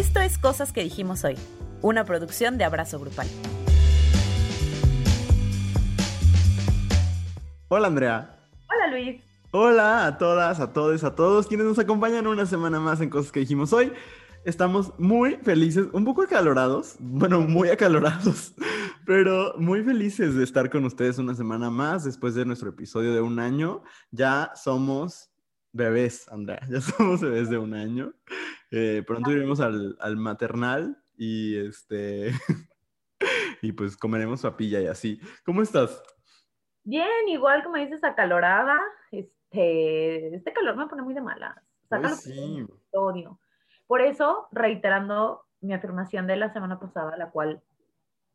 Esto 0.00 0.18
es 0.20 0.38
Cosas 0.38 0.72
que 0.72 0.82
dijimos 0.82 1.24
hoy, 1.24 1.36
una 1.82 2.06
producción 2.06 2.56
de 2.56 2.64
Abrazo 2.64 2.98
Grupal. 2.98 3.28
Hola 7.68 7.88
Andrea. 7.88 8.48
Hola 8.70 8.86
Luis. 8.92 9.22
Hola 9.50 10.06
a 10.06 10.16
todas, 10.16 10.58
a 10.58 10.72
todos, 10.72 11.04
a 11.04 11.14
todos 11.14 11.46
quienes 11.48 11.66
nos 11.66 11.78
acompañan 11.78 12.26
una 12.26 12.46
semana 12.46 12.80
más 12.80 13.02
en 13.02 13.10
Cosas 13.10 13.30
que 13.30 13.40
dijimos 13.40 13.74
hoy. 13.74 13.92
Estamos 14.46 14.98
muy 14.98 15.34
felices, 15.36 15.88
un 15.92 16.06
poco 16.06 16.22
acalorados, 16.22 16.96
bueno, 16.98 17.42
muy 17.42 17.68
acalorados, 17.68 18.54
pero 19.04 19.52
muy 19.58 19.82
felices 19.82 20.34
de 20.34 20.44
estar 20.44 20.70
con 20.70 20.86
ustedes 20.86 21.18
una 21.18 21.34
semana 21.34 21.68
más 21.68 22.04
después 22.04 22.34
de 22.34 22.46
nuestro 22.46 22.70
episodio 22.70 23.12
de 23.12 23.20
un 23.20 23.38
año. 23.38 23.82
Ya 24.10 24.50
somos 24.54 25.29
bebés, 25.72 26.28
Andrea, 26.30 26.60
ya 26.70 26.80
somos 26.80 27.20
bebés 27.20 27.50
de 27.50 27.58
un 27.58 27.74
año. 27.74 28.12
Eh, 28.70 29.02
pronto 29.06 29.30
iremos 29.32 29.60
al, 29.60 29.96
al, 30.00 30.16
maternal 30.16 31.02
y 31.16 31.56
este 31.56 32.32
y 33.62 33.72
pues 33.72 33.96
comeremos 33.96 34.42
papilla 34.42 34.80
y 34.80 34.86
así. 34.86 35.20
¿Cómo 35.44 35.62
estás? 35.62 36.02
Bien, 36.84 37.28
igual 37.28 37.62
como 37.62 37.76
dices, 37.76 38.02
acalorada. 38.04 38.78
Este, 39.10 40.34
este 40.34 40.52
calor 40.52 40.76
me 40.76 40.86
pone 40.86 41.02
muy 41.02 41.14
de 41.14 41.20
malas. 41.20 41.56
Sácalo 41.88 42.14
sí. 42.14 42.66
odio. 42.92 43.40
Por 43.86 44.00
eso, 44.00 44.48
reiterando 44.52 45.44
mi 45.60 45.74
afirmación 45.74 46.26
de 46.26 46.36
la 46.36 46.52
semana 46.52 46.78
pasada, 46.78 47.16
la 47.16 47.30
cual 47.30 47.62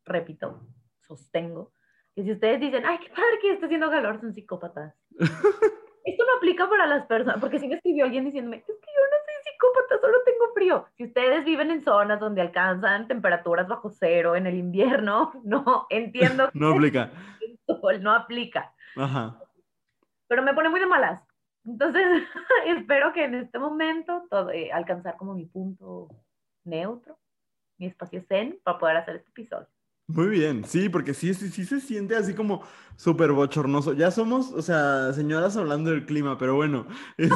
repito, 0.06 0.62
sostengo, 1.02 1.72
que 2.14 2.24
si 2.24 2.32
ustedes 2.32 2.60
dicen, 2.60 2.86
ay, 2.86 3.00
qué 3.00 3.10
padre 3.10 3.40
que 3.42 3.54
esté 3.54 3.66
haciendo 3.66 3.90
calor, 3.90 4.20
son 4.20 4.34
psicópatas. 4.34 4.94
Esto 6.06 6.24
no 6.24 6.38
aplica 6.38 6.70
para 6.70 6.86
las 6.86 7.06
personas, 7.08 7.40
porque 7.40 7.60
si 7.60 7.68
me 7.68 7.76
escribió 7.76 8.06
alguien 8.06 8.26
diciéndome, 8.26 8.58
es 8.58 8.64
que 8.64 8.72
yo 8.72 9.02
no 9.12 9.18
psicópata, 9.46 10.00
solo 10.00 10.18
tengo 10.26 10.54
frío. 10.54 10.86
Si 10.98 11.06
ustedes 11.06 11.46
viven 11.46 11.72
en 11.72 11.84
zonas 11.84 12.20
donde 12.20 12.42
alcanzan 12.42 13.08
temperaturas 13.08 13.68
bajo 13.68 13.90
cero 13.90 14.36
en 14.36 14.48
el 14.48 14.56
invierno, 14.56 15.34
no, 15.44 15.88
entiendo. 15.90 16.50
no 16.54 16.70
aplica. 16.70 17.12
no 18.02 18.12
aplica. 18.12 18.74
Ajá. 18.96 19.40
Pero 20.28 20.44
me 20.44 20.54
pone 20.54 20.70
muy 20.70 20.80
de 20.80 20.88
malas. 20.88 21.22
Entonces, 21.66 22.24
espero 22.66 23.14
que 23.14 23.24
en 23.24 23.36
este 23.36 23.60
momento 23.60 24.26
todo, 24.30 24.52
eh, 24.52 24.72
alcanzar 24.72 25.18
como 25.18 25.34
mi 25.34 25.46
punto 25.46 26.10
neutro, 26.64 27.18
mi 27.78 27.88
espacio 27.88 28.22
zen, 28.28 28.60
para 28.64 28.78
poder 28.78 28.98
hacer 28.98 29.16
este 29.18 29.30
episodio. 29.30 29.68
Muy 30.08 30.28
bien, 30.28 30.64
sí, 30.66 30.88
porque 30.88 31.16
sí, 31.16 31.34
sí, 31.34 31.50
sí 31.50 31.66
se 31.66 31.80
siente 31.80 32.16
así 32.16 32.36
como 32.36 32.62
súper 32.96 33.32
bochornoso. 33.32 33.94
Ya 33.94 34.12
somos, 34.12 34.52
o 34.52 34.62
sea, 34.62 35.12
señoras 35.14 35.58
hablando 35.58 35.90
del 35.90 36.06
clima, 36.06 36.38
pero 36.38 36.56
bueno, 36.56 36.86
este, 37.18 37.34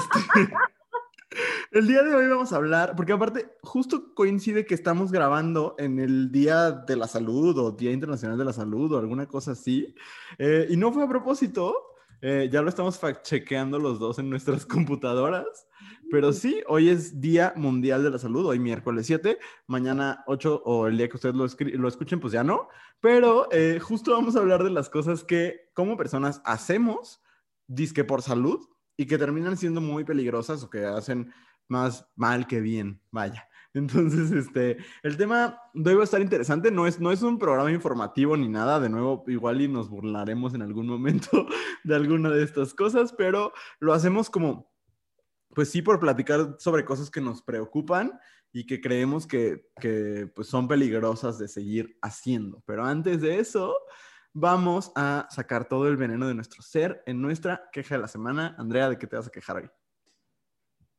el 1.72 1.88
día 1.88 2.03
de 2.03 2.14
hoy 2.14 2.28
vamos 2.28 2.53
a 2.53 2.58
hablar, 2.58 2.95
porque 2.95 3.14
aparte 3.14 3.58
justo 3.64 4.14
coincide 4.14 4.67
que 4.67 4.76
estamos 4.76 5.11
grabando 5.11 5.76
en 5.80 6.00
el 6.00 6.31
Día 6.31 6.72
de 6.72 6.95
la 6.95 7.08
Salud 7.08 7.58
o 7.58 7.72
Día 7.72 7.92
Internacional 7.92 8.38
de 8.38 8.45
la 8.45 8.53
Salud 8.53 8.92
o 8.94 9.00
alguna 9.00 9.26
cosa 9.28 9.54
así, 9.54 9.95
eh, 10.38 10.67
y 10.70 10.78
no 10.78 10.92
fue 10.92 11.04
a 11.04 11.09
propósito, 11.09 11.89
eh, 12.22 12.50
ya 12.52 12.62
lo 12.62 12.70
estamos 12.70 13.00
chequeando 13.23 13.80
los 13.80 14.00
dos 14.00 14.20
en 14.20 14.30
nuestras 14.30 14.66
computadoras, 14.66 15.67
pero 16.12 16.34
sí, 16.34 16.61
hoy 16.67 16.89
es 16.89 17.22
Día 17.22 17.53
Mundial 17.56 18.03
de 18.03 18.09
la 18.09 18.20
Salud, 18.20 18.45
hoy 18.48 18.59
miércoles 18.59 19.06
7, 19.06 19.38
mañana 19.67 20.23
8 20.28 20.64
o 20.66 20.88
el 20.88 20.98
día 20.98 21.09
que 21.09 21.17
ustedes 21.17 21.36
lo, 21.36 21.45
lo 21.78 21.88
escuchen, 21.88 22.20
pues 22.20 22.34
ya 22.34 22.44
no, 22.44 22.67
pero 23.00 23.48
eh, 23.52 23.80
justo 23.80 24.11
vamos 24.11 24.36
a 24.36 24.39
hablar 24.39 24.64
de 24.64 24.72
las 24.72 24.89
cosas 24.89 25.23
que 25.23 25.70
como 25.73 25.98
personas 25.98 26.42
hacemos, 26.45 27.22
disque 27.67 28.03
por 28.03 28.22
salud, 28.22 28.67
y 28.98 29.06
que 29.06 29.17
terminan 29.17 29.56
siendo 29.56 29.80
muy 29.80 30.04
peligrosas 30.04 30.61
o 30.61 30.70
que 30.70 30.86
hacen 30.86 31.31
más 31.70 32.06
mal 32.16 32.48
que 32.48 32.59
bien, 32.59 33.02
vaya. 33.11 33.48
Entonces, 33.73 34.31
este, 34.31 34.78
el 35.03 35.17
tema 35.17 35.62
debe 35.73 36.03
estar 36.03 36.22
interesante, 36.22 36.72
no 36.72 36.88
es, 36.88 37.00
no 37.00 37.12
es 37.12 37.22
un 37.22 37.38
programa 37.38 37.72
informativo 37.72 38.36
ni 38.36 38.49
nada, 38.49 38.80
de 38.80 38.89
nuevo, 38.89 39.23
igual 39.27 39.61
y 39.61 39.67
nos 39.67 39.89
burlaremos 39.89 40.54
en 40.55 40.64
algún 40.64 40.88
momento 40.88 41.30
de 41.83 41.95
alguna 41.95 42.30
de 42.32 42.43
estas 42.43 42.73
cosas, 42.73 43.14
pero 43.14 43.54
lo 43.80 43.93
hacemos 43.93 44.30
como, 44.30 44.71
pues 45.54 45.70
sí, 45.70 45.82
por 45.82 45.99
platicar 45.99 46.55
sobre 46.58 46.83
cosas 46.83 47.11
que 47.11 47.21
nos 47.21 47.43
preocupan 47.43 48.20
y 48.52 48.66
que 48.66 48.82
creemos 48.82 49.27
que, 49.27 49.70
que 49.80 50.32
pues 50.33 50.48
son 50.48 50.67
peligrosas 50.67 51.38
de 51.38 51.48
seguir 51.48 51.98
haciendo. 52.02 52.64
Pero 52.66 52.83
antes 52.83 53.22
de 53.22 53.38
eso, 53.39 53.76
vamos 54.33 54.92
a 54.95 55.27
sacar 55.30 55.67
todo 55.67 55.88
el 55.88 55.98
veneno 55.98 56.27
de 56.27 56.33
nuestro 56.33 56.64
ser 56.64 57.04
en 57.05 57.22
nuestra 57.22 57.70
queja 57.72 57.95
de 57.95 58.02
la 58.02 58.08
semana. 58.08 58.55
Andrea, 58.58 58.89
¿de 58.89 58.98
qué 58.98 59.05
te 59.05 59.16
vas 59.16 59.27
a 59.27 59.32
quejar 59.32 59.58
hoy? 59.58 59.70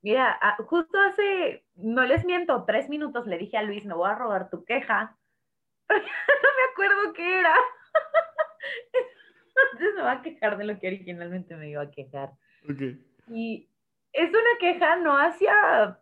Mira, 0.03 0.39
ah, 0.41 0.57
justo 0.67 0.99
hace, 0.99 1.67
no 1.75 2.05
les 2.05 2.25
miento, 2.25 2.65
tres 2.65 2.89
minutos 2.89 3.27
le 3.27 3.37
dije 3.37 3.59
a 3.59 3.63
Luis, 3.63 3.85
me 3.85 3.95
voy 3.95 4.11
a 4.11 4.15
robar 4.15 4.49
tu 4.49 4.65
queja, 4.65 5.17
pero 5.87 6.01
no 6.01 6.49
me 6.57 6.73
acuerdo 6.73 7.13
qué 7.13 7.39
era. 7.39 7.55
Entonces 9.73 9.95
me 9.95 10.03
va 10.03 10.13
a 10.13 10.23
quejar 10.23 10.57
de 10.57 10.65
lo 10.65 10.79
que 10.79 10.87
originalmente 10.87 11.55
me 11.57 11.69
iba 11.69 11.83
a 11.83 11.91
quejar. 11.91 12.33
Okay. 12.65 13.05
Y 13.29 13.69
es 14.13 14.31
una 14.31 14.59
queja 14.59 14.97
no 14.97 15.19
hacia 15.19 16.01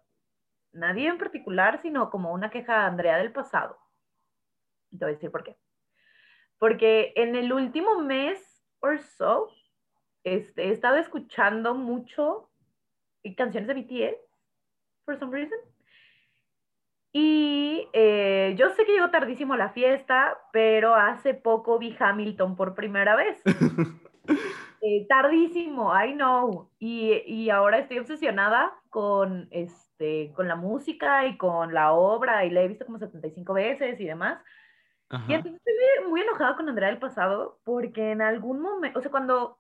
nadie 0.73 1.09
en 1.09 1.19
particular, 1.19 1.81
sino 1.83 2.11
como 2.11 2.33
una 2.33 2.51
queja 2.51 2.83
a 2.83 2.87
Andrea 2.87 3.19
del 3.19 3.33
pasado. 3.33 3.79
Te 4.91 4.99
voy 4.99 5.11
a 5.11 5.15
decir 5.15 5.31
por 5.31 5.43
qué. 5.43 5.57
Porque 6.59 7.13
en 7.17 7.37
el 7.37 7.53
último 7.53 8.01
mes 8.01 8.65
o 8.81 8.97
so, 8.97 9.53
este, 10.25 10.69
he 10.69 10.71
estado 10.71 10.97
escuchando 10.97 11.75
mucho 11.75 12.48
canciones 13.37 13.69
de 13.69 13.75
BTS, 13.75 14.17
for 15.05 15.19
some 15.19 15.33
reason. 15.33 15.59
Y 17.13 17.89
eh, 17.93 18.55
yo 18.59 18.71
sé 18.71 18.85
que 18.85 18.93
llegó 18.93 19.11
tardísimo 19.11 19.55
a 19.55 19.57
la 19.57 19.71
fiesta, 19.71 20.39
pero 20.53 20.95
hace 20.95 21.35
poco 21.35 21.79
vi 21.79 21.97
Hamilton 21.99 22.55
por 22.57 22.75
primera 22.75 23.17
vez. 23.17 23.41
eh, 24.83 25.07
tardísimo, 25.09 25.93
I 25.95 26.13
know. 26.13 26.71
Y, 26.79 27.23
y, 27.27 27.51
ahora 27.51 27.79
estoy 27.79 27.99
obsesionada 27.99 28.73
con, 28.91 29.49
este, 29.51 30.33
con 30.35 30.49
la 30.49 30.57
música 30.57 31.27
y 31.27 31.39
con 31.39 31.73
la 31.73 31.93
obra, 31.93 32.45
y 32.45 32.51
la 32.51 32.63
he 32.63 32.69
visto 32.69 32.85
como 32.85 32.99
75 32.99 33.55
veces 33.55 33.99
y 34.01 34.05
demás. 34.05 34.41
Y 35.27 35.33
entonces 35.33 35.59
estoy 35.65 36.11
muy 36.11 36.21
enojada 36.21 36.55
con 36.55 36.69
Andrea 36.69 36.91
del 36.91 36.99
pasado, 36.99 37.61
porque 37.65 38.11
en 38.11 38.21
algún 38.21 38.61
momento, 38.61 38.99
o 38.99 39.03
sea, 39.03 39.11
cuando 39.11 39.58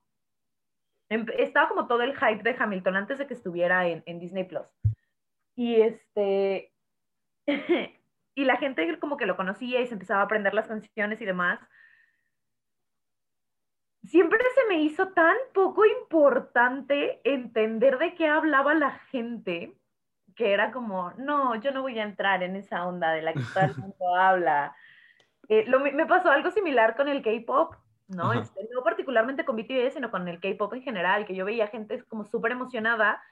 estaba 1.09 1.69
como 1.69 1.87
todo 1.87 2.03
el 2.03 2.17
hype 2.17 2.43
de 2.43 2.57
Hamilton 2.59 2.97
antes 2.97 3.19
de 3.19 3.27
que 3.27 3.35
estuviera 3.35 3.87
en, 3.87 4.03
en 4.07 4.19
Disney 4.19 4.45
Plus. 4.45 4.67
Y 5.55 5.81
este, 5.81 6.73
y 8.35 8.45
la 8.45 8.57
gente 8.57 8.99
como 8.99 9.17
que 9.17 9.27
lo 9.27 9.37
conocía 9.37 9.81
y 9.81 9.87
se 9.87 9.95
empezaba 9.95 10.21
a 10.21 10.25
aprender 10.25 10.55
las 10.55 10.69
canciones 10.69 11.21
y 11.21 11.25
demás. 11.25 11.59
Siempre 14.05 14.39
se 14.55 14.67
me 14.69 14.81
hizo 14.81 15.09
tan 15.09 15.37
poco 15.53 15.85
importante 15.85 17.21
entender 17.25 17.99
de 17.99 18.15
qué 18.15 18.29
hablaba 18.29 18.75
la 18.75 18.93
gente, 19.11 19.77
que 20.37 20.53
era 20.53 20.71
como, 20.71 21.11
no, 21.19 21.57
yo 21.57 21.73
no 21.73 21.83
voy 21.83 21.99
a 21.99 22.05
entrar 22.05 22.43
en 22.43 22.55
esa 22.55 22.87
onda 22.87 23.11
de 23.11 23.23
la 23.23 23.33
que 23.33 23.43
todo 23.53 23.65
el 23.65 23.77
mundo 23.77 24.15
habla. 24.15 24.77
Eh, 25.49 25.65
lo, 25.67 25.81
me 25.81 26.07
pasó 26.07 26.31
algo 26.31 26.51
similar 26.51 26.95
con 26.97 27.09
el 27.09 27.23
K-pop, 27.23 27.75
¿no? 28.09 28.33
Este, 28.33 28.69
no 28.73 28.83
particularmente 28.83 29.45
con 29.45 29.57
BTS, 29.57 29.95
sino 29.95 30.11
con 30.11 30.27
el 30.29 30.41
K-pop 30.41 30.73
en 30.75 30.83
general, 30.83 31.27
que 31.27 31.35
yo 31.35 31.45
veía 31.45 31.69
gente 31.69 32.03
como 32.05 32.25
súper 32.25 32.53
emocionada 32.53 33.23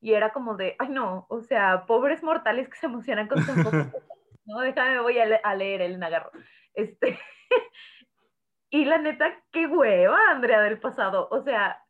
y 0.00 0.12
era 0.12 0.32
como 0.32 0.56
de, 0.56 0.76
ay 0.78 0.88
no, 0.88 1.26
o 1.28 1.40
sea, 1.40 1.86
pobres 1.86 2.22
mortales 2.22 2.68
que 2.68 2.76
se 2.76 2.86
emocionan 2.86 3.28
con 3.28 3.44
tan 3.46 3.62
poco. 3.62 3.76
no, 4.44 4.60
déjame, 4.60 5.00
voy 5.00 5.18
a, 5.18 5.54
leer 5.54 5.82
el 5.82 5.98
Nagarro. 5.98 6.30
Este, 6.74 7.18
y 8.70 8.84
la 8.84 8.98
neta, 8.98 9.40
qué 9.50 9.66
hueva, 9.66 10.18
Andrea, 10.30 10.60
del 10.60 10.80
pasado. 10.80 11.28
O 11.30 11.40
sea, 11.40 11.82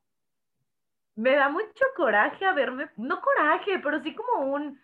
me 1.17 1.35
da 1.35 1.49
mucho 1.49 1.85
coraje 1.97 2.45
a 2.45 2.53
verme, 2.53 2.91
no 2.97 3.21
coraje, 3.21 3.79
pero 3.79 4.01
sí 4.01 4.15
como 4.15 4.47
un, 4.53 4.79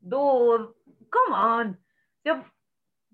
dude, 0.00 0.74
come 1.10 1.36
on. 1.36 1.80
Yo, 2.24 2.44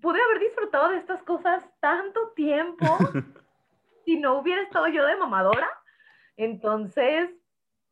pude 0.01 0.21
haber 0.21 0.39
disfrutado 0.39 0.89
de 0.89 0.97
estas 0.97 1.23
cosas 1.23 1.63
tanto 1.79 2.31
tiempo 2.35 2.85
si 4.07 4.15
no 4.15 4.39
hubiera 4.39 4.61
estado 4.61 4.87
yo 4.87 5.05
de 5.05 5.17
mamadora. 5.17 5.67
Entonces, 6.37 7.29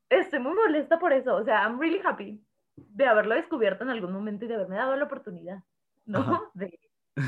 estoy 0.09 0.39
muy 0.39 0.53
molesta 0.53 0.97
por 0.97 1.11
eso. 1.11 1.35
O 1.35 1.43
sea, 1.43 1.63
I'm 1.63 1.77
really 1.77 1.99
happy 2.01 2.41
de 2.77 3.05
haberlo 3.05 3.35
descubierto 3.35 3.83
en 3.83 3.89
algún 3.89 4.13
momento 4.13 4.45
y 4.45 4.47
de 4.47 4.55
haberme 4.55 4.77
dado 4.77 4.95
la 4.95 5.03
oportunidad, 5.03 5.61
¿no? 6.05 6.49
De, 6.53 6.79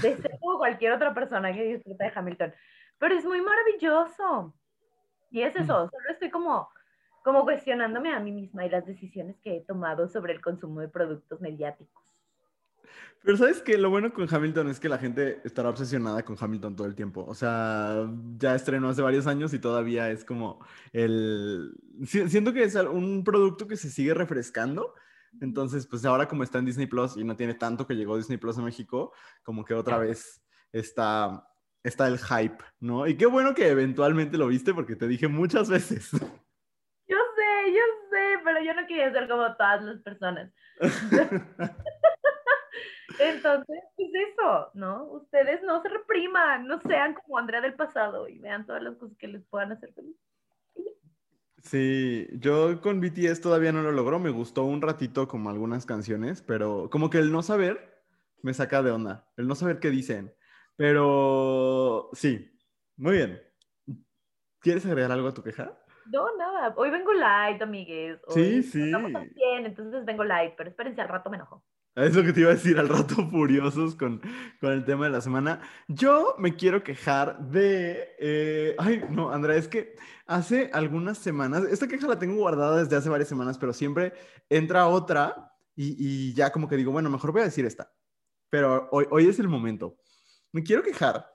de, 0.02 0.16
ser 0.16 0.40
como 0.40 0.58
cualquier 0.58 0.94
otra 0.94 1.14
persona 1.14 1.54
que 1.54 1.64
disfruta 1.64 2.06
de 2.06 2.12
Hamilton. 2.16 2.54
Pero 2.98 3.16
es 3.16 3.26
muy 3.26 3.42
maravilloso. 3.42 4.56
Y 5.32 5.42
es 5.42 5.54
eso, 5.58 5.90
solo 5.90 6.10
estoy 6.10 6.30
como, 6.30 6.70
como 7.26 7.44
cuestionándome 7.44 8.14
a 8.14 8.22
mí 8.22 8.32
misma 8.32 8.66
y 8.66 8.70
las 8.70 8.86
decisiones 8.86 9.38
que 9.42 9.58
he 9.58 9.62
tomado 9.66 10.08
sobre 10.08 10.32
el 10.32 10.40
consumo 10.40 10.80
de 10.80 10.88
productos 10.88 11.42
mediáticos. 11.42 12.17
Pero 13.24 13.38
sabes 13.38 13.62
que 13.62 13.78
lo 13.78 13.90
bueno 13.90 14.14
con 14.14 14.34
Hamilton 14.34 14.70
es 14.70 14.80
que 14.80 14.88
la 14.88 14.98
gente 14.98 15.42
estará 15.44 15.70
obsesionada 15.70 16.24
con 16.24 16.38
Hamilton 16.40 16.76
todo 16.76 16.88
el 16.88 16.96
tiempo. 16.96 17.26
O 17.28 17.36
sea, 17.36 18.10
ya 18.38 18.56
estrenó 18.56 18.90
hace 18.90 19.02
varios 19.02 19.28
años 19.28 19.54
y 19.54 19.60
todavía 19.60 20.10
es 20.10 20.24
como 20.24 20.66
el... 20.94 21.74
Siento 22.06 22.54
que 22.54 22.64
es 22.64 22.76
un 22.76 23.24
producto 23.24 23.68
que 23.68 23.76
se 23.76 23.90
sigue 23.90 24.14
refrescando, 24.14 24.94
Entonces, 25.42 25.86
pues 25.88 26.06
ahora 26.06 26.28
como 26.28 26.44
está 26.44 26.60
en 26.60 26.66
Disney 26.66 26.88
Plus 26.88 27.18
y 27.18 27.24
no 27.24 27.36
tiene 27.36 27.54
tanto 27.54 27.86
que 27.86 27.96
llegó 27.96 28.16
Disney 28.16 28.38
Plus 28.38 28.58
a 28.60 28.62
México, 28.62 29.12
como 29.44 29.66
que 29.66 29.74
otra 29.74 29.98
vez 29.98 30.42
está, 30.72 31.48
está 31.84 32.08
el 32.08 32.20
hype, 32.20 32.64
¿no? 32.80 33.08
Y 33.08 33.18
qué 33.18 33.26
bueno 33.26 33.54
que 33.54 33.68
eventualmente 33.68 34.38
lo 34.38 34.48
viste 34.48 34.74
porque 34.74 34.96
te 34.96 35.08
dije 35.08 35.28
muchas 35.28 35.70
veces. 35.70 36.12
Yo 36.12 37.18
sé, 37.36 37.72
yo 37.74 37.84
sé, 38.10 38.40
pero 38.44 38.62
yo 38.64 38.74
no 38.74 38.88
quería 38.88 39.12
ser 39.12 39.28
como 39.28 39.54
todas 39.56 39.84
las 39.84 40.02
personas. 40.02 40.52
Entonces, 43.20 43.80
pues 43.96 44.10
eso, 44.32 44.70
¿no? 44.74 45.06
Ustedes 45.06 45.62
no 45.64 45.82
se 45.82 45.90
repriman, 45.90 46.68
no 46.68 46.80
sean 46.82 47.14
como 47.14 47.38
Andrea 47.38 47.62
del 47.62 47.74
pasado 47.74 48.28
y 48.28 48.40
vean 48.40 48.66
todas 48.66 48.84
las 48.84 48.96
cosas 48.96 49.18
que 49.18 49.28
les 49.28 49.44
puedan 49.46 49.72
hacer 49.72 49.94
feliz. 49.94 50.16
Sí, 51.64 52.28
yo 52.34 52.80
con 52.82 53.02
BTS 53.02 53.42
todavía 53.42 53.72
no 53.72 53.82
lo 53.82 53.92
logró, 53.92 54.20
me 54.20 54.30
gustó 54.30 54.64
un 54.64 54.82
ratito 54.82 55.28
como 55.28 55.50
algunas 55.50 55.86
canciones, 55.86 56.42
pero 56.42 56.90
como 56.90 57.10
que 57.10 57.18
el 57.18 57.32
no 57.32 57.42
saber 57.42 58.04
me 58.42 58.54
saca 58.54 58.82
de 58.84 58.92
onda, 58.92 59.28
el 59.36 59.48
no 59.48 59.56
saber 59.56 59.80
qué 59.80 59.90
dicen. 59.90 60.34
Pero 60.76 62.10
sí, 62.14 62.52
muy 62.96 63.14
bien. 63.14 63.42
¿Quieres 64.60 64.86
agregar 64.86 65.12
algo 65.12 65.28
a 65.28 65.34
tu 65.34 65.44
queja? 65.44 65.78
No, 66.06 66.36
nada. 66.38 66.74
Hoy 66.78 66.90
vengo 66.90 67.12
light, 67.14 67.62
amigues. 67.62 68.20
sí, 68.30 68.64
sí. 68.64 68.84
Estamos 68.84 69.12
bien, 69.34 69.66
entonces 69.66 70.06
vengo 70.06 70.24
light, 70.24 70.54
pero 70.56 70.70
espérense, 70.70 71.02
al 71.02 71.10
rato 71.10 71.30
me 71.30 71.38
enojo. 71.38 71.64
Es 72.06 72.16
lo 72.16 72.24
que 72.24 72.32
te 72.32 72.42
iba 72.42 72.52
a 72.52 72.54
decir 72.54 72.78
al 72.78 72.90
rato, 72.90 73.16
furiosos 73.32 73.96
con, 73.96 74.22
con 74.62 74.72
el 74.72 74.86
tema 74.86 75.06
de 75.06 75.12
la 75.12 75.22
semana. 75.22 75.62
Yo 75.88 76.36
me 76.38 76.56
quiero 76.56 76.84
quejar 76.84 77.40
de... 77.50 78.10
Eh, 78.20 78.76
ay, 78.78 79.04
no, 79.10 79.32
Andrea, 79.32 79.58
es 79.58 79.68
que 79.68 79.96
hace 80.28 80.70
algunas 80.74 81.18
semanas, 81.18 81.64
esta 81.64 81.88
queja 81.88 82.08
la 82.08 82.20
tengo 82.20 82.36
guardada 82.36 82.84
desde 82.84 82.96
hace 82.96 83.10
varias 83.10 83.30
semanas, 83.30 83.58
pero 83.58 83.74
siempre 83.74 84.14
entra 84.48 84.88
otra 84.88 85.52
y, 85.76 85.96
y 85.98 86.34
ya 86.34 86.52
como 86.52 86.68
que 86.68 86.78
digo, 86.78 86.92
bueno, 86.92 87.10
mejor 87.10 87.32
voy 87.32 87.42
a 87.42 87.46
decir 87.46 87.66
esta. 87.66 87.92
Pero 88.50 88.88
hoy, 88.92 89.06
hoy 89.10 89.28
es 89.28 89.40
el 89.40 89.48
momento. 89.48 89.98
Me 90.52 90.64
quiero 90.64 90.84
quejar 90.84 91.28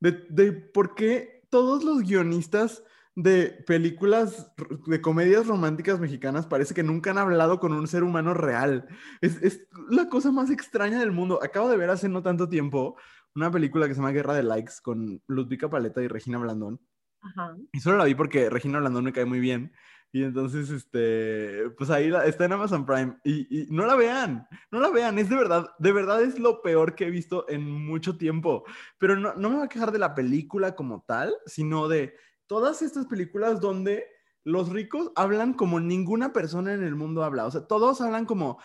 de, 0.00 0.12
de 0.30 0.52
por 0.52 0.94
qué 0.94 1.46
todos 1.50 1.84
los 1.84 2.02
guionistas 2.02 2.82
de 3.16 3.64
películas 3.66 4.52
de 4.86 5.00
comedias 5.00 5.46
románticas 5.46 5.98
mexicanas 5.98 6.46
parece 6.46 6.74
que 6.74 6.82
nunca 6.82 7.10
han 7.10 7.18
hablado 7.18 7.58
con 7.58 7.72
un 7.72 7.88
ser 7.88 8.04
humano 8.04 8.34
real. 8.34 8.86
Es, 9.22 9.42
es, 9.42 9.66
la 9.88 10.08
cosa 10.10 10.30
más 10.30 10.50
extraña 10.50 11.00
del 11.00 11.12
mundo. 11.12 11.40
Acabo 11.42 11.70
de 11.70 11.78
ver 11.78 11.88
hace 11.88 12.10
no 12.10 12.22
tanto 12.22 12.48
tiempo 12.48 12.96
una 13.34 13.50
película 13.50 13.88
que 13.88 13.94
se 13.94 14.00
llama 14.00 14.12
Guerra 14.12 14.34
de 14.34 14.42
Likes 14.42 14.74
con 14.82 15.22
Ludvika 15.26 15.70
Paleta 15.70 16.02
y 16.02 16.08
Regina 16.08 16.38
Blandón. 16.38 16.78
Ajá. 17.22 17.56
Y 17.72 17.80
solo 17.80 17.96
la 17.96 18.04
vi 18.04 18.14
porque 18.14 18.50
Regina 18.50 18.78
Blandón 18.78 19.04
me 19.04 19.12
cae 19.14 19.24
muy 19.24 19.40
bien. 19.40 19.72
Y 20.12 20.22
entonces, 20.22 20.70
este, 20.70 21.70
pues 21.76 21.90
ahí 21.90 22.10
la, 22.10 22.26
está 22.26 22.44
en 22.44 22.52
Amazon 22.52 22.84
Prime. 22.84 23.16
Y, 23.24 23.62
y, 23.62 23.66
no 23.70 23.86
la 23.86 23.96
vean, 23.96 24.46
no 24.70 24.80
la 24.80 24.90
vean, 24.90 25.18
es 25.18 25.28
de 25.28 25.36
verdad, 25.36 25.68
de 25.78 25.92
verdad 25.92 26.22
es 26.22 26.38
lo 26.38 26.62
peor 26.62 26.94
que 26.94 27.06
he 27.06 27.10
visto 27.10 27.46
en 27.48 27.70
mucho 27.70 28.16
tiempo. 28.16 28.64
Pero 28.98 29.16
no, 29.16 29.34
no 29.34 29.50
me 29.50 29.56
voy 29.56 29.64
a 29.64 29.68
quejar 29.68 29.90
de 29.90 29.98
la 29.98 30.14
película 30.14 30.74
como 30.74 31.04
tal, 31.06 31.34
sino 31.46 31.88
de 31.88 32.14
todas 32.46 32.82
estas 32.82 33.06
películas 33.06 33.60
donde 33.60 34.06
los 34.44 34.68
ricos 34.68 35.10
hablan 35.16 35.54
como 35.54 35.80
ninguna 35.80 36.32
persona 36.32 36.72
en 36.72 36.84
el 36.84 36.94
mundo 36.94 37.24
habla. 37.24 37.46
O 37.46 37.50
sea, 37.50 37.66
todos 37.66 38.00
hablan 38.00 38.26
como, 38.26 38.58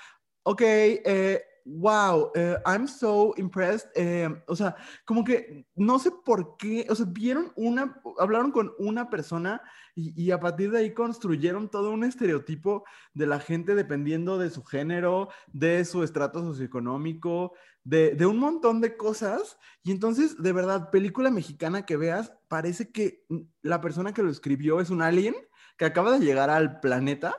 ok, 0.43 0.61
eh, 0.61 1.43
wow, 1.65 2.31
uh, 2.35 2.57
I'm 2.65 2.87
so 2.87 3.33
impressed. 3.37 3.89
Eh, 3.95 4.29
o 4.47 4.55
sea, 4.55 4.75
como 5.05 5.23
que 5.23 5.65
no 5.75 5.99
sé 5.99 6.11
por 6.25 6.57
qué, 6.57 6.85
o 6.89 6.95
sea, 6.95 7.05
vieron 7.09 7.51
una, 7.55 8.01
hablaron 8.19 8.51
con 8.51 8.73
una 8.79 9.09
persona 9.09 9.61
y, 9.95 10.31
a 10.31 10.39
partir 10.39 10.71
de 10.71 10.79
ahí 10.79 10.93
construyeron 10.93 11.69
todo 11.69 11.91
un 11.91 12.03
estereotipo 12.03 12.85
de 13.13 13.27
la 13.27 13.39
gente 13.39 13.75
dependiendo 13.75 14.37
de 14.37 14.49
su 14.49 14.63
género, 14.63 15.29
de 15.51 15.83
su 15.83 16.03
estrato 16.03 16.39
socioeconómico, 16.41 17.53
de 17.83 18.25
un 18.25 18.39
montón 18.39 18.79
de 18.79 18.95
cosas. 18.95 19.57
Y 19.83 19.91
entonces, 19.91 20.41
de 20.41 20.53
verdad, 20.53 20.91
película 20.91 21.29
mexicana 21.29 21.85
que 21.85 21.97
veas, 21.97 22.31
parece 22.47 22.91
que 22.91 23.25
la 23.61 23.81
persona 23.81 24.13
que 24.13 24.23
lo 24.23 24.31
escribió 24.31 24.79
es 24.79 24.89
un 24.89 25.01
alien 25.01 25.35
que 25.77 25.85
acaba 25.85 26.17
de 26.17 26.25
llegar 26.25 26.49
al 26.49 26.79
planeta 26.79 27.35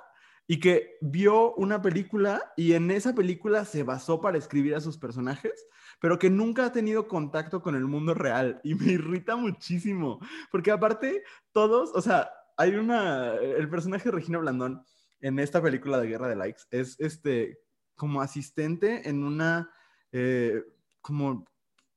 y 0.53 0.61
que 0.61 0.99
vio 1.01 1.55
una 1.55 1.81
película 1.81 2.53
y 2.59 2.75
en 2.75 2.91
esa 2.91 3.15
película 3.15 3.65
se 3.65 3.85
basó 3.85 4.21
para 4.21 4.37
escribir 4.37 4.75
a 4.75 4.83
sus 4.83 4.99
personajes, 4.99 5.67
pero 5.99 6.19
que 6.19 6.29
nunca 6.29 6.67
ha 6.67 6.73
tenido 6.73 7.09
contacto 7.09 7.63
con 7.63 7.75
el 7.75 7.87
mundo 7.87 8.13
real 8.13 8.61
y 8.63 8.75
me 8.75 8.93
irrita 8.93 9.35
muchísimo, 9.35 10.21
porque 10.51 10.71
aparte 10.71 11.23
todos, 11.53 11.91
o 11.95 12.03
sea, 12.03 12.29
hay 12.59 12.75
una, 12.75 13.33
el 13.37 13.67
personaje 13.71 14.05
de 14.05 14.11
Regina 14.11 14.41
Blandón 14.41 14.85
en 15.23 15.39
esta 15.39 15.63
película 15.63 15.99
de 15.99 16.09
Guerra 16.09 16.29
de 16.29 16.37
Likes 16.37 16.65
es 16.71 17.01
este, 17.01 17.59
como 17.97 18.21
asistente 18.21 19.09
en 19.09 19.25
una, 19.25 19.71
eh, 20.13 20.63
como, 21.01 21.47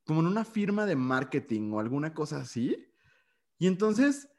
como 0.06 0.20
en 0.20 0.28
una 0.28 0.46
firma 0.46 0.86
de 0.86 0.96
marketing 0.96 1.72
o 1.74 1.80
alguna 1.80 2.14
cosa 2.14 2.38
así. 2.38 2.88
Y 3.58 3.66
entonces 3.66 4.30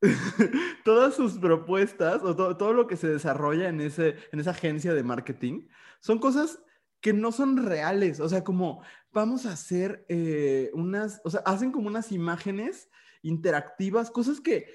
todas 0.84 1.14
sus 1.14 1.38
propuestas 1.38 2.22
o 2.22 2.36
to 2.36 2.56
todo 2.56 2.72
lo 2.72 2.86
que 2.86 2.96
se 2.96 3.08
desarrolla 3.08 3.68
en, 3.68 3.80
ese, 3.80 4.16
en 4.32 4.40
esa 4.40 4.50
agencia 4.50 4.94
de 4.94 5.02
marketing 5.02 5.66
son 6.00 6.18
cosas 6.18 6.60
que 7.00 7.12
no 7.12 7.32
son 7.32 7.56
reales. 7.56 8.20
O 8.20 8.28
sea, 8.28 8.44
como 8.44 8.82
vamos 9.12 9.46
a 9.46 9.52
hacer 9.52 10.04
eh, 10.08 10.70
unas, 10.74 11.20
o 11.24 11.30
sea, 11.30 11.40
hacen 11.40 11.72
como 11.72 11.88
unas 11.88 12.12
imágenes 12.12 12.88
interactivas, 13.22 14.10
cosas 14.10 14.40
que 14.40 14.66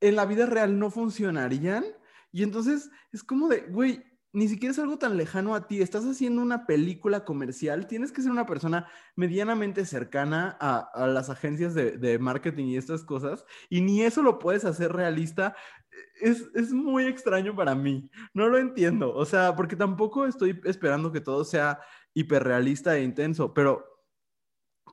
en 0.00 0.16
la 0.16 0.26
vida 0.26 0.46
real 0.46 0.78
no 0.78 0.90
funcionarían. 0.90 1.84
Y 2.32 2.42
entonces 2.42 2.90
es 3.12 3.22
como 3.22 3.48
de, 3.48 3.60
güey, 3.60 4.04
ni 4.36 4.48
siquiera 4.48 4.72
es 4.72 4.78
algo 4.78 4.98
tan 4.98 5.16
lejano 5.16 5.54
a 5.54 5.66
ti. 5.66 5.80
Estás 5.80 6.04
haciendo 6.04 6.42
una 6.42 6.66
película 6.66 7.24
comercial, 7.24 7.86
tienes 7.86 8.12
que 8.12 8.20
ser 8.20 8.30
una 8.30 8.44
persona 8.44 8.86
medianamente 9.14 9.86
cercana 9.86 10.58
a, 10.60 11.06
las 11.06 11.30
agencias 11.30 11.72
de, 11.72 11.96
de, 11.96 12.18
marketing 12.18 12.66
y 12.66 12.76
estas 12.76 13.02
cosas, 13.02 13.46
y 13.70 13.80
ni 13.80 14.02
eso 14.02 14.22
lo 14.22 14.38
puedes 14.38 14.66
hacer 14.66 14.92
realista. 14.92 15.56
Es, 16.20 16.44
es, 16.54 16.70
muy 16.74 17.06
extraño 17.06 17.56
para 17.56 17.74
mí. 17.74 18.10
No 18.34 18.50
lo 18.50 18.58
entiendo. 18.58 19.14
O 19.14 19.24
sea, 19.24 19.56
porque 19.56 19.74
tampoco 19.74 20.26
estoy 20.26 20.60
esperando 20.64 21.12
que 21.12 21.22
todo 21.22 21.42
sea 21.42 21.80
hiperrealista 22.12 22.94
e 22.98 23.04
intenso, 23.04 23.54
pero 23.54 23.95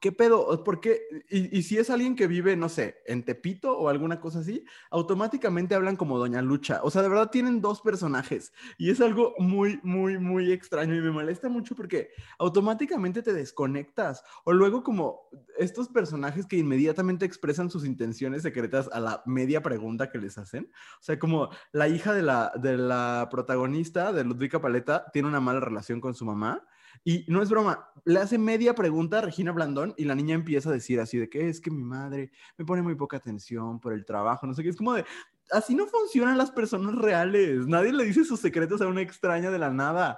¿qué 0.01 0.11
pedo? 0.11 0.63
¿Por 0.63 0.79
qué? 0.79 1.01
Y, 1.29 1.63
si 1.63 1.77
es 1.77 1.89
alguien 1.89 2.15
que 2.15 2.27
vive, 2.27 2.55
no 2.55 2.69
sé, 2.69 2.97
en 3.05 3.23
Tepito 3.23 3.77
o 3.77 3.89
alguna 3.89 4.19
cosa 4.19 4.39
así, 4.39 4.65
automáticamente 4.91 5.75
hablan 5.75 5.95
como 5.95 6.19
Doña 6.19 6.41
Lucha. 6.41 6.81
O 6.83 6.91
sea, 6.91 7.01
de 7.01 7.09
verdad 7.09 7.29
tienen 7.29 7.61
dos 7.61 7.81
personajes 7.81 8.53
y 8.77 8.89
es 8.89 9.01
algo 9.01 9.33
muy, 9.39 9.79
muy, 9.83 10.17
muy 10.17 10.51
extraño 10.51 10.95
y 10.95 11.01
me 11.01 11.11
molesta 11.11 11.49
mucho 11.49 11.75
porque 11.75 12.09
automáticamente 12.37 13.21
te 13.21 13.33
desconectas. 13.33 14.23
O 14.43 14.53
luego 14.53 14.83
como 14.83 15.29
estos 15.57 15.89
personajes 15.89 16.45
que 16.45 16.57
inmediatamente 16.57 17.25
expresan 17.25 17.69
sus 17.69 17.85
intenciones 17.85 18.41
secretas 18.41 18.89
a 18.91 18.99
la 18.99 19.23
media 19.25 19.61
pregunta 19.61 20.09
que 20.09 20.17
les 20.17 20.37
hacen. 20.37 20.71
O 20.99 21.03
sea, 21.03 21.17
como 21.17 21.49
la 21.71 21.87
hija 21.87 22.13
de 22.13 22.23
la, 22.23 22.51
de 22.55 22.77
la 22.77 23.29
protagonista, 23.31 24.11
de 24.11 24.23
Ludwika 24.23 24.61
Paleta, 24.61 25.05
tiene 25.13 25.27
una 25.27 25.39
mala 25.39 25.59
relación 25.59 26.01
con 26.01 26.13
su 26.13 26.25
mamá 26.25 26.67
y 27.03 27.25
no 27.27 27.41
es 27.41 27.49
broma, 27.49 27.89
le 28.05 28.19
hace 28.19 28.37
media 28.37 28.75
pregunta 28.75 29.19
a 29.19 29.21
Regina 29.21 29.51
Blandón 29.51 29.93
y 29.97 30.05
la 30.05 30.15
niña 30.15 30.35
empieza 30.35 30.69
a 30.69 30.73
decir 30.73 30.99
así 30.99 31.17
de 31.17 31.29
que 31.29 31.49
es 31.49 31.61
que 31.61 31.71
mi 31.71 31.83
madre 31.83 32.31
me 32.57 32.65
pone 32.65 32.81
muy 32.81 32.95
poca 32.95 33.17
atención 33.17 33.79
por 33.79 33.93
el 33.93 34.05
trabajo, 34.05 34.47
no 34.47 34.53
sé 34.53 34.63
qué, 34.63 34.69
es 34.69 34.75
como 34.75 34.93
de, 34.93 35.05
así 35.51 35.75
no 35.75 35.87
funcionan 35.87 36.37
las 36.37 36.51
personas 36.51 36.95
reales, 36.95 37.67
nadie 37.67 37.93
le 37.93 38.05
dice 38.05 38.23
sus 38.23 38.39
secretos 38.39 38.81
a 38.81 38.87
una 38.87 39.01
extraña 39.01 39.51
de 39.51 39.59
la 39.59 39.69
nada. 39.69 40.17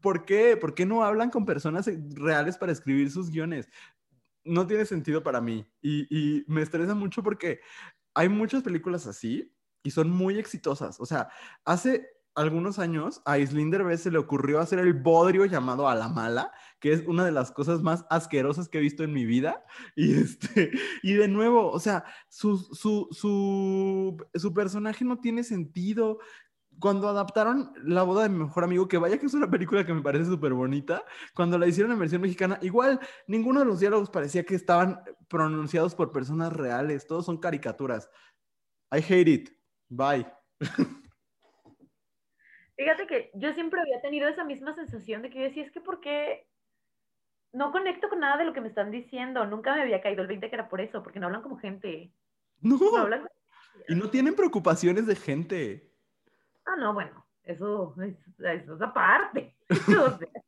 ¿Por 0.00 0.24
qué? 0.24 0.56
¿Por 0.56 0.74
qué 0.74 0.86
no 0.86 1.04
hablan 1.04 1.30
con 1.30 1.44
personas 1.44 1.88
reales 2.14 2.56
para 2.56 2.72
escribir 2.72 3.10
sus 3.10 3.30
guiones? 3.30 3.68
No 4.44 4.66
tiene 4.66 4.84
sentido 4.86 5.22
para 5.22 5.40
mí 5.40 5.66
y, 5.80 6.06
y 6.10 6.44
me 6.48 6.62
estresa 6.62 6.94
mucho 6.94 7.22
porque 7.22 7.60
hay 8.14 8.28
muchas 8.28 8.62
películas 8.62 9.06
así 9.06 9.52
y 9.82 9.90
son 9.90 10.10
muy 10.10 10.38
exitosas. 10.38 11.00
O 11.00 11.06
sea, 11.06 11.28
hace 11.64 12.06
algunos 12.34 12.78
años 12.78 13.20
a 13.24 13.38
Islinder 13.38 13.84
B 13.84 13.96
se 13.96 14.10
le 14.10 14.18
ocurrió 14.18 14.60
hacer 14.60 14.78
el 14.78 14.94
bodrio 14.94 15.44
llamado 15.44 15.88
a 15.88 15.94
la 15.94 16.08
mala, 16.08 16.52
que 16.80 16.92
es 16.92 17.06
una 17.06 17.24
de 17.24 17.32
las 17.32 17.52
cosas 17.52 17.82
más 17.82 18.06
asquerosas 18.10 18.68
que 18.68 18.78
he 18.78 18.80
visto 18.80 19.04
en 19.04 19.12
mi 19.12 19.24
vida. 19.24 19.64
Y, 19.96 20.14
este, 20.14 20.70
y 21.02 21.14
de 21.14 21.28
nuevo, 21.28 21.70
o 21.70 21.78
sea, 21.78 22.04
su, 22.28 22.56
su, 22.58 23.08
su, 23.10 24.16
su 24.34 24.54
personaje 24.54 25.04
no 25.04 25.18
tiene 25.18 25.44
sentido. 25.44 26.18
Cuando 26.80 27.08
adaptaron 27.08 27.72
La 27.84 28.02
boda 28.02 28.22
de 28.24 28.30
mi 28.30 28.38
mejor 28.38 28.64
amigo, 28.64 28.88
que 28.88 28.96
vaya 28.96 29.18
que 29.18 29.26
es 29.26 29.34
una 29.34 29.50
película 29.50 29.84
que 29.84 29.92
me 29.92 30.02
parece 30.02 30.24
súper 30.24 30.54
bonita, 30.54 31.04
cuando 31.34 31.58
la 31.58 31.66
hicieron 31.66 31.92
en 31.92 31.98
versión 31.98 32.22
mexicana, 32.22 32.58
igual 32.62 32.98
ninguno 33.26 33.60
de 33.60 33.66
los 33.66 33.80
diálogos 33.80 34.10
parecía 34.10 34.44
que 34.44 34.54
estaban 34.54 35.00
pronunciados 35.28 35.94
por 35.94 36.12
personas 36.12 36.52
reales, 36.52 37.06
todos 37.06 37.26
son 37.26 37.38
caricaturas. 37.38 38.08
I 38.90 38.98
hate 38.98 39.28
it. 39.28 39.50
Bye. 39.88 40.26
Fíjate 42.82 43.06
que 43.06 43.30
yo 43.34 43.52
siempre 43.54 43.80
había 43.80 44.00
tenido 44.00 44.28
esa 44.28 44.42
misma 44.42 44.74
sensación 44.74 45.22
de 45.22 45.30
que 45.30 45.38
yo 45.38 45.44
decía, 45.44 45.62
es 45.62 45.70
que 45.70 45.80
¿por 45.80 46.00
qué 46.00 46.48
no 47.52 47.70
conecto 47.70 48.08
con 48.08 48.18
nada 48.18 48.38
de 48.38 48.44
lo 48.44 48.52
que 48.52 48.60
me 48.60 48.66
están 48.66 48.90
diciendo? 48.90 49.46
Nunca 49.46 49.72
me 49.72 49.82
había 49.82 50.00
caído 50.00 50.22
el 50.22 50.26
20 50.26 50.48
que 50.48 50.56
era 50.56 50.68
por 50.68 50.80
eso, 50.80 51.00
porque 51.00 51.20
no 51.20 51.26
hablan 51.26 51.42
como 51.42 51.58
gente. 51.58 52.12
No. 52.60 52.76
no 52.78 52.96
hablan... 52.96 53.28
Y 53.86 53.94
no 53.94 54.10
tienen 54.10 54.34
preocupaciones 54.34 55.06
de 55.06 55.14
gente. 55.14 55.92
Ah, 56.64 56.74
no, 56.76 56.92
bueno. 56.92 57.24
eso, 57.44 57.94
eso 58.38 58.74
es 58.74 58.82
aparte. 58.82 59.54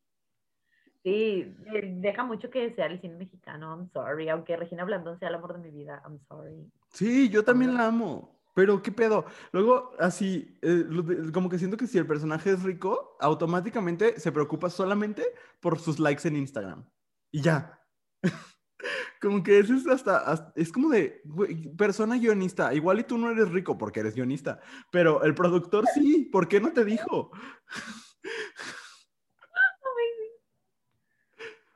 sí, 1.05 1.55
deja 2.00 2.25
mucho 2.25 2.50
que 2.50 2.69
desear 2.69 2.91
el 2.91 3.00
cine 3.00 3.14
mexicano, 3.14 3.76
I'm 3.76 3.88
sorry, 3.93 4.29
aunque 4.29 4.57
Regina 4.57 4.85
Blandón 4.85 5.21
sea 5.21 5.29
el 5.29 5.37
amor 5.37 5.53
de 5.53 5.61
mi 5.61 5.71
vida, 5.71 6.03
I'm 6.05 6.19
sorry. 6.26 6.69
Sí, 6.88 7.29
yo 7.29 7.45
también 7.45 7.75
la 7.75 7.87
amo. 7.87 8.34
Pero, 8.54 8.82
¿qué 8.82 8.92
pedo? 8.92 9.26
Luego, 9.52 9.92
así, 9.99 10.56
eh, 10.62 10.84
como 11.32 11.49
que 11.49 11.58
siento 11.58 11.76
que 11.76 11.88
si 11.88 11.99
el 11.99 12.06
personaje 12.06 12.52
es 12.52 12.62
rico, 12.62 13.16
automáticamente 13.20 14.18
se 14.20 14.32
preocupa 14.32 14.70
solamente 14.70 15.25
por 15.61 15.78
sus 15.80 15.99
likes 15.99 16.26
en 16.26 16.37
Instagram. 16.37 16.88
Y 17.32 17.42
ya. 17.42 17.80
como 19.20 19.42
que 19.42 19.58
eso 19.58 19.75
es 19.75 19.87
hasta, 19.88 20.52
es 20.54 20.70
como 20.70 20.90
de 20.90 21.20
persona 21.76 22.16
guionista. 22.16 22.73
Igual 22.73 23.00
y 23.00 23.04
tú 23.04 23.18
no 23.18 23.30
eres 23.30 23.50
rico 23.50 23.76
porque 23.76 24.00
eres 24.00 24.14
guionista, 24.14 24.61
pero 24.90 25.25
el 25.25 25.34
productor 25.34 25.84
sí. 25.92 26.28
¿Por 26.30 26.46
qué 26.46 26.61
no 26.61 26.73
te 26.73 26.84
dijo? 26.84 27.32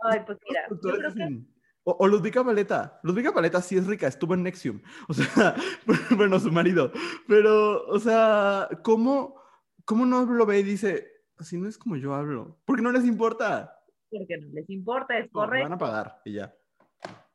Ay, 0.01 0.21
pues 0.25 0.39
mira, 0.49 0.69
yo 0.71 0.79
creo 0.79 1.13
que 1.13 1.43
o, 1.89 1.97
o, 2.01 2.07
Ludvika 2.07 2.45
Paleta. 2.45 3.01
Ludvika 3.03 3.33
Paleta 3.33 3.63
sí 3.63 3.79
es 3.79 3.87
rica, 3.87 4.07
estuvo 4.07 4.35
en 4.35 4.43
Nexium. 4.43 4.83
O 5.09 5.15
sea, 5.15 5.55
bueno, 6.17 6.39
su 6.39 6.53
marido. 6.53 6.93
Pero, 7.27 7.87
o 7.87 7.99
sea, 7.99 8.69
¿cómo, 8.85 9.41
¿cómo 9.87 10.05
no 10.05 10.27
lo 10.27 10.45
ve 10.45 10.59
y 10.59 10.65
dice, 10.65 11.11
así 11.39 11.57
no 11.57 11.67
es 11.67 11.79
como 11.79 11.97
yo 11.97 12.15
hablo? 12.15 12.59
Porque 12.67 12.83
no 12.83 12.93
les 12.93 13.07
importa. 13.07 13.75
Porque 14.11 14.37
no 14.37 14.49
les 14.53 14.69
importa, 14.69 15.17
es 15.17 15.31
correcto. 15.31 15.65
van 15.65 15.73
a 15.73 15.79
pagar 15.79 16.21
y 16.27 16.35
ya. 16.35 16.55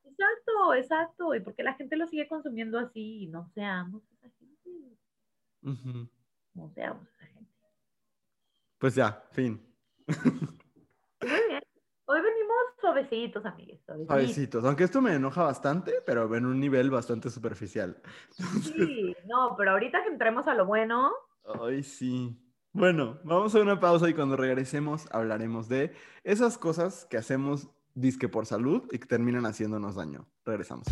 Exacto, 0.03 0.75
exacto. 0.75 1.33
Y 1.33 1.39
porque 1.39 1.63
la 1.63 1.73
gente 1.73 1.97
lo 1.97 2.05
sigue 2.05 2.27
consumiendo 2.27 2.77
así, 2.77 3.25
no 3.27 3.49
seamos 3.55 4.03
esa 4.11 4.29
gente. 4.37 6.09
No 6.53 6.69
seamos 6.75 7.07
esa 7.07 7.25
gente. 7.25 7.51
Pues 8.77 8.93
ya, 8.93 9.23
fin. 9.31 9.59
Hoy 12.05 12.19
venimos 12.21 12.57
suavecitos, 12.81 13.45
amigues. 13.45 13.79
Suavecitos. 13.85 14.65
Aunque 14.65 14.83
esto 14.83 15.01
me 15.01 15.13
enoja 15.13 15.43
bastante, 15.43 15.93
pero 16.05 16.33
en 16.35 16.45
un 16.45 16.59
nivel 16.59 16.89
bastante 16.89 17.29
superficial. 17.29 18.01
Sí, 18.63 19.15
no, 19.25 19.55
pero 19.57 19.71
ahorita 19.71 20.03
que 20.03 20.09
entremos 20.09 20.47
a 20.47 20.53
lo 20.53 20.65
bueno. 20.65 21.11
Ay, 21.61 21.83
sí. 21.83 22.37
Bueno, 22.73 23.19
vamos 23.23 23.55
a 23.55 23.61
una 23.61 23.79
pausa 23.79 24.09
y 24.09 24.13
cuando 24.13 24.35
regresemos 24.35 25.07
hablaremos 25.11 25.69
de 25.69 25.93
esas 26.23 26.57
cosas 26.57 27.05
que 27.05 27.17
hacemos 27.17 27.69
disque 27.93 28.27
por 28.27 28.45
salud 28.47 28.83
y 28.91 28.97
que 28.97 29.05
terminan 29.05 29.45
haciéndonos 29.45 29.95
daño. 29.95 30.25
Regresamos. 30.43 30.87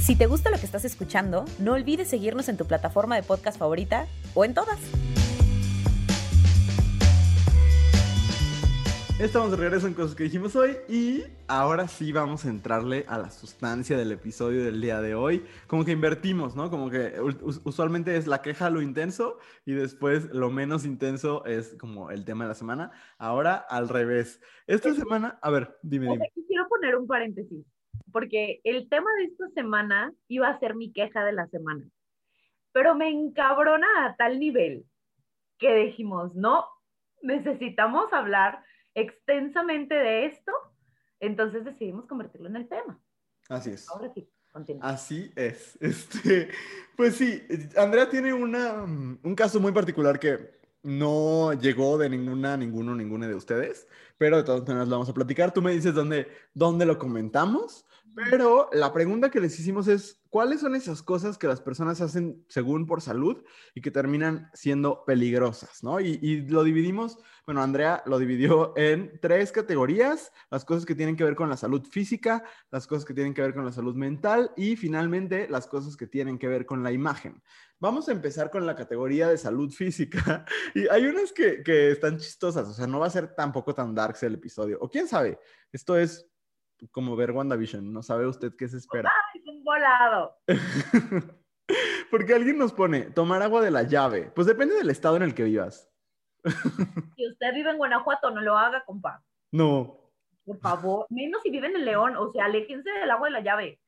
Si 0.00 0.16
te 0.16 0.26
gusta 0.26 0.50
lo 0.50 0.58
que 0.58 0.66
estás 0.66 0.84
escuchando, 0.84 1.44
no 1.58 1.72
olvides 1.72 2.08
seguirnos 2.08 2.48
en 2.48 2.56
tu 2.56 2.66
plataforma 2.66 3.16
de 3.16 3.22
podcast 3.22 3.58
favorita 3.58 4.06
o 4.34 4.44
en 4.44 4.54
todas. 4.54 4.78
Estamos 9.18 9.50
de 9.50 9.56
regreso 9.56 9.86
en 9.86 9.94
cosas 9.94 10.14
que 10.14 10.24
dijimos 10.24 10.54
hoy 10.56 10.76
y 10.90 11.22
ahora 11.48 11.88
sí 11.88 12.12
vamos 12.12 12.44
a 12.44 12.50
entrarle 12.50 13.06
a 13.08 13.16
la 13.16 13.30
sustancia 13.30 13.96
del 13.96 14.12
episodio 14.12 14.62
del 14.62 14.78
día 14.78 15.00
de 15.00 15.14
hoy. 15.14 15.42
Como 15.66 15.86
que 15.86 15.92
invertimos, 15.92 16.54
¿no? 16.54 16.68
Como 16.68 16.90
que 16.90 17.14
usualmente 17.64 18.14
es 18.18 18.26
la 18.26 18.42
queja 18.42 18.68
lo 18.68 18.82
intenso 18.82 19.38
y 19.64 19.72
después 19.72 20.26
lo 20.34 20.50
menos 20.50 20.84
intenso 20.84 21.46
es 21.46 21.78
como 21.80 22.10
el 22.10 22.26
tema 22.26 22.44
de 22.44 22.48
la 22.48 22.54
semana. 22.54 22.90
Ahora 23.16 23.54
al 23.54 23.88
revés. 23.88 24.38
Esta 24.66 24.92
semana, 24.92 25.38
a 25.40 25.50
ver, 25.50 25.78
dime, 25.80 26.08
dime. 26.10 26.30
Quiero 26.46 26.68
poner 26.68 26.96
un 26.96 27.06
paréntesis, 27.06 27.64
porque 28.12 28.60
el 28.64 28.86
tema 28.90 29.08
de 29.18 29.24
esta 29.24 29.48
semana 29.54 30.12
iba 30.28 30.48
a 30.48 30.58
ser 30.60 30.74
mi 30.74 30.92
queja 30.92 31.24
de 31.24 31.32
la 31.32 31.46
semana, 31.46 31.88
pero 32.72 32.94
me 32.94 33.08
encabrona 33.08 33.86
a 34.04 34.14
tal 34.16 34.38
nivel 34.38 34.84
que 35.58 35.74
dijimos, 35.74 36.34
no, 36.34 36.66
necesitamos 37.22 38.12
hablar 38.12 38.62
extensamente 38.96 39.94
de 39.94 40.26
esto, 40.26 40.50
entonces 41.20 41.64
decidimos 41.64 42.06
convertirlo 42.06 42.48
en 42.48 42.56
el 42.56 42.68
tema. 42.68 43.00
Así 43.48 43.70
es. 43.70 43.88
Ahora 43.88 44.12
sí. 44.12 44.28
Así 44.80 45.32
es. 45.36 45.76
Este, 45.80 46.48
pues 46.96 47.16
sí, 47.16 47.42
Andrea 47.76 48.08
tiene 48.08 48.32
una, 48.32 48.82
un 48.82 49.34
caso 49.36 49.60
muy 49.60 49.72
particular 49.72 50.18
que 50.18 50.56
no 50.82 51.52
llegó 51.52 51.98
de 51.98 52.08
ninguna, 52.08 52.56
ninguno, 52.56 52.94
ninguna 52.94 53.28
de 53.28 53.34
ustedes, 53.34 53.86
pero 54.16 54.38
de 54.38 54.44
todas 54.44 54.66
maneras 54.66 54.88
lo 54.88 54.94
vamos 54.94 55.08
a 55.08 55.14
platicar. 55.14 55.52
Tú 55.52 55.60
me 55.60 55.72
dices 55.72 55.94
dónde, 55.94 56.28
dónde 56.54 56.86
lo 56.86 56.98
comentamos, 56.98 57.84
pero 58.30 58.70
la 58.72 58.92
pregunta 58.92 59.30
que 59.30 59.40
les 59.40 59.58
hicimos 59.58 59.88
es, 59.88 60.22
¿cuáles 60.36 60.60
son 60.60 60.74
esas 60.74 61.02
cosas 61.02 61.38
que 61.38 61.46
las 61.46 61.62
personas 61.62 62.02
hacen 62.02 62.44
según 62.50 62.84
por 62.84 63.00
salud 63.00 63.42
y 63.74 63.80
que 63.80 63.90
terminan 63.90 64.50
siendo 64.52 65.02
peligrosas? 65.06 65.82
¿no? 65.82 65.98
Y, 65.98 66.18
y, 66.20 66.42
lo 66.42 66.62
dividimos, 66.62 67.16
bueno, 67.46 67.62
Andrea 67.62 68.02
lo 68.04 68.18
dividió 68.18 68.74
en 68.76 69.18
tres 69.22 69.50
categorías, 69.50 70.30
las 70.50 70.66
cosas 70.66 70.84
que 70.84 70.94
tienen 70.94 71.16
que 71.16 71.24
ver 71.24 71.36
con 71.36 71.48
la 71.48 71.56
salud 71.56 71.86
física, 71.86 72.44
las 72.70 72.86
cosas 72.86 73.06
que 73.06 73.14
tienen 73.14 73.32
que 73.32 73.40
ver 73.40 73.54
con 73.54 73.64
la 73.64 73.72
salud 73.72 73.94
mental 73.94 74.52
y 74.58 74.76
finalmente 74.76 75.48
las 75.48 75.66
cosas 75.68 75.96
que 75.96 76.06
tienen 76.06 76.38
que 76.38 76.48
ver 76.48 76.66
con 76.66 76.82
la 76.82 76.92
imagen. 76.92 77.42
Vamos 77.80 78.06
a 78.10 78.12
empezar 78.12 78.50
con 78.50 78.66
la 78.66 78.76
categoría 78.76 79.28
de 79.28 79.38
salud 79.38 79.70
física. 79.70 80.44
Y 80.74 80.86
hay 80.88 81.06
unas 81.06 81.32
que, 81.32 81.62
que 81.62 81.92
están 81.92 82.18
chistosas, 82.18 82.68
o 82.68 82.74
sea, 82.74 82.86
no 82.86 82.98
va 82.98 83.06
a 83.06 83.10
ser 83.10 83.34
tampoco 83.34 83.74
tan 83.74 83.94
dark 83.94 84.18
el 84.20 84.34
episodio. 84.34 84.76
O 84.82 84.90
quién 84.90 85.08
sabe, 85.08 85.38
esto 85.72 85.96
es 85.96 86.28
como 86.90 87.16
ver 87.16 87.30
WandaVision, 87.30 87.90
¿no 87.90 88.02
sabe 88.02 88.26
usted 88.26 88.54
qué 88.54 88.68
se 88.68 88.76
espera? 88.76 89.10
¡Ay, 89.66 89.82
un 89.82 90.04
volado! 90.04 90.36
Porque 92.10 92.34
alguien 92.34 92.58
nos 92.58 92.72
pone, 92.72 93.10
tomar 93.10 93.42
agua 93.42 93.62
de 93.62 93.70
la 93.70 93.82
llave. 93.82 94.30
Pues 94.34 94.46
depende 94.46 94.76
del 94.76 94.90
estado 94.90 95.16
en 95.16 95.22
el 95.22 95.34
que 95.34 95.44
vivas. 95.44 95.90
si 97.16 97.28
usted 97.28 97.54
vive 97.54 97.70
en 97.70 97.78
Guanajuato, 97.78 98.30
no 98.30 98.40
lo 98.40 98.56
haga, 98.56 98.84
compa. 98.84 99.24
No. 99.52 99.98
Por 100.44 100.58
favor, 100.60 101.06
menos 101.10 101.42
si 101.42 101.50
vive 101.50 101.66
en 101.66 101.84
León, 101.84 102.16
o 102.16 102.30
sea, 102.30 102.44
aléjense 102.44 102.88
del 102.88 103.10
agua 103.10 103.28
de 103.28 103.32
la 103.32 103.40
llave. 103.40 103.80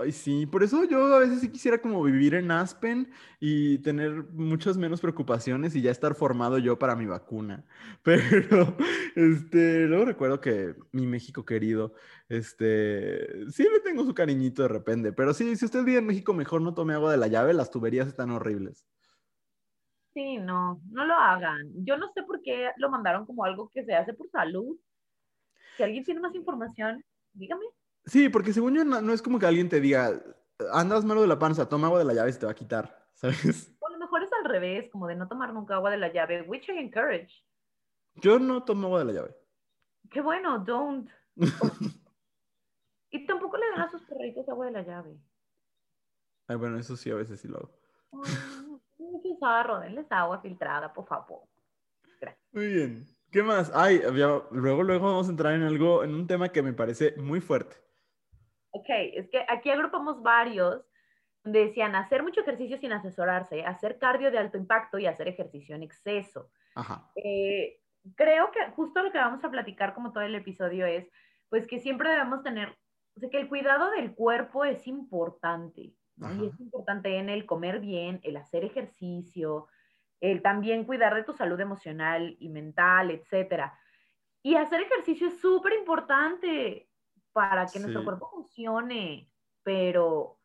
Ay, 0.00 0.12
sí, 0.12 0.46
por 0.46 0.62
eso 0.62 0.84
yo 0.84 1.14
a 1.14 1.18
veces 1.20 1.40
sí 1.40 1.50
quisiera 1.50 1.78
como 1.78 2.02
vivir 2.02 2.34
en 2.34 2.50
Aspen 2.50 3.10
y 3.40 3.78
tener 3.78 4.24
muchas 4.32 4.76
menos 4.76 5.00
preocupaciones 5.00 5.74
y 5.76 5.82
ya 5.82 5.90
estar 5.90 6.14
formado 6.14 6.58
yo 6.58 6.78
para 6.78 6.96
mi 6.96 7.06
vacuna. 7.06 7.64
Pero, 8.02 8.76
este, 9.14 9.86
luego 9.86 10.04
recuerdo 10.04 10.40
que 10.40 10.74
mi 10.92 11.06
México 11.06 11.44
querido, 11.44 11.94
este, 12.28 13.50
sí 13.50 13.62
le 13.64 13.80
tengo 13.80 14.04
su 14.04 14.14
cariñito 14.14 14.62
de 14.62 14.68
repente, 14.68 15.12
pero 15.12 15.32
sí, 15.32 15.56
si 15.56 15.64
usted 15.64 15.84
vive 15.84 15.98
en 15.98 16.06
México, 16.06 16.34
mejor 16.34 16.60
no 16.60 16.74
tome 16.74 16.94
agua 16.94 17.12
de 17.12 17.18
la 17.18 17.28
llave, 17.28 17.54
las 17.54 17.70
tuberías 17.70 18.08
están 18.08 18.30
horribles. 18.30 18.86
Sí, 20.14 20.38
no, 20.38 20.80
no 20.90 21.04
lo 21.04 21.14
hagan. 21.14 21.70
Yo 21.84 21.96
no 21.96 22.10
sé 22.14 22.22
por 22.22 22.40
qué 22.42 22.70
lo 22.78 22.90
mandaron 22.90 23.26
como 23.26 23.44
algo 23.44 23.68
que 23.68 23.84
se 23.84 23.94
hace 23.94 24.14
por 24.14 24.30
salud. 24.30 24.78
Si 25.76 25.82
alguien 25.82 26.04
tiene 26.04 26.20
más 26.20 26.34
información, 26.34 27.04
dígame. 27.34 27.66
Sí, 28.06 28.28
porque 28.28 28.52
según 28.52 28.74
yo 28.74 28.84
no, 28.84 29.12
es 29.12 29.20
como 29.20 29.38
que 29.38 29.46
alguien 29.46 29.68
te 29.68 29.80
diga, 29.80 30.22
andas 30.72 31.04
malo 31.04 31.20
de 31.22 31.26
la 31.26 31.38
panza, 31.38 31.68
toma 31.68 31.88
agua 31.88 31.98
de 31.98 32.04
la 32.04 32.14
llave 32.14 32.30
y 32.30 32.32
se 32.32 32.38
te 32.38 32.46
va 32.46 32.52
a 32.52 32.56
quitar, 32.56 33.08
¿sabes? 33.14 33.76
O 33.80 33.88
a 33.88 33.90
lo 33.90 33.98
mejor 33.98 34.22
es 34.22 34.32
al 34.32 34.44
revés, 34.44 34.88
como 34.90 35.08
de 35.08 35.16
no 35.16 35.26
tomar 35.26 35.52
nunca 35.52 35.74
agua 35.74 35.90
de 35.90 35.98
la 35.98 36.12
llave, 36.12 36.42
which 36.42 36.68
I 36.68 36.78
encourage. 36.78 37.44
Yo 38.14 38.38
no 38.38 38.62
tomo 38.62 38.86
agua 38.86 39.00
de 39.00 39.04
la 39.06 39.12
llave. 39.12 39.36
Qué 40.10 40.20
bueno, 40.20 40.60
don't. 40.60 41.10
y 43.10 43.26
tampoco 43.26 43.56
le 43.56 43.68
dan 43.70 43.80
a 43.80 43.90
sus 43.90 44.02
perritos 44.02 44.48
agua 44.48 44.66
de 44.66 44.72
la 44.72 44.82
llave. 44.82 45.18
Ay, 46.46 46.56
bueno, 46.56 46.78
eso 46.78 46.96
sí, 46.96 47.10
a 47.10 47.16
veces 47.16 47.40
sí 47.40 47.48
lo 47.48 47.56
hago. 47.58 47.70
Oh, 48.10 49.80
denles 49.80 50.06
agua 50.10 50.40
filtrada, 50.40 50.92
por 50.92 51.06
favor. 51.06 51.42
Gracias. 52.20 52.40
Muy 52.52 52.68
bien. 52.68 53.06
¿Qué 53.32 53.42
más? 53.42 53.70
Ay, 53.74 54.00
luego, 54.12 54.82
luego 54.82 55.04
vamos 55.04 55.26
a 55.26 55.30
entrar 55.30 55.54
en 55.54 55.62
algo, 55.62 56.04
en 56.04 56.14
un 56.14 56.26
tema 56.26 56.50
que 56.50 56.62
me 56.62 56.72
parece 56.72 57.16
muy 57.16 57.40
fuerte. 57.40 57.85
Ok, 58.76 58.86
es 58.88 59.28
que 59.30 59.44
aquí 59.48 59.70
agrupamos 59.70 60.22
varios 60.22 60.86
donde 61.42 61.66
decían 61.66 61.94
hacer 61.94 62.22
mucho 62.22 62.40
ejercicio 62.40 62.76
sin 62.76 62.92
asesorarse, 62.92 63.64
hacer 63.64 63.98
cardio 63.98 64.30
de 64.30 64.38
alto 64.38 64.58
impacto 64.58 64.98
y 64.98 65.06
hacer 65.06 65.28
ejercicio 65.28 65.76
en 65.76 65.82
exceso. 65.82 66.50
Ajá. 66.74 67.10
Eh, 67.14 67.80
creo 68.16 68.50
que 68.50 68.60
justo 68.72 69.02
lo 69.02 69.12
que 69.12 69.18
vamos 69.18 69.42
a 69.44 69.50
platicar 69.50 69.94
como 69.94 70.12
todo 70.12 70.24
el 70.24 70.34
episodio 70.34 70.86
es, 70.86 71.08
pues 71.48 71.66
que 71.66 71.78
siempre 71.78 72.10
debemos 72.10 72.42
tener, 72.42 72.76
o 73.16 73.20
sea, 73.20 73.30
que 73.30 73.38
el 73.38 73.48
cuidado 73.48 73.90
del 73.92 74.14
cuerpo 74.14 74.64
es 74.64 74.86
importante. 74.86 75.94
Y 76.18 76.46
es 76.46 76.58
importante 76.60 77.18
en 77.18 77.28
el 77.28 77.44
comer 77.44 77.78
bien, 77.78 78.20
el 78.22 78.38
hacer 78.38 78.64
ejercicio, 78.64 79.68
el 80.20 80.40
también 80.40 80.84
cuidar 80.84 81.14
de 81.14 81.24
tu 81.24 81.34
salud 81.34 81.60
emocional 81.60 82.36
y 82.40 82.48
mental, 82.48 83.10
etcétera. 83.10 83.78
Y 84.42 84.54
hacer 84.54 84.80
ejercicio 84.80 85.28
es 85.28 85.38
súper 85.38 85.74
importante 85.74 86.88
para 87.36 87.66
que 87.66 87.78
nuestro 87.78 88.02
cuerpo 88.02 88.30
funcione, 88.30 89.30
pero 89.62 90.38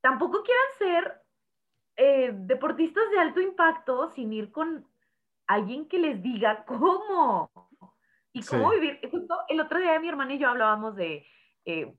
tampoco 0.00 0.42
quieran 0.42 0.64
ser 0.78 1.22
eh, 1.96 2.32
deportistas 2.32 3.10
de 3.10 3.18
alto 3.18 3.42
impacto 3.42 4.08
sin 4.08 4.32
ir 4.32 4.50
con 4.50 4.88
alguien 5.46 5.86
que 5.86 5.98
les 5.98 6.22
diga 6.22 6.64
cómo 6.64 7.50
y 8.32 8.42
cómo 8.42 8.70
vivir. 8.70 9.00
Justo 9.10 9.36
el 9.50 9.60
otro 9.60 9.80
día 9.80 10.00
mi 10.00 10.08
hermana 10.08 10.32
y 10.32 10.38
yo 10.38 10.48
hablábamos 10.48 10.96
de 10.96 11.26
eh, 11.66 11.94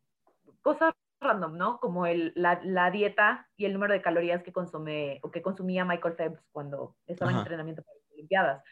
cosas 0.63 0.95
random, 1.21 1.55
¿no? 1.55 1.79
Como 1.79 2.07
el, 2.07 2.33
la, 2.35 2.59
la, 2.63 2.89
dieta 2.89 3.47
y 3.57 3.65
el 3.65 3.73
número 3.73 3.93
de 3.93 4.01
calorías 4.01 4.41
que 4.41 4.51
consume 4.51 5.19
o 5.21 5.29
que 5.29 5.43
consumía 5.43 5.85
Michael 5.85 6.15
Phelps 6.15 6.41
cuando 6.51 6.97
estaba 7.05 7.29
en 7.29 7.37
entrenamiento 7.37 7.83
para 7.83 7.99
las 7.99 8.11
Olimpiadas. 8.11 8.63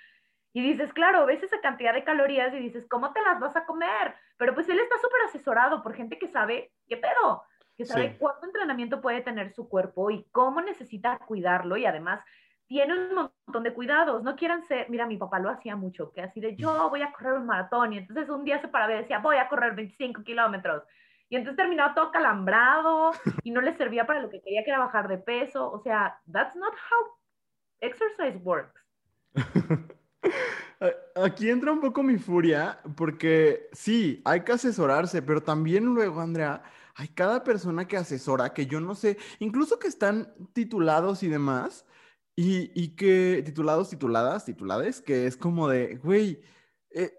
Y 0.54 0.62
dices, 0.62 0.92
claro, 0.94 1.26
ves 1.26 1.42
esa 1.42 1.62
cantidad 1.62 1.94
de 1.94 2.04
calorías 2.04 2.54
y 2.54 2.60
dices, 2.60 2.86
¿cómo 2.90 3.14
te 3.14 3.22
las 3.22 3.40
vas 3.40 3.56
a 3.56 3.66
comer? 3.66 4.16
Pero 4.38 4.54
pues 4.54 4.68
él 4.68 4.80
está 4.80 4.96
súper 4.98 5.22
asesorado 5.26 5.82
por 5.82 5.94
gente 5.94 6.20
que 6.20 6.28
sabe 6.28 6.74
qué 6.88 6.98
pedo, 6.98 7.44
que 7.78 7.86
sabe 7.86 8.18
cuánto 8.18 8.46
entrenamiento 8.46 9.02
puede 9.02 9.22
tener 9.22 9.54
su 9.54 9.70
cuerpo 9.70 10.12
y 10.12 10.26
cómo 10.32 10.62
necesita 10.62 11.18
cuidarlo 11.20 11.78
y 11.78 11.86
además 11.86 12.22
tiene 12.68 12.94
un 12.94 13.16
montón 13.16 13.64
de 13.64 13.74
cuidados. 13.74 14.24
No 14.24 14.36
quieran 14.36 14.64
ser, 14.64 14.90
mira, 14.90 15.06
mi 15.06 15.18
papá 15.18 15.40
lo 15.40 15.50
hacía 15.50 15.76
mucho, 15.76 16.12
que 16.12 16.22
así 16.22 16.42
de 16.42 16.56
yo 16.56 16.90
voy 16.90 17.02
a 17.02 17.12
correr 17.14 17.34
un 17.34 17.46
maratón 17.46 17.94
y 17.94 17.98
entonces 18.00 18.30
un 18.30 18.44
día 18.44 18.60
se 18.60 18.68
paraba 18.68 18.94
y 18.94 18.98
decía, 18.98 19.20
voy 19.20 19.38
a 19.38 19.48
correr 19.48 19.74
25 19.74 20.24
kilómetros. 20.24 20.84
Y 21.30 21.38
entonces 21.38 21.56
terminaba 21.56 21.94
todo 21.94 22.12
calambrado 22.12 23.12
y 23.44 23.52
no 23.52 23.62
le 23.62 23.74
servía 23.78 24.06
para 24.06 24.20
lo 24.20 24.30
que 24.30 24.42
quería, 24.42 24.66
que 24.66 24.70
era 24.70 24.80
bajar 24.80 25.08
de 25.08 25.18
peso. 25.18 25.72
O 25.72 25.80
sea, 25.80 26.20
that's 26.30 26.56
not 26.58 26.74
how 26.74 27.18
exercise 27.80 28.38
works. 28.44 28.82
Aquí 31.16 31.50
entra 31.50 31.72
un 31.72 31.80
poco 31.80 32.02
mi 32.02 32.18
furia, 32.18 32.80
porque 32.96 33.70
sí, 33.72 34.22
hay 34.26 34.42
que 34.44 34.54
asesorarse, 34.54 35.22
pero 35.22 35.44
también 35.44 35.86
luego, 35.86 36.22
Andrea, 36.22 36.64
hay 36.96 37.10
cada 37.10 37.44
persona 37.44 37.88
que 37.88 37.98
asesora, 37.98 38.54
que 38.54 38.66
yo 38.66 38.80
no 38.82 38.96
sé, 38.96 39.18
incluso 39.40 39.78
que 39.78 39.88
están 39.88 40.34
titulados 40.54 41.22
y 41.22 41.28
demás, 41.28 41.86
y, 42.36 42.72
y 42.74 42.96
que, 42.96 43.44
titulados, 43.46 43.90
tituladas, 43.90 44.46
titulades, 44.46 45.02
que 45.02 45.28
es 45.28 45.38
como 45.38 45.68
de, 45.68 45.98
güey, 45.98 46.42
eh, 46.90 47.14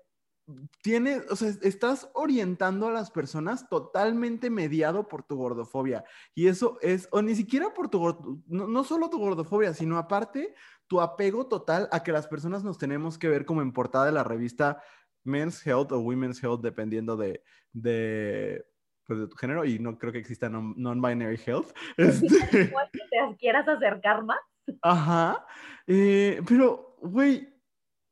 tienes, 0.83 1.31
o 1.31 1.37
sea, 1.37 1.53
estás 1.63 2.11
orientando 2.15 2.89
a 2.89 2.93
las 2.93 3.11
personas 3.11 3.69
totalmente 3.69 4.51
mediado 4.51 5.07
por 5.09 5.23
tu 5.23 5.37
gordofobia. 5.37 6.05
Y 6.35 6.49
eso 6.49 6.79
es, 6.81 7.09
o 7.13 7.23
ni 7.23 7.35
siquiera 7.35 7.73
por 7.73 7.89
tu, 7.89 8.43
no, 8.47 8.67
no 8.67 8.85
solo 8.85 9.11
tu 9.11 9.19
gordofobia, 9.19 9.75
sino 9.75 9.99
aparte 9.99 10.55
tu 10.93 11.01
apego 11.01 11.47
total 11.47 11.89
a 11.91 12.03
que 12.03 12.13
las 12.13 12.27
personas 12.27 12.65
nos 12.65 12.77
tenemos 12.77 13.17
que 13.17 13.27
ver 13.27 13.47
como 13.47 13.63
en 13.63 13.73
portada 13.73 14.05
de 14.05 14.13
la 14.13 14.25
revista 14.25 14.83
Men's 15.25 15.67
Health 15.67 15.91
o 15.91 16.01
Women's 16.01 16.45
Health, 16.45 16.61
dependiendo 16.61 17.17
de, 17.17 17.43
de, 17.73 18.63
pues, 19.07 19.21
de 19.21 19.27
tu 19.27 19.35
género, 19.37 19.65
y 19.65 19.79
no 19.79 19.97
creo 19.97 20.13
que 20.13 20.19
exista 20.19 20.51
non-binary 20.51 21.41
health. 21.47 21.73
Este... 21.97 22.29
¿Te 22.67 23.37
quieras 23.39 23.67
acercar 23.67 24.23
más? 24.23 24.39
Ajá. 24.83 25.47
Eh, 25.87 26.43
pero, 26.47 26.99
güey, 27.01 27.49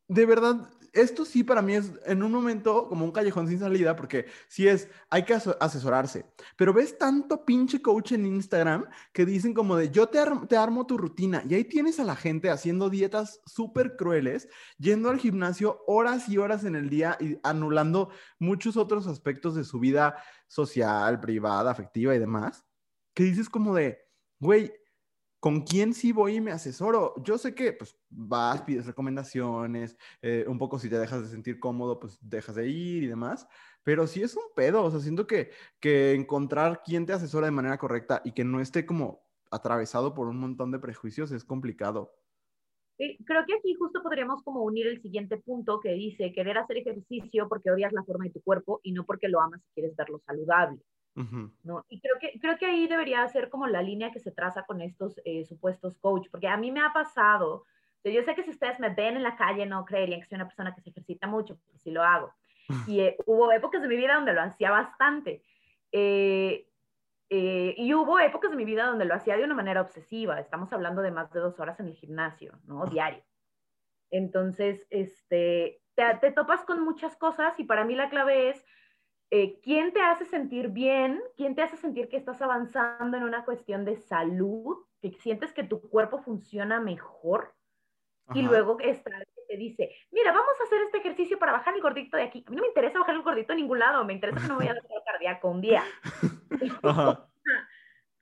de 0.09 0.25
verdad, 0.25 0.57
esto 0.93 1.25
sí 1.25 1.45
para 1.45 1.63
mí 1.63 1.75
es 1.75 1.93
en 2.07 2.23
un 2.23 2.33
momento 2.33 2.89
como 2.89 3.05
un 3.05 3.13
callejón 3.13 3.49
sin 3.49 3.59
salida, 3.59 3.97
porque 3.97 4.27
sí 4.49 4.69
es, 4.69 4.89
hay 5.09 5.25
que 5.25 5.35
asesorarse. 5.35 6.27
Pero 6.57 6.73
ves 6.73 6.99
tanto 6.99 7.45
pinche 7.45 7.81
coach 7.81 8.13
en 8.13 8.27
Instagram 8.27 8.87
que 9.13 9.25
dicen 9.25 9.55
como 9.55 9.77
de, 9.77 9.91
yo 9.91 10.09
te, 10.09 10.21
te 10.49 10.57
armo 10.57 10.87
tu 10.87 10.99
rutina. 10.99 11.43
Y 11.49 11.55
ahí 11.55 11.65
tienes 11.65 12.01
a 12.01 12.05
la 12.05 12.17
gente 12.17 12.51
haciendo 12.51 12.91
dietas 12.91 13.41
súper 13.47 13.97
crueles, 13.97 14.49
yendo 14.79 15.11
al 15.11 15.19
gimnasio 15.19 15.83
horas 15.87 16.29
y 16.29 16.39
horas 16.39 16.65
en 16.65 16.77
el 16.77 16.89
día 16.89 17.17
y 17.21 17.39
anulando 17.43 18.11
muchos 18.39 18.77
otros 18.77 19.07
aspectos 19.07 19.55
de 19.55 19.65
su 19.65 19.79
vida 19.79 20.17
social, 20.47 21.21
privada, 21.21 21.71
afectiva 21.71 22.15
y 22.15 22.19
demás. 22.19 22.65
Que 23.15 23.25
dices 23.25 23.49
como 23.49 23.75
de, 23.75 23.99
güey, 24.39 24.73
¿Con 25.41 25.63
quién 25.63 25.95
sí 25.95 26.13
voy 26.13 26.37
y 26.37 26.41
me 26.43 26.53
asesoro? 26.53 27.15
Yo 27.25 27.39
sé 27.39 27.55
que 27.55 27.73
pues 27.73 27.97
vas, 28.11 28.61
pides 28.61 28.85
recomendaciones, 28.85 29.97
eh, 30.21 30.45
un 30.47 30.59
poco 30.59 30.79
si 30.79 30.91
te 30.91 30.99
dejas 30.99 31.23
de 31.23 31.29
sentir 31.29 31.59
cómodo, 31.59 31.99
pues 31.99 32.19
dejas 32.21 32.57
de 32.57 32.69
ir 32.69 33.05
y 33.05 33.07
demás, 33.07 33.49
pero 33.83 34.07
sí 34.07 34.23
es 34.23 34.37
un 34.37 34.45
pedo, 34.55 34.85
o 34.85 34.91
sea, 34.91 35.01
siento 35.01 35.27
que, 35.27 35.51
que 35.81 36.13
encontrar 36.13 36.83
quién 36.85 37.07
te 37.07 37.15
asesora 37.15 37.47
de 37.47 37.53
manera 37.53 37.79
correcta 37.79 38.21
y 38.23 38.33
que 38.33 38.45
no 38.45 38.61
esté 38.61 38.85
como 38.85 39.27
atravesado 39.51 40.13
por 40.13 40.29
un 40.29 40.39
montón 40.39 40.71
de 40.73 40.79
prejuicios 40.79 41.33
es 41.33 41.43
complicado. 41.45 42.15
creo 42.99 43.47
que 43.47 43.55
aquí 43.55 43.75
justo 43.79 44.03
podríamos 44.03 44.43
como 44.43 44.63
unir 44.63 44.87
el 44.89 45.01
siguiente 45.01 45.39
punto 45.39 45.81
que 45.81 45.93
dice 45.95 46.33
querer 46.33 46.59
hacer 46.59 46.77
ejercicio 46.77 47.49
porque 47.49 47.71
odias 47.71 47.95
la 47.95 48.05
forma 48.05 48.25
de 48.25 48.33
tu 48.33 48.43
cuerpo 48.43 48.81
y 48.83 48.93
no 48.93 49.07
porque 49.07 49.29
lo 49.29 49.41
amas 49.41 49.63
y 49.63 49.75
quieres 49.75 49.97
verlo 49.97 50.21
saludable. 50.27 50.83
¿No? 51.15 51.85
Y 51.89 52.01
creo 52.01 52.17
que, 52.21 52.39
creo 52.41 52.57
que 52.57 52.67
ahí 52.67 52.87
debería 52.87 53.27
ser 53.29 53.51
como 53.51 53.67
la 53.67 53.83
línea 53.83 54.11
que 54.11 54.21
se 54.21 54.31
traza 54.31 54.65
con 54.65 54.81
estos 54.81 55.21
eh, 55.25 55.45
supuestos 55.45 55.99
coach, 55.99 56.29
porque 56.31 56.49
a 56.49 56.57
mí 56.57 56.71
me 56.71 56.81
ha 56.81 56.93
pasado, 56.93 57.65
yo 58.05 58.23
sé 58.23 58.35
que 58.35 58.43
si 58.43 58.51
ustedes 58.51 58.79
me 58.81 58.91
ven 58.91 59.17
en 59.17 59.23
la 59.23 59.37
calle 59.37 59.67
no 59.67 59.85
creerían 59.85 60.21
que 60.21 60.27
soy 60.27 60.37
una 60.37 60.47
persona 60.47 60.75
que 60.75 60.81
se 60.81 60.91
ejercita 60.91 61.27
mucho, 61.27 61.57
porque 61.57 61.79
sí 61.79 61.91
lo 61.91 62.03
hago. 62.03 62.33
Y 62.87 63.01
eh, 63.01 63.17
hubo 63.27 63.51
épocas 63.51 63.83
de 63.83 63.89
mi 63.89 63.97
vida 63.97 64.15
donde 64.15 64.33
lo 64.33 64.43
hacía 64.43 64.71
bastante. 64.71 65.43
Eh, 65.93 66.67
y 67.29 67.95
hubo 67.95 68.19
épocas 68.19 68.51
de 68.51 68.57
mi 68.57 68.65
vida 68.65 68.87
donde 68.87 69.05
lo 69.05 69.15
hacía 69.15 69.37
de 69.37 69.45
una 69.45 69.55
manera 69.55 69.81
obsesiva. 69.81 70.41
Estamos 70.41 70.73
hablando 70.73 71.03
de 71.03 71.11
más 71.11 71.33
de 71.33 71.41
dos 71.41 71.59
horas 71.61 71.79
en 71.81 71.87
el 71.87 71.95
gimnasio, 71.95 72.59
¿no? 72.65 72.87
Diario. 72.87 73.23
Entonces, 74.11 74.87
este, 74.91 75.81
te, 75.95 76.05
te 76.21 76.33
topas 76.33 76.65
con 76.65 76.83
muchas 76.83 77.17
cosas 77.17 77.59
y 77.59 77.65
para 77.65 77.85
mí 77.85 77.95
la 77.95 78.11
clave 78.11 78.51
es 78.51 78.65
eh, 79.33 79.61
quién 79.63 79.93
te 79.93 80.03
hace 80.03 80.25
sentir 80.25 80.71
bien, 80.71 81.23
quién 81.37 81.55
te 81.55 81.63
hace 81.63 81.77
sentir 81.77 82.09
que 82.09 82.17
estás 82.17 82.43
avanzando 82.43 83.17
en 83.17 83.23
una 83.23 83.45
cuestión 83.45 83.85
de 83.85 83.97
salud, 83.97 84.79
que 85.01 85.13
sientes 85.13 85.53
que 85.53 85.63
tu 85.63 85.81
cuerpo 85.81 86.19
funciona 86.19 86.81
mejor. 86.81 87.55
Y 88.33 88.43
luego 88.43 88.79
está 88.79 89.11
que 89.11 89.43
te 89.49 89.57
dice, 89.57 89.91
mira, 90.13 90.31
vamos 90.31 90.55
a 90.61 90.63
hacer 90.63 90.81
este 90.83 90.99
ejercicio 90.99 91.37
para 91.37 91.51
bajar 91.51 91.75
el 91.75 91.81
gordito 91.81 92.17
de 92.17 92.23
aquí. 92.23 92.45
A 92.47 92.51
mí 92.51 92.57
no 92.57 92.63
me 92.63 92.69
interesa 92.69 93.01
bajar 93.01 93.17
el 93.17 93.23
gordito 93.23 93.53
a 93.53 93.57
ningún 93.57 93.81
lado, 93.81 94.05
me 94.05 94.13
interesa 94.13 94.41
que 94.41 94.47
no 94.47 94.55
me 94.55 94.67
vaya 94.67 94.71
a 94.71 94.75
dar 94.75 94.85
cardíaco 95.05 95.49
un 95.49 95.61
día. 95.61 95.83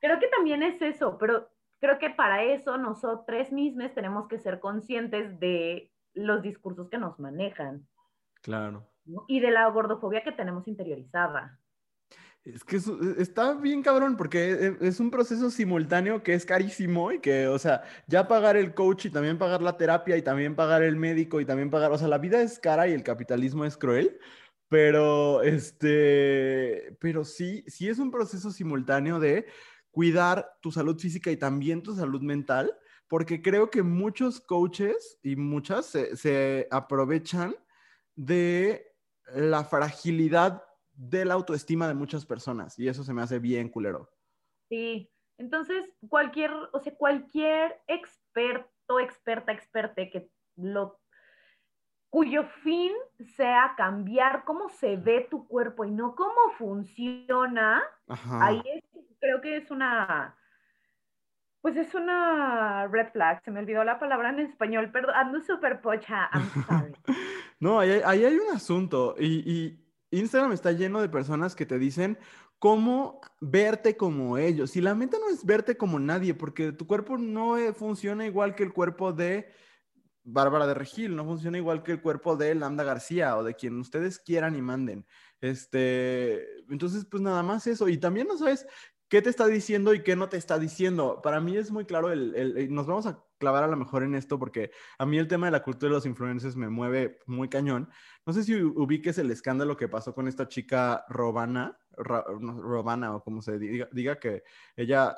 creo 0.01 0.19
que 0.19 0.29
también 0.29 0.63
es 0.63 0.81
eso, 0.81 1.19
pero 1.19 1.51
creo 1.79 1.99
que 1.99 2.09
para 2.09 2.43
eso 2.43 2.79
nosotros 2.79 3.53
mismos 3.53 3.93
tenemos 3.93 4.29
que 4.29 4.39
ser 4.39 4.61
conscientes 4.61 5.39
de 5.39 5.93
los 6.15 6.41
discursos 6.41 6.89
que 6.89 6.97
nos 6.97 7.19
manejan. 7.19 7.87
Claro 8.41 8.89
y 9.27 9.41
de 9.41 9.51
la 9.51 9.69
gordofobia 9.71 10.23
que 10.23 10.33
tenemos 10.33 10.67
interiorizada. 10.69 11.59
Es 12.45 12.65
que 12.65 12.81
está 13.19 13.55
bien 13.55 13.83
cabrón 13.83 14.17
porque 14.17 14.53
e, 14.53 14.89
es 14.89 15.01
un 15.01 15.11
proceso 15.11 15.51
simultáneo 15.51 16.23
que 16.23 16.35
es 16.35 16.47
carísimo 16.47 17.13
y 17.13 17.21
que, 17.21 17.47
o 17.47 17.59
sea, 17.59 17.83
ya 18.07 18.27
pagar 18.27 18.57
el 18.57 18.75
coach 18.75 19.07
y 19.07 19.11
también 19.11 19.37
pagar 19.37 19.61
la 19.61 19.77
terapia 19.77 20.17
y 20.17 20.23
también 20.23 20.57
pagar 20.57 20.83
el 20.83 20.97
médico 20.97 21.41
y 21.41 21.45
también 21.45 21.71
pagar, 21.71 21.93
o 21.93 21.99
sea, 21.99 22.09
la 22.09 22.19
vida 22.19 22.41
es 22.41 22.59
cara 22.59 22.89
y 22.89 22.93
el 22.93 23.03
capitalismo 23.03 23.65
es 23.65 23.77
cruel, 23.77 24.19
pero 24.69 25.43
este, 25.43 26.97
pero 27.01 27.25
sí, 27.25 27.65
sí 27.67 27.89
es 27.89 27.99
un 27.99 28.11
proceso 28.11 28.51
simultáneo 28.51 29.21
de 29.21 29.47
cuidar 29.91 30.57
tu 30.63 30.71
salud 30.73 30.99
física 30.99 31.31
y 31.31 31.37
también 31.37 31.83
tu 31.83 31.95
salud 31.95 32.23
mental, 32.23 32.73
porque 33.09 33.43
creo 33.43 33.69
que 33.69 33.83
muchos 33.83 34.41
coaches 34.41 35.19
y 35.23 35.37
muchas 35.37 35.87
se, 35.87 36.17
se 36.17 36.69
aprovechan 36.71 37.55
de 38.15 38.89
la 39.35 39.65
fragilidad 39.65 40.63
de 40.93 41.25
la 41.25 41.35
autoestima 41.35 41.87
de 41.87 41.95
muchas 41.95 42.27
personas 42.27 42.79
y 42.79 42.89
eso 42.89 43.05
se 43.05 43.15
me 43.15 43.23
hace 43.23 43.39
bien 43.39 43.69
culero. 43.69 44.11
Sí, 44.69 45.11
entonces 45.39 45.85
cualquier, 46.09 46.51
o 46.73 46.81
sea, 46.81 46.95
cualquier 46.95 47.81
experto, 47.87 49.01
experta, 49.01 49.53
experte 49.53 50.11
que 50.11 50.31
lo 50.57 51.01
cuyo 52.11 52.45
fin 52.63 52.93
sea 53.37 53.75
cambiar 53.77 54.45
cómo 54.45 54.69
se 54.71 54.97
ve 54.97 55.27
tu 55.31 55.47
cuerpo 55.47 55.85
y 55.85 55.91
no 55.91 56.15
cómo 56.15 56.51
funciona, 56.57 57.83
ahí 58.41 58.63
creo 59.21 59.41
que 59.41 59.59
es 59.59 59.71
una, 59.71 60.37
pues 61.61 61.77
es 61.77 61.95
una 61.95 62.87
red 62.87 63.13
flag, 63.13 63.43
se 63.43 63.51
me 63.51 63.61
olvidó 63.61 63.85
la 63.85 63.99
palabra 63.99 64.31
en 64.31 64.41
español, 64.41 64.91
perdón, 64.91 65.15
ando 65.17 65.41
súper 65.43 65.81
pocha, 65.81 66.31
I'm 66.33 66.43
sorry. 66.67 66.95
No, 67.61 67.81
ahí, 67.81 67.91
hay 68.05 68.37
un 68.37 68.55
asunto 68.55 69.15
y, 69.19 69.85
Instagram 70.11 70.53
está 70.53 70.73
lleno 70.73 71.03
de 71.03 71.11
personas 71.11 71.55
que 71.55 71.67
te 71.67 71.79
dicen 71.79 72.19
cómo 72.59 73.21
verte 73.43 73.99
como 73.99 74.39
ellos. 74.39 74.75
Y 74.75 74.81
la 74.81 74.95
meta 74.95 75.19
no 75.19 75.29
es 75.29 75.45
verte 75.45 75.77
como 75.77 75.99
nadie, 75.99 76.33
porque 76.33 76.73
tu 76.73 76.87
cuerpo 76.87 77.19
no 77.19 77.59
eh, 77.59 77.75
funciona 77.75 78.25
igual 78.25 78.55
que 78.55 78.63
el 78.63 78.73
cuerpo 78.73 79.13
de 79.13 79.53
Bárbara 80.25 80.67
de 80.67 80.75
Regil, 80.75 81.15
no 81.15 81.25
funciona 81.25 81.59
igual 81.59 81.83
que 81.83 81.93
el 81.93 82.03
cuerpo 82.03 82.37
de 82.37 82.55
Lambda 82.55 82.85
García 82.85 83.37
o 83.37 83.45
de 83.45 83.55
quien 83.55 83.79
ustedes 83.79 84.19
quieran 84.19 84.57
y 84.57 84.63
manden. 84.63 85.07
Este, 85.41 86.43
entonces, 86.71 87.05
pues 87.05 87.23
nada 87.23 87.43
más 87.43 87.67
eso. 87.67 87.89
Y 87.89 87.99
también 87.99 88.29
no 88.29 88.37
sabes 88.37 88.67
qué 89.09 89.23
te 89.23 89.31
está 89.31 89.47
diciendo 89.47 89.95
y 89.95 90.03
qué 90.03 90.17
no 90.17 90.29
te 90.29 90.37
está 90.37 90.59
diciendo. 90.59 91.21
Para 91.23 91.41
mí 91.41 91.57
es 91.57 91.71
muy 91.71 91.85
claro, 91.85 92.13
el, 92.13 92.73
nos 92.73 92.87
vamos 92.87 93.07
a 93.07 93.25
clavar 93.39 93.65
a 93.65 93.69
lo 93.69 93.77
mejor 93.77 94.03
en 94.03 94.15
esto 94.15 94.39
porque 94.39 94.71
a 94.99 95.07
mí 95.07 95.19
el 95.19 95.29
tema 95.29 95.47
de 95.47 95.53
la 95.53 95.63
cultura 95.63 95.91
de 95.91 95.95
los 95.95 96.07
influencers 96.07 96.57
me 96.57 96.69
mueve 96.69 97.19
muy 97.27 97.49
cañón. 97.49 97.89
No 98.27 98.33
sé 98.33 98.45
si 98.45 98.55
ubiques 98.55 99.19
el 99.19 99.31
escándalo 99.31 99.77
que 99.77 99.89
pasó 99.89 100.15
con 100.15 100.29
esta 100.29 100.49
chica 100.49 101.05
Robana, 101.09 101.79
Robana 101.97 103.17
o 103.17 103.23
como 103.23 103.43
se 103.43 103.59
diga, 103.59 104.19
que 104.21 104.43
ella 104.77 105.17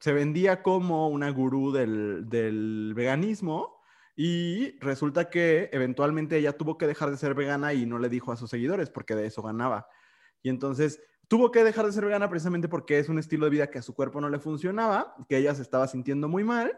se 0.00 0.12
vendía 0.12 0.62
como 0.62 1.08
una 1.08 1.30
gurú 1.30 1.72
del, 1.72 2.28
del 2.28 2.92
veganismo. 2.94 3.80
Y 4.14 4.78
resulta 4.80 5.30
que 5.30 5.70
eventualmente 5.72 6.36
ella 6.36 6.52
tuvo 6.52 6.76
que 6.76 6.86
dejar 6.86 7.10
de 7.10 7.16
ser 7.16 7.34
vegana 7.34 7.72
y 7.72 7.86
no 7.86 7.98
le 7.98 8.10
dijo 8.10 8.30
a 8.30 8.36
sus 8.36 8.50
seguidores 8.50 8.90
porque 8.90 9.14
de 9.14 9.26
eso 9.26 9.42
ganaba. 9.42 9.86
Y 10.42 10.50
entonces 10.50 11.00
tuvo 11.32 11.50
que 11.50 11.64
dejar 11.64 11.86
de 11.86 11.92
ser 11.92 12.04
vegana 12.04 12.28
precisamente 12.28 12.68
porque 12.68 12.98
es 12.98 13.08
un 13.08 13.18
estilo 13.18 13.46
de 13.46 13.50
vida 13.50 13.70
que 13.70 13.78
a 13.78 13.82
su 13.82 13.94
cuerpo 13.94 14.20
no 14.20 14.28
le 14.28 14.38
funcionaba, 14.38 15.14
que 15.30 15.38
ella 15.38 15.54
se 15.54 15.62
estaba 15.62 15.88
sintiendo 15.88 16.28
muy 16.28 16.44
mal, 16.44 16.76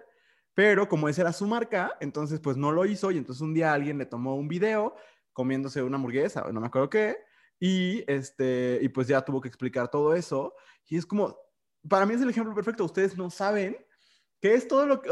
pero 0.54 0.88
como 0.88 1.08
esa 1.08 1.22
era 1.22 1.32
su 1.32 1.46
marca, 1.46 1.96
entonces 2.00 2.40
pues 2.40 2.56
no 2.56 2.72
lo 2.72 2.86
hizo 2.86 3.10
y 3.10 3.18
entonces 3.18 3.42
un 3.42 3.54
día 3.54 3.72
alguien 3.72 3.98
le 3.98 4.06
tomó 4.06 4.36
un 4.36 4.48
video 4.48 4.94
comiéndose 5.32 5.82
una 5.82 5.96
hamburguesa, 5.96 6.50
no 6.52 6.60
me 6.60 6.68
acuerdo 6.68 6.88
qué, 6.88 7.16
y, 7.58 8.04
este, 8.10 8.78
y 8.80 8.88
pues 8.88 9.08
ya 9.08 9.22
tuvo 9.22 9.40
que 9.40 9.48
explicar 9.48 9.90
todo 9.90 10.14
eso. 10.14 10.54
Y 10.86 10.96
es 10.96 11.06
como, 11.06 11.36
para 11.88 12.06
mí 12.06 12.14
es 12.14 12.20
el 12.20 12.30
ejemplo 12.30 12.54
perfecto, 12.54 12.84
ustedes 12.84 13.16
no 13.16 13.30
saben 13.30 13.76
qué 14.40 14.54
es 14.54 14.68
todo 14.68 14.86
lo 14.86 15.02
que, 15.02 15.10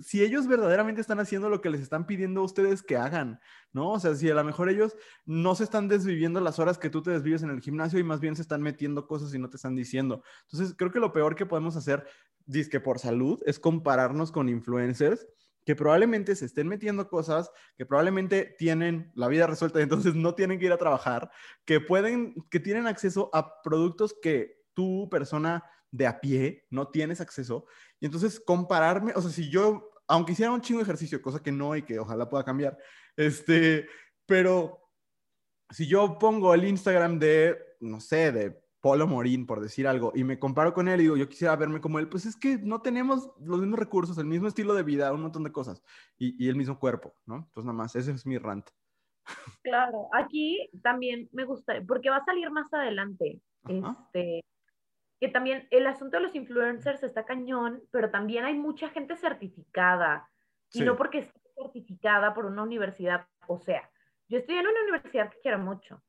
si 0.00 0.22
ellos 0.22 0.46
verdaderamente 0.46 1.00
están 1.00 1.20
haciendo 1.20 1.48
lo 1.48 1.60
que 1.60 1.70
les 1.70 1.80
están 1.80 2.06
pidiendo 2.06 2.40
a 2.40 2.44
ustedes 2.44 2.82
que 2.82 2.96
hagan, 2.96 3.40
¿no? 3.72 3.92
O 3.92 4.00
sea, 4.00 4.14
si 4.14 4.28
a 4.30 4.34
lo 4.34 4.44
mejor 4.44 4.68
ellos 4.68 4.96
no 5.24 5.54
se 5.54 5.64
están 5.64 5.88
desviviendo 5.88 6.40
las 6.40 6.58
horas 6.58 6.78
que 6.78 6.90
tú 6.90 7.02
te 7.02 7.10
desvives 7.10 7.42
en 7.42 7.50
el 7.50 7.60
gimnasio 7.60 7.98
y 7.98 8.04
más 8.04 8.20
bien 8.20 8.36
se 8.36 8.42
están 8.42 8.62
metiendo 8.62 9.06
cosas 9.06 9.34
y 9.34 9.38
no 9.38 9.48
te 9.48 9.56
están 9.56 9.74
diciendo. 9.74 10.22
Entonces, 10.42 10.74
creo 10.76 10.90
que 10.90 11.00
lo 11.00 11.12
peor 11.12 11.34
que 11.34 11.46
podemos 11.46 11.76
hacer, 11.76 12.04
que 12.70 12.80
por 12.80 12.98
salud, 12.98 13.40
es 13.46 13.58
compararnos 13.58 14.32
con 14.32 14.48
influencers 14.48 15.26
que 15.64 15.76
probablemente 15.76 16.34
se 16.34 16.46
estén 16.46 16.66
metiendo 16.68 17.08
cosas, 17.08 17.50
que 17.76 17.86
probablemente 17.86 18.54
tienen 18.58 19.12
la 19.14 19.28
vida 19.28 19.46
resuelta 19.46 19.78
y 19.78 19.84
entonces 19.84 20.14
no 20.14 20.34
tienen 20.34 20.58
que 20.58 20.66
ir 20.66 20.72
a 20.72 20.78
trabajar, 20.78 21.30
que 21.64 21.80
pueden, 21.80 22.34
que 22.50 22.60
tienen 22.60 22.86
acceso 22.86 23.30
a 23.32 23.62
productos 23.62 24.14
que 24.20 24.60
tú, 24.74 25.08
persona 25.10 25.64
de 25.92 26.06
a 26.06 26.20
pie, 26.20 26.66
no 26.70 26.88
tienes 26.88 27.20
acceso. 27.20 27.66
Y 28.00 28.06
entonces 28.06 28.40
compararme, 28.40 29.12
o 29.14 29.22
sea, 29.22 29.30
si 29.30 29.48
yo, 29.48 29.90
aunque 30.08 30.32
hiciera 30.32 30.50
un 30.50 30.60
chingo 30.60 30.78
de 30.78 30.84
ejercicio, 30.84 31.22
cosa 31.22 31.42
que 31.42 31.52
no 31.52 31.76
y 31.76 31.82
que 31.82 32.00
ojalá 32.00 32.28
pueda 32.28 32.44
cambiar, 32.44 32.76
este, 33.16 33.86
pero 34.26 34.80
si 35.70 35.86
yo 35.86 36.18
pongo 36.18 36.54
el 36.54 36.64
Instagram 36.64 37.18
de, 37.18 37.56
no 37.80 38.00
sé, 38.00 38.32
de 38.32 38.62
Polo 38.80 39.06
Morín, 39.06 39.46
por 39.46 39.60
decir 39.60 39.86
algo, 39.86 40.12
y 40.14 40.24
me 40.24 40.38
comparo 40.38 40.74
con 40.74 40.88
él 40.88 41.00
y 41.00 41.04
digo, 41.04 41.16
yo 41.16 41.28
quisiera 41.28 41.54
verme 41.54 41.80
como 41.80 41.98
él, 41.98 42.08
pues 42.08 42.26
es 42.26 42.36
que 42.36 42.58
no 42.58 42.82
tenemos 42.82 43.30
los 43.38 43.60
mismos 43.60 43.78
recursos, 43.78 44.18
el 44.18 44.26
mismo 44.26 44.48
estilo 44.48 44.74
de 44.74 44.82
vida, 44.82 45.12
un 45.12 45.22
montón 45.22 45.44
de 45.44 45.52
cosas, 45.52 45.82
y, 46.18 46.48
el 46.48 46.56
mismo 46.56 46.78
cuerpo, 46.78 47.14
¿no? 47.24 47.36
Entonces 47.36 47.64
nada 47.64 47.76
más, 47.76 47.94
ese 47.94 48.10
es 48.10 48.26
mi 48.26 48.38
rant. 48.38 48.68
Claro, 49.62 50.08
aquí 50.12 50.68
también 50.82 51.28
me 51.32 51.44
gusta, 51.44 51.74
porque 51.86 52.10
va 52.10 52.16
a 52.16 52.24
salir 52.24 52.50
más 52.50 52.66
adelante, 52.72 53.40
este, 53.68 54.44
que 55.22 55.28
también 55.28 55.68
el 55.70 55.86
asunto 55.86 56.16
de 56.16 56.24
los 56.24 56.34
influencers 56.34 57.00
está 57.04 57.24
cañón, 57.24 57.80
pero 57.92 58.10
también 58.10 58.44
hay 58.44 58.54
mucha 58.54 58.88
gente 58.88 59.14
certificada, 59.14 60.28
y 60.72 60.80
no 60.80 60.96
porque 60.96 61.18
esté 61.18 61.40
certificada 61.54 62.34
por 62.34 62.44
una 62.44 62.64
universidad, 62.64 63.28
o 63.46 63.56
sea, 63.60 63.88
yo 64.26 64.38
estoy 64.38 64.56
en 64.56 64.66
una 64.66 64.82
universidad 64.82 65.30
que 65.30 65.38
quiero 65.38 65.60
mucho, 65.60 66.02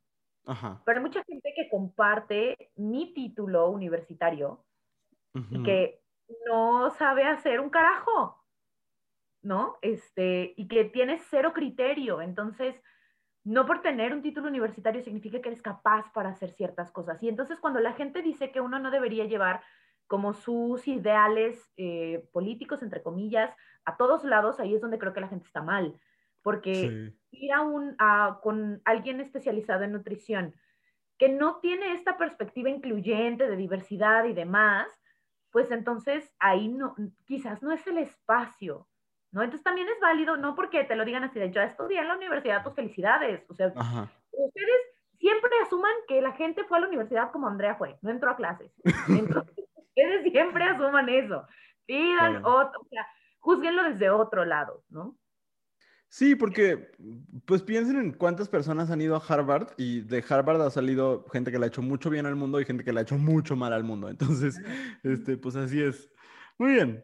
pero 0.84 0.98
hay 0.98 1.04
mucha 1.04 1.24
gente 1.26 1.54
que 1.56 1.70
comparte 1.70 2.72
mi 2.76 3.14
título 3.14 3.70
universitario 3.70 4.66
y 5.52 5.62
que 5.62 6.02
no 6.48 6.90
sabe 6.90 7.26
hacer 7.26 7.60
un 7.60 7.70
carajo, 7.70 8.44
¿no? 9.44 9.78
Este, 9.84 10.56
y 10.58 10.68
que 10.68 10.86
tiene 10.86 11.20
cero 11.20 11.54
criterio. 11.54 12.20
Entonces, 12.20 12.82
no 13.44 13.66
por 13.66 13.82
tener 13.82 14.14
un 14.14 14.22
título 14.22 14.48
universitario 14.48 15.02
significa 15.02 15.42
que 15.42 15.50
eres 15.50 15.62
capaz 15.62 16.12
para 16.14 16.30
hacer 16.30 16.52
ciertas 16.52 16.92
cosas. 16.92 17.22
Y 17.22 17.30
entonces 17.30 17.60
cuando 17.60 17.80
la 17.80 17.94
gente 17.94 18.22
dice 18.22 18.52
que 18.52 18.62
uno 18.62 18.80
no 18.80 18.90
debería 18.90 19.26
llevar 19.26 19.62
como 20.08 20.34
sus 20.34 20.88
ideales 20.88 21.72
eh, 21.78 22.28
políticos, 22.32 22.84
entre 22.84 23.02
comillas, 23.02 23.54
a 23.86 23.98
todos 23.98 24.24
lados, 24.24 24.60
ahí 24.60 24.76
es 24.76 24.82
donde 24.82 25.00
creo 25.00 25.14
que 25.14 25.22
la 25.22 25.28
gente 25.28 25.46
está 25.46 25.62
mal 25.62 26.00
porque 26.44 27.14
ir 27.32 27.54
a 27.54 27.62
un, 27.62 27.96
con 28.44 28.82
alguien 28.86 29.20
especializado 29.22 29.84
en 29.84 29.94
nutrición 29.94 30.54
que 31.18 31.30
no 31.30 31.60
tiene 31.62 31.94
esta 31.94 32.18
perspectiva 32.18 32.70
incluyente 32.70 33.48
de 33.48 33.56
diversidad 33.56 34.26
y 34.26 34.34
demás, 34.34 34.88
pues 35.52 35.72
entonces 35.72 36.30
ahí 36.38 36.68
no, 36.68 36.96
quizás 37.26 37.64
no 37.64 37.72
es 37.72 37.88
el 37.88 37.98
espacio, 37.98 38.88
¿no? 39.34 39.44
Entonces 39.44 39.64
también 39.64 39.90
es 39.90 40.00
válido, 40.00 40.38
no 40.38 40.56
porque 40.56 40.84
te 40.84 40.96
lo 40.96 41.04
digan 41.04 41.24
así 41.24 41.40
de 41.40 41.52
yo 41.52 41.60
estudié 41.62 42.00
en 42.00 42.08
la 42.08 42.16
universidad, 42.16 42.64
pues 42.64 42.76
felicidades, 42.76 43.44
o 43.50 43.56
sea, 43.56 43.68
ustedes 43.68 44.82
siempre 45.20 45.50
asuman 45.66 45.94
que 46.08 46.22
la 46.22 46.34
gente 46.34 46.64
fue 46.66 46.78
a 46.78 46.82
la 46.82 46.88
universidad 46.88 47.32
como 47.32 47.48
Andrea 47.48 47.76
fue, 47.76 47.98
no 48.02 48.12
entró 48.12 48.32
a 48.32 48.36
clases. 48.36 48.72
ustedes 49.76 50.32
siempre 50.32 50.64
asuman 50.64 51.10
eso. 51.10 51.46
Pidan 51.86 52.46
otro, 52.46 52.80
o 52.80 52.88
sea, 52.90 53.06
juzguenlo 53.40 53.84
desde 53.84 54.10
otro 54.10 54.46
lado, 54.46 54.84
¿no? 54.90 55.18
Sí, 56.08 56.36
porque 56.36 56.92
pues 57.46 57.64
piensen 57.64 57.98
en 57.98 58.12
cuántas 58.12 58.48
personas 58.48 58.92
han 58.92 59.02
ido 59.02 59.16
a 59.16 59.24
Harvard 59.28 59.70
y 59.78 60.02
de 60.02 60.24
Harvard 60.30 60.62
ha 60.62 60.70
salido 60.70 61.26
gente 61.34 61.52
que 61.52 61.58
le 61.58 61.66
ha 61.66 61.70
hecho 61.70 61.82
mucho 61.82 62.12
bien 62.12 62.28
al 62.28 62.36
mundo 62.36 62.62
y 62.62 62.66
gente 62.66 62.84
que 62.84 62.94
le 62.94 63.00
ha 63.00 63.04
hecho 63.04 63.18
mucho 63.18 63.56
mal 63.56 63.74
al 63.74 63.84
mundo. 63.84 64.10
Entonces, 64.10 64.62
este, 65.02 65.38
pues 65.38 65.56
así 65.56 65.82
es. 65.82 66.12
Muy 66.60 66.74
bien. 66.74 67.04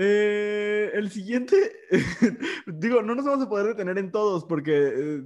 Eh, 0.00 0.92
el 0.94 1.10
siguiente, 1.10 1.56
digo, 2.66 3.02
no 3.02 3.16
nos 3.16 3.24
vamos 3.24 3.44
a 3.44 3.48
poder 3.48 3.66
detener 3.66 3.98
en 3.98 4.12
todos 4.12 4.44
porque 4.44 4.92
eh, 4.94 5.22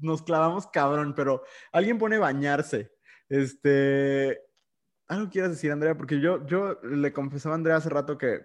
nos 0.00 0.22
clavamos 0.22 0.66
cabrón, 0.68 1.12
pero 1.14 1.42
alguien 1.72 1.98
pone 1.98 2.16
bañarse. 2.16 2.90
Este, 3.28 4.40
algo 5.08 5.28
quieras 5.28 5.50
decir, 5.50 5.70
Andrea, 5.70 5.94
porque 5.94 6.20
yo, 6.20 6.46
yo 6.46 6.80
le 6.82 7.12
confesaba 7.12 7.54
a 7.54 7.56
Andrea 7.56 7.76
hace 7.76 7.90
rato 7.90 8.16
que 8.16 8.40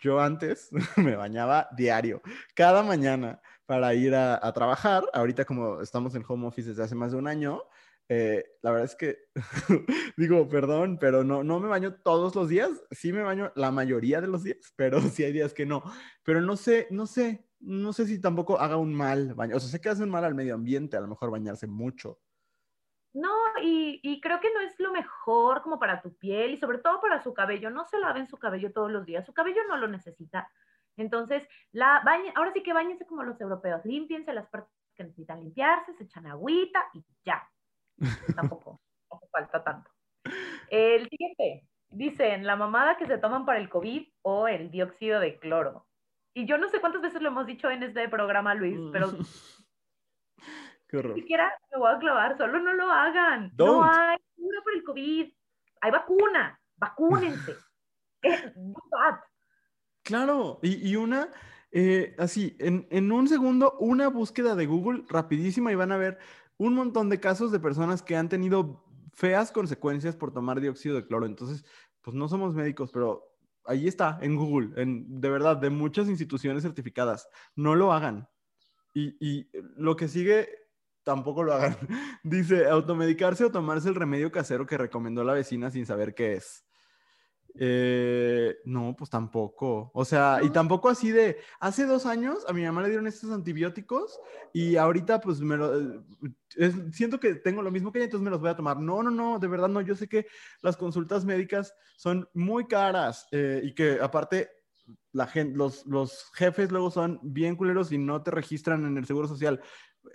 yo 0.00 0.18
antes 0.18 0.70
me 0.96 1.14
bañaba 1.14 1.68
diario, 1.76 2.20
cada 2.56 2.82
mañana 2.82 3.40
para 3.64 3.94
ir 3.94 4.16
a, 4.16 4.52
trabajar. 4.52 5.04
Ahorita 5.12 5.44
como 5.44 5.80
estamos 5.80 6.16
en 6.16 6.24
home 6.26 6.48
office 6.48 6.70
desde 6.70 6.82
hace 6.82 6.96
más 6.96 7.12
de 7.12 7.18
un 7.18 7.28
año, 7.28 7.62
eh, 8.08 8.44
la 8.62 8.70
verdad 8.70 8.86
es 8.86 8.96
que 8.96 9.18
digo, 10.16 10.48
perdón, 10.48 10.98
pero 10.98 11.24
no, 11.24 11.42
no 11.42 11.60
me 11.60 11.68
baño 11.68 11.94
todos 11.94 12.34
los 12.34 12.48
días. 12.48 12.70
Sí 12.90 13.12
me 13.12 13.22
baño 13.22 13.52
la 13.54 13.70
mayoría 13.70 14.20
de 14.20 14.28
los 14.28 14.42
días, 14.42 14.58
pero 14.76 15.00
sí 15.00 15.24
hay 15.24 15.32
días 15.32 15.54
que 15.54 15.66
no. 15.66 15.82
Pero 16.22 16.40
no 16.40 16.56
sé, 16.56 16.88
no 16.90 17.06
sé, 17.06 17.48
no 17.60 17.92
sé 17.92 18.06
si 18.06 18.20
tampoco 18.20 18.58
haga 18.58 18.76
un 18.76 18.94
mal 18.94 19.34
baño. 19.34 19.56
O 19.56 19.60
sea, 19.60 19.70
sé 19.70 19.80
que 19.80 19.88
hace 19.88 20.02
un 20.02 20.10
mal 20.10 20.24
al 20.24 20.34
medio 20.34 20.54
ambiente, 20.54 20.96
a 20.96 21.00
lo 21.00 21.08
mejor 21.08 21.30
bañarse 21.30 21.66
mucho. 21.66 22.20
No, 23.14 23.30
y, 23.62 24.00
y, 24.02 24.22
creo 24.22 24.40
que 24.40 24.50
no 24.54 24.60
es 24.60 24.74
lo 24.80 24.90
mejor 24.90 25.60
como 25.60 25.78
para 25.78 26.00
tu 26.00 26.16
piel 26.16 26.54
y 26.54 26.56
sobre 26.56 26.78
todo 26.78 26.98
para 27.00 27.22
su 27.22 27.34
cabello. 27.34 27.68
No 27.68 27.84
se 27.84 27.98
laven 27.98 28.26
su 28.26 28.38
cabello 28.38 28.72
todos 28.72 28.90
los 28.90 29.04
días. 29.04 29.26
Su 29.26 29.34
cabello 29.34 29.60
no 29.68 29.76
lo 29.76 29.86
necesita. 29.86 30.50
Entonces, 30.96 31.42
la 31.72 32.02
ahora 32.34 32.52
sí 32.52 32.62
que 32.62 32.72
bañense 32.72 33.06
como 33.06 33.22
los 33.22 33.40
europeos, 33.40 33.84
límpiense 33.84 34.32
las 34.32 34.48
partes 34.48 34.72
que 34.94 35.04
necesitan 35.04 35.40
limpiarse, 35.40 35.94
se 35.94 36.04
echan 36.04 36.26
agüita 36.26 36.84
y 36.94 37.04
ya. 37.24 37.42
Tampoco, 38.34 38.80
hace 39.10 39.26
falta 39.28 39.64
tanto. 39.64 39.90
El 40.68 41.08
siguiente, 41.08 41.68
dicen 41.90 42.46
la 42.46 42.56
mamada 42.56 42.96
que 42.96 43.06
se 43.06 43.18
toman 43.18 43.44
para 43.44 43.58
el 43.58 43.68
COVID 43.68 44.08
o 44.22 44.48
el 44.48 44.70
dióxido 44.70 45.20
de 45.20 45.38
cloro. 45.38 45.86
Y 46.34 46.46
yo 46.46 46.56
no 46.58 46.68
sé 46.68 46.80
cuántas 46.80 47.02
veces 47.02 47.20
lo 47.20 47.28
hemos 47.28 47.46
dicho 47.46 47.70
en 47.70 47.82
este 47.82 48.08
programa, 48.08 48.54
Luis, 48.54 48.80
pero 48.90 49.12
ni 50.92 51.14
siquiera 51.14 51.52
me 51.70 51.78
voy 51.78 51.94
a 51.94 51.98
clavar, 51.98 52.36
solo 52.36 52.60
no 52.60 52.72
lo 52.72 52.90
hagan. 52.90 53.52
No 53.58 53.84
hay 53.84 54.18
cura 54.36 54.60
por 54.62 54.74
el 54.74 54.84
COVID. 54.84 55.32
Hay 55.80 55.90
vacuna, 55.90 56.60
vacúnense. 56.76 57.56
Es 58.22 58.54
bad. 58.54 59.18
Claro, 60.04 60.60
y, 60.62 60.94
una, 60.94 61.28
eh, 61.72 62.14
así, 62.20 62.56
en, 62.60 63.10
un 63.10 63.26
segundo, 63.26 63.76
una 63.80 64.06
búsqueda 64.06 64.54
de 64.54 64.66
Google 64.66 65.02
rapidísima 65.08 65.72
y 65.72 65.74
van 65.74 65.90
a 65.90 65.96
ver 65.96 66.18
un 66.62 66.74
montón 66.74 67.08
de 67.08 67.20
casos 67.20 67.50
de 67.50 67.60
personas 67.60 68.02
que 68.02 68.16
han 68.16 68.28
tenido 68.28 68.84
feas 69.12 69.50
consecuencias 69.50 70.16
por 70.16 70.32
tomar 70.32 70.60
dióxido 70.60 70.94
de 70.94 71.06
cloro. 71.06 71.26
Entonces, 71.26 71.64
pues 72.00 72.16
no 72.16 72.28
somos 72.28 72.54
médicos, 72.54 72.90
pero 72.92 73.24
ahí 73.64 73.88
está, 73.88 74.18
en 74.22 74.36
Google, 74.36 74.80
en, 74.80 75.20
de 75.20 75.28
verdad, 75.28 75.56
de 75.56 75.70
muchas 75.70 76.08
instituciones 76.08 76.62
certificadas. 76.62 77.28
No 77.56 77.74
lo 77.74 77.92
hagan. 77.92 78.28
Y, 78.94 79.16
y 79.20 79.50
lo 79.76 79.96
que 79.96 80.08
sigue, 80.08 80.48
tampoco 81.02 81.42
lo 81.42 81.54
hagan. 81.54 81.76
Dice, 82.22 82.68
automedicarse 82.68 83.44
o 83.44 83.50
tomarse 83.50 83.88
el 83.88 83.94
remedio 83.94 84.30
casero 84.30 84.66
que 84.66 84.78
recomendó 84.78 85.24
la 85.24 85.34
vecina 85.34 85.70
sin 85.70 85.84
saber 85.84 86.14
qué 86.14 86.34
es. 86.34 86.64
Eh, 87.58 88.56
no, 88.64 88.94
pues 88.96 89.10
tampoco. 89.10 89.90
O 89.94 90.04
sea, 90.04 90.40
y 90.42 90.50
tampoco 90.50 90.88
así 90.88 91.10
de, 91.10 91.38
hace 91.60 91.84
dos 91.86 92.06
años 92.06 92.44
a 92.48 92.52
mi 92.52 92.62
mamá 92.64 92.82
le 92.82 92.88
dieron 92.88 93.06
estos 93.06 93.30
antibióticos 93.30 94.18
y 94.52 94.76
ahorita 94.76 95.20
pues 95.20 95.40
me 95.40 95.56
lo, 95.56 96.04
eh, 96.56 96.72
siento 96.92 97.20
que 97.20 97.34
tengo 97.34 97.62
lo 97.62 97.70
mismo 97.70 97.92
que 97.92 97.98
ella, 97.98 98.06
entonces 98.06 98.24
me 98.24 98.30
los 98.30 98.40
voy 98.40 98.50
a 98.50 98.56
tomar. 98.56 98.78
No, 98.78 99.02
no, 99.02 99.10
no, 99.10 99.38
de 99.38 99.48
verdad 99.48 99.68
no, 99.68 99.80
yo 99.80 99.94
sé 99.94 100.08
que 100.08 100.26
las 100.62 100.76
consultas 100.76 101.24
médicas 101.24 101.74
son 101.96 102.28
muy 102.32 102.66
caras 102.66 103.26
eh, 103.32 103.60
y 103.64 103.74
que 103.74 103.98
aparte 104.00 104.50
la 105.12 105.26
gente, 105.26 105.56
los, 105.56 105.86
los 105.86 106.30
jefes 106.34 106.72
luego 106.72 106.90
son 106.90 107.20
bien 107.22 107.56
culeros 107.56 107.92
y 107.92 107.98
no 107.98 108.22
te 108.22 108.30
registran 108.30 108.84
en 108.86 108.96
el 108.96 109.06
Seguro 109.06 109.28
Social 109.28 109.60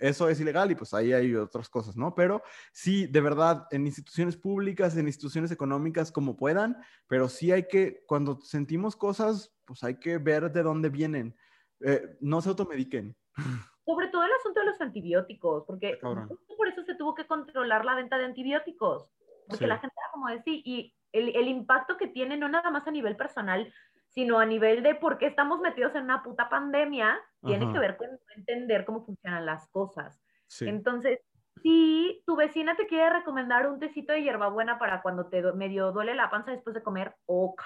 eso 0.00 0.28
es 0.28 0.40
ilegal 0.40 0.70
y 0.70 0.74
pues 0.74 0.92
ahí 0.94 1.12
hay 1.12 1.34
otras 1.34 1.68
cosas, 1.68 1.96
¿no? 1.96 2.14
Pero 2.14 2.42
sí, 2.72 3.06
de 3.06 3.20
verdad, 3.20 3.66
en 3.70 3.86
instituciones 3.86 4.36
públicas, 4.36 4.96
en 4.96 5.06
instituciones 5.06 5.50
económicas, 5.50 6.12
como 6.12 6.36
puedan, 6.36 6.76
pero 7.06 7.28
sí 7.28 7.52
hay 7.52 7.66
que, 7.68 8.04
cuando 8.06 8.40
sentimos 8.40 8.96
cosas, 8.96 9.54
pues 9.64 9.82
hay 9.84 9.98
que 9.98 10.18
ver 10.18 10.50
de 10.52 10.62
dónde 10.62 10.88
vienen. 10.88 11.36
Eh, 11.80 12.16
no 12.20 12.40
se 12.40 12.48
automediquen. 12.50 13.16
Sobre 13.86 14.08
todo 14.08 14.22
el 14.22 14.32
asunto 14.32 14.60
de 14.60 14.66
los 14.66 14.80
antibióticos, 14.80 15.64
porque 15.66 15.98
por 16.00 16.68
eso 16.68 16.84
se 16.84 16.94
tuvo 16.94 17.14
que 17.14 17.26
controlar 17.26 17.84
la 17.84 17.94
venta 17.94 18.18
de 18.18 18.26
antibióticos, 18.26 19.10
porque 19.48 19.64
Sí. 19.64 19.68
la 19.68 19.78
gente 19.78 19.94
era 19.96 20.10
como 20.12 20.28
de 20.28 20.42
sí, 20.42 20.62
y 20.64 20.94
el, 21.12 21.34
el 21.34 21.48
impacto 21.48 21.96
que 21.96 22.08
tiene 22.08 22.36
no 22.36 22.48
nada 22.50 22.70
más 22.70 22.86
a 22.86 22.90
nivel 22.90 23.16
personal, 23.16 23.72
sino 24.08 24.38
a 24.38 24.46
nivel 24.46 24.82
de 24.82 24.94
por 24.94 25.18
qué 25.18 25.26
estamos 25.26 25.60
metidos 25.60 25.94
en 25.94 26.04
una 26.04 26.22
puta 26.22 26.48
pandemia, 26.48 27.18
tiene 27.44 27.64
Ajá. 27.64 27.72
que 27.72 27.78
ver 27.78 27.96
con 27.96 28.08
entender 28.36 28.84
cómo 28.84 29.04
funcionan 29.04 29.46
las 29.46 29.68
cosas. 29.68 30.20
Sí. 30.46 30.68
Entonces, 30.68 31.20
si 31.62 32.22
tu 32.26 32.36
vecina 32.36 32.76
te 32.76 32.86
quiere 32.86 33.10
recomendar 33.10 33.68
un 33.68 33.78
tecito 33.78 34.12
de 34.12 34.22
hierbabuena 34.22 34.78
para 34.78 35.02
cuando 35.02 35.26
te 35.26 35.42
medio 35.52 35.92
duele 35.92 36.14
la 36.14 36.30
panza 36.30 36.52
después 36.52 36.74
de 36.74 36.82
comer, 36.82 37.14
ok, 37.26 37.62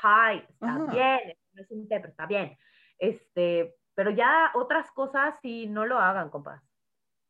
está 0.48 0.74
Ajá. 0.74 0.92
bien, 0.92 1.37
no 1.52 1.62
es 1.62 1.70
un 1.70 1.88
té, 1.88 2.00
pero 2.00 2.11
está 2.11 2.26
bien. 2.26 2.57
Este, 2.98 3.74
pero 3.94 4.11
ya 4.11 4.50
otras 4.55 4.90
cosas 4.92 5.35
sí 5.42 5.66
no 5.66 5.87
lo 5.87 5.98
hagan, 5.98 6.31
compas. 6.31 6.62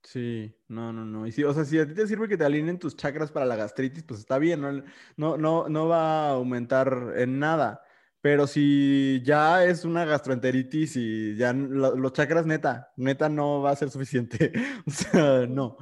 Sí, 0.02 0.56
no, 0.68 0.92
no, 0.92 1.04
no. 1.04 1.26
Y 1.26 1.32
sí, 1.32 1.44
o 1.44 1.52
sea, 1.52 1.64
si 1.64 1.78
a 1.78 1.86
ti 1.86 1.94
te 1.94 2.06
sirve 2.06 2.28
que 2.28 2.36
te 2.36 2.44
alineen 2.44 2.78
tus 2.78 2.96
chakras 2.96 3.30
para 3.30 3.46
la 3.46 3.54
gastritis, 3.54 4.02
pues 4.02 4.20
está 4.20 4.38
bien, 4.38 4.60
no, 4.60 4.72
no, 5.16 5.36
no, 5.36 5.68
no 5.68 5.88
va 5.88 6.26
a 6.26 6.30
aumentar 6.30 7.14
en 7.16 7.38
nada. 7.38 7.82
Pero 8.22 8.46
si 8.46 9.20
ya 9.24 9.64
es 9.64 9.84
una 9.84 10.04
gastroenteritis 10.04 10.96
y 10.96 11.36
ya 11.36 11.52
los 11.52 12.12
chakras 12.12 12.46
neta, 12.46 12.92
neta 12.96 13.28
no 13.28 13.60
va 13.60 13.70
a 13.72 13.76
ser 13.76 13.90
suficiente. 13.90 14.52
O 14.86 14.90
sea, 14.90 15.46
no. 15.46 15.76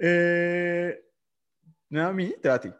Eh, 0.00 0.98
¿me 1.90 2.00
va 2.00 2.08
a 2.08 2.12
mí? 2.12 2.34
Te 2.40 2.48
va 2.48 2.54
a 2.54 2.60
ti. 2.60 2.70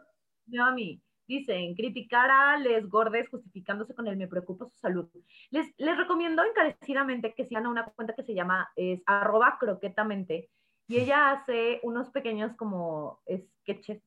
No, 0.47 0.65
a 0.65 0.71
mí. 0.71 1.01
Dicen, 1.27 1.75
criticar 1.75 2.31
a 2.31 2.57
Les 2.57 2.87
Gordes 2.89 3.29
justificándose 3.29 3.93
con 3.93 4.07
el 4.07 4.17
me 4.17 4.27
preocupa 4.27 4.65
su 4.65 4.77
salud. 4.77 5.07
Les, 5.51 5.67
les 5.77 5.97
recomiendo 5.97 6.43
encarecidamente 6.43 7.33
que 7.35 7.45
sigan 7.45 7.65
a 7.65 7.69
una 7.69 7.85
cuenta 7.85 8.15
que 8.15 8.23
se 8.23 8.33
llama 8.33 8.67
es 8.75 9.01
arroba 9.05 9.57
croquetamente 9.59 10.49
y 10.87 10.97
ella 10.97 11.31
hace 11.31 11.81
unos 11.83 12.09
pequeños 12.09 12.55
como 12.55 13.21
sketches 13.29 14.01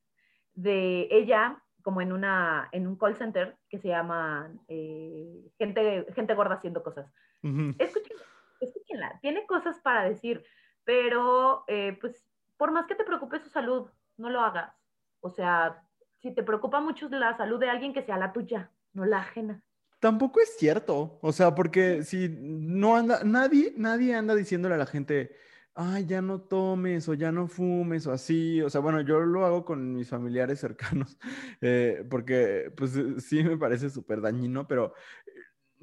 de 0.55 1.07
ella 1.11 1.63
como 1.81 2.01
en, 2.01 2.11
una, 2.11 2.69
en 2.71 2.87
un 2.87 2.95
call 2.95 3.15
center 3.15 3.57
que 3.69 3.79
se 3.79 3.89
llama 3.89 4.51
eh, 4.67 5.51
gente, 5.57 6.05
gente 6.13 6.33
gorda 6.33 6.55
haciendo 6.55 6.83
cosas. 6.83 7.11
Ujú. 7.43 7.75
Escúchenla, 7.79 8.23
escúchenla, 8.59 9.19
tiene 9.21 9.45
cosas 9.45 9.79
para 9.79 10.03
decir, 10.03 10.43
pero 10.83 11.63
eh, 11.67 11.97
pues 11.99 12.25
por 12.57 12.71
más 12.71 12.85
que 12.85 12.95
te 12.95 13.03
preocupe 13.03 13.39
su 13.39 13.49
salud, 13.49 13.89
no 14.17 14.29
lo 14.29 14.41
hagas. 14.41 14.73
O 15.19 15.29
sea, 15.29 15.83
si 16.19 16.33
te 16.33 16.43
preocupa 16.43 16.79
mucho 16.79 17.09
la 17.09 17.35
salud 17.35 17.59
de 17.59 17.69
alguien, 17.69 17.93
que 17.93 18.03
sea 18.03 18.17
la 18.17 18.33
tuya, 18.33 18.71
no 18.93 19.05
la 19.05 19.19
ajena. 19.19 19.63
Tampoco 19.99 20.39
es 20.41 20.57
cierto, 20.57 21.19
o 21.21 21.31
sea, 21.31 21.53
porque 21.53 22.03
si 22.03 22.27
no 22.29 22.95
anda, 22.95 23.23
nadie, 23.23 23.73
nadie 23.77 24.15
anda 24.15 24.33
diciéndole 24.35 24.75
a 24.75 24.79
la 24.79 24.85
gente, 24.85 25.35
ay, 25.75 26.05
ya 26.05 26.21
no 26.21 26.41
tomes 26.41 27.07
o 27.09 27.13
ya 27.13 27.31
no 27.31 27.47
fumes 27.47 28.05
o 28.07 28.11
así, 28.11 28.61
o 28.61 28.69
sea, 28.69 28.81
bueno, 28.81 29.01
yo 29.01 29.21
lo 29.21 29.45
hago 29.45 29.65
con 29.65 29.93
mis 29.93 30.09
familiares 30.09 30.59
cercanos, 30.59 31.17
eh, 31.61 32.05
porque 32.09 32.71
pues 32.75 32.95
eh, 32.95 33.19
sí 33.19 33.43
me 33.43 33.57
parece 33.57 33.89
súper 33.89 34.21
dañino, 34.21 34.67
pero 34.67 34.93
eh, 35.27 35.31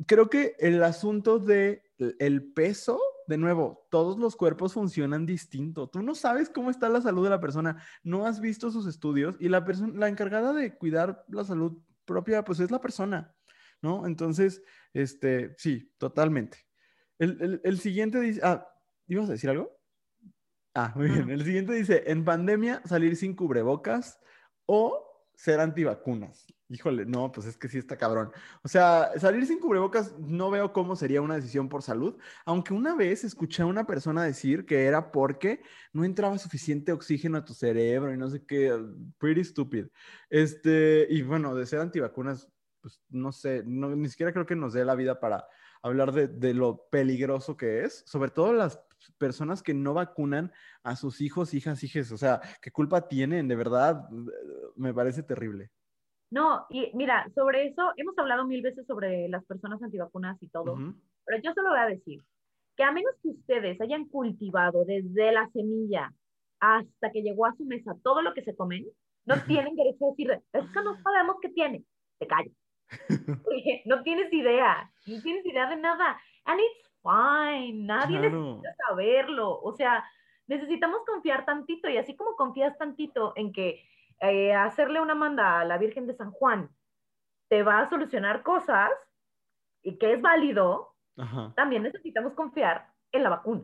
creo 0.06 0.28
que 0.30 0.54
el 0.58 0.82
asunto 0.82 1.38
de 1.38 1.82
el- 2.18 2.52
peso, 2.52 3.00
de 3.26 3.38
nuevo, 3.38 3.86
todos 3.90 4.18
los 4.18 4.36
cuerpos 4.36 4.72
funcionan 4.74 5.26
distinto, 5.26 5.88
tú 5.88 6.02
no 6.02 6.14
sabes 6.14 6.48
cómo 6.50 6.70
está 6.70 6.88
la 6.88 7.00
salud 7.02 7.24
de 7.24 7.30
la 7.30 7.40
persona, 7.40 7.82
no 8.02 8.26
has 8.26 8.40
visto 8.40 8.70
sus 8.70 8.86
estudios 8.86 9.36
y 9.40 9.48
la 9.48 9.64
persona, 9.64 9.92
la 9.98 10.08
encargada 10.08 10.52
de 10.52 10.76
cuidar 10.76 11.24
la 11.28 11.44
salud 11.44 11.78
propia, 12.04 12.44
pues 12.44 12.60
es 12.60 12.70
la 12.70 12.80
persona. 12.80 13.34
¿no? 13.82 14.06
Entonces, 14.06 14.62
este, 14.92 15.54
sí, 15.58 15.92
totalmente. 15.98 16.58
El, 17.18 17.40
el- 17.42 17.60
el 17.64 17.78
siguiente 17.78 18.20
dice, 18.20 18.40
ah, 18.44 18.66
¿ibas 19.06 19.28
a 19.28 19.32
decir 19.32 19.50
algo? 19.50 19.77
Ah, 20.80 20.92
muy 20.94 21.08
bien. 21.08 21.28
El 21.28 21.44
siguiente 21.44 21.72
dice, 21.72 22.04
en 22.06 22.24
pandemia 22.24 22.80
salir 22.84 23.16
sin 23.16 23.34
cubrebocas 23.34 24.20
o 24.64 25.26
ser 25.34 25.58
antivacunas. 25.58 26.46
Híjole, 26.68 27.04
no, 27.04 27.32
pues 27.32 27.48
es 27.48 27.56
que 27.56 27.68
sí 27.68 27.78
está 27.78 27.96
cabrón. 27.96 28.30
O 28.62 28.68
sea, 28.68 29.10
salir 29.18 29.44
sin 29.44 29.58
cubrebocas 29.58 30.16
no 30.20 30.52
veo 30.52 30.72
cómo 30.72 30.94
sería 30.94 31.20
una 31.20 31.34
decisión 31.34 31.68
por 31.68 31.82
salud, 31.82 32.16
aunque 32.44 32.74
una 32.74 32.94
vez 32.94 33.24
escuché 33.24 33.62
a 33.64 33.66
una 33.66 33.88
persona 33.88 34.22
decir 34.22 34.66
que 34.66 34.84
era 34.84 35.10
porque 35.10 35.62
no 35.92 36.04
entraba 36.04 36.38
suficiente 36.38 36.92
oxígeno 36.92 37.38
a 37.38 37.44
tu 37.44 37.54
cerebro 37.54 38.14
y 38.14 38.16
no 38.16 38.30
sé 38.30 38.46
qué, 38.46 38.72
pretty 39.18 39.42
stupid. 39.42 39.86
Este, 40.30 41.08
y 41.10 41.22
bueno, 41.22 41.56
de 41.56 41.66
ser 41.66 41.80
antivacunas, 41.80 42.52
pues 42.80 43.02
no 43.08 43.32
sé, 43.32 43.64
no, 43.66 43.96
ni 43.96 44.08
siquiera 44.08 44.32
creo 44.32 44.46
que 44.46 44.54
nos 44.54 44.74
dé 44.74 44.84
la 44.84 44.94
vida 44.94 45.18
para 45.18 45.48
hablar 45.82 46.12
de, 46.12 46.28
de 46.28 46.54
lo 46.54 46.88
peligroso 46.88 47.56
que 47.56 47.82
es, 47.82 48.04
sobre 48.06 48.30
todo 48.30 48.52
las 48.52 48.78
personas 49.18 49.62
que 49.62 49.74
no 49.74 49.94
vacunan 49.94 50.52
a 50.82 50.96
sus 50.96 51.20
hijos, 51.20 51.54
hijas, 51.54 51.82
hijes, 51.82 52.12
o 52.12 52.16
sea, 52.16 52.40
¿qué 52.62 52.70
culpa 52.70 53.08
tienen? 53.08 53.48
De 53.48 53.56
verdad, 53.56 54.08
me 54.76 54.92
parece 54.94 55.22
terrible. 55.22 55.70
No, 56.30 56.66
y 56.68 56.90
mira, 56.94 57.26
sobre 57.34 57.68
eso 57.68 57.92
hemos 57.96 58.16
hablado 58.18 58.46
mil 58.46 58.62
veces 58.62 58.86
sobre 58.86 59.28
las 59.28 59.44
personas 59.46 59.82
antivacunas 59.82 60.36
y 60.42 60.48
todo, 60.48 60.76
pero 61.24 61.42
yo 61.42 61.52
solo 61.54 61.70
voy 61.70 61.78
a 61.78 61.86
decir 61.86 62.22
que 62.76 62.84
a 62.84 62.92
menos 62.92 63.14
que 63.22 63.30
ustedes 63.30 63.80
hayan 63.80 64.06
cultivado 64.06 64.84
desde 64.84 65.32
la 65.32 65.48
semilla 65.50 66.12
hasta 66.60 67.10
que 67.12 67.22
llegó 67.22 67.46
a 67.46 67.54
su 67.56 67.64
mesa 67.64 67.96
todo 68.02 68.22
lo 68.22 68.34
que 68.34 68.44
se 68.44 68.54
comen, 68.54 68.86
no 69.24 69.42
tienen 69.44 69.74
derecho 69.74 70.06
a 70.06 70.10
decir, 70.10 70.30
es 70.30 70.64
que 70.70 70.82
no 70.82 71.00
sabemos 71.02 71.36
qué 71.40 71.48
tiene. 71.50 71.84
Te. 72.18 72.26
Porque 73.44 73.82
no 73.84 74.02
tienes 74.02 74.32
idea, 74.32 74.90
no 75.06 75.22
tienes 75.22 75.44
idea 75.44 75.68
de 75.68 75.76
nada. 75.76 76.18
And 76.44 76.60
it's 76.60 76.87
fine, 77.08 77.86
nadie 77.86 78.18
Claro. 78.18 78.40
necesita 78.56 78.74
saberlo. 78.88 79.60
O 79.60 79.72
sea, 79.72 80.04
necesitamos 80.46 81.00
confiar 81.06 81.44
tantito 81.44 81.88
y 81.88 81.96
así 81.96 82.16
como 82.16 82.36
confías 82.36 82.76
tantito 82.78 83.32
en 83.36 83.52
que 83.52 83.82
eh, 84.20 84.52
hacerle 84.54 85.00
una 85.00 85.14
manda 85.14 85.60
a 85.60 85.64
la 85.64 85.78
Virgen 85.78 86.06
de 86.06 86.14
San 86.14 86.30
Juan 86.32 86.70
te 87.48 87.62
va 87.62 87.80
a 87.80 87.88
solucionar 87.88 88.42
cosas 88.42 88.90
y 89.82 89.96
que 89.96 90.12
es 90.12 90.20
válido, 90.20 90.94
Ajá. 91.16 91.52
también 91.56 91.82
necesitamos 91.82 92.34
confiar 92.34 92.92
en 93.12 93.22
la 93.22 93.30
vacuna. 93.30 93.62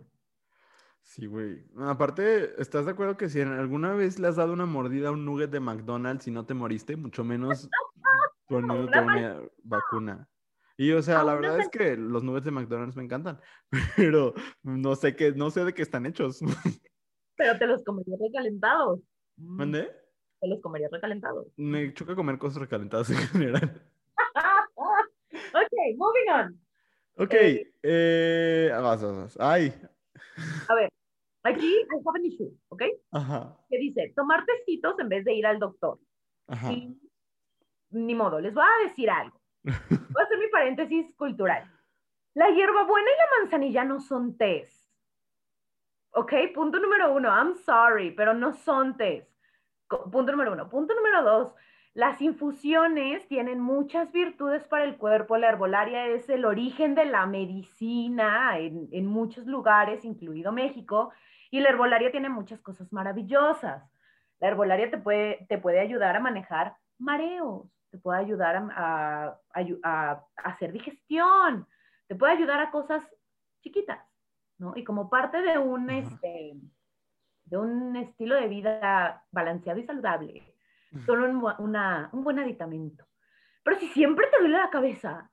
Sí, 1.02 1.26
güey. 1.26 1.66
Aparte, 1.78 2.60
¿estás 2.62 2.86
de 2.86 2.92
acuerdo 2.92 3.18
que 3.18 3.28
si 3.28 3.40
en 3.40 3.48
alguna 3.52 3.92
vez 3.92 4.18
le 4.18 4.26
has 4.28 4.36
dado 4.36 4.54
una 4.54 4.64
mordida 4.64 5.08
a 5.08 5.12
un 5.12 5.26
nugget 5.26 5.50
de 5.50 5.60
McDonald's 5.60 6.26
y 6.26 6.30
no 6.30 6.46
te 6.46 6.54
moriste, 6.54 6.96
mucho 6.96 7.24
menos 7.24 7.68
una 8.48 8.74
una 8.74 9.40
vacuna? 9.64 10.28
Y 10.76 10.90
o 10.92 11.02
sea, 11.02 11.20
A 11.20 11.24
la 11.24 11.34
verdad 11.34 11.60
es 11.60 11.68
que 11.68 11.96
los 11.96 12.24
nuggets 12.24 12.46
de 12.46 12.50
McDonald's 12.50 12.96
me 12.96 13.04
encantan, 13.04 13.40
pero 13.96 14.34
no 14.62 14.96
sé 14.96 15.14
qué, 15.14 15.32
no 15.32 15.50
sé 15.50 15.64
de 15.64 15.72
qué 15.72 15.82
están 15.82 16.04
hechos. 16.06 16.40
Pero 17.36 17.58
te 17.58 17.66
los 17.66 17.82
comerías 17.84 18.18
recalentados. 18.20 19.00
Mm, 19.36 19.56
¿Mandé? 19.56 19.90
Te 20.40 20.48
los 20.48 20.60
comerías 20.60 20.90
recalentados. 20.90 21.46
Me 21.56 21.92
choca 21.94 22.14
comer 22.16 22.38
cosas 22.38 22.60
recalentadas 22.60 23.08
en 23.10 23.16
general. 23.16 23.82
ok, 24.76 25.96
moving 25.96 26.30
on. 26.32 26.60
Ok, 27.16 27.34
Eh, 27.34 27.72
eh, 27.82 28.70
vas, 28.72 29.00
vas, 29.02 29.16
vas. 29.16 29.36
Ay, 29.40 29.72
A 30.68 30.74
ver, 30.74 30.88
aquí 31.44 31.66
I 31.66 31.86
have 32.04 32.18
an 32.18 32.24
issue, 32.24 32.50
¿ok? 32.68 32.82
ajá, 33.12 33.56
Que 33.70 33.78
dice, 33.78 34.12
tomar 34.16 34.44
tecitos 34.44 34.98
en 34.98 35.08
vez 35.08 35.24
de 35.24 35.34
ir 35.34 35.46
al 35.46 35.60
doctor. 35.60 36.00
ajá. 36.48 36.72
Y 36.72 36.98
ni 37.90 38.14
modo, 38.16 38.40
les 38.40 38.52
voy 38.52 38.64
a 38.64 38.88
decir 38.88 39.08
algo. 39.08 39.40
Voy 39.64 40.22
a 40.22 40.24
hacer 40.24 40.38
mi 40.38 40.48
paréntesis 40.48 41.14
cultural. 41.16 41.70
La 42.34 42.50
hierbabuena 42.50 43.08
y 43.08 43.18
la 43.18 43.40
manzanilla 43.40 43.84
no 43.84 44.00
son 44.00 44.36
tés. 44.36 44.90
¿Ok? 46.10 46.32
Punto 46.54 46.78
número 46.78 47.12
uno. 47.12 47.28
I'm 47.28 47.54
sorry, 47.54 48.10
pero 48.10 48.34
no 48.34 48.52
son 48.52 48.96
tés. 48.96 49.26
Punto 49.88 50.32
número 50.32 50.52
uno. 50.52 50.68
Punto 50.68 50.94
número 50.94 51.22
dos. 51.22 51.54
Las 51.94 52.20
infusiones 52.20 53.26
tienen 53.28 53.60
muchas 53.60 54.10
virtudes 54.12 54.64
para 54.64 54.84
el 54.84 54.96
cuerpo. 54.96 55.36
La 55.36 55.48
herbolaria 55.48 56.08
es 56.08 56.28
el 56.28 56.44
origen 56.44 56.94
de 56.94 57.04
la 57.04 57.26
medicina 57.26 58.58
en, 58.58 58.88
en 58.90 59.06
muchos 59.06 59.46
lugares, 59.46 60.04
incluido 60.04 60.52
México. 60.52 61.12
Y 61.50 61.60
la 61.60 61.68
herbolaria 61.68 62.10
tiene 62.10 62.28
muchas 62.28 62.60
cosas 62.60 62.92
maravillosas. 62.92 63.88
La 64.40 64.48
herbolaria 64.48 64.90
te 64.90 64.98
puede, 64.98 65.46
te 65.48 65.56
puede 65.56 65.80
ayudar 65.80 66.16
a 66.16 66.20
manejar 66.20 66.76
mareos, 66.98 67.66
te 67.94 68.00
puede 68.00 68.18
ayudar 68.18 68.56
a, 68.74 69.38
hacer 70.42 70.72
digestión, 70.72 71.64
te 72.08 72.16
puede 72.16 72.32
ayudar 72.32 72.58
a 72.58 72.72
cosas 72.72 73.04
chiquitas, 73.60 74.00
¿no? 74.58 74.72
Y 74.74 74.82
como 74.82 75.08
parte 75.08 75.42
de 75.42 75.58
un, 75.58 75.88
este, 75.90 76.54
de 77.44 77.56
un 77.56 77.94
estilo 77.94 78.34
de 78.34 78.48
vida 78.48 79.24
balanceado 79.30 79.78
y 79.78 79.84
saludable, 79.84 80.56
son 81.06 81.22
un, 81.22 81.54
una- 81.58 82.10
un 82.12 82.24
buen 82.24 82.40
aditamento. 82.40 83.06
Pero 83.62 83.78
si 83.78 83.86
siempre 83.86 84.26
te 84.26 84.40
duele 84.40 84.58
la 84.58 84.70
cabeza, 84.70 85.30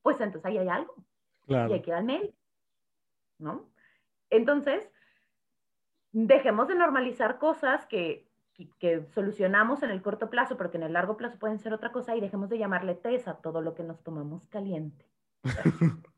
pues 0.00 0.18
entonces 0.18 0.46
ahí 0.46 0.56
hay 0.56 0.68
algo 0.68 0.94
y 1.46 1.48
Claro. 1.48 1.74
hay 1.74 1.82
que 1.82 1.90
ir 1.90 1.96
al 1.96 2.04
médico, 2.04 2.38
¿no? 3.38 3.70
Entonces, 4.30 4.90
dejemos 6.12 6.66
de 6.68 6.76
normalizar 6.76 7.38
cosas 7.38 7.84
que, 7.88 8.25
que, 8.56 8.70
que 8.78 9.06
solucionamos 9.14 9.82
en 9.82 9.90
el 9.90 10.02
corto 10.02 10.30
plazo, 10.30 10.56
pero 10.56 10.70
que 10.70 10.78
en 10.78 10.84
el 10.84 10.92
largo 10.92 11.16
plazo 11.16 11.38
pueden 11.38 11.58
ser 11.58 11.72
otra 11.72 11.92
cosa, 11.92 12.16
y 12.16 12.20
dejemos 12.20 12.48
de 12.48 12.58
llamarle 12.58 12.94
tés 12.94 13.28
a 13.28 13.34
todo 13.36 13.60
lo 13.60 13.74
que 13.74 13.82
nos 13.82 14.02
tomamos 14.02 14.46
caliente. 14.46 15.04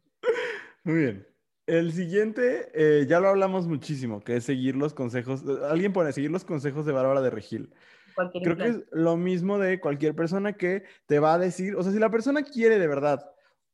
Muy 0.85 0.95
bien. 0.95 1.27
El 1.67 1.93
siguiente, 1.93 2.71
eh, 2.73 3.05
ya 3.07 3.21
lo 3.21 3.29
hablamos 3.29 3.69
muchísimo, 3.69 4.21
que 4.21 4.37
es 4.37 4.45
seguir 4.45 4.75
los 4.75 4.95
consejos. 4.95 5.43
eh, 5.43 5.67
Alguien 5.69 5.93
pone 5.93 6.13
seguir 6.13 6.31
los 6.31 6.45
consejos 6.45 6.87
de 6.87 6.93
Bárbara 6.93 7.21
de 7.21 7.29
Regil. 7.29 7.75
cualquier 8.15 8.43
Creo 8.43 8.57
que 8.57 8.69
es 8.69 8.85
lo 8.91 9.19
mismo 9.19 9.59
de 9.59 9.79
cualquier 9.79 10.15
persona 10.15 10.55
que 10.55 10.85
te 11.05 11.19
va 11.19 11.35
a 11.35 11.39
decir, 11.39 11.77
o 11.77 11.83
sea, 11.83 11.93
si 11.93 11.99
la 11.99 12.11
persona 12.11 12.43
quiere 12.43 12.79
de 12.79 12.87
verdad 12.87 13.31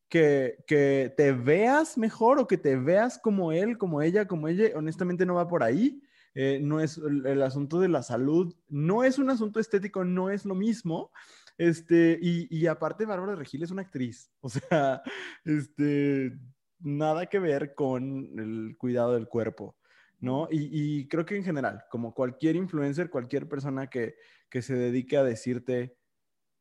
que, 0.08 0.56
que 0.66 1.14
te 1.16 1.30
veas 1.30 1.96
mejor 1.96 2.40
o 2.40 2.48
que 2.48 2.58
te 2.58 2.74
veas 2.74 3.16
como 3.16 3.52
él, 3.52 3.78
como 3.78 4.02
ella, 4.02 4.26
como 4.26 4.48
ella, 4.48 4.70
honestamente 4.74 5.24
no 5.24 5.34
va 5.34 5.46
por 5.46 5.62
ahí. 5.62 6.02
Eh, 6.34 6.58
no 6.60 6.80
es 6.80 6.98
el, 6.98 7.42
asunto 7.42 7.78
de 7.78 7.88
la 7.88 8.02
salud, 8.02 8.54
no 8.68 9.04
es 9.04 9.18
un 9.18 9.30
asunto 9.30 9.60
estético, 9.60 10.04
no 10.04 10.30
es 10.30 10.44
lo 10.44 10.54
mismo. 10.54 11.12
Este, 11.56 12.18
y, 12.20 12.48
y 12.50 12.66
aparte, 12.66 13.06
Bárbara 13.06 13.36
Regil 13.36 13.62
es 13.62 13.70
una 13.70 13.82
actriz, 13.82 14.32
o 14.40 14.48
sea, 14.48 15.02
este, 15.44 16.36
nada 16.80 17.26
que 17.26 17.38
ver 17.38 17.74
con 17.74 18.38
el 18.38 18.76
cuidado 18.76 19.14
del 19.14 19.28
cuerpo. 19.28 19.76
¿no? 20.20 20.48
Y, 20.50 20.70
y, 20.72 21.08
creo 21.08 21.26
que 21.26 21.36
en 21.36 21.44
general, 21.44 21.84
como 21.90 22.14
cualquier 22.14 22.56
influencer, 22.56 23.10
cualquier 23.10 23.46
persona 23.46 23.88
que, 23.88 24.14
que 24.48 24.62
se 24.62 24.74
dedique 24.74 25.18
a 25.18 25.24
decirte 25.24 25.98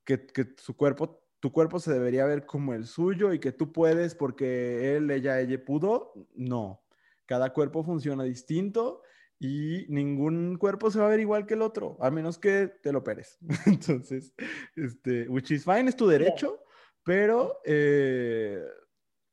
que, 0.03 0.25
que, 0.27 0.53
su 0.57 0.75
cuerpo, 0.75 1.23
tu 1.39 1.51
cuerpo 1.51 1.79
se 1.79 1.93
debería 1.93 2.25
ver 2.25 2.45
como 2.45 2.73
el 2.73 2.85
suyo 2.85 3.31
y 3.31 3.39
que 3.39 3.53
tú 3.53 3.71
puedes 3.71 4.15
porque 4.15 4.97
él, 4.97 5.09
ella, 5.11 5.39
ella 5.39 5.63
pudo, 5.63 6.13
no. 6.35 6.83
Cada 7.25 7.53
cuerpo 7.53 7.85
funciona 7.85 8.23
distinto 8.23 9.01
y 9.43 9.85
ningún 9.89 10.57
cuerpo 10.57 10.89
se 10.89 10.99
va 10.99 11.05
a 11.05 11.09
ver 11.09 11.19
igual 11.19 11.45
que 11.45 11.53
el 11.53 11.61
otro, 11.61 11.97
a 11.99 12.09
menos 12.09 12.37
que 12.39 12.67
te 12.67 12.91
lo 12.91 12.99
operes. 12.99 13.37
Entonces, 13.65 14.33
este, 14.75 15.27
which 15.27 15.51
is 15.51 15.65
fine, 15.65 15.89
es 15.89 15.95
tu 15.95 16.07
derecho, 16.07 16.63
pero, 17.03 17.59
eh, 17.65 18.63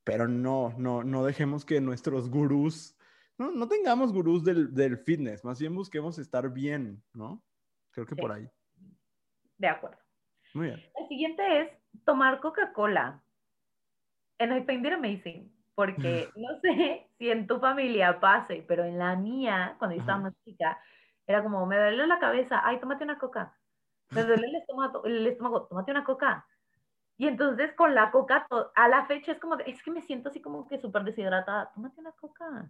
pero 0.03 0.27
no, 0.27 0.73
no, 0.77 1.03
no 1.03 1.25
dejemos 1.25 1.65
que 1.65 1.79
nuestros 1.79 2.29
gurús 2.29 2.97
no, 3.41 3.49
no 3.49 3.67
tengamos 3.67 4.13
gurús 4.13 4.43
del, 4.43 4.71
del, 4.73 4.99
fitness, 4.99 5.43
más 5.43 5.59
bien 5.59 5.73
busquemos 5.73 6.19
estar 6.19 6.53
bien, 6.53 7.03
¿no? 7.11 7.43
Creo 7.89 8.05
que 8.05 8.13
sí. 8.13 8.21
por 8.21 8.31
ahí. 8.31 8.47
De 9.57 9.67
acuerdo. 9.67 9.97
Muy 10.53 10.67
bien. 10.67 10.83
El 10.95 11.07
siguiente 11.07 11.61
es 11.61 11.69
tomar 12.05 12.39
Coca-Cola. 12.39 13.23
And 14.39 14.53
I 14.53 14.63
find 14.65 14.85
it 14.85 14.93
amazing, 14.93 15.51
porque 15.75 16.29
no 16.35 16.59
sé 16.61 17.07
si 17.17 17.29
en 17.29 17.47
tu 17.47 17.59
familia 17.59 18.19
pase, 18.19 18.63
pero 18.67 18.83
en 18.83 18.97
la 18.97 19.15
mía, 19.15 19.75
cuando 19.79 19.95
yo 19.95 20.01
estaba 20.01 20.19
más 20.19 20.33
chica, 20.43 20.79
era 21.27 21.43
como, 21.43 21.65
me 21.65 21.77
duele 21.77 22.07
la 22.07 22.19
cabeza, 22.19 22.61
ay, 22.63 22.79
tómate 22.79 23.03
una 23.03 23.17
coca. 23.17 23.55
Me 24.09 24.23
duele 24.23 24.47
el 24.47 24.55
estómago, 24.55 25.05
el 25.05 25.25
estómago 25.27 25.67
tómate 25.67 25.91
una 25.91 26.03
coca. 26.03 26.45
Y 27.17 27.27
entonces 27.27 27.71
con 27.73 27.93
la 27.93 28.11
coca, 28.11 28.47
a 28.75 28.87
la 28.87 29.05
fecha 29.05 29.31
es 29.31 29.39
como, 29.39 29.55
es 29.59 29.81
que 29.83 29.91
me 29.91 30.01
siento 30.01 30.29
así 30.29 30.41
como 30.41 30.67
que 30.67 30.79
súper 30.79 31.03
deshidratada, 31.03 31.71
tómate 31.73 32.01
una 32.01 32.11
coca. 32.13 32.69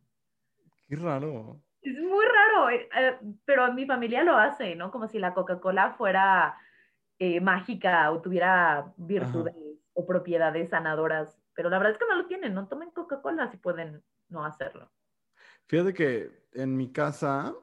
Qué 0.87 0.95
raro. 0.97 1.61
Es 1.81 1.97
muy 1.99 2.25
raro, 2.25 2.69
eh, 2.69 2.89
eh, 2.95 3.17
pero 3.45 3.73
mi 3.73 3.85
familia 3.85 4.23
lo 4.23 4.37
hace, 4.37 4.75
¿no? 4.75 4.91
Como 4.91 5.07
si 5.07 5.17
la 5.17 5.33
Coca-Cola 5.33 5.91
fuera 5.91 6.55
eh, 7.17 7.39
mágica 7.39 8.11
o 8.11 8.21
tuviera 8.21 8.93
virtudes 8.97 9.55
Ajá. 9.55 9.65
o 9.93 10.05
propiedades 10.05 10.69
sanadoras. 10.69 11.40
Pero 11.62 11.69
la 11.69 11.78
verdad 11.78 11.93
es 11.93 12.00
que 12.00 12.08
no 12.08 12.15
lo 12.15 12.26
tienen, 12.26 12.56
no 12.56 12.67
tomen 12.67 12.89
Coca-Cola 12.89 13.52
si 13.52 13.58
pueden 13.58 14.04
no 14.30 14.43
hacerlo. 14.43 14.91
Fíjate 15.67 15.93
que 15.93 16.47
en 16.54 16.76
mi 16.76 16.91
casa 16.91 17.54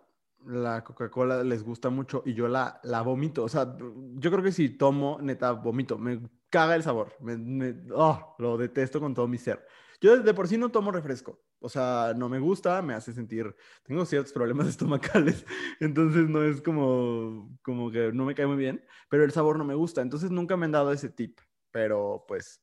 la 0.46 0.84
Coca-Cola 0.84 1.42
les 1.42 1.64
gusta 1.64 1.90
mucho 1.90 2.22
y 2.24 2.32
yo 2.32 2.46
la, 2.46 2.78
la 2.84 3.02
vomito. 3.02 3.42
O 3.42 3.48
sea, 3.48 3.76
yo 3.76 4.30
creo 4.30 4.40
que 4.40 4.52
si 4.52 4.68
tomo, 4.68 5.18
neta, 5.20 5.50
vomito. 5.50 5.98
Me 5.98 6.20
caga 6.48 6.76
el 6.76 6.84
sabor. 6.84 7.12
Me, 7.18 7.36
me, 7.36 7.74
oh, 7.92 8.36
lo 8.38 8.56
detesto 8.56 9.00
con 9.00 9.14
todo 9.14 9.26
mi 9.26 9.36
ser. 9.36 9.66
Yo 10.00 10.16
de 10.16 10.32
por 10.32 10.46
sí 10.46 10.56
no 10.58 10.68
tomo 10.68 10.92
refresco. 10.92 11.42
O 11.58 11.68
sea, 11.68 12.14
no 12.16 12.28
me 12.28 12.38
gusta, 12.38 12.80
me 12.82 12.94
hace 12.94 13.12
sentir, 13.12 13.52
tengo 13.82 14.04
ciertos 14.04 14.32
problemas 14.32 14.68
estomacales, 14.68 15.44
entonces 15.80 16.28
no 16.28 16.44
es 16.44 16.62
como, 16.62 17.58
como 17.62 17.90
que 17.90 18.12
no 18.12 18.24
me 18.24 18.36
cae 18.36 18.46
muy 18.46 18.56
bien, 18.56 18.84
pero 19.10 19.24
el 19.24 19.32
sabor 19.32 19.58
no 19.58 19.64
me 19.64 19.74
gusta, 19.74 20.02
entonces 20.02 20.30
nunca 20.30 20.56
me 20.56 20.66
han 20.66 20.70
dado 20.70 20.92
ese 20.92 21.08
tip, 21.08 21.40
pero 21.72 22.24
pues, 22.28 22.62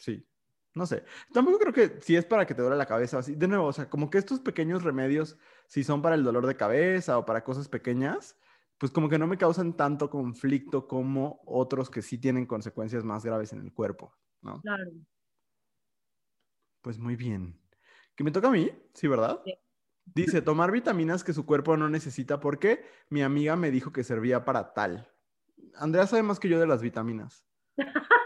sí, 0.00 0.26
no 0.74 0.86
sé. 0.86 1.04
Tampoco 1.32 1.58
creo 1.58 1.72
que 1.72 2.00
si 2.00 2.16
es 2.16 2.24
para 2.24 2.46
que 2.46 2.54
te 2.54 2.62
duele 2.62 2.76
la 2.76 2.86
cabeza, 2.86 3.18
así, 3.18 3.34
de 3.34 3.48
nuevo, 3.48 3.66
o 3.66 3.72
sea, 3.72 3.88
como 3.88 4.10
que 4.10 4.18
estos 4.18 4.40
pequeños 4.40 4.82
remedios, 4.82 5.38
si 5.66 5.84
son 5.84 6.02
para 6.02 6.14
el 6.14 6.24
dolor 6.24 6.46
de 6.46 6.56
cabeza 6.56 7.18
o 7.18 7.26
para 7.26 7.44
cosas 7.44 7.68
pequeñas, 7.68 8.36
pues 8.78 8.90
como 8.92 9.08
que 9.08 9.18
no 9.18 9.26
me 9.26 9.36
causan 9.36 9.76
tanto 9.76 10.08
conflicto 10.08 10.88
como 10.88 11.42
otros 11.44 11.90
que 11.90 12.02
sí 12.02 12.18
tienen 12.18 12.46
consecuencias 12.46 13.04
más 13.04 13.24
graves 13.24 13.52
en 13.52 13.60
el 13.60 13.72
cuerpo, 13.72 14.16
¿no? 14.40 14.60
Claro. 14.62 14.90
Pues 16.80 16.98
muy 16.98 17.14
bien. 17.14 17.60
¿Que 18.14 18.24
me 18.24 18.30
toca 18.30 18.48
a 18.48 18.52
mí? 18.52 18.70
Sí, 18.94 19.06
¿verdad? 19.06 19.42
Sí. 19.44 19.54
Dice, 20.06 20.40
tomar 20.40 20.72
vitaminas 20.72 21.22
que 21.22 21.32
su 21.32 21.44
cuerpo 21.44 21.76
no 21.76 21.88
necesita 21.88 22.40
porque 22.40 22.84
mi 23.10 23.22
amiga 23.22 23.54
me 23.54 23.70
dijo 23.70 23.92
que 23.92 24.02
servía 24.02 24.44
para 24.44 24.72
tal. 24.72 25.12
Andrea 25.74 26.06
sabe 26.06 26.22
más 26.22 26.40
que 26.40 26.48
yo 26.48 26.58
de 26.58 26.66
las 26.66 26.82
vitaminas. 26.82 27.44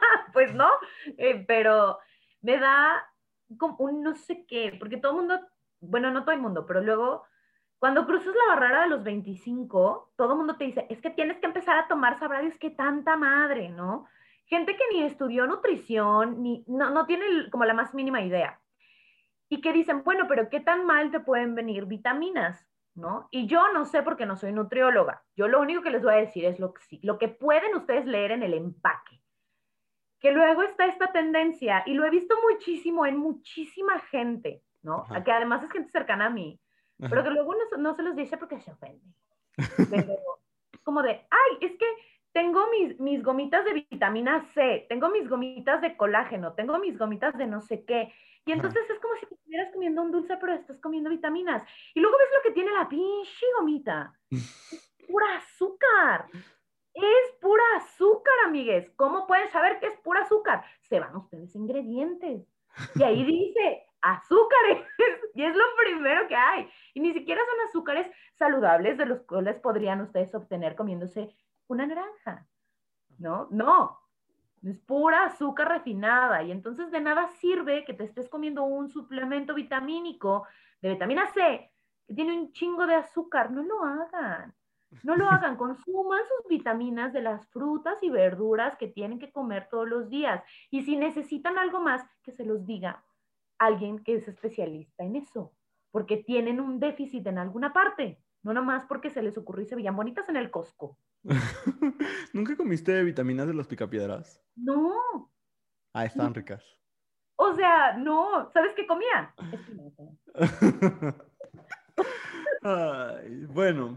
pues 0.45 0.57
no, 0.57 0.69
eh, 1.19 1.45
pero 1.47 1.99
me 2.43 2.59
da 2.59 3.07
como 3.59 3.77
un 3.79 4.03
no 4.03 4.15
sé 4.15 4.47
qué, 4.47 4.77
porque 4.79 4.97
todo 4.97 5.13
el 5.13 5.19
mundo, 5.19 5.41
bueno, 5.81 6.11
no 6.11 6.23
todo 6.25 6.35
el 6.35 6.41
mundo, 6.41 6.67
pero 6.67 6.81
luego 6.81 7.25
cuando 7.79 8.07
cruzas 8.07 8.35
la 8.35 8.55
barrera 8.55 8.83
de 8.83 8.89
los 8.89 9.05
25, 9.05 10.13
todo 10.17 10.33
el 10.33 10.39
mundo 10.39 10.57
te 10.57 10.65
dice, 10.65 10.87
es 10.89 11.01
que 11.01 11.11
tienes 11.11 11.39
que 11.39 11.47
empezar 11.47 11.77
a 11.77 11.89
tomar, 11.89 12.19
sabrá 12.19 12.41
qué 12.59 12.71
tanta 12.71 13.17
madre, 13.17 13.69
¿no? 13.69 14.07
gente 14.47 14.77
que 14.77 14.85
ni 14.93 15.03
estudió 15.03 15.47
nutrición, 15.47 16.43
ni, 16.43 16.65
no, 16.67 16.91
no 16.91 17.07
tiene 17.07 17.51
como 17.51 17.65
la 17.65 17.75
más 17.75 17.95
mínima 17.95 18.23
idea. 18.23 18.61
Y 19.49 19.61
que 19.61 19.73
dicen, 19.73 20.03
bueno, 20.05 20.27
pero 20.29 20.49
¿qué 20.49 20.61
tan 20.61 20.87
mal 20.87 21.11
te 21.11 21.21
pueden 21.21 21.55
venir 21.55 21.87
vitaminas? 21.87 22.67
¿No? 22.95 23.27
Y 23.33 23.47
yo 23.47 23.73
no 23.73 23.87
sé 23.87 24.05
porque 24.05 24.25
no 24.25 24.37
soy 24.37 24.53
nutrióloga. 24.53 25.25
Yo 25.35 25.49
lo 25.49 25.61
único 25.61 25.83
que 25.83 25.91
les 25.91 26.03
voy 26.03 26.15
a 26.15 26.19
decir 26.19 26.45
es 26.45 26.61
lo 26.61 26.73
que, 26.73 26.81
lo 27.03 27.19
que 27.19 27.27
pueden 27.27 27.75
ustedes 27.75 28.07
leer 28.07 28.31
en 28.31 28.45
el 28.45 28.55
empaque. 28.55 29.21
Que 30.25 30.33
luego 30.33 30.63
está 30.63 30.87
esta 30.87 31.13
tendencia, 31.13 31.83
y 31.85 31.93
lo 31.93 32.07
he 32.07 32.09
visto 32.09 32.35
muchísimo 32.51 33.05
en 33.05 33.19
muchísima 33.19 33.99
gente, 34.11 34.63
¿no? 34.81 35.03
Ajá. 35.03 35.23
Que 35.23 35.31
además 35.31 35.63
es 35.63 35.71
gente 35.71 35.91
cercana 35.91 36.25
a 36.25 36.31
mí, 36.31 36.59
Ajá. 36.99 37.11
pero 37.11 37.25
que 37.25 37.29
luego 37.29 37.53
no, 37.53 37.77
no, 37.77 37.95
se 37.95 38.03
los 38.03 38.17
dice 38.17 38.39
porque 38.39 38.59
se 38.59 38.71
ofenden. 38.71 39.15
Pero 39.91 40.17
como 40.83 41.03
de, 41.03 41.11
ay, 41.11 41.59
es 41.61 41.77
que 41.77 41.85
tengo 42.33 42.67
mis, 42.71 42.99
mis, 43.01 43.23
gomitas 43.23 43.67
de 43.67 43.87
vitamina 43.91 44.41
C, 44.55 44.87
tengo 44.89 45.11
mis 45.11 45.29
gomitas 45.29 45.83
de 45.83 45.95
colágeno, 45.95 46.55
tengo 46.55 46.79
mis 46.79 46.97
gomitas 46.97 47.37
de 47.37 47.47
no 47.47 47.61
sé 47.61 47.85
qué. 47.85 48.11
Y 48.47 48.53
entonces 48.53 48.83
Ajá. 48.85 48.95
es 48.95 49.01
como 49.01 49.17
si 49.17 49.27
estuvieras 49.31 49.75
comiendo 49.75 50.01
un 50.01 50.11
dulce, 50.11 50.39
pero 50.39 50.55
estás 50.55 50.81
comiendo 50.81 51.11
vitaminas. 51.11 51.69
Y 51.95 52.01
luego 52.01 52.17
ves 52.17 52.29
lo 52.35 52.43
que 52.49 52.55
tiene 52.55 52.73
la 52.73 52.89
pinche 52.89 53.45
gomita. 53.59 54.15
Pura 55.07 55.37
azúcar. 55.37 56.29
Es 56.95 57.33
pura 57.41 57.63
azúcar, 57.77 58.35
amigues. 58.47 58.91
¿Cómo 58.97 59.27
pueden 59.27 59.51
saber 59.51 59.81
que 59.81 59.87
es 59.87 59.97
pura 59.99 60.23
azúcar? 60.23 60.65
Se 60.81 61.01
van 61.01 61.17
ustedes 61.17 61.55
ingredientes. 61.55 62.47
Y 62.95 63.03
ahí 63.03 63.25
dice 63.25 63.87
azúcares. 64.01 64.87
Y 65.37 65.43
es 65.43 65.57
lo 65.57 65.65
primero 65.77 66.29
que 66.29 66.37
hay. 66.37 66.71
Y 66.95 67.01
ni 67.01 67.13
siquiera 67.13 67.41
son 67.45 67.69
azúcares 67.69 68.09
saludables 68.35 68.97
de 68.97 69.05
los 69.05 69.23
cuales 69.23 69.59
podrían 69.59 70.01
ustedes 70.01 70.33
obtener 70.33 70.77
comiéndose 70.77 71.35
una 71.67 71.87
naranja, 71.87 72.47
¿no? 73.19 73.49
No, 73.51 73.99
es 74.63 74.79
pura 74.79 75.25
azúcar 75.25 75.69
refinada 75.69 76.43
y 76.43 76.51
entonces 76.51 76.91
de 76.91 77.01
nada 77.01 77.27
sirve 77.41 77.85
que 77.85 77.95
te 77.95 78.05
estés 78.05 78.29
comiendo 78.29 78.65
un 78.65 78.89
suplemento 78.91 79.55
vitamínico 79.55 80.47
de 80.81 80.91
vitamina 80.91 81.27
C 81.33 81.71
que 82.07 82.15
tiene 82.15 82.39
un 82.39 82.53
chingo 82.53 82.87
de 82.87 82.95
azúcar, 82.95 83.51
no 83.51 83.63
lo 83.63 83.83
hagan. 83.83 84.55
No 85.03 85.17
lo 85.17 85.29
hagan, 85.29 85.57
consuman 85.57 86.21
sus 86.29 86.49
vitaminas 86.49 87.13
de 87.13 87.23
las 87.23 87.47
frutas 87.49 88.01
y 88.03 88.11
verduras 88.11 88.77
que 88.77 88.89
tienen 88.89 89.19
que 89.19 89.33
comer 89.33 89.69
todos 89.71 89.89
los 89.89 90.09
días. 90.09 90.43
Y 90.71 90.83
si 90.83 90.97
necesitan 90.97 91.59
algo 91.59 91.81
más, 91.81 92.03
que 92.23 92.33
se 92.33 92.45
los 92.45 92.65
diga 92.65 93.05
alguien 93.59 93.99
que 93.99 94.17
es 94.17 94.29
especialista 94.29 95.05
en 95.05 95.17
eso, 95.17 95.53
porque 95.91 96.19
tienen 96.19 96.61
un 96.61 96.81
déficit 96.81 97.27
en 97.27 97.39
alguna 97.39 97.73
parte, 97.73 98.21
no 98.43 98.53
nomás 98.53 98.85
porque 98.87 99.11
se 99.11 99.23
les 99.23 99.39
ocurrió 99.39 99.65
y 99.65 99.67
se 99.69 99.77
veían 99.77 99.97
bonitas 99.97 100.29
en 100.29 100.37
el 100.37 100.51
Costco. 100.51 100.99
¿Nunca 102.33 102.57
comiste 102.57 103.03
vitaminas 103.03 103.47
de 103.47 103.55
los 103.55 103.67
picapiedras? 103.67 104.43
No. 104.55 105.31
Ah, 105.95 106.05
están 106.05 106.35
ricas. 106.35 106.63
O 107.37 107.55
sea, 107.55 107.97
no. 107.97 108.51
¿Sabes 108.53 108.75
qué 108.75 108.87
comía? 108.87 109.35
Ay, 112.63 113.47
bueno. 113.47 113.97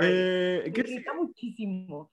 Eh, 0.00 0.72
irrita 0.74 1.14
muchísimo. 1.14 2.10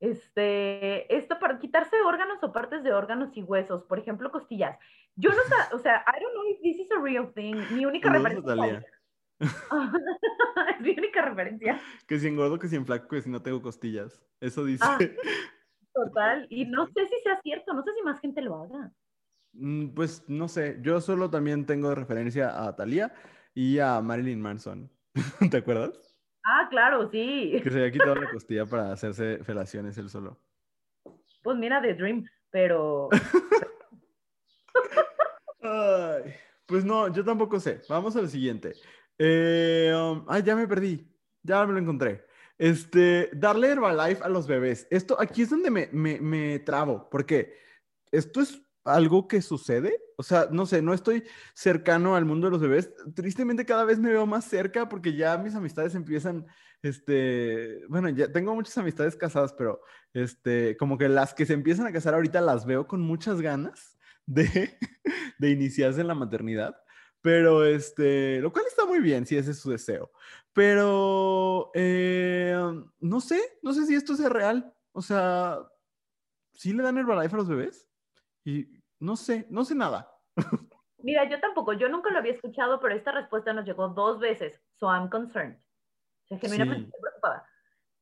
Este, 0.00 1.14
esto 1.14 1.38
para 1.38 1.58
quitarse 1.58 2.00
órganos 2.00 2.42
o 2.42 2.52
partes 2.52 2.82
de 2.82 2.92
órganos 2.92 3.36
y 3.36 3.42
huesos, 3.42 3.84
por 3.84 3.98
ejemplo, 3.98 4.30
costillas. 4.30 4.78
Yo 5.14 5.30
no 5.30 5.42
sé, 5.42 5.74
o 5.74 5.78
sea, 5.78 6.02
I 6.06 6.22
don't 6.22 6.32
know 6.32 6.46
if 6.48 6.60
this 6.62 6.78
is 6.78 6.90
a 6.90 7.00
real 7.00 7.30
thing. 7.34 7.56
Mi 7.72 7.84
única 7.84 8.10
referencia. 8.10 8.82
es 9.40 10.80
mi 10.80 10.90
única 10.90 11.22
referencia. 11.22 11.80
Que 12.06 12.18
si 12.18 12.28
engordo, 12.28 12.58
que 12.58 12.68
si 12.68 12.76
enflaco, 12.76 13.08
que 13.08 13.20
si 13.20 13.30
no 13.30 13.42
tengo 13.42 13.60
costillas. 13.60 14.22
Eso 14.40 14.64
dice. 14.64 14.84
Ah, 14.86 14.98
total. 15.94 16.46
Y 16.48 16.64
no 16.64 16.86
sé 16.86 17.06
si 17.06 17.22
sea 17.22 17.38
cierto, 17.42 17.74
no 17.74 17.82
sé 17.82 17.90
si 17.94 18.02
más 18.02 18.20
gente 18.20 18.40
lo 18.40 18.62
haga. 18.62 18.92
Pues 19.94 20.24
no 20.28 20.48
sé, 20.48 20.78
yo 20.80 21.00
solo 21.00 21.28
también 21.28 21.66
tengo 21.66 21.88
de 21.88 21.96
referencia 21.96 22.64
a 22.64 22.74
Thalía 22.76 23.12
y 23.52 23.78
a 23.80 24.00
Marilyn 24.00 24.40
Manson. 24.40 24.90
¿Te 25.50 25.56
acuerdas? 25.56 26.09
Ah, 26.44 26.68
claro, 26.70 27.10
sí. 27.10 27.60
Que 27.62 27.70
se 27.70 27.78
había 27.78 27.92
quitado 27.92 28.14
la 28.14 28.30
costilla 28.32 28.66
para 28.66 28.92
hacerse 28.92 29.42
felaciones 29.44 29.96
él 29.98 30.08
solo. 30.08 30.40
Pues 31.42 31.56
mira, 31.58 31.80
The 31.80 31.94
Dream, 31.94 32.24
pero... 32.50 33.08
Ay, 35.62 36.34
pues 36.66 36.84
no, 36.84 37.12
yo 37.12 37.24
tampoco 37.24 37.60
sé. 37.60 37.82
Vamos 37.88 38.16
al 38.16 38.28
siguiente. 38.28 38.74
Eh, 39.18 39.92
um, 39.94 40.24
ay, 40.28 40.42
ya 40.42 40.56
me 40.56 40.66
perdí. 40.66 41.06
Ya 41.42 41.66
me 41.66 41.72
lo 41.74 41.78
encontré. 41.78 42.24
Este, 42.58 43.30
darle 43.32 43.68
Herbalife 43.68 44.22
a 44.22 44.28
los 44.28 44.46
bebés. 44.46 44.86
Esto 44.90 45.20
aquí 45.20 45.42
es 45.42 45.50
donde 45.50 45.70
me, 45.70 45.88
me, 45.92 46.20
me 46.20 46.58
trabo, 46.58 47.08
porque 47.10 47.58
esto 48.10 48.40
es 48.40 48.62
algo 48.84 49.28
que 49.28 49.42
sucede. 49.42 49.98
O 50.20 50.22
sea, 50.22 50.48
no 50.50 50.66
sé, 50.66 50.82
no 50.82 50.92
estoy 50.92 51.24
cercano 51.54 52.14
al 52.14 52.26
mundo 52.26 52.46
de 52.46 52.50
los 52.50 52.60
bebés. 52.60 52.90
Tristemente 53.14 53.64
cada 53.64 53.86
vez 53.86 53.98
me 53.98 54.10
veo 54.10 54.26
más 54.26 54.44
cerca 54.44 54.86
porque 54.86 55.16
ya 55.16 55.38
mis 55.38 55.54
amistades 55.54 55.94
empiezan, 55.94 56.46
este, 56.82 57.86
bueno, 57.88 58.10
ya 58.10 58.30
tengo 58.30 58.54
muchas 58.54 58.76
amistades 58.76 59.16
casadas, 59.16 59.54
pero 59.54 59.80
este, 60.12 60.76
como 60.76 60.98
que 60.98 61.08
las 61.08 61.32
que 61.32 61.46
se 61.46 61.54
empiezan 61.54 61.86
a 61.86 61.92
casar 61.92 62.12
ahorita 62.12 62.42
las 62.42 62.66
veo 62.66 62.86
con 62.86 63.00
muchas 63.00 63.40
ganas 63.40 63.96
de, 64.26 64.76
de 65.38 65.50
iniciarse 65.50 66.02
en 66.02 66.08
la 66.08 66.14
maternidad. 66.14 66.76
Pero 67.22 67.64
este, 67.64 68.40
lo 68.40 68.52
cual 68.52 68.66
está 68.68 68.84
muy 68.84 69.00
bien 69.00 69.24
si 69.24 69.38
ese 69.38 69.52
es 69.52 69.58
su 69.58 69.70
deseo. 69.70 70.12
Pero 70.52 71.70
eh, 71.72 72.54
no 73.00 73.20
sé, 73.22 73.40
no 73.62 73.72
sé 73.72 73.86
si 73.86 73.94
esto 73.94 74.12
es 74.12 74.20
real. 74.28 74.70
O 74.92 75.00
sea, 75.00 75.60
¿sí 76.52 76.74
le 76.74 76.82
dan 76.82 76.98
Herbalife 76.98 77.34
a 77.34 77.38
los 77.38 77.48
bebés? 77.48 77.88
Y 78.44 78.79
no 79.00 79.16
sé, 79.16 79.46
no 79.50 79.64
sé 79.64 79.74
nada. 79.74 80.10
Mira, 80.98 81.28
yo 81.28 81.40
tampoco, 81.40 81.72
yo 81.72 81.88
nunca 81.88 82.10
lo 82.10 82.18
había 82.18 82.32
escuchado, 82.32 82.78
pero 82.80 82.94
esta 82.94 83.10
respuesta 83.12 83.52
nos 83.52 83.64
llegó 83.64 83.88
dos 83.88 84.20
veces. 84.20 84.60
So 84.78 84.86
I'm 84.92 85.08
concerned. 85.08 85.56
O 86.24 86.28
sea, 86.28 86.38
genuinamente 86.38 86.86
Sí. 86.86 86.92
preocupada. 87.00 87.46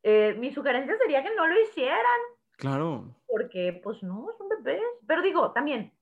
Eh, 0.02 0.34
mi 0.38 0.52
sugerencia 0.52 0.96
sería 0.98 1.22
que 1.22 1.34
no 1.34 1.46
lo 1.46 1.60
hicieran, 1.62 2.20
Claro. 2.56 3.14
porque 3.26 3.80
pues 3.82 4.02
no, 4.02 4.28
son 4.36 4.48
bebés. 4.48 4.82
Pero 5.06 5.22
digo, 5.22 5.52
también, 5.52 5.92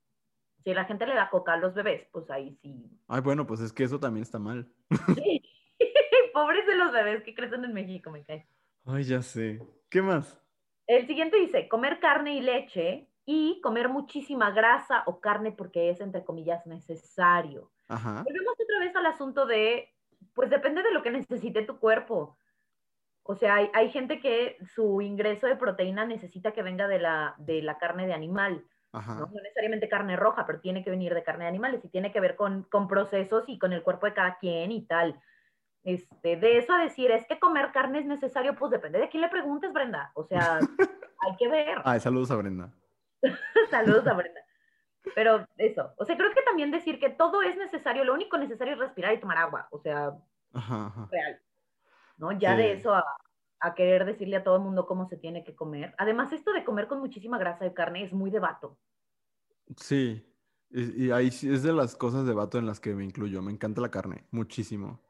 si 0.65 0.73
la 0.75 0.85
gente 0.87 1.07
le 1.07 1.15
da 1.15 1.29
coca 1.31 1.53
a 1.53 1.57
los 1.59 1.75
bebés, 1.75 2.09
pues 2.13 2.31
ahí 2.31 2.57
sí. 2.63 2.91
Ay, 3.09 3.21
bueno, 3.21 3.47
pues 3.47 3.61
es 3.61 3.73
que 3.73 3.85
eso 3.85 4.01
también 4.01 4.23
está 4.23 4.39
mal. 4.39 4.67
Sí. 5.15 5.43
Pobres 6.33 6.67
de 6.67 6.77
los 6.77 6.93
bebés 6.93 7.23
que 7.23 7.35
crecen 7.35 7.65
en 7.65 7.73
México, 7.75 8.11
me 8.11 8.25
cae. 8.25 8.49
Ay, 8.85 9.05
ya 9.05 9.23
sé. 9.23 9.61
¿Qué 9.91 10.01
más? 10.03 10.41
El 10.87 11.07
siguiente 11.07 11.37
dice, 11.39 11.69
comer 11.69 11.99
carne 12.01 12.35
y 12.37 12.41
leche 12.41 13.11
y 13.27 13.61
comer 13.61 13.89
muchísima 13.89 14.53
grasa 14.53 15.03
o 15.07 15.21
carne 15.21 15.51
porque 15.51 15.91
es, 15.91 16.01
entre 16.01 16.25
comillas, 16.25 16.65
necesario. 16.65 17.73
Ajá. 17.89 18.23
Volvemos 18.23 18.55
otra 18.55 18.79
vez 18.79 18.95
al 18.95 19.07
asunto 19.07 19.47
de, 19.47 19.93
pues 20.33 20.49
depende 20.49 20.83
de 20.83 20.93
lo 20.93 21.03
que 21.03 21.11
necesite 21.51 21.63
tu 21.63 21.79
cuerpo. 21.79 22.39
O 23.25 23.35
sea, 23.35 23.57
hay, 23.57 23.69
hay 23.75 23.91
gente 23.91 24.21
que 24.21 24.57
su 24.73 25.01
ingreso 25.01 25.49
de 25.49 25.57
proteína 25.57 26.07
necesita 26.07 26.53
que 26.53 26.63
venga 26.63 26.87
de 26.87 27.01
la, 27.01 27.35
de 27.39 27.61
la 27.61 27.77
carne 27.77 28.07
de 28.07 28.15
animal, 28.15 28.65
Ajá. 28.93 29.17
¿no? 29.17 29.27
No 29.27 29.43
necesariamente 29.43 29.89
carne 29.89 30.15
roja, 30.15 30.47
pero 30.47 30.61
tiene 30.61 30.85
que 30.85 30.91
venir 30.91 31.13
de 31.13 31.25
carne 31.25 31.45
de 31.45 31.49
animales 31.49 31.85
y 31.85 31.89
tiene 31.89 32.13
que 32.13 32.21
ver 32.21 32.37
con, 32.37 32.63
con 32.71 32.87
procesos 32.87 33.43
y 33.49 33.59
con 33.59 33.73
el 33.73 33.83
cuerpo 33.83 34.07
de 34.07 34.15
cada 34.15 34.39
quien 34.39 34.71
y 34.71 34.87
tal. 34.87 35.21
Este, 35.83 36.37
de 36.37 36.59
eso 36.59 36.73
a 36.73 36.83
decir, 36.83 37.11
es 37.11 37.27
que 37.27 37.41
comer 37.41 37.73
carne 37.73 37.99
es 37.99 38.07
necesario, 38.07 38.55
pues 38.55 38.71
depende 38.71 39.01
de 39.01 39.09
quién 39.09 39.23
le 39.23 39.29
preguntes, 39.29 39.73
Brenda. 39.73 40.13
O 40.15 40.23
sea, 40.23 40.61
hay 41.19 41.37
que 41.37 41.49
ver. 41.49 41.83
Ay, 41.85 41.99
saludos 41.99 42.31
a 42.31 42.37
Brenda. 42.37 42.73
Saludos 43.71 44.07
a 44.07 44.15
Brenda. 44.15 44.41
Pero 45.15 45.47
eso, 45.57 45.93
o 45.99 46.05
sea, 46.05 46.17
creo 46.17 46.33
que 46.35 46.43
también 46.43 46.71
decir 46.71 46.99
que 46.99 47.11
todo 47.11 47.43
es 47.43 47.57
necesario, 47.57 48.05
lo 48.05 48.13
único 48.15 48.39
necesario 48.39 48.75
es 48.75 48.81
respirar 48.81 49.15
y 49.15 49.21
tomar 49.21 49.39
agua, 49.39 49.69
o 49.71 49.79
sea, 49.79 50.13
Ajá, 50.53 50.87
ajá. 50.87 51.09
real. 51.11 51.41
¿No? 52.19 52.33
Ya 52.33 52.53
Sí. 52.57 52.63
de 52.63 52.73
eso 52.73 52.93
a, 52.95 53.05
a 53.61 53.75
querer 53.75 54.05
decirle 54.05 54.37
a 54.37 54.43
todo 54.45 54.57
el 54.57 54.63
mundo 54.63 54.87
cómo 54.87 55.07
se 55.07 55.17
tiene 55.17 55.45
que 55.45 55.55
comer. 55.55 55.95
Además, 55.99 56.33
esto 56.33 56.53
de 56.53 56.65
comer 56.65 56.89
con 56.89 56.99
muchísima 56.99 57.39
grasa 57.39 57.65
de 57.65 57.73
carne 57.75 58.03
es 58.03 58.13
muy 58.13 58.31
de 58.31 58.41
vato. 58.41 58.79
Sí. 59.77 60.33
Y, 60.71 61.07
y 61.07 61.11
ahí 61.13 61.29
es 61.29 61.63
de 61.63 61.73
las 61.73 61.95
cosas 61.95 62.27
de 62.27 62.35
vato 62.35 62.59
en 62.59 62.67
las 62.67 62.81
que 62.81 62.93
me 62.95 63.05
incluyo. 63.05 63.43
Me 63.43 63.53
encanta 63.53 63.81
la 63.81 63.91
carne, 63.91 64.27
muchísimo. 64.33 65.01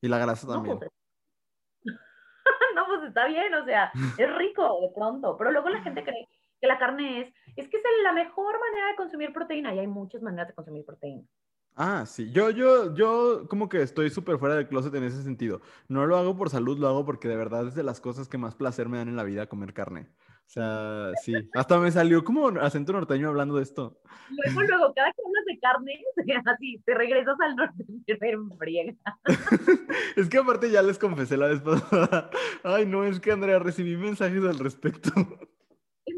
Y 0.00 0.08
la 0.08 0.18
grasa 0.18 0.46
No, 0.46 0.52
también. 0.54 0.78
pues, 0.78 0.90
no, 2.76 2.86
pues 2.86 3.02
está 3.08 3.26
bien, 3.26 3.52
o 3.54 3.64
sea, 3.64 3.90
es 4.18 4.34
rico 4.36 4.80
de 4.82 4.90
pronto, 4.94 5.36
pero 5.36 5.50
luego 5.50 5.68
la 5.68 5.82
gente 5.82 6.02
cree 6.04 6.26
que 6.28 6.38
la 6.66 6.78
carne 6.78 7.20
es, 7.20 7.34
es 7.56 7.68
que 7.68 7.76
es 7.76 7.82
la 8.02 8.12
mejor 8.12 8.58
manera 8.58 8.88
de 8.88 8.96
consumir 8.96 9.32
proteína 9.32 9.74
y 9.74 9.80
hay 9.80 9.86
muchas 9.86 10.22
maneras 10.22 10.48
de 10.48 10.54
consumir 10.54 10.84
proteína. 10.84 11.24
Ah, 11.74 12.04
sí. 12.06 12.30
Yo, 12.32 12.50
yo, 12.50 12.94
yo 12.94 13.46
como 13.48 13.68
que 13.68 13.80
estoy 13.80 14.10
súper 14.10 14.38
fuera 14.38 14.56
del 14.56 14.68
closet 14.68 14.94
en 14.94 15.04
ese 15.04 15.22
sentido. 15.22 15.62
No 15.88 16.06
lo 16.06 16.16
hago 16.16 16.36
por 16.36 16.50
salud, 16.50 16.78
lo 16.78 16.88
hago 16.88 17.06
porque 17.06 17.28
de 17.28 17.36
verdad 17.36 17.66
es 17.66 17.74
de 17.74 17.82
las 17.82 18.00
cosas 18.00 18.28
que 18.28 18.38
más 18.38 18.54
placer 18.54 18.88
me 18.88 18.98
dan 18.98 19.08
en 19.08 19.16
la 19.16 19.24
vida 19.24 19.46
comer 19.46 19.72
carne. 19.72 20.08
O 20.46 20.50
sea, 20.52 21.12
sí. 21.22 21.32
Hasta 21.54 21.78
me 21.78 21.90
salió 21.90 22.24
como 22.24 22.48
acento 22.48 22.92
norteño 22.92 23.28
hablando 23.28 23.56
de 23.56 23.62
esto. 23.62 24.02
Luego, 24.28 24.62
luego, 24.62 24.94
cada 24.94 25.10
que 25.12 25.22
hablas 25.24 25.44
de 25.46 25.58
carne, 25.60 26.04
así, 26.54 26.82
te 26.84 26.94
regresas 26.94 27.36
al 27.40 27.56
norte 27.56 27.84
enfriega. 28.06 28.94
Es 30.16 30.28
que 30.28 30.38
aparte 30.38 30.70
ya 30.70 30.82
les 30.82 30.98
confesé 30.98 31.38
la 31.38 31.46
vez 31.46 31.62
pasada. 31.62 32.28
Ay, 32.64 32.84
no, 32.84 33.04
es 33.04 33.18
que 33.18 33.32
Andrea, 33.32 33.58
recibí 33.58 33.96
mensajes 33.96 34.44
al 34.44 34.58
respecto. 34.58 35.10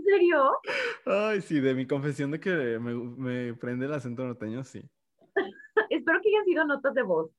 ¿En 0.05 0.13
serio? 0.13 0.59
Ay, 1.07 1.41
sí, 1.41 1.61
de 1.61 1.75
mi 1.75 1.87
confesión 1.87 2.31
de 2.31 2.41
que 2.41 2.79
me, 2.79 2.95
me 2.95 3.55
prende 3.55 3.87
el 3.87 3.95
acento 3.95 4.25
norteño, 4.25 4.65
sí. 4.65 4.83
Espero 5.91 6.21
que 6.23 6.29
hayan 6.29 6.45
sido 6.45 6.65
notas 6.67 6.95
de 6.95 7.03
voz 7.03 7.31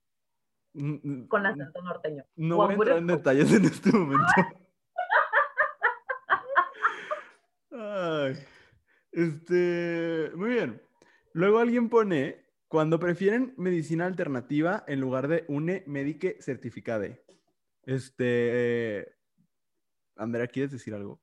Mm, 0.75 0.99
mm, 1.03 1.27
con 1.27 1.45
acento 1.45 1.81
norteño. 1.81 2.25
No 2.35 2.57
voy 2.57 2.71
a 2.71 2.73
entrar 2.73 2.97
en 2.97 3.07
detalles 3.07 3.53
en 3.53 3.63
este 3.65 3.91
momento. 3.91 4.25
Ay, 7.71 8.35
este, 9.13 10.31
muy 10.35 10.49
bien. 10.49 10.81
Luego 11.31 11.59
alguien 11.59 11.87
pone, 11.89 12.45
cuando 12.67 12.99
prefieren 12.99 13.53
medicina 13.57 14.05
alternativa 14.05 14.83
en 14.87 14.99
lugar 14.99 15.29
de 15.29 15.45
une 15.47 15.83
medique 15.87 16.37
certificade. 16.41 17.23
Este, 17.83 19.15
Andrea, 20.17 20.47
¿quieres 20.47 20.71
decir 20.71 20.93
algo? 20.93 21.21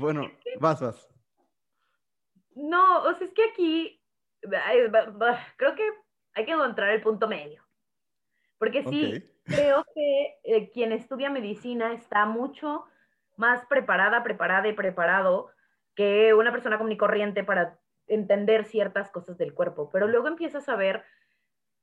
Bueno, 0.00 0.30
vas, 0.60 0.80
vas. 0.80 1.08
No, 2.54 3.02
o 3.02 3.14
sea, 3.14 3.26
es 3.26 3.32
que 3.32 3.44
aquí 3.44 4.02
creo 4.40 5.74
que 5.74 5.90
hay 6.34 6.44
que 6.44 6.52
encontrar 6.52 6.90
el 6.90 7.02
punto 7.02 7.28
medio. 7.28 7.62
Porque 8.58 8.82
sí, 8.84 9.24
creo 9.44 9.84
que 9.94 10.38
eh, 10.42 10.70
quien 10.70 10.92
estudia 10.92 11.30
medicina 11.30 11.92
está 11.92 12.26
mucho 12.26 12.84
más 13.36 13.64
preparada, 13.66 14.24
preparada 14.24 14.66
y 14.66 14.72
preparado 14.72 15.50
que 15.94 16.34
una 16.34 16.50
persona 16.50 16.76
común 16.76 16.92
y 16.92 16.96
corriente 16.96 17.44
para 17.44 17.78
entender 18.08 18.64
ciertas 18.64 19.10
cosas 19.10 19.38
del 19.38 19.54
cuerpo. 19.54 19.90
Pero 19.90 20.08
luego 20.08 20.26
empiezas 20.26 20.68
a 20.68 20.76
ver 20.76 21.04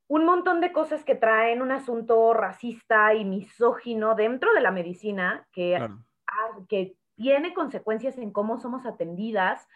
un 0.08 0.26
montón 0.26 0.62
de 0.62 0.72
cosas 0.72 1.04
que 1.04 1.16
traen 1.16 1.62
un 1.62 1.72
asunto 1.72 2.34
racista 2.34 3.14
y 3.14 3.26
misógino 3.26 4.16
dentro 4.16 4.54
de 4.54 4.62
la 4.62 4.72
medicina 4.72 5.48
que 5.52 5.76
Claro. 5.78 6.66
que 6.68 6.98
tiene 7.16 7.54
consecuencias 7.54 8.18
en 8.18 8.32
cómo 8.32 8.58
somos 8.58 8.86
atendidas 8.86 9.68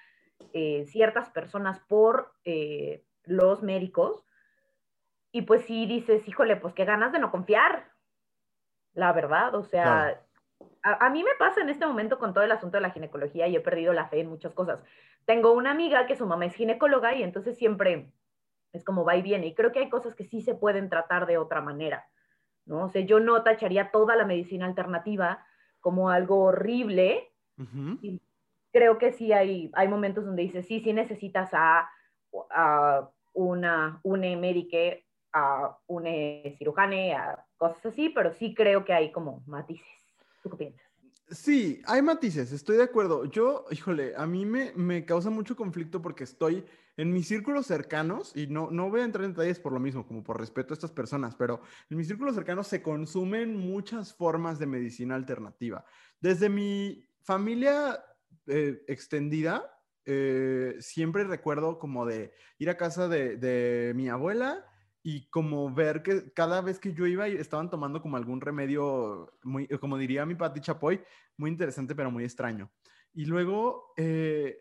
eh, 0.53 0.85
ciertas 0.87 1.29
personas 1.29 1.79
por 1.79 2.33
eh, 2.45 3.03
los 3.23 3.63
médicos. 3.63 4.25
Y 5.31 5.43
pues 5.43 5.63
sí 5.65 5.85
dices, 5.85 6.27
híjole, 6.27 6.55
pues 6.55 6.73
qué 6.73 6.85
ganas 6.85 7.11
de 7.11 7.19
no 7.19 7.31
confiar, 7.31 7.91
la 8.93 9.13
verdad. 9.13 9.53
O 9.55 9.63
sea, 9.63 10.21
a 10.81 11.09
mí 11.09 11.23
me 11.23 11.35
pasa 11.37 11.61
en 11.61 11.69
este 11.69 11.85
momento 11.85 12.17
con 12.17 12.33
todo 12.33 12.43
el 12.43 12.51
asunto 12.51 12.77
de 12.77 12.81
la 12.81 12.89
ginecología 12.89 13.47
y 13.47 13.55
he 13.55 13.61
perdido 13.61 13.93
la 13.93 14.07
fe 14.07 14.21
en 14.21 14.29
muchas 14.29 14.53
cosas. 14.53 14.81
Tengo 15.25 15.51
una 15.51 15.71
amiga 15.71 16.07
que 16.07 16.15
su 16.15 16.25
mamá 16.25 16.45
es 16.45 16.55
ginecóloga 16.55 17.13
y 17.13 17.21
entonces 17.21 17.57
siempre 17.57 18.11
es 18.73 18.83
como 18.83 19.05
va 19.05 19.15
y 19.15 19.21
viene. 19.21 19.47
Y 19.47 19.55
creo 19.55 19.71
que 19.71 19.79
hay 19.79 19.89
cosas 19.89 20.15
que 20.15 20.25
sí 20.25 20.41
se 20.41 20.55
pueden 20.55 20.89
tratar 20.89 21.27
de 21.27 21.37
otra 21.37 21.61
manera. 21.61 22.09
¿no? 22.65 22.85
O 22.85 22.89
sea, 22.89 23.01
yo 23.01 23.19
no 23.19 23.43
tacharía 23.43 23.91
toda 23.91 24.15
la 24.15 24.25
medicina 24.25 24.65
alternativa 24.65 25.45
como 25.79 26.09
algo 26.09 26.43
horrible. 26.43 27.31
Creo 28.71 28.97
que 28.97 29.11
sí 29.13 29.33
hay, 29.33 29.71
hay 29.73 29.87
momentos 29.87 30.25
donde 30.25 30.43
dices, 30.43 30.65
sí, 30.67 30.79
sí 30.81 30.93
necesitas 30.93 31.49
a, 31.53 31.89
a 32.51 33.09
una, 33.33 33.99
médique, 34.03 35.05
a 35.33 35.77
une 35.87 36.55
cirujane, 36.57 37.13
a 37.13 37.45
cosas 37.57 37.85
así, 37.87 38.09
pero 38.09 38.33
sí 38.33 38.53
creo 38.53 38.85
que 38.85 38.93
hay 38.93 39.11
como 39.11 39.43
matices. 39.45 39.87
¿Tú 40.43 40.49
qué 40.51 40.57
piensas? 40.57 40.81
Sí, 41.29 41.81
hay 41.85 42.01
matices, 42.01 42.51
estoy 42.51 42.77
de 42.77 42.83
acuerdo. 42.83 43.25
Yo, 43.25 43.65
híjole, 43.69 44.13
a 44.15 44.25
mí 44.25 44.45
me, 44.45 44.71
me 44.75 45.05
causa 45.05 45.29
mucho 45.29 45.55
conflicto 45.55 46.01
porque 46.01 46.23
estoy 46.23 46.65
en 46.99 47.13
mis 47.13 47.29
círculos 47.29 47.65
cercanos, 47.65 48.35
y 48.35 48.47
no, 48.47 48.69
no 48.71 48.89
voy 48.89 48.99
a 48.99 49.05
entrar 49.05 49.23
en 49.23 49.31
detalles 49.31 49.57
por 49.57 49.71
lo 49.71 49.79
mismo, 49.79 50.05
como 50.05 50.21
por 50.21 50.37
respeto 50.37 50.73
a 50.73 50.75
estas 50.75 50.91
personas, 50.91 51.33
pero 51.33 51.61
en 51.89 51.95
mis 51.95 52.07
círculos 52.07 52.35
cercanos 52.35 52.67
se 52.67 52.81
consumen 52.81 53.55
muchas 53.55 54.13
formas 54.13 54.59
de 54.59 54.65
medicina 54.65 55.15
alternativa. 55.15 55.85
Desde 56.19 56.49
mi 56.49 57.07
familia 57.21 58.03
eh, 58.47 58.83
extendida, 58.89 59.81
eh, 60.03 60.75
siempre 60.81 61.23
recuerdo 61.23 61.79
como 61.79 62.05
de 62.05 62.33
ir 62.57 62.69
a 62.69 62.75
casa 62.75 63.07
de, 63.07 63.37
de 63.37 63.93
mi 63.95 64.09
abuela 64.09 64.65
y 65.01 65.29
como 65.29 65.73
ver 65.73 66.03
que 66.03 66.33
cada 66.33 66.59
vez 66.59 66.79
que 66.79 66.93
yo 66.93 67.07
iba 67.07 67.29
estaban 67.29 67.69
tomando 67.69 68.01
como 68.01 68.17
algún 68.17 68.41
remedio, 68.41 69.31
muy, 69.43 69.69
como 69.79 69.97
diría 69.97 70.25
mi 70.25 70.35
Pati 70.35 70.59
Chapoy, 70.59 71.01
muy 71.37 71.49
interesante 71.49 71.95
pero 71.95 72.11
muy 72.11 72.25
extraño. 72.25 72.69
Y 73.13 73.23
luego 73.23 73.93
eh, 73.95 74.57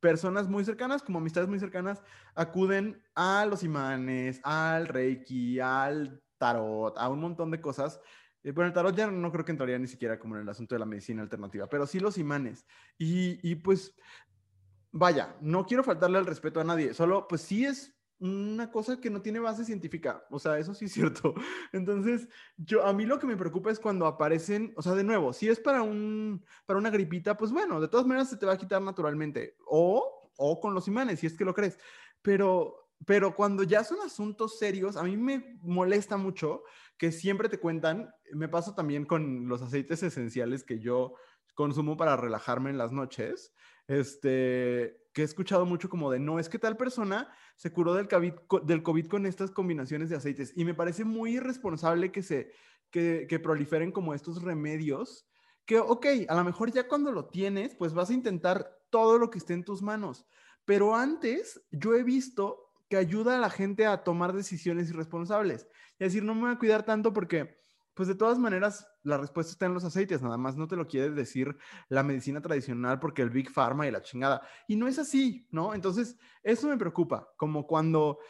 personas 0.00 0.48
muy 0.48 0.64
cercanas, 0.64 1.02
como 1.02 1.18
amistades 1.18 1.48
muy 1.48 1.58
cercanas, 1.58 2.02
acuden 2.34 3.02
a 3.14 3.46
los 3.46 3.62
imanes, 3.62 4.40
al 4.44 4.86
reiki, 4.86 5.60
al 5.60 6.22
tarot, 6.38 6.96
a 6.96 7.08
un 7.08 7.20
montón 7.20 7.50
de 7.50 7.60
cosas. 7.60 8.00
Eh, 8.42 8.52
bueno, 8.52 8.68
el 8.68 8.74
tarot 8.74 8.96
ya 8.96 9.10
no 9.10 9.32
creo 9.32 9.44
que 9.44 9.52
entraría 9.52 9.78
ni 9.78 9.88
siquiera 9.88 10.18
como 10.18 10.36
en 10.36 10.42
el 10.42 10.48
asunto 10.48 10.74
de 10.74 10.78
la 10.78 10.86
medicina 10.86 11.22
alternativa, 11.22 11.68
pero 11.68 11.86
sí 11.86 11.98
los 12.00 12.18
imanes. 12.18 12.66
Y, 12.96 13.38
y 13.48 13.56
pues, 13.56 13.94
vaya, 14.92 15.36
no 15.40 15.66
quiero 15.66 15.82
faltarle 15.82 16.18
al 16.18 16.26
respeto 16.26 16.60
a 16.60 16.64
nadie, 16.64 16.94
solo 16.94 17.26
pues 17.28 17.42
sí 17.42 17.64
es 17.64 17.97
una 18.20 18.70
cosa 18.70 19.00
que 19.00 19.10
no 19.10 19.22
tiene 19.22 19.38
base 19.38 19.64
científica, 19.64 20.24
o 20.30 20.38
sea, 20.38 20.58
eso 20.58 20.74
sí 20.74 20.86
es 20.86 20.92
cierto. 20.92 21.34
Entonces, 21.72 22.28
yo 22.56 22.84
a 22.84 22.92
mí 22.92 23.06
lo 23.06 23.18
que 23.18 23.26
me 23.26 23.36
preocupa 23.36 23.70
es 23.70 23.78
cuando 23.78 24.06
aparecen, 24.06 24.72
o 24.76 24.82
sea, 24.82 24.94
de 24.94 25.04
nuevo, 25.04 25.32
si 25.32 25.48
es 25.48 25.60
para 25.60 25.82
un 25.82 26.44
para 26.66 26.78
una 26.78 26.90
gripita, 26.90 27.36
pues 27.36 27.52
bueno, 27.52 27.80
de 27.80 27.88
todas 27.88 28.06
maneras 28.06 28.30
se 28.30 28.36
te 28.36 28.46
va 28.46 28.54
a 28.54 28.58
quitar 28.58 28.82
naturalmente 28.82 29.56
o 29.66 30.30
o 30.36 30.60
con 30.60 30.74
los 30.74 30.88
imanes, 30.88 31.20
si 31.20 31.26
es 31.26 31.36
que 31.36 31.44
lo 31.44 31.54
crees. 31.54 31.78
Pero 32.22 32.88
pero 33.06 33.34
cuando 33.34 33.62
ya 33.62 33.84
son 33.84 33.98
asuntos 34.04 34.58
serios, 34.58 34.96
a 34.96 35.02
mí 35.02 35.16
me 35.16 35.56
molesta 35.62 36.16
mucho 36.16 36.64
que 36.96 37.12
siempre 37.12 37.48
te 37.48 37.58
cuentan, 37.58 38.12
me 38.32 38.48
pasa 38.48 38.74
también 38.74 39.04
con 39.04 39.48
los 39.48 39.62
aceites 39.62 40.02
esenciales 40.02 40.64
que 40.64 40.80
yo 40.80 41.14
consumo 41.54 41.96
para 41.96 42.16
relajarme 42.16 42.70
en 42.70 42.78
las 42.78 42.92
noches, 42.92 43.54
este, 43.86 45.07
he 45.22 45.24
escuchado 45.24 45.66
mucho 45.66 45.88
como 45.88 46.10
de, 46.10 46.18
no, 46.18 46.38
es 46.38 46.48
que 46.48 46.58
tal 46.58 46.76
persona 46.76 47.32
se 47.56 47.72
curó 47.72 47.94
del 47.94 48.08
COVID, 48.08 48.32
del 48.64 48.82
COVID 48.82 49.06
con 49.06 49.26
estas 49.26 49.50
combinaciones 49.50 50.10
de 50.10 50.16
aceites. 50.16 50.52
Y 50.56 50.64
me 50.64 50.74
parece 50.74 51.04
muy 51.04 51.36
irresponsable 51.36 52.12
que 52.12 52.22
se, 52.22 52.52
que, 52.90 53.26
que 53.28 53.38
proliferen 53.38 53.92
como 53.92 54.14
estos 54.14 54.42
remedios, 54.42 55.28
que, 55.64 55.78
ok, 55.78 56.06
a 56.28 56.34
lo 56.34 56.44
mejor 56.44 56.72
ya 56.72 56.88
cuando 56.88 57.12
lo 57.12 57.26
tienes, 57.26 57.74
pues 57.74 57.92
vas 57.92 58.10
a 58.10 58.14
intentar 58.14 58.78
todo 58.90 59.18
lo 59.18 59.30
que 59.30 59.38
esté 59.38 59.54
en 59.54 59.64
tus 59.64 59.82
manos. 59.82 60.26
Pero 60.64 60.94
antes, 60.94 61.60
yo 61.70 61.94
he 61.94 62.02
visto 62.02 62.68
que 62.88 62.96
ayuda 62.96 63.36
a 63.36 63.40
la 63.40 63.50
gente 63.50 63.86
a 63.86 64.02
tomar 64.02 64.32
decisiones 64.32 64.90
irresponsables. 64.90 65.66
Es 65.98 66.12
decir, 66.12 66.24
no 66.24 66.34
me 66.34 66.42
voy 66.42 66.50
a 66.52 66.58
cuidar 66.58 66.84
tanto 66.84 67.12
porque 67.12 67.58
pues 67.98 68.06
de 68.06 68.14
todas 68.14 68.38
maneras, 68.38 68.86
la 69.02 69.18
respuesta 69.18 69.50
está 69.50 69.66
en 69.66 69.74
los 69.74 69.82
aceites, 69.82 70.22
nada 70.22 70.36
más 70.36 70.56
no 70.56 70.68
te 70.68 70.76
lo 70.76 70.86
quiere 70.86 71.10
decir 71.10 71.58
la 71.88 72.04
medicina 72.04 72.40
tradicional 72.40 73.00
porque 73.00 73.22
el 73.22 73.30
Big 73.30 73.50
Pharma 73.50 73.88
y 73.88 73.90
la 73.90 74.02
chingada. 74.02 74.40
Y 74.68 74.76
no 74.76 74.86
es 74.86 75.00
así, 75.00 75.48
¿no? 75.50 75.74
Entonces, 75.74 76.16
eso 76.44 76.68
me 76.68 76.76
preocupa, 76.76 77.28
como 77.36 77.66
cuando, 77.66 78.20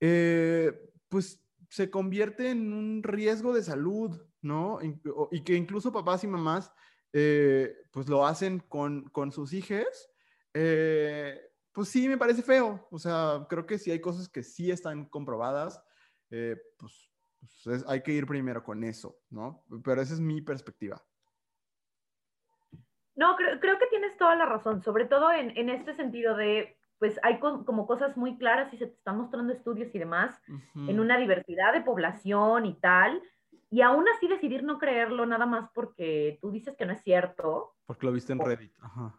eh, 0.00 0.70
pues, 1.08 1.42
se 1.70 1.88
convierte 1.88 2.50
en 2.50 2.74
un 2.74 3.02
riesgo 3.02 3.54
de 3.54 3.62
salud, 3.62 4.20
¿no? 4.42 4.80
Y, 4.82 5.42
que 5.42 5.54
incluso 5.54 5.90
papás 5.90 6.22
y 6.22 6.26
mamás, 6.26 6.70
eh, 7.14 7.74
pues, 7.92 8.10
lo 8.10 8.26
hacen 8.26 8.58
con, 8.68 9.08
con 9.08 9.32
sus 9.32 9.54
hijos. 9.54 10.10
Eh, 10.52 11.40
pues 11.72 11.88
sí, 11.88 12.06
me 12.06 12.18
parece 12.18 12.42
feo. 12.42 12.86
O 12.90 12.98
sea, 12.98 13.46
creo 13.48 13.64
que 13.64 13.78
sí 13.78 13.90
hay 13.90 14.00
cosas 14.02 14.28
que 14.28 14.42
sí 14.42 14.70
están 14.70 15.06
comprobadas. 15.06 15.82
pues 16.28 17.05
pues, 17.64 17.84
hay 17.88 18.02
que 18.02 18.12
ir 18.12 18.26
primero 18.26 18.62
con 18.62 18.84
eso, 18.84 19.18
¿no? 19.30 19.64
Pero 19.84 20.00
esa 20.00 20.14
es 20.14 20.20
mi 20.20 20.40
perspectiva. 20.40 21.02
No, 23.14 23.34
creo, 23.36 23.58
creo 23.60 23.78
que 23.78 23.86
tienes 23.86 24.16
toda 24.16 24.36
la 24.36 24.46
razón, 24.46 24.82
sobre 24.82 25.06
todo 25.06 25.32
en, 25.32 25.56
en 25.56 25.70
este 25.70 25.94
sentido 25.94 26.36
de, 26.36 26.76
pues 26.98 27.18
hay 27.22 27.38
como 27.38 27.86
cosas 27.86 28.16
muy 28.16 28.36
claras 28.36 28.72
y 28.72 28.78
se 28.78 28.86
te 28.86 28.94
están 28.94 29.18
mostrando 29.18 29.52
estudios 29.52 29.94
y 29.94 29.98
demás 29.98 30.40
en 30.74 31.00
una 31.00 31.18
diversidad 31.18 31.72
de 31.72 31.82
población 31.82 32.66
y 32.66 32.74
tal, 32.74 33.22
y 33.70 33.80
aún 33.80 34.06
así 34.08 34.28
decidir 34.28 34.62
no 34.62 34.78
creerlo 34.78 35.26
nada 35.26 35.46
más 35.46 35.68
porque 35.74 36.38
tú 36.40 36.50
dices 36.50 36.76
que 36.76 36.86
no 36.86 36.92
es 36.92 37.02
cierto. 37.02 37.74
Porque 37.86 38.06
lo 38.06 38.12
viste 38.12 38.32
en 38.32 38.38
Reddit, 38.38 38.72
ajá. 38.80 39.14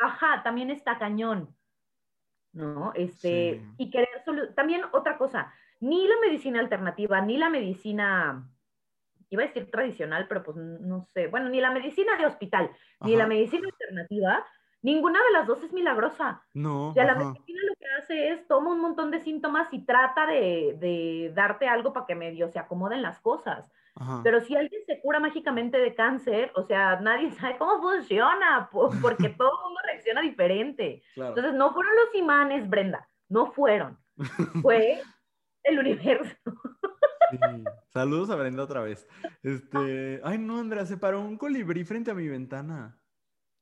Ajá, 0.00 0.42
también 0.42 0.70
está 0.70 0.98
cañón, 0.98 1.54
¿no? 2.52 2.92
Este, 2.94 3.64
y 3.78 3.90
querer 3.90 4.24
también 4.54 4.82
otra 4.92 5.16
cosa, 5.16 5.52
ni 5.82 6.06
la 6.06 6.14
medicina 6.20 6.60
alternativa, 6.60 7.20
ni 7.20 7.36
la 7.36 7.50
medicina, 7.50 8.48
iba 9.30 9.42
a 9.42 9.46
decir 9.46 9.68
tradicional, 9.68 10.26
pero 10.28 10.44
pues 10.44 10.56
no 10.56 11.08
sé, 11.12 11.26
bueno, 11.26 11.48
ni 11.48 11.60
la 11.60 11.72
medicina 11.72 12.16
de 12.16 12.26
hospital, 12.26 12.70
ni 13.00 13.16
la 13.16 13.26
medicina 13.26 13.66
alternativa, 13.66 14.46
ninguna 14.80 15.18
de 15.20 15.32
las 15.32 15.46
dos 15.48 15.60
es 15.64 15.72
milagrosa. 15.72 16.40
No. 16.54 16.90
O 16.90 16.94
sea, 16.94 17.04
la 17.04 17.16
medicina 17.16 17.60
lo 17.68 17.74
que 17.74 17.86
hace 17.98 18.28
es 18.28 18.46
toma 18.46 18.70
un 18.70 18.80
montón 18.80 19.10
de 19.10 19.18
síntomas 19.20 19.72
y 19.72 19.84
trata 19.84 20.24
de, 20.24 21.32
darte 21.34 21.66
algo 21.66 21.92
para 21.92 22.06
que 22.06 22.14
medio 22.14 22.48
se 22.48 22.60
acomoden 22.60 23.02
las 23.02 23.18
cosas. 23.20 23.68
Pero 24.22 24.40
si 24.40 24.56
alguien 24.56 24.82
se 24.86 25.00
cura 25.00 25.18
mágicamente 25.18 25.78
de 25.78 25.94
cáncer, 25.96 26.52
o 26.54 26.62
sea, 26.62 27.00
nadie 27.00 27.30
sabe 27.40 27.58
cómo 27.58 27.82
funciona, 27.82 28.68
porque 28.70 29.28
todo 29.36 29.50
el 29.50 29.64
mundo 29.64 29.80
reacciona 29.84 30.20
diferente. 30.20 31.02
Entonces, 31.16 31.54
no 31.54 31.72
fueron 31.72 31.92
los 31.96 32.14
imanes, 32.14 32.70
Brenda, 32.70 33.08
no 33.28 33.46
fueron. 33.46 33.98
Fue 34.62 35.02
el 35.64 35.78
universo. 35.78 36.36
Saludos 37.92 38.30
a 38.30 38.36
Brenda 38.36 38.62
otra 38.62 38.80
vez. 38.82 39.06
Este, 39.42 40.20
ay 40.24 40.38
no, 40.38 40.58
Andrea, 40.58 40.86
se 40.86 40.96
paró 40.96 41.20
un 41.20 41.36
colibrí 41.36 41.84
frente 41.84 42.10
a 42.10 42.14
mi 42.14 42.28
ventana. 42.28 42.98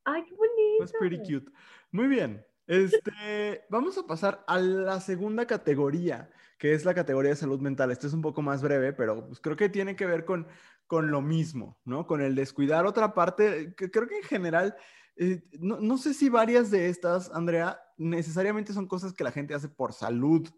Ay, 0.05 0.25
qué 0.25 0.35
bonito. 0.35 0.85
Es 0.85 0.93
pretty 0.93 1.19
cute. 1.19 1.51
Muy 1.93 2.09
bien. 2.09 2.45
Este, 2.67 3.65
vamos 3.69 3.99
a 3.99 4.07
pasar 4.07 4.45
a 4.47 4.59
la 4.59 5.01
segunda 5.01 5.47
categoría, 5.47 6.31
que 6.59 6.73
es 6.73 6.85
la 6.85 6.95
categoría 6.95 7.31
de 7.31 7.37
salud 7.37 7.61
mental. 7.61 7.91
Este 7.91 8.07
es 8.07 8.13
un 8.13 8.23
poco 8.23 8.43
más 8.43 8.63
breve, 8.63 8.93
pero 8.93 9.27
pues, 9.27 9.41
creo 9.41 9.57
que 9.57 9.69
tiene 9.69 9.97
que 9.97 10.07
ver 10.07 10.25
con, 10.25 10.47
con 10.87 11.11
lo 11.11 11.21
mismo, 11.21 11.81
¿no? 11.85 12.07
Con 12.07 12.21
el 12.21 12.35
descuidar 12.35 12.87
otra 12.87 13.13
parte, 13.13 13.75
que 13.77 13.91
creo 13.91 14.07
que 14.07 14.19
en 14.19 14.23
general, 14.23 14.77
eh, 15.17 15.43
no, 15.59 15.81
no 15.81 15.99
sé 15.99 16.15
si 16.15 16.29
varias 16.29 16.71
de 16.71 16.89
estas, 16.89 17.31
Andrea, 17.33 17.81
necesariamente 17.97 18.73
son 18.73 18.87
cosas 18.87 19.13
que 19.13 19.25
la 19.25 19.33
gente 19.33 19.55
hace 19.55 19.69
por 19.69 19.93
salud, 19.93 20.49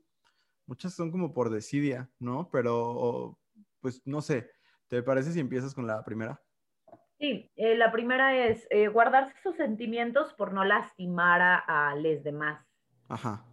Muchas 0.67 0.95
son 0.95 1.11
como 1.11 1.33
por 1.33 1.51
desidia, 1.51 2.11
¿no? 2.19 2.49
Pero, 2.51 3.39
pues, 3.81 4.01
no 4.05 4.21
sé, 4.21 4.51
¿te 4.89 5.03
parece 5.03 5.33
si 5.33 5.41
empiezas 5.41 5.75
con 5.75 5.87
la 5.87 6.05
primera? 6.05 6.41
Sí, 7.19 7.51
eh, 7.55 7.77
la 7.77 7.93
primera 7.93 8.37
es 8.37 8.67
eh, 8.71 8.89
guardarse 8.89 9.35
sus 9.43 9.57
sentimientos 9.57 10.35
por 10.35 10.53
no 10.53 10.65
lastimar 10.65 11.63
a, 11.67 11.95
los 11.97 12.23
demás. 12.25 12.67
Ajá. 13.09 13.45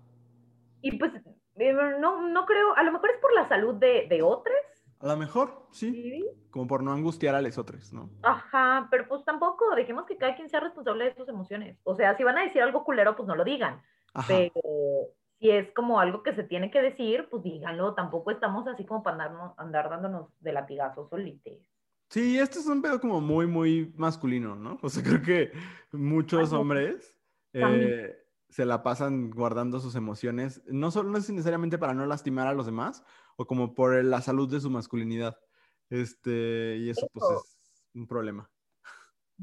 Y 0.82 0.98
pues, 0.98 1.14
eh, 1.56 1.74
no, 2.00 2.28
no 2.28 2.46
creo, 2.46 2.76
a 2.76 2.84
lo 2.84 2.92
mejor 2.92 3.12
es 3.12 3.22
por 3.22 3.34
la 3.34 3.48
salud 3.48 3.76
de, 3.76 4.08
de 4.10 4.22
otros. 4.24 4.58
A 5.02 5.08
lo 5.08 5.18
mejor, 5.18 5.68
sí. 5.72 6.26
Como 6.50 6.68
por 6.68 6.84
no 6.84 6.92
angustiar 6.92 7.36
a 7.36 7.42
los 7.42 7.58
otros, 7.58 7.94
¿no? 7.94 8.10
Ajá, 8.24 8.88
pero 8.90 9.08
pues 9.08 9.24
tampoco, 9.24 9.76
dejemos 9.76 10.06
que 10.06 10.18
cada 10.18 10.36
quien 10.36 10.50
sea 10.50 10.60
responsable 10.60 11.06
de 11.06 11.16
sus 11.16 11.30
emociones. 11.30 11.78
O 11.84 11.96
sea, 11.96 12.18
si 12.18 12.24
van 12.24 12.38
a 12.38 12.44
decir 12.44 12.62
algo 12.62 12.84
culero, 12.84 13.16
pues 13.16 13.28
no 13.28 13.36
lo 13.36 13.44
digan. 13.44 13.82
Ajá. 14.14 14.28
Pero 14.28 14.62
si 15.40 15.50
es 15.50 15.72
como 15.74 16.00
algo 16.00 16.22
que 16.22 16.36
se 16.36 16.44
tiene 16.44 16.70
que 16.70 16.82
decir, 16.82 17.28
pues 17.30 17.44
díganlo, 17.44 17.94
tampoco 17.94 18.32
estamos 18.32 18.68
así 18.68 18.86
como 18.86 19.04
para 19.04 19.26
andar, 19.26 19.54
andar 19.58 19.90
dándonos 19.90 20.28
de 20.40 20.54
latigazos 20.54 21.10
solites. 21.10 21.60
Sí, 22.10 22.38
este 22.40 22.60
es 22.60 22.66
un 22.66 22.82
pedo 22.82 23.00
como 23.00 23.22
muy, 23.22 23.48
muy 23.48 23.94
masculino, 23.96 24.56
¿no? 24.56 24.80
O 24.82 24.90
sea, 24.90 25.04
creo 25.22 25.22
que 25.22 25.52
muchos 25.92 26.52
hombres 26.52 27.16
eh, 27.54 28.18
se 28.50 28.66
la 28.66 28.84
pasan 28.84 29.30
guardando 29.30 29.80
sus 29.80 29.96
emociones, 29.96 30.62
no 30.68 30.92
solo 30.92 31.10
no 31.10 31.18
es 31.18 31.30
necesariamente 31.30 31.78
para 31.78 31.94
no 31.94 32.06
lastimar 32.06 32.48
a 32.48 32.54
los 32.54 32.66
demás, 32.66 33.04
o 33.38 33.46
como 33.46 33.74
por 33.76 34.04
la 34.04 34.22
salud 34.22 34.50
de 34.52 34.60
su 34.60 34.70
masculinidad. 34.70 35.40
Este, 35.90 36.78
y 36.80 36.90
eso, 36.90 37.08
pues 37.14 37.26
es 37.32 37.60
un 37.94 38.08
problema 38.08 38.50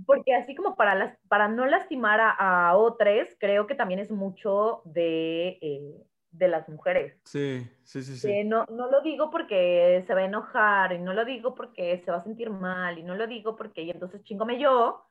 porque 0.05 0.35
así 0.35 0.55
como 0.55 0.77
para, 0.77 0.95
las, 0.95 1.17
para 1.29 1.49
no 1.49 1.65
lastimar 1.67 2.21
a, 2.21 2.77
otros, 2.77 3.29
creo 3.39 3.67
que 3.67 3.75
también 3.75 4.01
es 4.01 4.11
mucho 4.11 4.83
de, 4.85 5.59
eh, 5.61 6.07
de 6.31 6.49
las 6.49 6.69
mujeres. 6.69 7.19
Sí, 7.25 7.67
sí, 7.85 8.03
sí. 8.03 8.17
sí. 8.17 8.45
no, 8.45 8.67
no 8.71 8.91
lo 8.91 9.01
digo 9.01 9.31
porque 9.31 10.05
se 10.07 10.15
va 10.15 10.21
a 10.21 10.27
enojar, 10.27 10.93
y 10.93 10.99
no 10.99 11.15
lo 11.15 11.25
digo 11.25 11.55
porque 11.55 11.99
se 12.05 12.11
va 12.11 12.19
a 12.19 12.25
sentir 12.25 12.51
mal, 12.51 12.99
y 12.99 13.03
no 13.03 13.15
lo 13.15 13.27
digo 13.27 13.57
porque, 13.57 13.83
y 13.83 13.91
entonces 13.91 14.23
chingome 14.25 14.59
yo, 14.59 15.07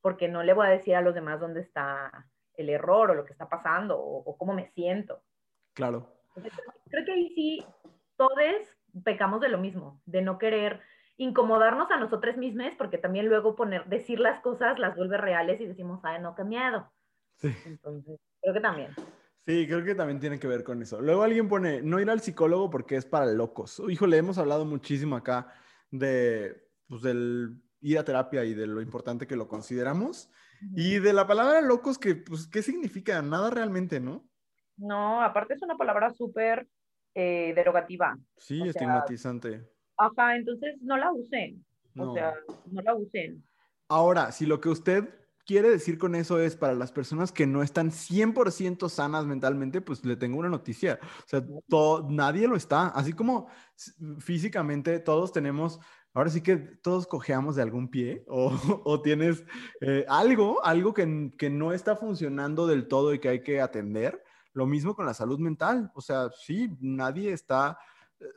porque 0.00 0.28
no 0.28 0.42
le 0.42 0.52
voy 0.52 0.66
a 0.66 0.70
decir 0.70 0.96
a 0.96 1.00
los 1.00 1.14
demás 1.14 1.40
dónde 1.40 1.60
está 1.60 2.26
el 2.56 2.68
error 2.68 3.10
o 3.10 3.14
lo 3.14 3.24
que 3.24 3.32
está 3.32 3.48
pasando 3.48 3.98
o, 3.98 4.36
cómo 4.36 4.52
me 4.52 4.66
siento. 4.72 5.22
Claro. 5.72 6.08
creo 6.90 7.04
que 7.04 7.12
ahí 7.12 7.28
sí, 7.34 7.64
todos 8.16 8.38
pecamos 9.02 9.40
de 9.40 9.48
lo 9.48 9.58
mismo, 9.58 10.00
de 10.06 10.22
no 10.22 10.38
querer 10.38 10.80
incomodarnos 11.16 11.90
a 11.90 11.98
nosotros 11.98 12.36
mismos, 12.36 12.74
porque 12.76 12.98
también 12.98 13.26
luego 13.26 13.54
poner, 13.54 13.86
decir 13.86 14.18
las 14.18 14.40
cosas 14.40 14.78
las 14.78 14.96
vuelve 14.96 15.16
reales 15.16 15.60
y 15.60 15.66
decimos, 15.66 16.00
ay, 16.02 16.20
no, 16.20 16.34
qué 16.34 16.44
miedo. 16.44 16.92
Sí. 17.36 17.54
Entonces, 17.66 18.18
creo 18.40 18.54
que 18.54 18.60
también. 18.60 18.90
Sí, 19.46 19.66
creo 19.66 19.84
que 19.84 19.94
también 19.94 20.20
tiene 20.20 20.38
que 20.38 20.46
ver 20.46 20.64
con 20.64 20.80
eso. 20.80 21.00
Luego 21.00 21.22
alguien 21.22 21.48
pone, 21.48 21.82
no 21.82 22.00
ir 22.00 22.08
al 22.08 22.20
psicólogo 22.20 22.70
porque 22.70 22.96
es 22.96 23.04
para 23.04 23.26
locos. 23.26 23.82
Híjole, 23.88 24.16
hemos 24.16 24.38
hablado 24.38 24.64
muchísimo 24.64 25.16
acá 25.16 25.52
de, 25.90 26.68
pues, 26.88 27.02
del 27.02 27.60
ir 27.80 27.98
a 27.98 28.04
terapia 28.04 28.44
y 28.44 28.54
de 28.54 28.66
lo 28.66 28.80
importante 28.80 29.26
que 29.26 29.36
lo 29.36 29.46
consideramos. 29.46 30.30
Y 30.74 30.98
de 30.98 31.12
la 31.12 31.26
palabra 31.26 31.60
locos, 31.60 31.98
que, 31.98 32.14
pues, 32.14 32.48
¿qué 32.48 32.62
significa? 32.62 33.20
Nada 33.20 33.50
realmente, 33.50 34.00
¿no? 34.00 34.26
No, 34.78 35.20
aparte 35.22 35.54
es 35.54 35.62
una 35.62 35.76
palabra 35.76 36.10
súper 36.10 36.66
eh, 37.14 37.52
derogativa. 37.54 38.16
Sí, 38.38 38.60
O 38.60 38.64
sea, 38.64 38.70
estigmatizante. 38.70 39.73
Ajá, 39.96 40.36
entonces 40.36 40.76
no 40.80 40.96
la 40.96 41.12
usen. 41.12 41.64
O 41.96 42.06
No. 42.06 42.14
sea, 42.14 42.34
no 42.70 42.82
la 42.82 42.94
usen. 42.94 43.44
Ahora, 43.88 44.32
si 44.32 44.46
lo 44.46 44.60
que 44.60 44.68
usted 44.68 45.08
quiere 45.46 45.68
decir 45.70 45.98
con 45.98 46.14
eso 46.14 46.40
es 46.40 46.56
para 46.56 46.74
las 46.74 46.90
personas 46.90 47.30
que 47.30 47.46
no 47.46 47.62
están 47.62 47.90
100% 47.90 48.88
sanas 48.88 49.26
mentalmente, 49.26 49.80
pues 49.82 50.04
le 50.04 50.16
tengo 50.16 50.38
una 50.38 50.48
noticia. 50.48 50.98
O 51.02 51.28
sea, 51.28 51.44
todo, 51.68 52.08
nadie 52.10 52.48
lo 52.48 52.56
está. 52.56 52.88
Así 52.88 53.12
como 53.12 53.48
físicamente 54.18 54.98
todos 55.00 55.32
tenemos, 55.32 55.78
ahora 56.14 56.30
sí 56.30 56.40
que 56.40 56.56
todos 56.56 57.06
cojeamos 57.06 57.56
de 57.56 57.62
algún 57.62 57.88
pie 57.90 58.24
o, 58.28 58.52
o 58.84 59.02
tienes 59.02 59.44
eh, 59.80 60.04
algo, 60.08 60.64
algo 60.64 60.94
que, 60.94 61.32
que 61.38 61.50
no 61.50 61.72
está 61.72 61.94
funcionando 61.96 62.66
del 62.66 62.88
todo 62.88 63.12
y 63.14 63.18
que 63.18 63.28
hay 63.28 63.42
que 63.42 63.60
atender. 63.60 64.22
Lo 64.54 64.66
mismo 64.66 64.94
con 64.94 65.04
la 65.06 65.14
salud 65.14 65.38
mental. 65.38 65.90
O 65.94 66.00
sea, 66.00 66.30
sí, 66.30 66.70
nadie 66.80 67.32
está... 67.32 67.78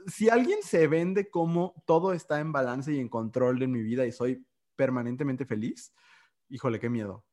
Si 0.08 0.30
alguien 0.30 0.62
se 0.62 0.88
vende 0.88 1.30
como 1.30 1.74
todo 1.86 2.14
está 2.14 2.40
en 2.40 2.52
balance 2.52 2.94
y 2.94 3.00
en 3.00 3.10
control 3.10 3.60
de 3.60 3.68
mi 3.68 3.82
vida 3.82 4.06
y 4.06 4.12
soy 4.12 4.46
permanentemente 4.76 5.46
feliz, 5.46 5.94
híjole, 6.50 6.80
qué 6.80 6.90
miedo. 6.90 7.24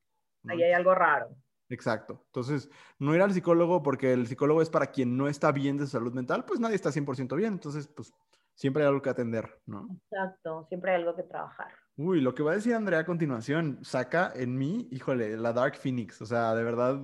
¿no? 0.42 0.52
Ahí 0.52 0.62
hay 0.62 0.72
algo 0.72 0.94
raro. 0.94 1.36
Exacto. 1.68 2.22
Entonces, 2.26 2.70
no 2.98 3.14
ir 3.14 3.22
al 3.22 3.32
psicólogo 3.32 3.82
porque 3.82 4.12
el 4.12 4.26
psicólogo 4.26 4.62
es 4.62 4.70
para 4.70 4.88
quien 4.88 5.16
no 5.16 5.28
está 5.28 5.52
bien 5.52 5.76
de 5.76 5.84
su 5.84 5.92
salud 5.92 6.12
mental, 6.12 6.44
pues 6.44 6.60
nadie 6.60 6.76
está 6.76 6.90
100% 6.90 7.36
bien. 7.36 7.54
Entonces, 7.54 7.88
pues 7.88 8.12
siempre 8.54 8.82
hay 8.82 8.88
algo 8.88 9.02
que 9.02 9.10
atender, 9.10 9.60
¿no? 9.66 9.88
Exacto, 10.10 10.66
siempre 10.68 10.92
hay 10.92 11.00
algo 11.00 11.16
que 11.16 11.22
trabajar. 11.22 11.72
Uy, 11.96 12.20
lo 12.20 12.34
que 12.34 12.42
va 12.42 12.52
a 12.52 12.56
decir 12.56 12.74
Andrea 12.74 13.00
a 13.00 13.06
continuación 13.06 13.78
saca 13.84 14.32
en 14.34 14.56
mí, 14.56 14.88
híjole, 14.90 15.36
la 15.36 15.52
Dark 15.52 15.76
Phoenix. 15.76 16.20
O 16.22 16.26
sea, 16.26 16.54
de 16.54 16.64
verdad, 16.64 17.00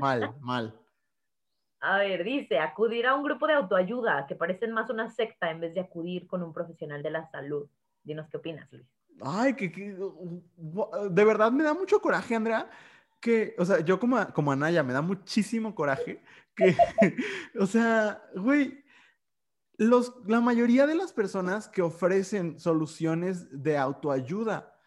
mal, 0.00 0.34
mal. 0.40 0.78
A 1.84 1.98
ver, 1.98 2.22
dice, 2.22 2.60
acudir 2.60 3.06
a 3.06 3.14
un 3.16 3.24
grupo 3.24 3.48
de 3.48 3.54
autoayuda 3.54 4.26
que 4.28 4.36
parecen 4.36 4.70
más 4.70 4.88
una 4.88 5.10
secta 5.10 5.50
en 5.50 5.58
vez 5.60 5.74
de 5.74 5.80
acudir 5.80 6.28
con 6.28 6.40
un 6.42 6.52
profesional 6.52 7.02
de 7.02 7.10
la 7.10 7.28
salud. 7.30 7.68
Dinos 8.04 8.28
qué 8.30 8.36
opinas, 8.36 8.72
Luis. 8.72 8.86
Ay, 9.20 9.54
que, 9.54 9.68
de 9.68 11.24
verdad 11.24 11.50
me 11.50 11.64
da 11.64 11.74
mucho 11.74 12.00
coraje, 12.00 12.36
Andrea, 12.36 12.70
que, 13.20 13.56
o 13.58 13.64
sea, 13.64 13.80
yo 13.80 13.98
como, 13.98 14.24
como 14.32 14.52
Anaya, 14.52 14.84
me 14.84 14.92
da 14.92 15.02
muchísimo 15.02 15.74
coraje 15.74 16.22
que, 16.54 16.76
o 17.58 17.66
sea, 17.66 18.22
güey, 18.36 18.84
los, 19.76 20.14
la 20.26 20.40
mayoría 20.40 20.86
de 20.86 20.94
las 20.94 21.12
personas 21.12 21.68
que 21.68 21.82
ofrecen 21.82 22.60
soluciones 22.60 23.62
de 23.62 23.76
autoayuda 23.76 24.78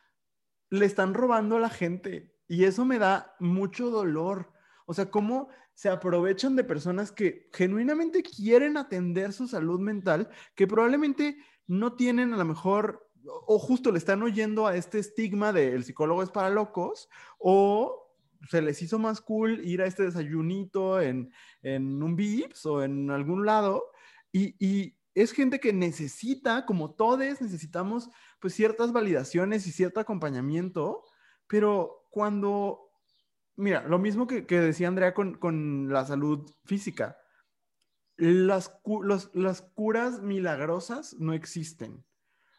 le 0.69 0.85
están 0.85 1.13
robando 1.13 1.57
a 1.57 1.59
la 1.59 1.69
gente 1.69 2.33
y 2.47 2.63
eso 2.63 2.85
me 2.85 2.99
da 2.99 3.35
mucho 3.39 3.89
dolor. 3.89 4.53
O 4.85 4.93
sea, 4.93 5.09
cómo 5.09 5.49
se 5.73 5.89
aprovechan 5.89 6.55
de 6.55 6.63
personas 6.63 7.11
que 7.11 7.49
genuinamente 7.53 8.23
quieren 8.23 8.77
atender 8.77 9.33
su 9.33 9.47
salud 9.47 9.79
mental, 9.79 10.29
que 10.55 10.67
probablemente 10.67 11.37
no 11.67 11.93
tienen 11.93 12.33
a 12.33 12.37
lo 12.37 12.45
mejor, 12.45 13.09
o 13.25 13.59
justo 13.59 13.91
le 13.91 13.97
están 13.97 14.21
oyendo 14.23 14.67
a 14.67 14.75
este 14.75 14.99
estigma 14.99 15.51
de 15.51 15.73
el 15.73 15.83
psicólogo 15.83 16.23
es 16.23 16.29
para 16.29 16.49
locos, 16.49 17.09
o 17.39 18.13
se 18.49 18.61
les 18.61 18.81
hizo 18.81 18.99
más 18.99 19.21
cool 19.21 19.65
ir 19.65 19.81
a 19.81 19.87
este 19.87 20.03
desayunito 20.03 21.01
en, 21.01 21.31
en 21.63 22.01
un 22.01 22.15
VIPS 22.15 22.65
o 22.67 22.83
en 22.83 23.09
algún 23.09 23.45
lado, 23.45 23.83
y, 24.31 24.55
y 24.63 24.95
es 25.15 25.31
gente 25.31 25.59
que 25.59 25.71
necesita, 25.71 26.65
como 26.65 26.93
todos 26.93 27.19
necesitamos, 27.41 28.09
pues 28.39 28.53
ciertas 28.53 28.91
validaciones 28.91 29.65
y 29.65 29.71
cierto 29.71 30.01
acompañamiento, 30.01 31.03
pero 31.47 32.05
cuando, 32.11 32.84
mira, 33.55 33.83
lo 33.87 33.99
mismo 33.99 34.27
que, 34.27 34.41
decía 34.41 34.87
Andrea 34.87 35.13
con, 35.13 35.35
con 35.35 35.91
la 35.91 36.05
salud 36.05 36.49
física, 36.65 37.17
las, 38.17 38.69
curas 39.73 40.21
milagrosas 40.21 41.15
no 41.19 41.33
existen. 41.33 42.05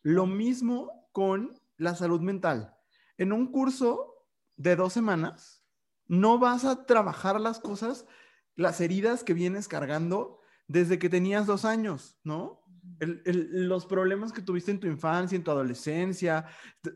Lo 0.03 0.27
mismo 0.27 1.09
con 1.13 1.59
la 1.77 1.95
salud 1.95 2.21
mental. 2.21 2.75
En 3.17 3.33
un 3.33 3.51
curso 3.51 4.15
de 4.57 4.77
dos 4.77 4.93
semanas, 4.93 5.65
no 6.07 6.39
vas 6.39 6.65
a 6.65 6.87
trabajar 6.87 7.41
las 7.41 7.59
cosas, 7.59 8.07
las 8.55 8.81
heridas 8.81 9.25
que 9.25 9.35
vienes 9.35 9.69
cargando 9.69 10.41
desde 10.69 10.99
que 10.99 11.09
tenías 11.09 11.47
dos 11.47 11.65
años, 11.65 12.19
¿no? 12.23 12.63
Los 13.01 13.87
problemas 13.87 14.33
que 14.33 14.43
tuviste 14.43 14.71
en 14.71 14.79
tu 14.79 14.87
infancia, 14.87 15.35
en 15.35 15.43
tu 15.43 15.51
adolescencia, 15.51 16.47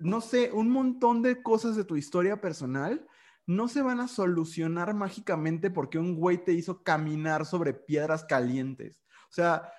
no 0.01 0.20
sé, 0.20 0.51
un 0.53 0.70
montón 0.70 1.22
de 1.22 1.42
cosas 1.42 1.76
de 1.76 1.84
tu 1.84 1.96
historia 1.96 2.40
personal 2.40 3.07
no 3.51 3.66
se 3.66 3.82
van 3.82 3.98
a 3.98 4.07
solucionar 4.07 4.94
mágicamente 4.94 5.72
porque 5.72 5.98
un 5.98 6.14
güey 6.14 6.38
te 6.38 6.53
hizo 6.53 6.84
caminar 6.84 7.44
sobre 7.44 7.74
piedras 7.74 8.22
calientes. 8.22 9.03
O 9.28 9.32
sea, 9.32 9.72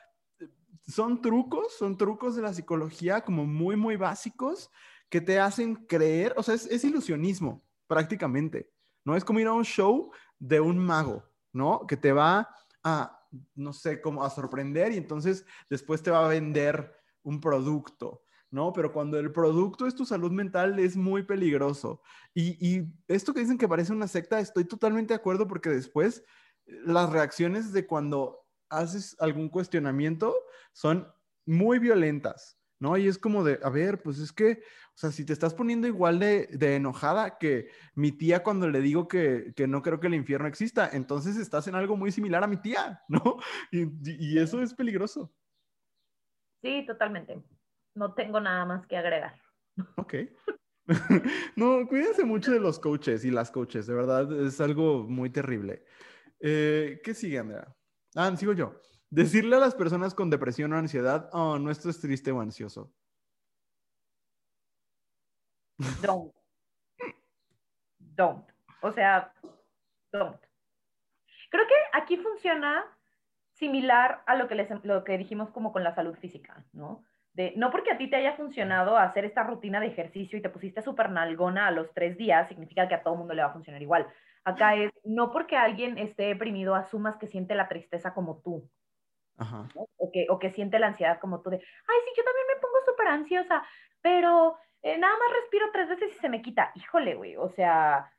son 0.86 1.22
trucos, 1.22 1.78
son 1.78 1.96
trucos 1.96 2.36
de 2.36 2.42
la 2.42 2.54
psicología 2.54 3.22
como 3.22 3.46
muy, 3.46 3.78
muy 3.78 3.96
básicos 3.96 4.70
que 5.10 5.22
te 5.22 5.40
hacen 5.40 5.76
creer, 5.88 6.34
o 6.36 6.44
sea, 6.44 6.56
es, 6.56 6.84
ilusionismo 6.84 7.64
prácticamente, 7.88 8.70
¿no? 9.06 9.16
Es 9.16 9.24
como 9.24 9.40
ir 9.40 9.48
a 9.48 9.54
un 9.54 9.64
show 9.64 10.12
de 10.38 10.60
un 10.60 10.78
mago, 10.78 11.24
¿no? 11.54 11.88
Que 11.88 11.96
te 11.96 12.12
va 12.12 12.50
a, 12.84 13.26
no 13.56 13.72
sé, 13.72 14.02
como 14.02 14.26
a 14.26 14.30
sorprender 14.30 14.92
y 14.92 14.98
entonces 14.98 15.46
después 15.70 16.04
te 16.04 16.12
va 16.12 16.26
a 16.26 16.30
vender 16.30 16.94
un 17.24 17.40
producto, 17.40 18.22
¿no? 18.52 18.74
Pero 18.74 18.92
cuando 18.92 19.18
el 19.18 19.32
producto 19.32 19.88
es 19.88 19.96
tu 19.96 20.06
salud 20.06 20.32
mental 20.32 20.78
es 20.78 20.96
muy 20.98 21.24
peligroso. 21.24 22.02
Y, 22.34 22.58
y 22.66 22.86
esto 23.08 23.34
que 23.34 23.40
dicen 23.40 23.58
que 23.58 23.68
parece 23.68 23.94
una 23.94 24.08
secta, 24.08 24.40
estoy 24.40 24.66
totalmente 24.66 25.14
de 25.14 25.20
acuerdo 25.20 25.48
porque 25.48 25.70
después 25.70 26.24
eh, 26.66 26.78
las 26.86 27.10
reacciones 27.10 27.72
de 27.72 27.88
cuando 27.88 28.46
haces 28.70 29.16
algún 29.20 29.50
cuestionamiento 29.50 30.36
son 30.74 31.08
muy 31.46 31.80
violentas, 31.80 32.60
¿no? 32.80 32.98
Y 32.98 33.08
es 33.08 33.18
como 33.18 33.44
de, 33.44 33.60
a 33.64 33.70
ver, 33.70 34.02
pues 34.02 34.20
es 34.20 34.32
que, 34.32 34.62
o 34.90 34.98
sea, 34.98 35.12
si 35.12 35.26
te 35.26 35.34
estás 35.34 35.54
poniendo 35.54 35.88
igual 35.88 36.20
de, 36.20 36.48
de 36.48 36.76
enojada 36.76 37.38
que 37.38 37.70
mi 37.96 38.12
tía 38.12 38.44
cuando 38.44 38.70
le 38.70 38.82
digo 38.82 39.08
que, 39.08 39.54
que 39.56 39.68
no 39.68 39.82
creo 39.82 40.00
que 40.00 40.08
el 40.08 40.16
infierno 40.16 40.48
exista, 40.48 40.90
entonces 40.92 41.38
estás 41.38 41.68
en 41.68 41.76
algo 41.76 41.96
muy 41.96 42.12
similar 42.12 42.44
a 42.44 42.48
mi 42.48 42.58
tía, 42.58 43.02
¿no? 43.08 43.38
Y, 43.72 43.88
y 44.04 44.38
eso 44.40 44.62
es 44.62 44.74
peligroso. 44.74 45.34
Sí, 46.62 46.86
totalmente. 46.86 47.42
No 47.96 48.14
tengo 48.14 48.40
nada 48.40 48.66
más 48.66 48.88
que 48.88 48.98
agregar. 48.98 49.40
Ok. 49.98 50.16
no, 51.56 51.88
cuídense 51.88 52.26
mucho 52.26 52.52
de 52.52 52.60
los 52.60 52.80
coaches 52.80 53.24
y 53.26 53.32
las 53.32 53.52
coaches, 53.52 53.88
de 53.88 53.94
verdad, 53.94 54.32
es 54.46 54.60
algo 54.60 55.04
muy 55.04 55.30
terrible. 55.30 55.86
Eh, 56.40 57.02
¿Qué 57.04 57.14
sigue, 57.14 57.40
Andrea? 57.40 57.74
Ah, 58.16 58.36
sigo 58.36 58.54
yo. 58.54 58.82
Decirle 59.10 59.58
a 59.58 59.60
las 59.60 59.76
personas 59.76 60.14
con 60.14 60.30
depresión 60.30 60.74
o 60.74 60.78
ansiedad, 60.78 61.30
oh, 61.34 61.60
no 61.60 61.70
estés 61.70 62.00
triste 62.00 62.32
o 62.32 62.42
ansioso. 62.42 62.94
Don't. 66.02 66.34
Don't. 68.00 68.50
O 68.82 68.92
sea, 68.92 69.34
don't. 70.12 70.40
Creo 71.50 71.68
que 71.68 71.76
aquí 71.94 72.18
funciona 72.18 72.86
similar 73.54 74.24
a 74.26 74.36
lo 74.36 74.48
que, 74.48 74.56
les, 74.56 74.70
lo 74.86 75.04
que 75.04 75.18
dijimos 75.18 75.50
como 75.50 75.72
con 75.74 75.84
la 75.84 75.94
salud 75.94 76.16
física, 76.16 76.66
¿no? 76.72 77.04
De, 77.34 77.54
no 77.56 77.72
porque 77.72 77.92
a 77.92 77.98
ti 77.98 78.10
te 78.10 78.18
haya 78.18 78.34
funcionado 78.34 78.98
hacer 78.98 79.24
esta 79.24 79.44
rutina 79.44 79.80
de 79.80 79.88
ejercicio 79.88 80.38
y 80.38 80.42
te 80.42 80.50
pusiste 80.50 80.82
súper 80.82 81.10
nalgona 81.10 81.68
a 81.68 81.72
los 81.72 81.94
tres 81.94 82.18
días, 82.18 82.50
significa 82.50 82.88
que 82.88 82.96
a 82.96 83.04
todo 83.04 83.16
mundo 83.16 83.34
le 83.34 83.42
va 83.42 83.50
a 83.50 83.54
funcionar 83.54 83.82
igual. 83.82 84.08
Acá 84.44 84.76
es, 84.76 84.92
no 85.04 85.32
porque 85.32 85.56
alguien 85.56 85.98
esté 85.98 86.24
deprimido, 86.24 86.76
asumas 86.76 87.18
que 87.18 87.28
siente 87.28 87.56
la 87.56 87.70
tristeza 87.70 88.14
como 88.14 88.42
tú, 88.42 88.70
Ajá. 89.38 89.70
¿no? 89.76 89.88
o, 89.98 90.12
que, 90.12 90.28
o 90.30 90.40
que 90.40 90.52
siente 90.52 90.80
la 90.80 90.88
ansiedad 90.88 91.20
como 91.20 91.42
tú, 91.42 91.52
de, 91.52 91.58
ay, 91.58 92.00
sí, 92.06 92.12
yo 92.18 92.24
también 92.24 92.48
me 92.54 92.60
pongo 92.60 92.78
súper 92.86 93.08
ansiosa, 93.08 93.64
pero 94.02 94.58
eh, 94.82 94.98
nada 94.98 95.14
más 95.14 95.38
respiro 95.42 95.68
tres 95.72 95.90
veces 95.90 96.12
y 96.16 96.20
se 96.20 96.30
me 96.30 96.42
quita. 96.42 96.72
Híjole, 96.76 97.16
güey, 97.16 97.38
o 97.38 97.50
sea, 97.50 98.12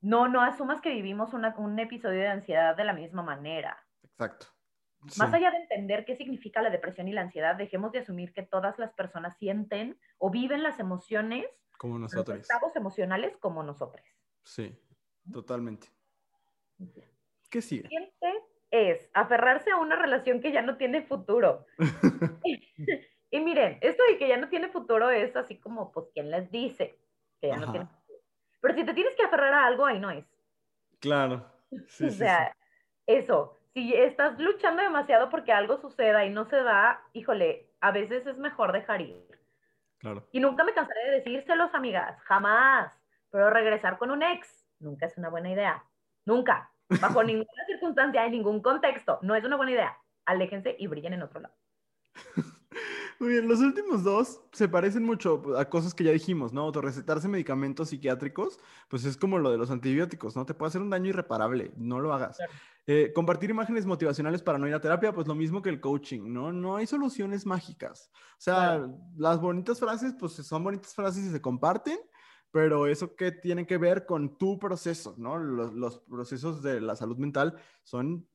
no, 0.00 0.28
no 0.28 0.42
asumas 0.42 0.80
que 0.80 0.90
vivimos 0.90 1.32
una, 1.32 1.54
un 1.56 1.78
episodio 1.78 2.20
de 2.20 2.28
ansiedad 2.28 2.76
de 2.76 2.84
la 2.84 2.92
misma 2.92 3.22
manera. 3.22 3.82
Exacto. 4.02 4.46
Más 5.18 5.30
Sí. 5.30 5.36
allá 5.36 5.50
de 5.50 5.56
entender 5.58 6.04
qué 6.04 6.14
significa 6.16 6.62
la 6.62 6.70
depresión 6.70 7.08
y 7.08 7.12
la 7.12 7.22
ansiedad, 7.22 7.56
dejemos 7.56 7.90
de 7.92 7.98
asumir 8.00 8.32
que 8.32 8.42
todas 8.42 8.78
las 8.78 8.92
personas 8.92 9.36
sienten 9.36 9.98
o 10.18 10.30
viven 10.30 10.62
las 10.62 10.78
emociones, 10.78 11.46
Como 11.78 11.98
los 11.98 12.12
nosotros. 12.12 12.38
estados 12.40 12.76
emocionales 12.76 13.36
como 13.38 13.62
nosotros. 13.62 14.06
Sí, 14.44 14.78
totalmente. 15.32 15.88
¿Qué 17.50 17.60
sigue? 17.62 17.82
Siguiente 17.88 18.44
es 18.70 19.10
aferrarse 19.12 19.70
a 19.70 19.76
una 19.76 19.96
relación 19.96 20.40
que 20.40 20.52
ya 20.52 20.62
no 20.62 20.76
tiene 20.76 21.02
futuro. 21.02 21.66
y 23.30 23.40
miren, 23.40 23.78
esto 23.80 24.02
de 24.08 24.18
que 24.18 24.28
ya 24.28 24.36
no 24.36 24.48
tiene 24.48 24.68
futuro 24.68 25.10
es 25.10 25.34
así 25.36 25.58
como, 25.58 25.90
pues, 25.92 26.06
¿quién 26.14 26.30
les 26.30 26.50
dice 26.50 26.96
que 27.40 27.48
ya 27.48 27.56
no 27.56 27.64
Ajá. 27.64 27.72
tiene 27.72 27.86
futuro? 27.86 28.20
Pero 28.60 28.74
si 28.74 28.84
te 28.84 28.94
tienes 28.94 29.16
que 29.16 29.24
aferrar 29.24 29.52
a 29.52 29.66
algo, 29.66 29.84
ahí 29.84 29.98
no 29.98 30.10
es. 30.10 30.24
Claro. 31.00 31.50
Sí, 31.88 32.04
o 32.04 32.10
sí, 32.10 32.18
sea, 32.18 32.54
eso, 33.06 33.58
si 33.74 33.94
estás 33.94 34.38
luchando 34.38 34.82
demasiado 34.82 35.30
porque 35.30 35.52
algo 35.52 35.80
suceda 35.80 36.24
y 36.24 36.30
no 36.30 36.44
se 36.44 36.56
da, 36.56 37.02
híjole, 37.12 37.70
a 37.80 37.90
veces 37.90 38.26
es 38.26 38.36
mejor 38.38 38.72
dejar 38.72 39.00
ir. 39.00 39.26
Claro. 39.98 40.28
Y 40.32 40.40
nunca 40.40 40.64
me 40.64 40.74
cansaré 40.74 41.04
de 41.04 41.16
decírselos, 41.18 41.74
amigas, 41.74 42.20
jamás. 42.22 42.92
Pero 43.30 43.50
regresar 43.50 43.98
con 43.98 44.10
un 44.10 44.22
ex 44.22 44.66
nunca 44.78 45.06
es 45.06 45.16
una 45.16 45.30
buena 45.30 45.50
idea. 45.50 45.84
Nunca. 46.26 46.70
Bajo 47.00 47.22
ninguna 47.24 47.64
circunstancia, 47.66 48.26
en 48.26 48.32
ningún 48.32 48.60
contexto. 48.60 49.18
No 49.22 49.34
es 49.34 49.44
una 49.44 49.56
buena 49.56 49.72
idea. 49.72 49.96
aléjense 50.26 50.76
y 50.78 50.86
brillen 50.86 51.14
en 51.14 51.22
otro 51.22 51.40
lado. 51.40 51.54
Muy 53.22 53.34
bien, 53.34 53.46
los 53.46 53.60
últimos 53.60 54.02
dos 54.02 54.40
se 54.50 54.68
parecen 54.68 55.04
mucho 55.04 55.56
a 55.56 55.66
cosas 55.66 55.94
que 55.94 56.02
ya 56.02 56.10
dijimos, 56.10 56.52
¿no? 56.52 56.62
Autorrecetarse 56.62 57.28
medicamentos 57.28 57.90
psiquiátricos, 57.90 58.58
pues 58.88 59.04
es 59.04 59.16
como 59.16 59.38
lo 59.38 59.52
de 59.52 59.58
los 59.58 59.70
antibióticos, 59.70 60.34
¿no? 60.34 60.44
Te 60.44 60.54
puede 60.54 60.70
hacer 60.70 60.82
un 60.82 60.90
daño 60.90 61.10
irreparable, 61.10 61.72
no 61.76 62.00
lo 62.00 62.12
hagas. 62.12 62.38
Eh, 62.84 63.12
compartir 63.14 63.48
imágenes 63.50 63.86
motivacionales 63.86 64.42
para 64.42 64.58
no 64.58 64.66
ir 64.66 64.74
a 64.74 64.80
terapia, 64.80 65.12
pues 65.14 65.28
lo 65.28 65.36
mismo 65.36 65.62
que 65.62 65.68
el 65.68 65.80
coaching, 65.80 66.32
¿no? 66.32 66.52
No 66.52 66.74
hay 66.74 66.88
soluciones 66.88 67.46
mágicas. 67.46 68.10
O 68.12 68.40
sea, 68.40 68.88
las 69.16 69.40
bonitas 69.40 69.78
frases, 69.78 70.16
pues 70.18 70.32
son 70.32 70.64
bonitas 70.64 70.92
frases 70.92 71.24
y 71.24 71.30
se 71.30 71.40
comparten, 71.40 72.00
pero 72.50 72.88
eso 72.88 73.14
que 73.14 73.30
tiene 73.30 73.68
que 73.68 73.78
ver 73.78 74.04
con 74.04 74.36
tu 74.36 74.58
proceso, 74.58 75.14
¿no? 75.16 75.38
Los, 75.38 75.72
los 75.74 76.00
procesos 76.00 76.60
de 76.60 76.80
la 76.80 76.96
salud 76.96 77.18
mental 77.18 77.54
son 77.84 78.26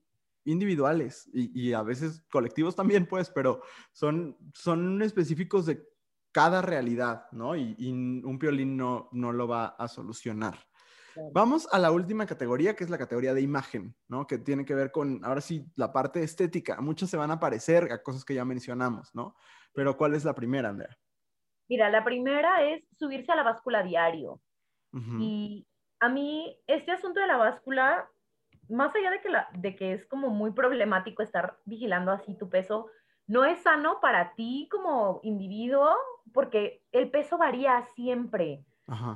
individuales 0.47 1.29
y, 1.33 1.73
a 1.73 1.83
veces 1.83 2.25
colectivos 2.31 2.75
también, 2.75 3.05
pues, 3.05 3.29
pero 3.29 3.61
son, 3.91 4.37
son 4.53 5.01
específicos 5.01 5.65
de 5.65 5.83
cada 6.31 6.61
realidad, 6.61 7.25
¿no? 7.31 7.55
Y, 7.55 7.75
un 7.89 8.39
violín 8.39 8.77
no, 8.77 9.09
no 9.11 9.31
lo 9.31 9.47
va 9.47 9.67
a 9.67 9.87
solucionar. 9.87 10.57
Vamos 11.33 11.67
a 11.71 11.79
la 11.79 11.91
última 11.91 12.25
categoría, 12.25 12.75
que 12.75 12.83
es 12.83 12.89
la 12.89 12.97
categoría 12.97 13.33
de 13.33 13.41
imagen, 13.41 13.95
¿no? 14.07 14.27
Que 14.27 14.37
tiene 14.37 14.65
que 14.65 14.75
ver 14.75 14.91
con, 14.91 15.23
ahora 15.25 15.41
sí, 15.41 15.65
la 15.75 15.91
parte 15.91 16.21
estética. 16.21 16.79
Muchas 16.79 17.09
se 17.09 17.17
van 17.17 17.31
a 17.31 17.39
parecer 17.39 17.91
a 17.91 18.03
cosas 18.03 18.23
que 18.23 18.35
ya 18.35 18.45
mencionamos, 18.45 19.13
¿no? 19.15 19.35
Pero 19.73 19.97
¿cuál 19.97 20.13
es 20.13 20.25
la 20.25 20.35
primera, 20.35 20.69
Andrea? 20.69 20.95
Mira, 21.69 21.89
la 21.89 22.03
primera 22.03 22.63
es 22.63 22.83
subirse 22.97 23.31
a 23.31 23.35
la 23.35 23.43
báscula 23.43 23.83
diario. 23.83 24.39
Y 25.19 25.67
a 25.99 26.09
mí, 26.09 26.59
este 26.65 26.91
asunto 26.91 27.19
de 27.19 27.27
la 27.27 27.37
báscula 27.37 28.09
más 28.69 28.95
allá 28.95 29.11
de 29.11 29.21
que, 29.21 29.29
la, 29.29 29.49
de 29.53 29.75
que 29.75 29.93
es 29.93 30.05
como 30.05 30.29
muy 30.29 30.51
problemático 30.51 31.21
estar 31.21 31.57
vigilando 31.65 32.11
así 32.11 32.35
tu 32.35 32.49
peso, 32.49 32.87
no 33.27 33.43
es 33.45 33.59
sano 33.59 33.99
para 34.01 34.33
ti 34.35 34.67
como 34.71 35.19
individuo 35.23 35.93
porque 36.33 36.81
el 36.91 37.09
peso 37.09 37.37
varía 37.37 37.83
siempre. 37.95 38.63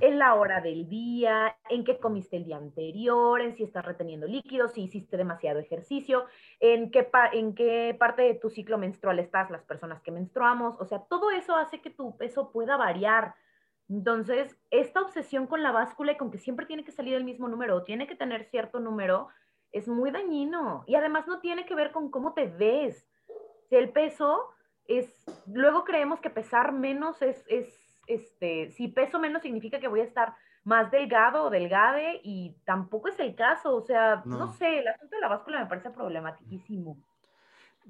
En 0.02 0.20
la 0.20 0.34
hora 0.36 0.60
del 0.60 0.90
día, 0.90 1.56
en 1.70 1.86
qué 1.86 1.98
comiste 1.98 2.36
el 2.36 2.44
día 2.44 2.58
anterior, 2.58 3.40
en 3.40 3.56
si 3.56 3.64
estás 3.64 3.86
reteniendo 3.86 4.28
líquidos, 4.28 4.74
si 4.74 4.82
hiciste 4.84 5.16
demasiado 5.16 5.60
ejercicio, 5.60 6.26
en 6.60 6.92
qué, 6.92 7.10
en 7.32 7.56
qué 7.56 7.96
parte 7.98 8.24
de 8.24 8.34
tu 8.34 8.50
ciclo 8.50 8.78
menstrual 8.78 9.20
estás, 9.20 9.50
las 9.50 9.64
personas 9.64 10.02
que 10.02 10.12
menstruamos. 10.12 10.76
O 10.82 10.84
sea, 10.84 11.00
todo 11.00 11.32
eso 11.32 11.56
hace 11.56 11.80
que 11.80 11.90
tu 11.90 12.18
peso 12.18 12.52
pueda 12.52 12.76
variar. 12.76 13.34
Entonces, 13.92 14.58
esta 14.70 15.02
obsesión 15.02 15.48
con 15.48 15.62
la 15.64 15.74
báscula 15.74 16.14
y 16.14 16.18
con 16.18 16.32
que 16.32 16.38
siempre 16.38 16.66
tiene 16.66 16.86
que 16.86 16.94
salir 16.94 17.14
el 17.14 17.26
mismo 17.26 17.50
número 17.50 17.76
o 17.76 17.84
tiene 17.84 18.08
que 18.08 18.16
tener 18.16 18.46
cierto 18.46 18.80
número, 18.80 19.28
es 19.74 19.90
muy 19.90 20.12
dañino 20.12 20.86
y 20.88 20.96
además 20.96 21.28
no 21.28 21.42
tiene 21.42 21.66
que 21.66 21.76
ver 21.76 21.92
con 21.92 22.10
cómo 22.10 22.34
te 22.34 22.48
ves. 22.48 23.06
Si 23.68 23.76
el 23.76 23.90
peso 23.90 24.50
es, 24.86 25.26
luego 25.46 25.84
creemos 25.84 26.22
que 26.22 26.30
pesar 26.30 26.72
menos 26.72 27.22
es, 27.22 27.44
es, 27.48 28.02
este, 28.08 28.72
si 28.72 28.88
peso 28.88 29.20
menos 29.20 29.42
significa 29.42 29.82
que 29.82 29.90
voy 29.90 30.00
a 30.00 30.06
estar 30.06 30.36
más 30.64 30.90
delgado 30.90 31.44
o 31.44 31.50
delgade 31.50 32.22
y 32.24 32.56
tampoco 32.64 33.10
es 33.10 33.20
el 33.20 33.36
caso, 33.36 33.76
o 33.76 33.82
sea, 33.82 34.22
no, 34.24 34.38
no 34.38 34.48
sé, 34.54 34.80
el 34.80 34.88
asunto 34.88 35.16
de 35.18 35.22
la 35.22 35.28
báscula 35.28 35.60
me 35.60 35.66
parece 35.66 35.90
problematiquísimo. 35.90 36.98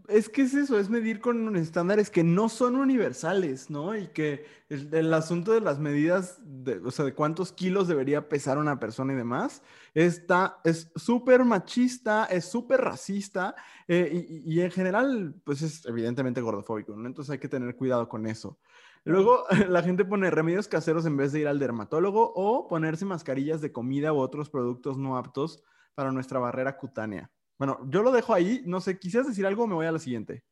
Es 0.07 0.29
que 0.29 0.41
es 0.41 0.53
eso, 0.53 0.79
es 0.79 0.89
medir 0.89 1.21
con 1.21 1.55
estándares 1.55 2.09
que 2.09 2.23
no 2.23 2.49
son 2.49 2.75
universales, 2.75 3.69
¿no? 3.69 3.95
Y 3.95 4.07
que 4.07 4.45
el, 4.69 5.13
asunto 5.13 5.53
de 5.53 5.61
las 5.61 5.79
medidas, 5.79 6.39
de, 6.43 6.79
o 6.79 6.91
sea, 6.91 7.05
de 7.05 7.13
cuántos 7.13 7.53
kilos 7.53 7.87
debería 7.87 8.27
pesar 8.27 8.57
una 8.57 8.79
persona 8.79 9.13
y 9.13 9.15
demás, 9.15 9.61
está, 9.93 10.59
es 10.63 10.91
súper 10.95 11.45
machista, 11.45 12.25
es 12.25 12.45
súper 12.45 12.81
racista 12.81 13.55
eh, 13.87 14.25
y, 14.27 14.53
y, 14.53 14.61
en 14.61 14.71
general, 14.71 15.35
pues 15.43 15.61
es 15.61 15.85
evidentemente 15.85 16.41
gordofóbico, 16.41 16.95
¿no? 16.95 17.07
Entonces 17.07 17.31
hay 17.31 17.39
que 17.39 17.49
tener 17.49 17.75
cuidado 17.75 18.09
con 18.09 18.25
eso. 18.25 18.59
Luego 19.03 19.45
la 19.69 19.83
gente 19.83 20.05
pone 20.05 20.29
remedios 20.29 20.67
caseros 20.67 21.05
en 21.05 21.17
vez 21.17 21.31
de 21.31 21.41
ir 21.41 21.47
al 21.47 21.59
dermatólogo 21.59 22.31
o 22.35 22.67
ponerse 22.67 23.05
mascarillas 23.05 23.61
de 23.61 23.71
comida 23.71 24.13
u 24.13 24.17
otros 24.17 24.49
productos 24.49 24.97
no 24.97 25.17
aptos 25.17 25.63
para 25.95 26.11
nuestra 26.11 26.39
barrera 26.39 26.77
cutánea. 26.77 27.31
Bueno, 27.61 27.77
yo 27.89 28.01
lo 28.01 28.11
dejo 28.11 28.33
ahí. 28.33 28.63
No 28.65 28.81
sé, 28.81 28.97
¿quisieras 28.97 29.27
decir 29.27 29.45
algo 29.45 29.65
o 29.65 29.67
me 29.67 29.75
voy 29.75 29.85
a 29.85 29.91
la 29.91 29.99
siguiente? 29.99 30.43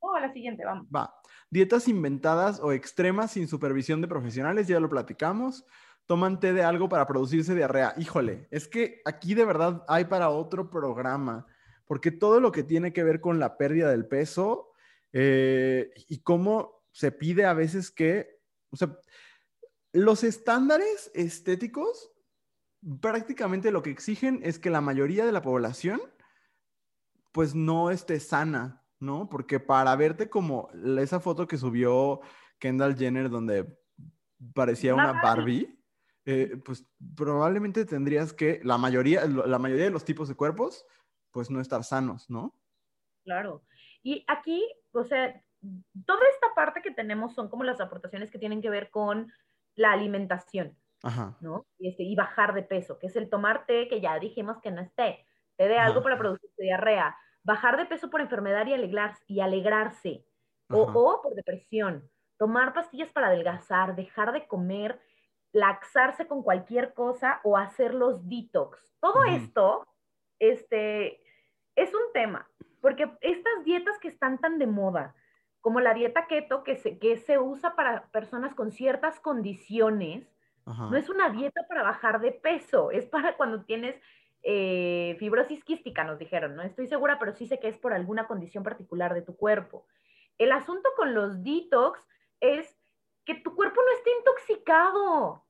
Oh, 0.00 0.12
a 0.12 0.20
la 0.20 0.32
siguiente, 0.32 0.64
vamos. 0.64 0.88
Va. 0.92 1.14
Dietas 1.48 1.86
inventadas 1.86 2.58
o 2.58 2.72
extremas 2.72 3.30
sin 3.30 3.46
supervisión 3.46 4.00
de 4.00 4.08
profesionales, 4.08 4.66
ya 4.66 4.80
lo 4.80 4.88
platicamos. 4.88 5.64
Toman 6.06 6.40
té 6.40 6.52
de 6.52 6.64
algo 6.64 6.88
para 6.88 7.06
producirse 7.06 7.54
diarrea. 7.54 7.94
Híjole, 7.96 8.48
es 8.50 8.66
que 8.66 9.02
aquí 9.04 9.34
de 9.34 9.44
verdad 9.44 9.84
hay 9.86 10.06
para 10.06 10.30
otro 10.30 10.68
programa, 10.68 11.46
porque 11.86 12.10
todo 12.10 12.40
lo 12.40 12.50
que 12.50 12.64
tiene 12.64 12.92
que 12.92 13.04
ver 13.04 13.20
con 13.20 13.38
la 13.38 13.56
pérdida 13.56 13.92
del 13.92 14.08
peso 14.08 14.72
eh, 15.12 15.92
y 16.08 16.22
cómo 16.22 16.82
se 16.90 17.12
pide 17.12 17.44
a 17.44 17.54
veces 17.54 17.92
que, 17.92 18.40
o 18.70 18.76
sea, 18.76 18.98
los 19.92 20.24
estándares 20.24 21.12
estéticos 21.14 22.10
prácticamente 23.00 23.70
lo 23.70 23.80
que 23.80 23.90
exigen 23.90 24.40
es 24.42 24.58
que 24.58 24.70
la 24.70 24.80
mayoría 24.80 25.24
de 25.24 25.30
la 25.30 25.42
población 25.42 26.00
pues 27.38 27.54
no 27.54 27.92
esté 27.92 28.18
sana, 28.18 28.82
¿no? 28.98 29.28
Porque 29.28 29.60
para 29.60 29.94
verte 29.94 30.28
como 30.28 30.70
esa 30.98 31.20
foto 31.20 31.46
que 31.46 31.56
subió 31.56 32.20
Kendall 32.58 32.96
Jenner 32.96 33.30
donde 33.30 33.78
parecía 34.52 34.92
una 34.92 35.12
Barbie, 35.22 35.80
eh, 36.24 36.60
pues 36.64 36.84
probablemente 37.14 37.84
tendrías 37.84 38.32
que, 38.32 38.60
la 38.64 38.76
mayoría, 38.76 39.24
la 39.24 39.60
mayoría 39.60 39.84
de 39.84 39.92
los 39.92 40.04
tipos 40.04 40.26
de 40.26 40.34
cuerpos, 40.34 40.84
pues 41.30 41.48
no 41.48 41.60
estar 41.60 41.84
sanos, 41.84 42.28
¿no? 42.28 42.58
Claro. 43.22 43.62
Y 44.02 44.24
aquí, 44.26 44.68
o 44.90 45.04
sea, 45.04 45.40
toda 46.06 46.20
esta 46.34 46.48
parte 46.56 46.82
que 46.82 46.90
tenemos 46.90 47.36
son 47.36 47.48
como 47.48 47.62
las 47.62 47.80
aportaciones 47.80 48.32
que 48.32 48.40
tienen 48.40 48.60
que 48.60 48.70
ver 48.70 48.90
con 48.90 49.32
la 49.76 49.92
alimentación, 49.92 50.76
¿no? 51.40 51.66
Y, 51.78 51.90
este, 51.90 52.02
y 52.02 52.16
bajar 52.16 52.52
de 52.52 52.64
peso, 52.64 52.98
que 52.98 53.06
es 53.06 53.14
el 53.14 53.30
tomar 53.30 53.64
té, 53.64 53.86
que 53.86 54.00
ya 54.00 54.18
dijimos 54.18 54.60
que 54.60 54.72
no 54.72 54.80
es 54.80 54.92
té, 54.96 55.24
te 55.54 55.68
dé 55.68 55.78
algo 55.78 56.02
para 56.02 56.18
producir 56.18 56.50
diarrea, 56.58 57.16
bajar 57.42 57.76
de 57.76 57.86
peso 57.86 58.10
por 58.10 58.20
enfermedad 58.20 58.66
y, 58.66 58.74
alegrarse, 58.74 59.22
y 59.26 59.40
alegrarse, 59.40 60.24
o, 60.70 61.20
por 61.22 61.34
depresión, 61.34 62.08
tomar 62.36 62.74
pastillas 62.74 63.10
para 63.10 63.28
adelgazar, 63.28 63.96
dejar 63.96 64.32
de 64.32 64.46
comer, 64.46 65.00
laxarse 65.52 66.26
con 66.26 66.42
cualquier 66.42 66.92
cosa 66.92 67.40
o 67.42 67.56
hacer 67.56 67.94
los 67.94 68.28
detox. 68.28 68.94
Todo 69.00 69.24
esto 69.24 69.86
este, 70.38 71.22
es 71.74 71.94
un 71.94 72.12
tema, 72.12 72.48
porque 72.80 73.10
estas 73.20 73.64
dietas 73.64 73.98
que 73.98 74.08
están 74.08 74.38
tan 74.38 74.58
de 74.58 74.66
moda, 74.66 75.14
como 75.60 75.80
la 75.80 75.94
dieta 75.94 76.26
keto 76.26 76.64
que 76.64 76.76
se, 76.76 76.98
que 76.98 77.16
se 77.16 77.38
usa 77.38 77.74
para 77.74 78.06
personas 78.10 78.54
con 78.54 78.70
ciertas 78.70 79.20
condiciones, 79.20 80.26
no 80.66 80.96
es 80.98 81.08
una 81.08 81.30
dieta 81.30 81.62
para 81.66 81.82
bajar 81.82 82.20
de 82.20 82.30
peso, 82.30 82.90
es 82.90 83.06
para 83.06 83.38
cuando 83.38 83.64
tienes 83.64 83.98
eh, 84.50 85.14
fibrosis 85.18 85.62
quística, 85.62 86.04
nos 86.04 86.18
dijeron, 86.18 86.56
no 86.56 86.62
estoy 86.62 86.86
segura, 86.86 87.18
pero 87.18 87.34
sí 87.34 87.46
sé 87.46 87.60
que 87.60 87.68
es 87.68 87.76
por 87.76 87.92
alguna 87.92 88.26
condición 88.26 88.64
particular 88.64 89.12
de 89.12 89.20
tu 89.20 89.36
cuerpo. 89.36 89.86
El 90.38 90.52
asunto 90.52 90.88
con 90.96 91.12
los 91.12 91.44
detox 91.44 92.02
es 92.40 92.74
que 93.26 93.34
tu 93.34 93.54
cuerpo 93.54 93.82
no 93.82 93.92
esté 93.92 94.10
intoxicado. 94.16 95.44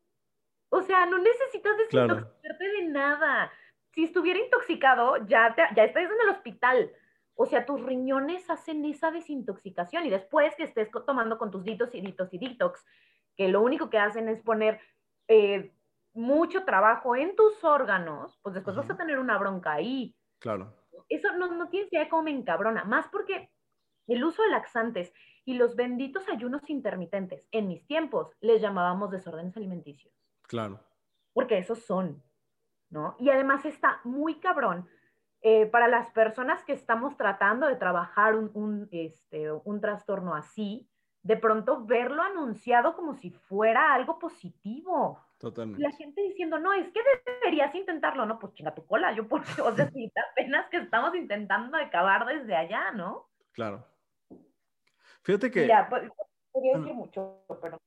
O 0.71 0.83
sea, 0.83 1.07
no 1.07 1.19
necesitas 1.19 1.79
desintoxicarte 1.79 2.69
de 2.69 2.89
nada. 2.89 3.53
Si 3.93 4.03
estuviera 4.03 4.41
intoxicado, 4.41 5.25
ya, 5.29 5.55
ya 5.77 5.85
estás 5.85 6.03
en 6.03 6.21
el 6.25 6.31
hospital. 6.31 6.93
O 7.37 7.47
sea, 7.47 7.65
tus 7.67 7.81
riñones 7.81 8.51
hacen 8.51 8.85
esa 8.85 9.13
desintoxicación 9.13 10.07
y 10.07 10.11
después 10.11 10.57
que 10.57 10.65
estés 10.65 10.91
tomando 11.07 11.39
con 11.39 11.53
tus 11.53 11.63
ditos 11.63 11.95
y 11.95 12.01
ditos 12.01 12.35
y 12.35 12.39
detox, 12.39 12.85
que 13.37 13.47
lo 13.47 13.61
único 13.61 13.91
que 13.91 13.99
hacen 13.99 14.29
es 14.29 14.43
poner 14.43 14.81
eh, 15.29 15.73
mucho 16.15 16.65
trabajo 16.65 17.17
en 17.17 17.37
tus 17.37 17.63
órganos, 17.63 18.39
pues 18.43 18.55
después 18.55 18.77
vas 18.77 18.91
a 18.91 18.97
tener 18.97 19.19
una 19.19 19.39
bronca 19.39 19.73
ahí. 19.73 20.17
Claro. 20.39 20.75
Eso 21.09 21.33
no, 21.33 21.53
no 21.53 21.69
tienes 21.69 21.93
idea 21.93 22.09
cómo 22.09 22.25
me 22.25 22.31
encabrona, 22.31 22.85
más 22.85 23.09
porque 23.09 23.51
el 24.07 24.25
uso 24.25 24.43
de 24.43 24.51
laxantes 24.51 25.13
y 25.45 25.55
los 25.55 25.77
benditos 25.77 26.29
ayunos 26.29 26.69
intermitentes, 26.69 27.47
en 27.53 27.69
mis 27.69 27.87
tiempos 27.87 28.37
les 28.41 28.61
llamábamos 28.61 29.11
desórdenes 29.11 29.57
alimenticios. 29.57 30.15
Claro. 30.43 30.81
Porque 31.33 31.59
esos 31.59 31.81
son, 31.81 32.23
¿no? 32.91 33.17
Y 33.19 33.31
además 33.31 33.65
está 33.65 34.01
muy 34.05 34.41
cabrón 34.41 34.89
eh, 35.41 35.67
para 35.67 35.89
las 35.89 36.11
personas 36.11 36.65
que 36.65 36.73
estamos 36.73 37.17
tratando 37.17 37.67
de 37.69 37.77
trabajar 37.77 38.35
un, 38.35 38.51
un, 38.55 38.89
este, 38.91 39.53
un 39.53 39.81
trastorno 39.81 40.35
así, 40.35 40.88
de 41.23 41.37
pronto 41.37 41.85
verlo 41.85 42.23
anunciado 42.23 42.95
como 42.95 43.15
si 43.15 43.31
fuera 43.31 43.95
algo 43.95 44.19
positivo. 44.19 45.21
Totalmente. 45.39 45.83
La 45.83 45.93
gente 45.93 46.21
diciendo, 46.23 46.59
no, 46.59 46.73
es 46.73 46.91
que 46.93 47.01
deberías 47.25 47.75
intentarlo, 47.75 48.27
¿no? 48.27 48.39
Pues 48.39 48.55
chinga 48.55 48.75
tu 48.75 48.85
cola, 48.87 49.15
yo 49.15 49.29
por 49.29 49.43
o 49.43 49.77
sea, 49.77 49.91
sí, 49.91 50.11
apenas 50.33 50.69
que 50.71 50.79
estamos 50.79 51.15
intentando 51.15 51.77
acabar 51.77 52.27
desde 52.27 52.57
allá, 52.57 52.91
¿no? 52.93 53.29
Claro. 53.53 53.87
Fíjate 55.23 55.51
que... 55.51 55.63
Mira, 55.63 55.89
pues, 55.89 56.11
podría 56.51 56.79
decir 56.79 56.95
mucho, 56.95 57.45
pero... 57.61 57.79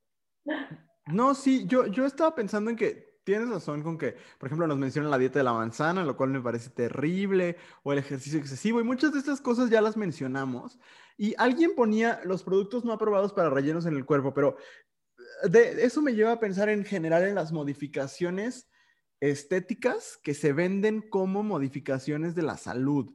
No, 1.06 1.34
sí, 1.34 1.66
yo, 1.66 1.88
yo 1.88 2.06
estaba 2.06 2.32
pensando 2.32 2.70
en 2.70 2.76
que 2.76 3.12
tienes 3.24 3.48
razón 3.48 3.82
con 3.82 3.98
que, 3.98 4.16
por 4.38 4.46
ejemplo, 4.46 4.66
nos 4.66 4.78
mencionan 4.78 5.10
la 5.10 5.18
dieta 5.18 5.38
de 5.38 5.44
la 5.44 5.52
manzana, 5.52 6.04
lo 6.04 6.16
cual 6.16 6.30
me 6.30 6.40
parece 6.40 6.70
terrible, 6.70 7.56
o 7.82 7.92
el 7.92 7.98
ejercicio 7.98 8.38
excesivo, 8.38 8.80
y 8.80 8.84
muchas 8.84 9.12
de 9.12 9.18
estas 9.18 9.40
cosas 9.40 9.70
ya 9.70 9.80
las 9.80 9.96
mencionamos. 9.96 10.78
Y 11.16 11.34
alguien 11.38 11.74
ponía 11.74 12.20
los 12.24 12.42
productos 12.42 12.84
no 12.84 12.92
aprobados 12.92 13.32
para 13.32 13.50
rellenos 13.50 13.86
en 13.86 13.94
el 13.94 14.04
cuerpo, 14.04 14.32
pero 14.34 14.56
de, 15.48 15.84
eso 15.84 16.02
me 16.02 16.14
lleva 16.14 16.32
a 16.32 16.40
pensar 16.40 16.68
en 16.68 16.84
general 16.84 17.24
en 17.24 17.34
las 17.34 17.52
modificaciones 17.52 18.68
estéticas 19.20 20.18
que 20.22 20.34
se 20.34 20.52
venden 20.52 21.00
como 21.08 21.42
modificaciones 21.42 22.34
de 22.34 22.42
la 22.42 22.56
salud. 22.56 23.14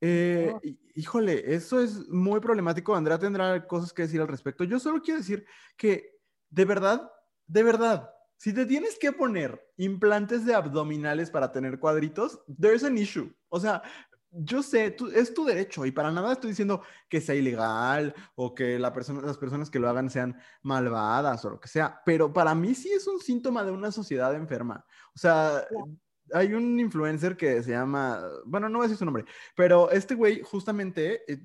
Eh, 0.00 0.54
híjole, 0.94 1.54
eso 1.54 1.80
es 1.80 2.08
muy 2.08 2.40
problemático. 2.40 2.94
Andrea 2.94 3.18
tendrá 3.18 3.66
cosas 3.66 3.92
que 3.92 4.02
decir 4.02 4.20
al 4.20 4.28
respecto. 4.28 4.64
Yo 4.64 4.78
solo 4.78 5.00
quiero 5.00 5.20
decir 5.20 5.46
que, 5.76 6.18
de 6.50 6.64
verdad, 6.64 7.10
de 7.46 7.62
verdad, 7.62 8.10
si 8.36 8.52
te 8.52 8.66
tienes 8.66 8.98
que 8.98 9.12
poner 9.12 9.64
implantes 9.76 10.44
de 10.44 10.54
abdominales 10.54 11.30
para 11.30 11.52
tener 11.52 11.78
cuadritos, 11.78 12.40
there's 12.60 12.84
an 12.84 12.98
issue. 12.98 13.32
O 13.48 13.58
sea, 13.58 13.82
yo 14.38 14.62
sé, 14.62 14.96
es 15.14 15.34
tu 15.34 15.44
derecho 15.44 15.86
y 15.86 15.92
para 15.92 16.10
nada 16.10 16.32
estoy 16.32 16.50
diciendo 16.50 16.82
que 17.08 17.20
sea 17.20 17.34
ilegal 17.34 18.14
o 18.34 18.54
que 18.54 18.78
la 18.78 18.92
persona, 18.92 19.22
las 19.22 19.38
personas 19.38 19.70
que 19.70 19.78
lo 19.78 19.88
hagan 19.88 20.10
sean 20.10 20.38
malvadas 20.62 21.44
o 21.44 21.50
lo 21.50 21.60
que 21.60 21.68
sea, 21.68 22.02
pero 22.04 22.32
para 22.32 22.54
mí 22.54 22.74
sí 22.74 22.90
es 22.92 23.06
un 23.06 23.20
síntoma 23.20 23.64
de 23.64 23.70
una 23.70 23.90
sociedad 23.90 24.34
enferma. 24.34 24.84
O 25.14 25.18
sea, 25.18 25.64
hay 26.32 26.52
un 26.52 26.78
influencer 26.78 27.36
que 27.36 27.62
se 27.62 27.70
llama, 27.70 28.20
bueno, 28.44 28.68
no 28.68 28.78
voy 28.78 28.86
a 28.86 28.88
decir 28.88 28.98
su 28.98 29.04
nombre, 29.04 29.24
pero 29.54 29.90
este 29.90 30.14
güey 30.14 30.42
justamente 30.42 31.32
eh, 31.32 31.40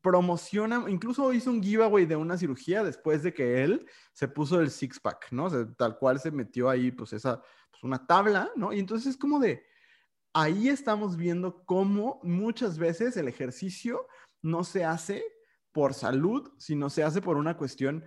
promociona, 0.00 0.84
incluso 0.88 1.32
hizo 1.32 1.50
un 1.50 1.62
giveaway 1.62 2.06
de 2.06 2.16
una 2.16 2.36
cirugía 2.36 2.82
después 2.82 3.22
de 3.22 3.32
que 3.32 3.62
él 3.62 3.86
se 4.12 4.28
puso 4.28 4.60
el 4.60 4.70
six 4.70 4.98
pack, 4.98 5.28
¿no? 5.30 5.44
O 5.44 5.50
sea, 5.50 5.66
tal 5.76 5.98
cual 5.98 6.18
se 6.18 6.30
metió 6.30 6.68
ahí, 6.68 6.90
pues 6.90 7.12
esa, 7.12 7.40
pues 7.70 7.84
una 7.84 8.04
tabla, 8.06 8.50
¿no? 8.56 8.72
Y 8.72 8.80
entonces 8.80 9.08
es 9.08 9.16
como 9.16 9.38
de 9.38 9.64
ahí 10.34 10.68
estamos 10.68 11.16
viendo 11.16 11.64
cómo 11.64 12.20
muchas 12.22 12.76
veces 12.76 13.16
el 13.16 13.28
ejercicio 13.28 14.06
no 14.42 14.64
se 14.64 14.84
hace 14.84 15.24
por 15.72 15.94
salud, 15.94 16.52
sino 16.58 16.90
se 16.90 17.02
hace 17.02 17.22
por 17.22 17.36
una 17.36 17.56
cuestión 17.56 18.04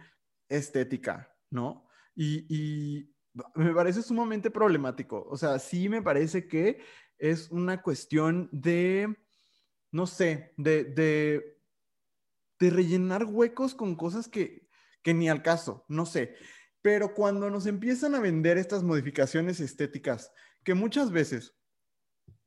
estética, 0.49 1.33
¿no? 1.49 1.87
Y, 2.15 3.13
me 3.53 3.71
parece 3.71 4.01
sumamente 4.01 4.49
problemático. 4.49 5.27
O 5.29 5.37
sea, 5.37 5.59
sí 5.59 5.89
me 5.89 6.01
parece 6.01 6.47
que 6.47 6.79
es 7.19 7.51
una 7.51 7.83
cuestión 7.83 8.49
de, 8.51 9.15
no 9.91 10.07
sé, 10.07 10.55
de, 10.57 10.85
de, 10.85 12.71
rellenar 12.71 13.25
huecos 13.25 13.75
con 13.75 13.95
cosas 13.95 14.27
que, 14.27 14.67
que 15.03 15.13
ni 15.13 15.29
al 15.29 15.43
caso, 15.43 15.85
no 15.87 16.07
sé. 16.07 16.35
Pero 16.81 17.13
cuando 17.13 17.51
nos 17.51 17.67
empiezan 17.67 18.15
a 18.15 18.19
vender 18.19 18.57
estas 18.57 18.81
modificaciones 18.81 19.59
estéticas, 19.59 20.31
que 20.63 20.73
muchas 20.73 21.11
veces 21.11 21.56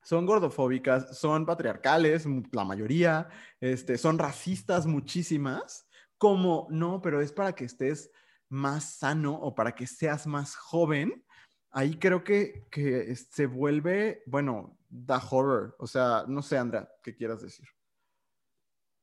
son 0.02 0.26
gordofóbicas, 0.26 1.18
son 1.18 1.46
patriarcales, 1.46 2.26
la 2.52 2.64
mayoría, 2.64 3.28
este, 3.60 3.98
son 3.98 4.18
racistas 4.18 4.86
muchísimas, 4.86 5.88
como 6.18 6.66
no, 6.70 7.00
pero 7.00 7.20
es 7.20 7.32
para 7.32 7.54
que 7.54 7.64
estés 7.64 8.10
más 8.48 8.98
sano 8.98 9.34
o 9.34 9.54
para 9.54 9.72
que 9.74 9.86
seas 9.86 10.26
más 10.26 10.56
joven, 10.56 11.24
ahí 11.70 11.98
creo 11.98 12.24
que, 12.24 12.66
que 12.70 13.14
se 13.14 13.46
vuelve, 13.46 14.22
bueno, 14.26 14.76
the 15.06 15.14
horror. 15.30 15.76
O 15.78 15.86
sea, 15.86 16.24
no 16.26 16.42
sé, 16.42 16.58
Andrea, 16.58 16.88
¿qué 17.02 17.14
quieras 17.14 17.42
decir? 17.42 17.66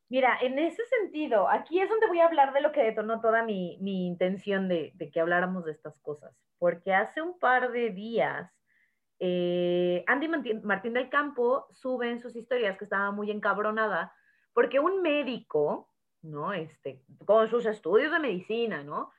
Mira, 0.10 0.38
en 0.42 0.58
ese 0.58 0.84
sentido, 0.86 1.50
aquí 1.50 1.82
es 1.82 1.90
donde 1.90 2.08
voy 2.08 2.20
a 2.20 2.26
hablar 2.26 2.54
de 2.54 2.62
lo 2.62 2.72
que 2.72 2.82
detonó 2.82 3.20
toda 3.20 3.44
mi, 3.44 3.78
mi 3.82 4.08
intención 4.08 4.70
de, 4.70 4.94
de, 4.96 5.12
que 5.12 5.20
habláramos 5.20 5.66
de 5.66 5.74
estas 5.74 5.98
cosas, 6.00 6.34
porque 6.60 6.94
hace 6.94 7.22
un 7.22 7.38
par 7.40 7.72
de 7.72 7.90
días 7.90 8.50
eh, 9.20 10.04
Andy 10.08 10.28
Martín 10.64 10.94
del 10.94 11.10
Campo 11.10 11.68
sube 11.72 12.10
en 12.10 12.20
sus 12.20 12.36
historias 12.36 12.78
que 12.78 12.84
estaba 12.84 13.12
muy 13.12 13.32
encabronada 13.32 14.14
porque 14.54 14.80
un 14.80 15.02
médico, 15.02 15.92
¿no? 16.22 16.54
Este, 16.54 17.04
con 17.26 17.48
sus 17.48 17.66
estudios 17.66 18.12
de 18.12 18.20
medicina, 18.20 18.84
¿no? 18.84 19.12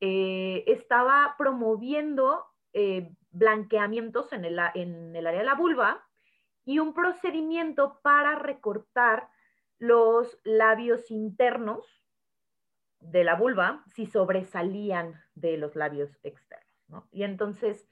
Eh, 0.00 0.62
estaba 0.68 1.34
promoviendo 1.36 2.44
eh, 2.72 3.12
blanqueamientos 3.30 4.32
en 4.32 4.44
el, 4.44 4.58
área 4.58 5.38
de 5.38 5.44
la 5.44 5.54
vulva 5.54 6.06
y 6.64 6.78
un 6.78 6.94
procedimiento 6.94 7.98
para 8.02 8.36
recortar 8.36 9.28
los 9.78 10.38
labios 10.44 11.10
internos 11.10 11.84
de 13.00 13.24
la 13.24 13.34
vulva 13.34 13.84
si 13.86 14.06
sobresalían 14.06 15.20
de 15.34 15.56
los 15.56 15.74
labios 15.74 16.16
externos, 16.22 16.84
¿no? 16.86 17.08
Y 17.10 17.24
entonces 17.24 17.88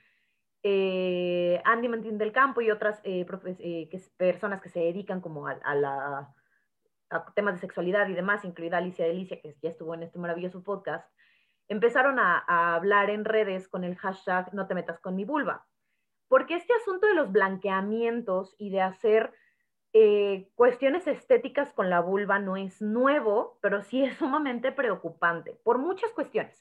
eh, 0.68 1.62
Andy 1.64 1.86
Martín 1.86 2.18
del 2.18 2.32
Campo 2.32 2.60
y 2.60 2.72
otras 2.72 3.00
eh, 3.04 3.24
eh, 3.60 4.00
personas 4.16 4.60
que 4.60 4.68
se 4.68 4.80
dedican 4.80 5.20
como 5.20 5.46
a, 5.46 5.74
la, 5.76 6.34
temas 7.36 7.54
de 7.54 7.60
sexualidad 7.60 8.08
y 8.08 8.14
demás, 8.14 8.44
incluida 8.44 8.78
Alicia 8.78 9.06
Delicia, 9.06 9.40
que 9.40 9.54
ya 9.62 9.70
estuvo 9.70 9.94
en 9.94 10.02
este 10.02 10.18
maravilloso 10.18 10.64
podcast, 10.64 11.08
empezaron 11.68 12.18
a, 12.18 12.74
hablar 12.74 13.10
en 13.10 13.24
redes 13.24 13.68
con 13.68 13.84
el 13.84 13.94
hashtag 13.94 14.52
no 14.54 14.66
te 14.66 14.74
metas 14.74 14.98
con 14.98 15.14
mi 15.14 15.24
vulva. 15.24 15.64
Porque 16.26 16.56
este 16.56 16.74
asunto 16.74 17.06
de 17.06 17.14
los 17.14 17.30
blanqueamientos 17.30 18.56
y 18.58 18.70
de 18.70 18.80
hacer 18.80 19.32
cuestiones 20.56 21.06
estéticas 21.06 21.72
con 21.72 21.88
la 21.88 22.00
vulva 22.00 22.40
no 22.40 22.56
es 22.56 22.82
nuevo, 22.82 23.58
pero 23.62 23.82
sí 23.82 24.02
es 24.02 24.16
sumamente 24.18 24.72
preocupante 24.72 25.60
por 25.62 25.78
muchas 25.78 26.10
cuestiones. 26.10 26.60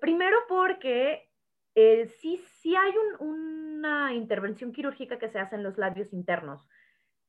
primero 0.00 0.38
porque 0.48 1.29
eh, 1.74 2.06
sí, 2.20 2.42
sí 2.60 2.76
hay 2.76 2.92
una 3.18 4.14
intervención 4.14 4.72
quirúrgica 4.72 5.18
que 5.18 5.28
se 5.28 5.38
hace 5.38 5.56
en 5.56 5.62
los 5.62 5.78
labios 5.78 6.12
internos 6.12 6.68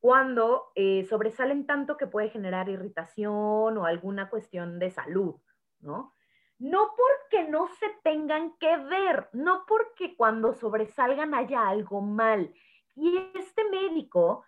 cuando 0.01 0.71
eh, 0.73 1.05
sobresalen 1.07 1.67
tanto 1.67 1.95
que 1.95 2.07
puede 2.07 2.29
generar 2.29 2.67
irritación 2.69 3.77
o 3.77 3.85
alguna 3.85 4.31
cuestión 4.31 4.79
de 4.79 4.89
salud, 4.89 5.35
¿no? 5.79 6.15
No 6.57 6.89
porque 6.97 7.47
no 7.47 7.67
se 7.67 7.87
tengan 8.03 8.57
que 8.57 8.77
ver, 8.77 9.29
no 9.31 9.63
porque 9.67 10.15
cuando 10.15 10.53
sobresalgan 10.53 11.35
haya 11.35 11.67
algo 11.67 12.01
mal. 12.01 12.51
Y 12.95 13.15
este 13.35 13.63
médico 13.69 14.43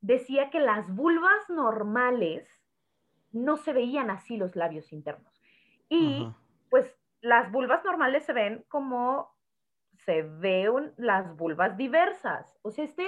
decía 0.00 0.50
que 0.50 0.58
las 0.58 0.92
vulvas 0.94 1.48
normales 1.48 2.48
no 3.30 3.56
se 3.56 3.72
veían 3.72 4.10
así 4.10 4.36
los 4.36 4.56
labios 4.56 4.92
internos. 4.92 5.40
Y 5.88 6.28
pues 6.68 6.92
las 7.20 7.50
vulvas 7.52 7.84
normales 7.84 8.24
se 8.24 8.32
ven 8.32 8.64
como 8.68 9.35
se 10.06 10.22
ven 10.22 10.94
las 10.96 11.36
vulvas 11.36 11.76
diversas. 11.76 12.58
O 12.62 12.70
sea, 12.70 12.84
este, 12.84 13.06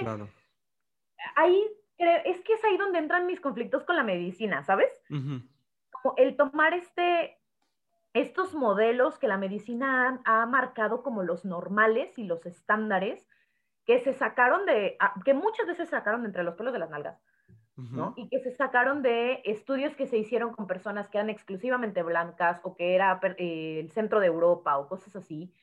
ahí 1.35 1.65
es 1.97 2.41
que 2.41 2.53
es 2.53 2.63
ahí 2.63 2.77
donde 2.77 2.99
entran 2.99 3.25
mis 3.25 3.39
conflictos 3.39 3.83
con 3.83 3.95
la 3.95 4.03
medicina, 4.03 4.63
¿sabes? 4.63 4.91
Como 5.09 6.13
el 6.17 6.35
tomar 6.35 6.73
este, 6.73 7.39
estos 8.13 8.53
modelos 8.53 9.17
que 9.17 9.27
la 9.27 9.37
medicina 9.37 10.21
ha, 10.25 10.45
marcado 10.45 11.01
como 11.01 11.23
los 11.23 11.45
normales 11.45 12.17
y 12.17 12.25
los 12.25 12.45
estándares 12.45 13.27
que 13.85 13.99
se 13.99 14.13
sacaron 14.13 14.65
de, 14.65 14.97
ah, 14.99 15.15
que 15.25 15.33
muchas 15.33 15.65
veces 15.65 15.89
se 15.89 15.95
sacaron 15.95 16.21
de 16.21 16.27
entre 16.27 16.43
los 16.43 16.55
pelos 16.55 16.73
de 16.73 16.79
las 16.79 16.89
nalgas, 16.89 17.19
¿no? 17.75 18.13
Y 18.17 18.27
que 18.27 18.39
se 18.41 18.51
sacaron 18.51 19.01
de 19.01 19.41
estudios 19.45 19.95
que 19.95 20.05
se 20.05 20.17
hicieron 20.17 20.51
con 20.51 20.67
personas 20.67 21.07
que 21.07 21.17
eran 21.17 21.29
exclusivamente 21.29 22.03
blancas 22.03 22.59
o 22.63 22.75
que 22.75 22.93
era 22.93 23.21
eh, 23.37 23.79
el 23.79 23.89
centro 23.91 24.19
de 24.19 24.27
Europa 24.27 24.77
o 24.77 24.89
cosas 24.89 25.15
así, 25.15 25.53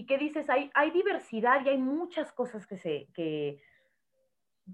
y 0.00 0.06
que 0.06 0.16
dices, 0.16 0.48
hay, 0.48 0.70
hay 0.72 0.92
diversidad 0.92 1.62
y 1.62 1.68
hay 1.68 1.76
muchas 1.76 2.32
cosas 2.32 2.66
que 2.66 2.78
se, 2.78 3.08
que, 3.12 3.60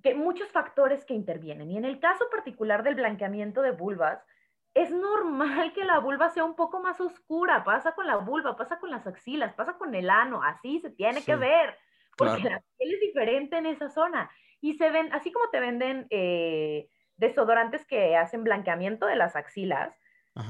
que 0.01 0.15
muchos 0.15 0.53
factores 0.53 1.05
que 1.05 1.15
intervienen. 1.15 1.69
Y 1.69 1.77
en 1.77 1.85
el 1.85 1.99
caso 1.99 2.27
particular 2.31 2.85
del 2.85 2.95
blanqueamiento 2.95 3.61
de 3.61 3.73
vulvas, 3.73 4.25
es 4.73 4.93
normal 4.93 5.73
que 5.73 5.85
la 5.85 5.99
vulva 5.99 6.31
sea 6.31 6.45
un 6.45 6.55
poco 6.55 6.79
más 6.79 7.01
oscura, 7.01 7.65
pasa 7.65 7.93
con 7.97 8.07
la 8.07 8.19
vulva, 8.19 8.57
pasa 8.57 8.79
con 8.79 8.89
las 8.89 9.05
axilas, 9.05 9.53
pasa 9.55 9.73
con 9.73 9.97
el 9.97 10.11
ano, 10.11 10.45
así 10.45 10.79
se 10.79 10.91
tiene 10.91 11.25
que 11.25 11.35
ver, 11.35 11.77
porque 12.17 12.45
la 12.45 12.63
piel 12.79 12.95
es 12.95 13.01
diferente 13.01 13.57
en 13.57 13.67
esa 13.67 13.89
zona. 13.89 14.31
Y 14.61 14.75
se 14.75 14.91
ven, 14.91 15.13
así 15.13 15.33
como 15.33 15.51
te 15.51 15.59
venden 15.59 16.07
eh, 16.11 16.89
desodorantes 17.17 17.85
que 17.85 18.15
hacen 18.15 18.45
blanqueamiento 18.45 19.07
de 19.07 19.17
las 19.17 19.35
axilas, 19.35 19.93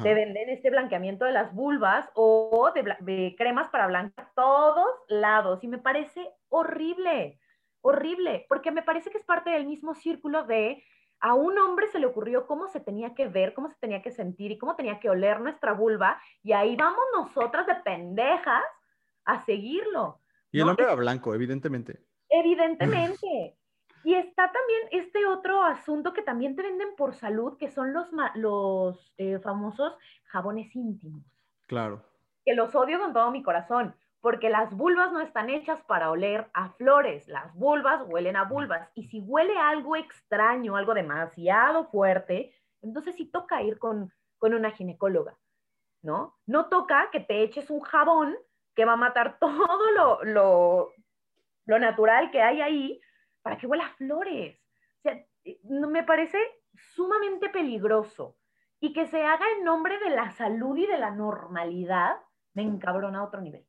te 0.02 0.14
venden 0.14 0.48
este 0.48 0.70
blanqueamiento 0.70 1.24
de 1.24 1.32
las 1.32 1.54
vulvas 1.54 2.08
o 2.14 2.72
de, 2.74 3.34
cremas 3.38 3.68
para 3.68 3.86
blanquear 3.86 4.30
todos 4.34 4.88
lados. 5.08 5.62
Y 5.62 5.68
me 5.68 5.78
parece 5.78 6.28
horrible, 6.48 7.38
horrible, 7.82 8.46
porque 8.48 8.72
me 8.72 8.82
parece 8.82 9.10
que 9.10 9.18
es 9.18 9.24
parte 9.24 9.50
del 9.50 9.66
mismo 9.66 9.94
círculo 9.94 10.44
de 10.44 10.82
a 11.20 11.34
un 11.34 11.56
hombre 11.58 11.88
se 11.88 11.98
le 11.98 12.06
ocurrió 12.06 12.46
cómo 12.46 12.68
se 12.68 12.80
tenía 12.80 13.14
que 13.14 13.26
ver, 13.26 13.54
cómo 13.54 13.68
se 13.68 13.76
tenía 13.80 14.02
que 14.02 14.10
sentir 14.10 14.52
y 14.52 14.58
cómo 14.58 14.76
tenía 14.76 15.00
que 15.00 15.08
oler 15.08 15.40
nuestra 15.40 15.72
vulva. 15.72 16.20
Y 16.42 16.52
ahí 16.52 16.76
vamos 16.76 17.00
nosotras 17.16 17.66
de 17.66 17.76
pendejas 17.76 18.64
a 19.24 19.44
seguirlo. 19.44 20.20
Y 20.52 20.60
el 20.60 20.68
hombre 20.68 20.86
va 20.86 20.94
blanco, 20.94 21.34
evidentemente. 21.34 22.00
Evidentemente. 22.28 23.56
Y 24.06 24.14
está 24.14 24.52
también 24.52 24.82
este 24.92 25.26
otro 25.26 25.64
asunto 25.64 26.12
que 26.12 26.22
también 26.22 26.54
te 26.54 26.62
venden 26.62 26.94
por 26.96 27.12
salud, 27.12 27.56
que 27.58 27.72
son 27.72 27.92
los, 27.92 28.08
los 28.36 29.12
eh, 29.16 29.40
famosos 29.40 29.98
jabones 30.26 30.76
íntimos. 30.76 31.24
Claro. 31.66 32.04
Que 32.44 32.54
los 32.54 32.72
odio 32.76 33.00
con 33.00 33.12
todo 33.12 33.32
mi 33.32 33.42
corazón, 33.42 33.96
porque 34.20 34.48
las 34.48 34.72
vulvas 34.72 35.10
no 35.10 35.20
están 35.20 35.50
hechas 35.50 35.82
para 35.82 36.12
oler 36.12 36.48
a 36.54 36.68
flores, 36.74 37.26
las 37.26 37.52
vulvas 37.56 38.00
huelen 38.06 38.36
a 38.36 38.44
vulvas. 38.44 38.88
Y 38.94 39.08
si 39.08 39.18
huele 39.18 39.58
algo 39.58 39.96
extraño, 39.96 40.76
algo 40.76 40.94
demasiado 40.94 41.86
fuerte, 41.86 42.54
entonces 42.82 43.16
sí 43.16 43.26
toca 43.26 43.60
ir 43.62 43.80
con, 43.80 44.12
con 44.38 44.54
una 44.54 44.70
ginecóloga, 44.70 45.36
¿no? 46.02 46.36
No 46.46 46.66
toca 46.66 47.08
que 47.10 47.18
te 47.18 47.42
eches 47.42 47.70
un 47.70 47.80
jabón 47.80 48.36
que 48.76 48.84
va 48.84 48.92
a 48.92 48.96
matar 48.96 49.38
todo 49.40 49.90
lo, 49.96 50.22
lo, 50.22 50.92
lo 51.64 51.78
natural 51.80 52.30
que 52.30 52.40
hay 52.40 52.60
ahí 52.60 53.00
para 53.46 53.58
que 53.58 53.68
huela 53.68 53.88
flores. 53.96 54.58
O 54.98 55.02
sea, 55.02 55.24
me 55.88 56.02
parece 56.02 56.36
sumamente 56.96 57.48
peligroso 57.48 58.36
y 58.80 58.92
que 58.92 59.06
se 59.06 59.22
haga 59.22 59.44
en 59.56 59.62
nombre 59.62 60.00
de 60.00 60.10
la 60.10 60.32
salud 60.32 60.76
y 60.76 60.84
de 60.84 60.98
la 60.98 61.12
normalidad, 61.12 62.16
me 62.54 62.62
encabrona 62.62 63.20
a 63.20 63.22
otro 63.22 63.40
nivel. 63.40 63.64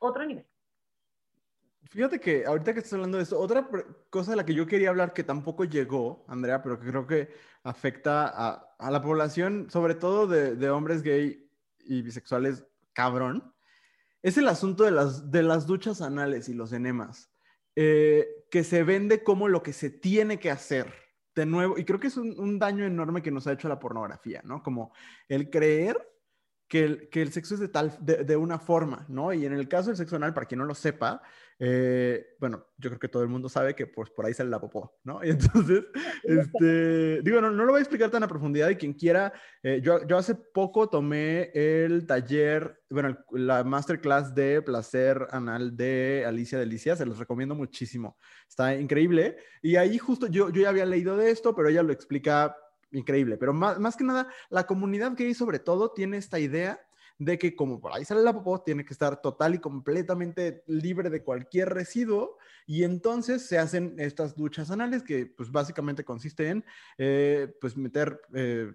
Otro 0.00 0.26
nivel. 0.26 0.44
Fíjate 1.84 2.18
que 2.18 2.44
ahorita 2.44 2.72
que 2.72 2.80
estás 2.80 2.94
hablando 2.94 3.18
de 3.18 3.22
eso, 3.22 3.38
otra 3.38 3.68
cosa 4.10 4.32
de 4.32 4.36
la 4.36 4.44
que 4.44 4.54
yo 4.54 4.66
quería 4.66 4.88
hablar 4.88 5.12
que 5.12 5.22
tampoco 5.22 5.62
llegó, 5.62 6.24
Andrea, 6.26 6.60
pero 6.60 6.80
que 6.80 6.88
creo 6.88 7.06
que 7.06 7.32
afecta 7.62 8.26
a, 8.26 8.90
la 8.90 9.00
población, 9.00 9.70
sobre 9.70 9.94
todo 9.94 10.26
de, 10.26 10.56
de, 10.56 10.70
hombres 10.70 11.04
gay 11.04 11.48
y 11.78 12.02
bisexuales, 12.02 12.66
cabrón, 12.92 13.54
es 14.22 14.38
el 14.38 14.48
asunto 14.48 14.82
de 14.82 15.42
las 15.44 15.66
duchas 15.68 16.02
anales 16.02 16.48
y 16.48 16.54
los 16.54 16.72
enemas, 16.72 17.30
eh, 17.76 18.46
que 18.50 18.64
se 18.64 18.84
vende 18.84 19.22
como 19.22 19.48
lo 19.48 19.62
que 19.62 19.72
se 19.72 19.90
tiene 19.90 20.38
que 20.38 20.50
hacer. 20.50 20.92
De 21.34 21.46
nuevo, 21.46 21.76
y 21.76 21.84
creo 21.84 21.98
que 21.98 22.06
es 22.06 22.16
un, 22.16 22.58
daño 22.60 22.84
enorme 22.84 23.20
que 23.20 23.32
nos 23.32 23.46
ha 23.48 23.52
hecho 23.52 23.68
la 23.68 23.80
pornografía, 23.80 24.40
¿no? 24.44 24.62
Como 24.62 24.92
el 25.28 25.50
creer 25.50 25.96
que 26.68 26.84
el, 26.84 27.08
que 27.08 27.22
el, 27.22 27.32
sexo 27.32 27.54
es 27.54 27.60
de 27.60 27.68
tal, 27.68 27.96
de, 28.00 28.22
de, 28.22 28.36
una 28.36 28.60
forma, 28.60 29.04
¿no? 29.08 29.32
Y 29.32 29.44
en 29.44 29.52
el 29.52 29.68
caso 29.68 29.88
del 29.88 29.96
sexo 29.96 30.14
anal, 30.14 30.32
para 30.32 30.46
quien 30.46 30.60
no 30.60 30.64
lo 30.64 30.76
sepa, 30.76 31.22
eh, 31.66 32.26
bueno, 32.38 32.66
yo 32.76 32.90
creo 32.90 33.00
que 33.00 33.08
todo 33.08 33.22
el 33.22 33.30
mundo 33.30 33.48
sabe 33.48 33.74
que 33.74 33.86
pues 33.86 34.10
por 34.10 34.26
ahí 34.26 34.34
sale 34.34 34.50
la 34.50 34.60
popó, 34.60 34.98
¿no? 35.02 35.20
Y 35.24 35.30
entonces, 35.30 35.84
este, 36.22 37.22
digo, 37.22 37.40
no, 37.40 37.50
no, 37.50 37.64
lo 37.64 37.72
voy 37.72 37.78
a 37.78 37.82
explicar 37.82 38.10
tan 38.10 38.22
a 38.22 38.28
profundidad 38.28 38.68
y 38.68 38.76
quien 38.76 38.92
quiera, 38.92 39.32
eh, 39.62 39.80
yo, 39.82 40.06
yo 40.06 40.18
hace 40.18 40.34
poco 40.34 40.90
tomé 40.90 41.50
el 41.54 42.06
taller, 42.06 42.82
bueno, 42.90 43.16
la 43.30 43.64
masterclass 43.64 44.34
de 44.34 44.60
placer 44.60 45.26
anal 45.30 45.74
de 45.74 46.24
Alicia 46.26 46.58
Delicia, 46.58 46.96
se 46.96 47.06
los 47.06 47.18
recomiendo 47.18 47.54
muchísimo, 47.54 48.18
está 48.46 48.76
increíble. 48.76 49.38
Y 49.62 49.76
ahí 49.76 49.96
justo 49.96 50.26
yo, 50.26 50.50
yo 50.50 50.60
ya 50.60 50.68
había 50.68 50.84
leído 50.84 51.16
de 51.16 51.30
esto, 51.30 51.54
pero 51.56 51.70
ella 51.70 51.82
lo 51.82 51.94
explica 51.94 52.54
increíble. 52.90 53.38
Pero 53.38 53.54
más, 53.54 53.80
más 53.80 53.96
que 53.96 54.04
nada, 54.04 54.28
la 54.50 54.66
comunidad 54.66 55.14
gay 55.16 55.32
sobre 55.32 55.60
todo 55.60 55.92
tiene 55.92 56.18
esta 56.18 56.38
idea 56.38 56.78
de 57.24 57.38
que 57.38 57.56
como 57.56 57.80
por 57.80 57.92
ahí 57.92 58.04
sale 58.04 58.22
la 58.22 58.32
popó, 58.32 58.60
tiene 58.62 58.84
que 58.84 58.92
estar 58.92 59.20
total 59.20 59.54
y 59.54 59.58
completamente 59.58 60.62
libre 60.66 61.10
de 61.10 61.22
cualquier 61.22 61.70
residuo 61.70 62.38
y 62.66 62.84
entonces 62.84 63.46
se 63.46 63.58
hacen 63.58 63.94
estas 63.98 64.36
duchas 64.36 64.70
anales 64.70 65.02
que 65.02 65.26
pues 65.26 65.50
básicamente 65.50 66.04
consiste 66.04 66.48
en 66.48 66.64
eh, 66.98 67.54
pues 67.60 67.76
meter 67.76 68.20
eh, 68.34 68.72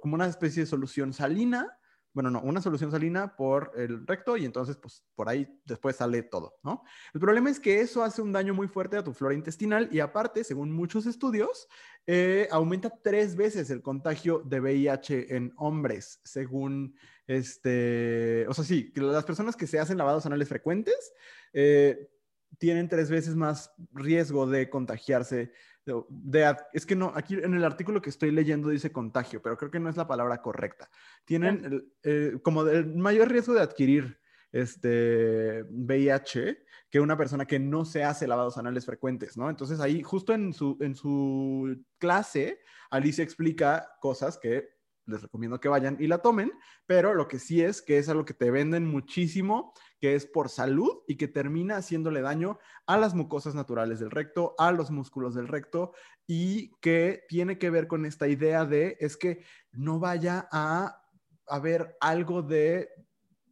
como 0.00 0.14
una 0.14 0.26
especie 0.26 0.62
de 0.62 0.66
solución 0.66 1.12
salina 1.12 1.78
bueno, 2.14 2.30
no, 2.30 2.40
una 2.42 2.60
solución 2.60 2.90
salina 2.90 3.36
por 3.36 3.72
el 3.74 4.06
recto 4.06 4.36
y 4.36 4.44
entonces, 4.44 4.76
pues, 4.76 5.02
por 5.14 5.28
ahí 5.28 5.48
después 5.64 5.96
sale 5.96 6.22
todo, 6.22 6.58
¿no? 6.62 6.82
El 7.14 7.20
problema 7.20 7.50
es 7.50 7.58
que 7.58 7.80
eso 7.80 8.04
hace 8.04 8.20
un 8.20 8.32
daño 8.32 8.52
muy 8.54 8.68
fuerte 8.68 8.96
a 8.96 9.04
tu 9.04 9.14
flora 9.14 9.34
intestinal 9.34 9.88
y 9.90 10.00
aparte, 10.00 10.44
según 10.44 10.72
muchos 10.72 11.06
estudios, 11.06 11.68
eh, 12.06 12.48
aumenta 12.50 12.92
tres 13.02 13.34
veces 13.34 13.70
el 13.70 13.80
contagio 13.80 14.40
de 14.40 14.60
VIH 14.60 15.36
en 15.36 15.52
hombres, 15.56 16.20
según 16.24 16.94
este, 17.36 18.46
o 18.48 18.54
sea, 18.54 18.64
sí, 18.64 18.92
que 18.92 19.00
las 19.00 19.24
personas 19.24 19.56
que 19.56 19.66
se 19.66 19.78
hacen 19.78 19.98
lavados 19.98 20.26
anales 20.26 20.48
frecuentes 20.48 21.12
eh, 21.52 22.10
tienen 22.58 22.88
tres 22.88 23.10
veces 23.10 23.34
más 23.34 23.72
riesgo 23.92 24.46
de 24.46 24.68
contagiarse 24.68 25.52
de, 25.84 26.56
es 26.72 26.86
que 26.86 26.94
no, 26.94 27.12
aquí 27.14 27.34
en 27.34 27.54
el 27.54 27.64
artículo 27.64 28.00
que 28.00 28.10
estoy 28.10 28.30
leyendo 28.30 28.68
dice 28.68 28.92
contagio, 28.92 29.42
pero 29.42 29.56
creo 29.56 29.70
que 29.70 29.80
no 29.80 29.88
es 29.88 29.96
la 29.96 30.06
palabra 30.06 30.40
correcta. 30.40 30.88
Tienen 31.24 31.92
eh, 32.02 32.38
como 32.42 32.62
el 32.62 32.94
mayor 32.94 33.30
riesgo 33.30 33.54
de 33.54 33.62
adquirir 33.62 34.20
este 34.52 35.64
VIH 35.70 36.64
que 36.90 37.00
una 37.00 37.16
persona 37.16 37.46
que 37.46 37.58
no 37.58 37.84
se 37.84 38.04
hace 38.04 38.28
lavados 38.28 38.58
anales 38.58 38.84
frecuentes, 38.84 39.36
¿no? 39.36 39.48
Entonces 39.48 39.80
ahí, 39.80 40.02
justo 40.02 40.34
en 40.34 40.52
su, 40.52 40.76
en 40.80 40.94
su 40.94 41.82
clase, 41.98 42.60
Alicia 42.90 43.24
explica 43.24 43.88
cosas 44.00 44.38
que 44.38 44.68
les 45.06 45.22
recomiendo 45.22 45.60
que 45.60 45.68
vayan 45.68 45.96
y 46.00 46.06
la 46.06 46.18
tomen, 46.18 46.52
pero 46.86 47.14
lo 47.14 47.28
que 47.28 47.38
sí 47.38 47.62
es 47.62 47.82
que 47.82 47.98
es 47.98 48.08
algo 48.08 48.24
que 48.24 48.34
te 48.34 48.50
venden 48.50 48.86
muchísimo, 48.86 49.72
que 50.00 50.14
es 50.14 50.26
por 50.26 50.48
salud 50.48 51.02
y 51.06 51.16
que 51.16 51.28
termina 51.28 51.76
haciéndole 51.76 52.20
daño 52.20 52.58
a 52.86 52.96
las 52.96 53.14
mucosas 53.14 53.54
naturales 53.54 54.00
del 54.00 54.10
recto, 54.10 54.54
a 54.58 54.72
los 54.72 54.90
músculos 54.90 55.34
del 55.34 55.48
recto 55.48 55.92
y 56.26 56.72
que 56.80 57.24
tiene 57.28 57.58
que 57.58 57.70
ver 57.70 57.86
con 57.88 58.06
esta 58.06 58.28
idea 58.28 58.64
de 58.64 58.96
es 59.00 59.16
que 59.16 59.44
no 59.72 59.98
vaya 59.98 60.48
a 60.52 61.02
haber 61.46 61.96
algo 62.00 62.42
de 62.42 62.88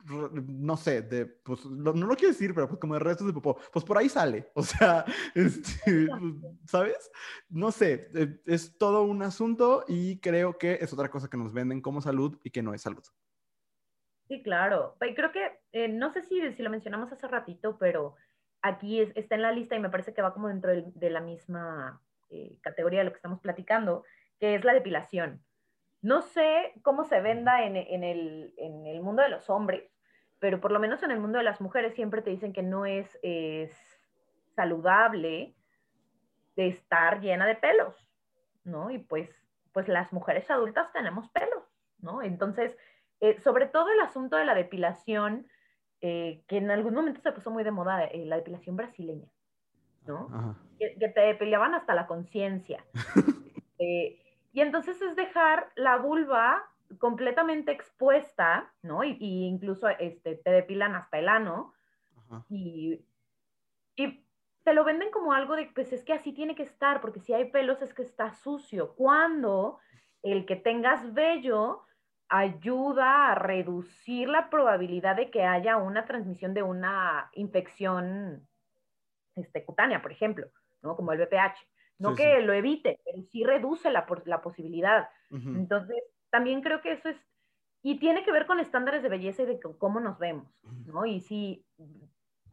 no 0.07 0.77
sé, 0.77 1.03
de, 1.03 1.27
pues, 1.27 1.65
no, 1.67 1.93
no, 1.93 2.07
lo 2.07 2.17
quiero 2.17 2.33
decir, 2.33 2.55
pero 2.55 2.69
pues 2.69 2.81
como 2.81 2.95
de 2.95 3.01
restos 3.01 3.27
de 3.27 3.33
popó, 3.33 3.59
pues 3.73 3.85
por 3.85 3.99
ahí 3.99 4.09
sale, 4.09 4.51
o 4.55 4.63
sea, 4.63 5.05
este, 5.35 6.09
¿sabes? 6.67 7.11
No 7.49 7.71
sé, 7.71 8.11
eh, 8.15 8.41
es 8.47 8.77
todo 8.79 9.03
un 9.03 9.23
asunto 9.23 9.85
y 9.89 10.19
creo 10.21 10.59
que 10.59 10.79
es 10.81 10.93
otra 10.93 11.11
cosa 11.11 11.29
que 11.29 11.37
nos 11.37 11.53
venden 11.53 11.81
como 11.81 12.01
salud 12.01 12.39
y 12.45 12.51
que 12.51 12.63
no 12.63 12.75
es 12.75 12.83
salud. 12.83 13.05
Sí, 14.29 14.43
claro. 14.43 14.97
Creo 15.01 15.33
que, 15.33 15.61
eh, 15.73 15.89
no 15.89 16.13
sé 16.13 16.23
si, 16.23 16.53
si 16.53 16.63
lo 16.63 16.71
mencionamos 16.71 17.11
hace 17.11 17.27
ratito, 17.27 17.79
pero 17.79 18.15
aquí 18.63 19.01
es, 19.01 19.11
está 19.17 19.35
en 19.35 19.43
la 19.43 19.53
lista 19.53 19.75
y 19.75 19.81
me 19.81 19.91
parece 19.91 20.15
que 20.15 20.23
va 20.23 20.33
como 20.33 20.49
dentro 20.49 20.71
de, 20.71 20.85
de 20.95 21.11
la 21.11 21.21
misma 21.21 22.01
eh, 22.31 22.59
categoría 22.63 23.01
de 23.01 23.07
lo 23.07 23.11
que 23.11 23.17
estamos 23.17 23.41
platicando, 23.41 24.05
que 24.39 24.55
es 24.55 24.65
la 24.65 24.73
depilación. 24.73 25.45
No 26.01 26.23
sé 26.23 26.73
cómo 26.83 27.05
se 27.05 27.21
venda 27.21 27.65
en, 27.65 27.77
en, 27.77 28.05
el, 28.05 28.55
en, 28.57 28.87
el, 28.87 29.03
mundo 29.03 29.23
de 29.23 29.31
los 29.31 29.51
hombres, 29.51 29.90
pero 30.41 30.61
por 30.61 30.73
lo 30.73 30.81
menos 30.81 31.03
en 31.03 31.11
el 31.11 31.21
mundo 31.21 31.39
de 31.39 31.45
las 31.45 31.61
mujeres 31.61 31.95
siempre 31.95 32.23
te 32.23 32.31
dicen 32.31 32.53
que 32.53 32.63
no 32.63 32.87
es, 32.87 33.19
es 33.23 33.73
saludable 34.57 35.55
de 36.57 36.69
estar 36.69 37.21
llena 37.21 37.47
de 37.47 37.55
pelos, 37.55 37.95
¿no? 38.65 38.91
Y 38.91 38.99
pues, 38.99 39.31
pues 39.73 39.87
las 39.87 40.13
mujeres 40.13 40.51
adultas 40.51 40.93
tenemos 40.93 41.29
pelos, 41.29 41.63
¿no? 41.99 42.23
Entonces, 42.23 42.77
eh, 43.21 43.39
sobre 43.41 43.67
todo 43.67 43.91
el 43.91 44.01
asunto 44.01 44.37
de 44.37 44.47
la 44.47 44.55
depilación, 44.55 45.47
eh, 46.01 46.43
que 46.49 46.57
en 46.57 46.71
algún 46.71 46.95
momento 46.95 47.21
se 47.21 47.33
puso 47.33 47.51
muy 47.51 47.63
de 47.63 47.71
moda, 47.71 48.05
eh, 48.05 48.25
la 48.25 48.37
depilación 48.37 48.77
brasileña, 48.77 49.29
¿no? 50.07 50.57
Que, 50.79 50.97
que, 50.99 51.09
te 51.09 51.21
depilaban 51.21 51.75
hasta 51.75 51.95
la 51.95 52.07
conciencia. 52.07 52.85
Eh, 53.83 54.21
y 54.53 54.61
entonces 54.61 55.01
es 55.01 55.17
dejar 55.17 55.73
la 55.75 55.97
vulva 55.97 56.71
completamente 56.99 57.73
expuesta, 57.73 58.73
¿no? 58.83 59.05
Y, 59.05 59.17
y 59.21 59.47
incluso 59.47 59.89
este, 59.89 60.37
te 60.37 60.51
depilan 60.51 60.95
hasta 60.95 61.19
el 61.19 61.29
ano. 61.29 61.73
Y, 62.49 63.05
y, 63.97 64.25
te 64.63 64.75
lo 64.75 64.85
venden 64.85 65.11
como 65.11 65.33
algo 65.33 65.57
de, 65.57 65.71
pues 65.75 65.93
es 65.93 66.05
que 66.05 66.13
así 66.13 66.33
tiene 66.33 66.55
que 66.55 66.63
estar, 66.63 67.01
porque 67.01 67.21
si 67.21 67.33
hay 67.33 67.51
pelos 67.51 67.83
es 67.83 67.95
que 67.95 68.03
está 68.03 68.31
sucio. 68.31 68.95
Cuando 68.95 69.79
el 70.23 70.47
que 70.47 70.57
tengas 70.57 71.13
vello 71.15 71.83
ayuda 72.29 73.33
a 73.33 73.35
reducir 73.35 74.29
la 74.29 74.51
probabilidad 74.51 75.17
de 75.17 75.31
que 75.31 75.43
haya 75.43 75.77
una 75.77 76.05
transmisión 76.05 76.55
de 76.55 76.63
una 76.63 77.29
infección 77.33 78.47
este, 79.35 79.65
cutánea, 79.65 80.01
por 80.01 80.13
ejemplo, 80.13 80.47
¿no? 80.83 80.95
Como 80.95 81.13
el 81.13 81.21
VPH. 81.21 81.57
No 81.99 82.11
sí, 82.11 82.23
que 82.23 82.37
sí. 82.39 82.43
lo 82.47 82.53
evite, 82.53 83.01
pero 83.05 83.23
sí 83.23 83.45
reduce 83.45 83.91
la, 83.91 84.07
la 84.25 84.41
posibilidad. 84.41 85.09
Uh 85.31 85.37
-huh. 85.37 85.57
Entonces, 85.57 86.03
también 86.31 86.63
creo 86.63 86.81
que 86.81 86.93
eso 86.93 87.09
es, 87.09 87.17
y 87.83 87.99
tiene 87.99 88.25
que 88.25 88.33
ver 88.33 88.47
con 88.47 88.61
estándares 88.61 89.03
de 89.03 89.09
belleza 89.09 89.43
y 89.43 89.47
de 89.47 89.61
cómo 89.61 90.01
nos 90.01 90.19
vemos, 90.19 90.49
¿no? 90.87 91.07
Y 91.07 91.21
si, 91.21 91.67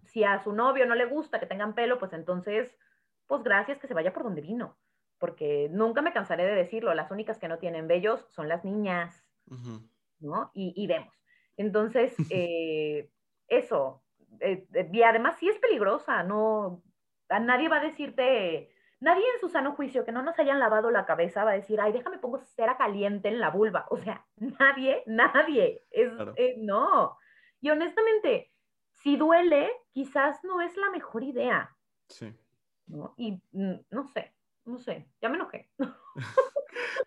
si 0.05 0.23
a 0.23 0.43
su 0.43 0.53
novio 0.53 0.85
no 0.85 0.95
le 0.95 1.05
gusta 1.05 1.39
que 1.39 1.45
tengan 1.45 1.75
pelo, 1.75 1.99
pues 1.99 2.13
entonces, 2.13 2.77
pues 3.25 3.43
gracias 3.43 3.79
que 3.79 3.87
se 3.87 3.93
vaya 3.93 4.13
por 4.13 4.23
donde 4.23 4.41
vino, 4.41 4.77
porque 5.17 5.69
nunca 5.71 6.01
me 6.01 6.13
cansaré 6.13 6.45
de 6.45 6.55
decirlo, 6.55 6.93
las 6.93 7.11
únicas 7.11 7.37
que 7.39 7.47
no 7.47 7.59
tienen 7.59 7.87
vellos 7.87 8.25
son 8.29 8.47
las 8.47 8.63
niñas, 8.63 9.25
uh 9.47 9.55
-huh. 9.55 9.89
¿no? 10.19 10.51
Y, 10.53 10.73
y, 10.75 10.87
vemos. 10.87 11.13
Entonces, 11.57 12.15
eh, 12.31 13.09
eso, 13.47 14.03
eh, 14.39 14.65
y 14.91 15.01
además 15.01 15.37
sí 15.39 15.49
es 15.49 15.59
peligrosa, 15.59 16.23
no, 16.23 16.83
a 17.29 17.39
nadie 17.39 17.69
va 17.69 17.77
a 17.77 17.83
decirte 17.85 18.71
Nadie 18.99 19.23
en 19.35 19.39
su 19.39 19.49
sano 19.49 19.73
juicio 19.75 20.03
que 20.05 20.11
no 20.11 20.23
nos 20.23 20.37
hayan 20.39 20.59
lavado 20.59 20.89
la 20.89 21.05
cabeza 21.05 21.43
va 21.43 21.51
a 21.51 21.55
decir, 21.55 21.79
ay, 21.79 21.91
déjame 21.91 22.17
pongo 22.17 22.39
cera 22.39 22.77
caliente 22.77 23.27
en 23.27 23.39
la 23.39 23.49
vulva. 23.51 23.85
O 23.89 23.97
sea, 23.97 24.25
nadie, 24.37 25.03
nadie. 25.05 25.83
Es, 25.91 26.11
claro. 26.13 26.33
eh, 26.35 26.55
no. 26.57 27.17
Y 27.61 27.69
honestamente, 27.69 28.51
si 28.91 29.17
duele, 29.17 29.69
quizás 29.91 30.43
no 30.43 30.61
es 30.61 30.75
la 30.77 30.89
mejor 30.89 31.23
idea. 31.23 31.75
Sí. 32.09 32.33
¿no? 32.87 33.13
Y 33.17 33.41
mm, 33.51 33.85
no 33.91 34.07
sé. 34.07 34.33
no 34.65 34.77
sé, 34.79 35.07
ya 35.21 35.29
me 35.29 35.35
enojé. 35.35 35.69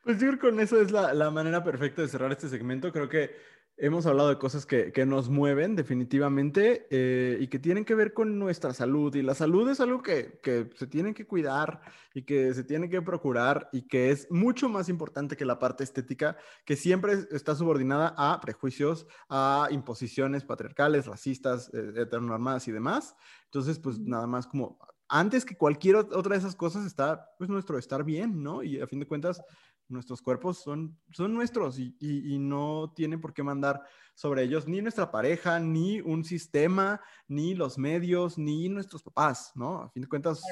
Pues 0.02 0.18
yo 0.18 0.28
creo 0.28 0.32
que 0.40 0.48
con 0.50 0.60
eso 0.60 0.80
es 0.80 0.90
la, 0.90 1.12
la 1.14 1.30
manera 1.30 1.62
perfecta 1.62 2.02
de 2.02 2.08
cerrar 2.08 2.32
este 2.32 2.48
segmento. 2.48 2.90
Creo 2.90 3.08
que 3.08 3.36
hemos 3.80 4.04
hablado 4.04 4.28
de 4.28 4.38
cosas 4.38 4.66
que, 4.66 4.92
que 4.92 5.06
nos 5.06 5.30
mueven 5.30 5.74
definitivamente 5.74 6.86
eh, 6.90 7.38
y 7.40 7.48
que 7.48 7.58
tienen 7.58 7.84
que 7.84 7.94
ver 7.94 8.12
con 8.12 8.38
nuestra 8.38 8.74
salud. 8.74 9.14
Y 9.14 9.22
la 9.22 9.34
salud 9.34 9.68
es 9.70 9.80
algo 9.80 10.02
que, 10.02 10.38
que, 10.42 10.70
se 10.76 10.86
tiene 10.86 11.14
que 11.14 11.26
cuidar 11.26 11.80
y 12.14 12.22
que 12.22 12.52
se 12.52 12.62
tiene 12.62 12.90
que 12.90 13.00
procurar 13.00 13.68
y 13.72 13.88
que 13.88 14.10
es 14.10 14.30
mucho 14.30 14.68
más 14.68 14.88
importante 14.88 15.36
que 15.36 15.46
la 15.46 15.58
parte 15.58 15.82
estética, 15.82 16.36
que 16.64 16.76
siempre 16.76 17.14
está 17.30 17.54
subordinada 17.54 18.14
a 18.16 18.40
prejuicios, 18.40 19.06
a 19.30 19.68
imposiciones 19.70 20.44
patriarcales, 20.44 21.06
racistas, 21.06 21.70
eh, 21.72 21.92
heteronormadas 21.96 22.68
y 22.68 22.72
demás. 22.72 23.16
Entonces, 23.46 23.78
pues 23.78 23.98
nada 23.98 24.26
más 24.26 24.46
como 24.46 24.78
antes 25.10 25.44
que 25.44 25.56
cualquier 25.56 25.96
otra 25.96 26.34
de 26.34 26.38
esas 26.38 26.54
cosas 26.54 26.86
está 26.86 27.34
pues 27.36 27.50
nuestro 27.50 27.76
estar 27.78 28.04
bien, 28.04 28.42
¿no? 28.42 28.62
Y 28.62 28.80
a 28.80 28.86
fin 28.86 29.00
de 29.00 29.08
cuentas, 29.08 29.42
nuestros 29.90 30.22
cuerpos 30.22 30.62
son, 30.62 30.98
son 31.10 31.34
nuestros 31.34 31.78
y, 31.78 31.96
y, 32.00 32.34
y, 32.34 32.38
no 32.38 32.92
tienen 32.94 33.20
por 33.20 33.34
qué 33.34 33.42
mandar 33.42 33.82
sobre 34.14 34.42
ellos 34.42 34.68
ni 34.68 34.80
nuestra 34.80 35.10
pareja, 35.10 35.58
ni 35.58 36.00
un 36.00 36.24
sistema, 36.24 37.00
ni 37.28 37.54
los 37.54 37.78
medios, 37.78 38.38
ni 38.38 38.68
nuestros 38.68 39.02
papás, 39.02 39.52
¿no? 39.54 39.82
A 39.82 39.90
fin 39.90 40.02
de 40.02 40.08
cuentas, 40.08 40.42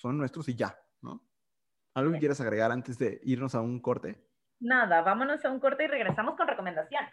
son 0.00 0.18
nuestros 0.18 0.48
y 0.48 0.54
ya, 0.54 0.78
¿no? 1.00 1.22
¿Algo 1.94 2.12
que 2.12 2.18
quieras 2.18 2.40
agregar 2.40 2.70
antes 2.72 2.98
de 2.98 3.20
irnos 3.24 3.54
a 3.54 3.60
un 3.60 3.80
corte? 3.80 4.22
Nada, 4.60 5.02
vámonos 5.02 5.44
a 5.44 5.50
un 5.50 5.60
corte 5.60 5.84
y 5.84 5.86
regresamos 5.86 6.36
con 6.36 6.46
recomendación. 6.46 7.04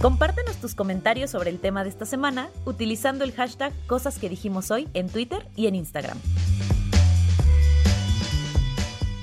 Compártenos 0.00 0.56
tus 0.56 0.74
comentarios 0.74 1.30
sobre 1.30 1.48
el 1.48 1.60
tema 1.60 1.82
de 1.82 1.88
esta 1.88 2.04
semana 2.04 2.50
utilizando 2.66 3.24
el 3.24 3.32
hashtag 3.32 3.72
Cosas 3.86 4.18
que 4.18 4.28
dijimos 4.28 4.70
hoy 4.70 4.86
en 4.92 5.08
Twitter 5.08 5.46
y 5.56 5.66
en 5.66 5.76
Instagram. 5.76 6.18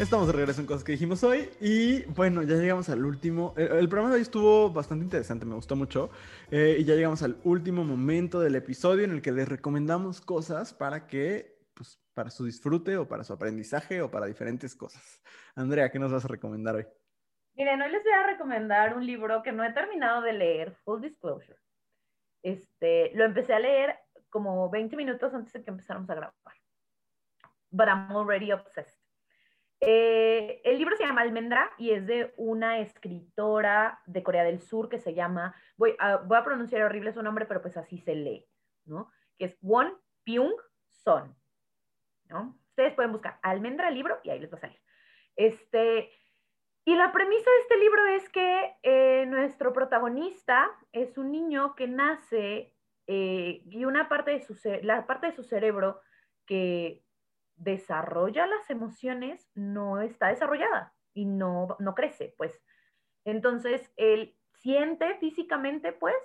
Estamos 0.02 0.26
de 0.26 0.34
regreso 0.34 0.60
en 0.62 0.66
cosas 0.66 0.84
que 0.84 0.94
dijimos 0.94 1.24
hoy 1.24 1.48
y 1.60 2.06
bueno, 2.06 2.42
ya 2.42 2.56
llegamos 2.56 2.90
al 2.90 3.06
último. 3.06 3.54
El, 3.56 3.72
el 3.74 3.88
programa 3.88 4.10
de 4.10 4.16
hoy 4.16 4.24
estuvo 4.24 4.72
bastante 4.72 5.04
interesante, 5.04 5.46
me 5.46 5.54
gustó 5.54 5.76
mucho. 5.76 6.10
Eh, 6.50 6.78
y 6.80 6.86
ya 6.86 6.96
llegamos 6.96 7.22
al 7.22 7.38
último 7.44 7.84
momento 7.84 8.40
del 8.40 8.56
episodio 8.56 9.04
en 9.04 9.12
el 9.12 9.22
que 9.22 9.32
les 9.32 9.48
recomendamos 9.48 10.20
cosas 10.20 10.74
para 10.74 11.06
que, 11.06 11.56
pues, 11.76 12.02
para 12.16 12.32
su 12.32 12.46
disfrute 12.46 12.98
o 12.98 13.08
para 13.08 13.24
su 13.24 13.32
aprendizaje 13.32 14.02
o 14.02 14.10
para 14.10 14.26
diferentes 14.26 14.76
cosas. 14.76 15.22
Andrea, 15.56 15.92
¿qué 15.92 16.00
nos 16.00 16.12
vas 16.12 16.26
a 16.26 16.30
recomendar 16.30 16.78
hoy? 16.78 16.88
Miren, 17.54 17.80
hoy 17.80 17.92
les 17.92 18.04
voy 18.04 18.14
a 18.14 18.26
recomendar 18.26 18.98
un 18.98 19.06
libro 19.06 19.44
que 19.44 19.52
no 19.52 19.64
he 19.64 19.72
terminado 19.72 20.24
de 20.24 20.34
leer, 20.34 20.74
Full 20.84 21.02
Disclosure. 21.02 21.60
Este, 22.42 23.12
lo 23.14 23.26
empecé 23.26 23.54
a 23.54 23.60
leer 23.60 24.00
como 24.32 24.68
20 24.72 24.96
minutos 24.96 25.32
antes 25.32 25.54
de 25.54 25.64
que 25.64 25.70
empezáramos 25.70 26.10
a 26.10 26.16
grabar. 26.16 26.34
But 27.70 27.88
I'm 27.88 28.12
already 28.18 28.52
obsessed. 28.52 29.01
Eh, 29.84 30.62
el 30.64 30.78
libro 30.78 30.96
se 30.96 31.04
llama 31.04 31.22
Almendra 31.22 31.72
y 31.80 31.90
es 31.90 32.06
de 32.06 32.34
una 32.38 32.80
escritora 32.80 34.00
de 34.06 34.22
Corea 34.22 34.44
del 34.44 34.62
Sur 34.62 34.90
que 34.90 35.00
se 35.00 35.16
llama, 35.16 35.56
voy 35.76 35.96
a, 35.98 36.18
voy 36.18 36.38
a 36.38 36.44
pronunciar 36.44 36.84
horrible 36.84 37.12
su 37.12 37.24
nombre, 37.24 37.48
pero 37.48 37.64
pues 37.64 37.76
así 37.78 37.98
se 37.98 38.14
lee, 38.14 38.48
¿no? 38.86 39.12
Que 39.40 39.46
es 39.46 39.58
Won 39.62 39.92
Pyung 40.24 40.54
Son, 40.88 41.36
¿no? 42.26 42.60
Ustedes 42.70 42.94
pueden 42.94 43.12
buscar 43.12 43.40
Almendra 43.42 43.90
libro 43.90 44.20
y 44.24 44.30
ahí 44.30 44.40
les 44.40 44.54
va 44.54 44.58
a 44.58 44.62
salir. 44.62 44.80
Este, 45.36 46.12
y 46.86 46.96
la 46.96 47.12
premisa 47.12 47.50
de 47.50 47.62
este 47.62 47.78
libro 47.78 48.06
es 48.06 48.30
que 48.30 48.76
eh, 48.84 49.26
nuestro 49.26 49.74
protagonista 49.74 50.70
es 50.92 51.18
un 51.18 51.32
niño 51.32 51.76
que 51.76 51.88
nace 51.88 52.76
eh, 53.08 53.64
y 53.66 53.86
una 53.86 54.08
parte 54.08 54.32
de 54.32 54.42
su, 54.42 54.56
la 54.84 55.08
parte 55.08 55.28
de 55.28 55.34
su 55.34 55.44
cerebro 55.44 56.02
que 56.46 57.04
desarrolla 57.62 58.48
las 58.48 58.70
emociones 58.70 59.48
no 59.54 60.02
está 60.02 60.28
desarrollada 60.30 60.94
y 61.14 61.26
no, 61.26 61.76
no 61.80 61.94
crece, 61.96 62.34
pues. 62.38 62.60
Entonces, 63.24 63.92
él 63.98 64.36
siente 64.54 65.16
físicamente, 65.20 65.94
pues, 65.94 66.16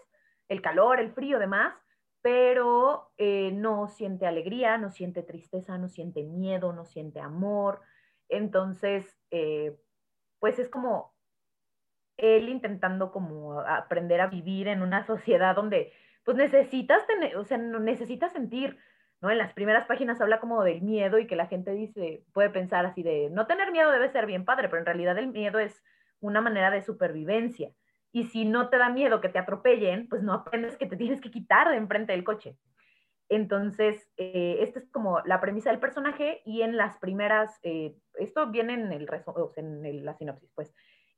el 0.49 0.63
calor, 0.63 1.01
el 1.01 1.13
frío, 1.13 1.39
demás, 1.39 1.75
pero 2.23 3.13
eh, 3.19 3.53
no 3.53 3.89
siente 3.89 4.27
alegría, 4.27 4.79
no 4.79 4.91
siente 4.91 5.23
tristeza, 5.23 5.79
no 5.79 5.89
siente 5.89 6.23
miedo, 6.23 6.73
no 6.73 6.85
siente 6.85 7.21
amor. 7.21 7.83
Entonces, 8.29 9.17
eh, 9.31 9.77
pues 10.39 10.59
es 10.59 10.69
como 10.69 11.15
él 12.17 12.49
intentando 12.49 13.13
como 13.13 13.61
aprender 13.61 14.21
a 14.21 14.27
vivir 14.27 14.69
en 14.69 14.83
una 14.83 15.03
sociedad 15.07 15.55
donde, 15.55 15.93
pues 16.25 16.37
necesitas 16.37 17.07
tener, 17.07 17.37
o 17.37 17.45
sea, 17.45 17.59
necesitas 17.59 18.33
sentir, 18.33 18.79
¿no? 19.27 19.33
En 19.33 19.39
las 19.39 19.53
primeras 19.53 19.87
páginas 19.87 20.21
habla 20.21 20.39
como 20.39 20.63
del 20.63 20.83
miedo 20.83 21.19
y 21.19 21.27
que 21.27 21.35
la 21.35 21.47
gente 21.47 21.73
dice, 21.73 22.25
puede 22.33 22.49
pensar 22.51 22.87
así 22.87 23.03
de, 23.03 23.29
no 23.31 23.47
tener 23.47 23.73
miedo 23.73 23.91
debe 23.91 24.09
ser 24.09 24.25
bien 24.25 24.45
padre, 24.45 24.69
pero 24.69 24.79
en 24.79 24.87
realidad 24.87 25.19
el 25.19 25.29
miedo 25.29 25.59
es 25.59 25.83
una 26.21 26.41
manera 26.41 26.71
de 26.71 26.83
supervivencia. 26.83 27.73
Y 28.13 28.25
si 28.25 28.45
no 28.45 28.69
te 28.69 28.79
da 28.79 28.89
miedo 28.89 29.21
que 29.21 29.29
te 29.29 29.41
atropellen, 29.41 30.09
pues 30.09 30.23
no 30.23 30.33
aprendes 30.33 30.77
que 30.77 30.87
te 30.87 30.97
tienes 30.97 31.21
que 31.21 31.33
quitar 31.33 31.69
de 31.69 31.77
enfrente 31.77 32.13
del 32.13 32.23
coche. 32.23 32.57
Entonces, 33.29 34.09
eh, 34.17 34.59
esta 34.61 34.79
es 34.79 34.89
como 34.91 35.21
la 35.25 35.41
premisa 35.41 35.71
del 35.71 35.81
personaje 35.81 36.43
y 36.45 36.63
en 36.63 36.77
las 36.77 36.97
primeras, 36.99 37.59
eh, 37.65 37.97
esto 38.15 38.47
viene 38.47 38.75
en, 38.75 38.93
el, 38.93 39.09
en 39.57 40.05
la 40.05 40.15
sinopsis, 40.15 40.53
pues, 40.55 40.73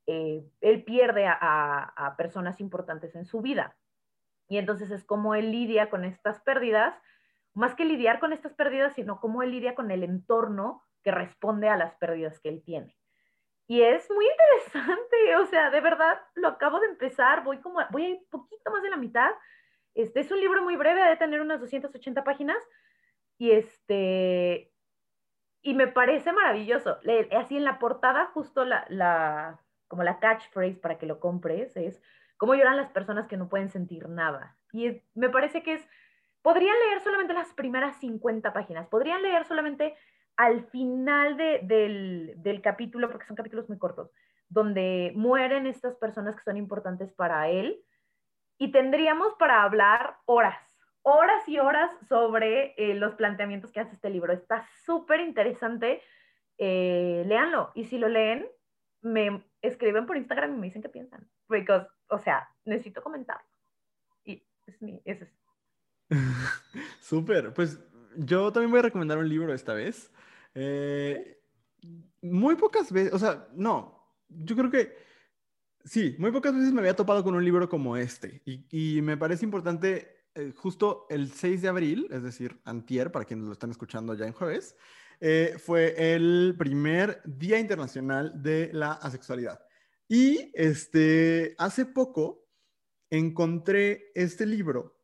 eh, 0.07 0.43
él 0.63 0.85
pierde 0.85 1.27
a, 1.27 1.93
a 1.95 2.17
personas 2.17 2.61
importantes 2.61 3.15
en 3.15 3.27
su 3.27 3.43
vida. 3.43 3.77
Y 4.49 4.57
entonces 4.57 4.91
es 4.91 5.05
como 5.05 5.35
él 5.35 5.53
lidia 5.53 5.91
con 5.91 6.07
estas 6.07 6.41
pérdidas 6.41 6.95
más 7.59 7.75
que 7.75 7.85
lidiar 7.85 8.21
con 8.21 8.33
estas 8.33 8.55
pérdidas, 8.55 8.95
sino 8.95 9.21
cómo 9.21 9.43
él 9.43 9.51
lidia 9.51 9.75
con 9.75 9.91
el 9.91 10.05
entorno 10.05 10.85
que 11.03 11.11
responde 11.11 11.69
a 11.69 11.77
las 11.77 11.95
pérdidas 11.97 12.41
que 12.41 12.49
él 12.49 12.63
tiene. 12.65 12.97
Y 13.67 13.83
es 13.83 14.11
muy 14.11 14.27
interesante, 14.27 15.37
o 15.43 15.47
sea, 15.47 15.71
de 15.71 15.81
verdad, 15.81 16.21
lo 16.35 16.49
acabo 16.49 16.81
de 16.81 16.87
empezar, 16.87 17.45
voy 17.45 17.59
como, 17.59 17.81
voy 17.91 18.05
a 18.05 18.09
ir 18.11 18.21
poquito 18.31 18.71
más 18.71 18.83
de 18.83 18.91
la 18.91 18.97
mitad. 18.97 19.31
Este 19.95 20.21
es 20.21 20.31
un 20.31 20.41
libro 20.41 20.63
muy 20.63 20.77
breve, 20.77 21.03
de 21.03 21.17
tener 21.17 21.41
unas 21.41 21.61
280 21.61 22.25
páginas, 22.25 22.59
y 23.37 23.51
este, 23.51 24.73
y 25.63 25.75
me 25.75 25.89
parece 25.89 26.33
maravilloso. 26.33 26.99
Así 27.37 27.57
en 27.57 27.65
la 27.65 27.79
portada, 27.79 28.27
justo 28.27 28.65
la, 28.65 28.87
la, 28.89 29.61
como 29.87 30.03
la 30.03 30.19
catchphrase 30.19 30.79
para 30.79 30.99
que 30.99 31.07
lo 31.07 31.21
compres 31.21 31.77
es, 31.77 32.01
cómo 32.37 32.55
lloran 32.55 32.77
las 32.77 32.91
personas 32.91 33.27
que 33.27 33.37
no 33.37 33.49
pueden 33.49 33.69
sentir 33.69 34.09
nada. 34.09 34.57
Y 34.73 35.03
me 35.15 35.29
parece 35.29 35.63
que 35.63 35.75
es 35.75 35.89
podrían 36.49 36.77
leer 36.87 37.03
solamente 37.03 37.35
las 37.35 37.53
primeras 37.53 37.97
50 37.97 38.55
páginas, 38.55 38.89
podrían 38.89 39.21
leer 39.21 39.45
solamente 39.45 39.95
al 40.35 40.65
final 40.71 41.37
de, 41.37 41.61
del, 41.63 42.33
del, 42.39 42.63
capítulo, 42.63 43.11
porque 43.11 43.27
son 43.27 43.37
capítulos 43.37 43.69
muy 43.69 43.77
cortos, 43.77 44.11
donde 44.49 45.13
mueren 45.15 45.67
estas 45.67 45.95
personas 45.97 46.35
que 46.35 46.43
son 46.45 46.57
importantes 46.57 47.13
para 47.13 47.51
él, 47.51 47.85
y 48.57 48.73
tendríamos 48.73 49.35
para 49.39 49.63
hablar 49.63 50.17
horas, 50.25 50.59
horas 51.03 51.47
y 51.47 51.59
horas 51.59 51.91
sobre 52.09 52.73
eh, 52.79 52.95
los 52.95 53.15
planteamientos 53.15 53.71
que 53.71 53.81
hace 53.81 53.93
este 53.93 54.09
libro. 54.09 54.33
Está 54.33 54.67
súper 54.87 55.21
interesante, 55.21 56.01
eh, 56.57 57.25
léanlo, 57.27 57.73
y 57.75 57.85
si 57.85 57.99
lo 57.99 58.09
leen, 58.09 58.49
me 59.03 59.45
escriben 59.61 60.07
por 60.07 60.17
Instagram 60.17 60.55
y 60.55 60.59
me 60.61 60.67
dicen 60.69 60.81
qué 60.81 60.89
piensan, 60.89 61.29
porque, 61.47 61.87
o 62.09 62.19
sea, 62.19 62.49
necesito 62.65 63.03
comentarlo. 63.03 63.47
Y 64.25 64.43
es 64.67 64.81
mi, 64.81 65.03
ese 65.05 65.25
es 65.25 65.38
Súper. 67.01 67.53
Pues 67.55 67.79
yo 68.17 68.53
también 68.53 68.71
voy 68.71 68.81
a 68.81 68.83
recomendar 68.83 69.19
un 69.19 69.29
libro 69.29 69.55
esta 69.55 69.75
vez. 69.75 70.11
Eh, 70.55 71.41
muy 72.23 72.57
pocas 72.57 72.91
veces, 72.91 73.13
o 73.13 73.19
sea, 73.19 73.49
no, 73.55 73.99
yo 74.29 74.57
creo 74.57 74.71
que 74.71 74.97
sí, 75.85 76.17
muy 76.19 76.33
pocas 76.33 76.55
veces 76.55 76.73
me 76.73 76.81
había 76.81 76.97
topado 76.97 77.23
con 77.23 77.35
un 77.35 77.45
libro 77.45 77.69
como 77.69 77.97
este. 77.97 78.43
Y, 78.45 79.01
me 79.03 79.17
parece 79.17 79.45
importante, 79.45 80.27
eh, 80.35 80.53
justo 80.57 81.07
el 81.11 81.33
6 81.33 81.63
de 81.63 81.69
abril, 81.69 82.09
es 82.11 82.23
decir, 82.23 82.61
antier, 82.65 83.13
para 83.13 83.25
quienes 83.25 83.47
lo 83.47 83.53
están 83.53 83.71
escuchando 83.71 84.15
ya 84.15 84.27
en 84.27 84.33
jueves, 84.33 84.77
eh, 85.21 85.57
fue 85.59 86.15
el 86.15 86.55
primer 86.59 87.23
Día 87.25 87.59
Internacional 87.59 88.43
de 88.43 88.71
la 88.73 88.93
Asexualidad. 88.93 89.61
Y 90.09 90.51
este, 90.55 91.55
hace 91.59 91.87
poco 91.87 92.47
encontré 93.11 94.11
este 94.15 94.47
libro 94.47 94.98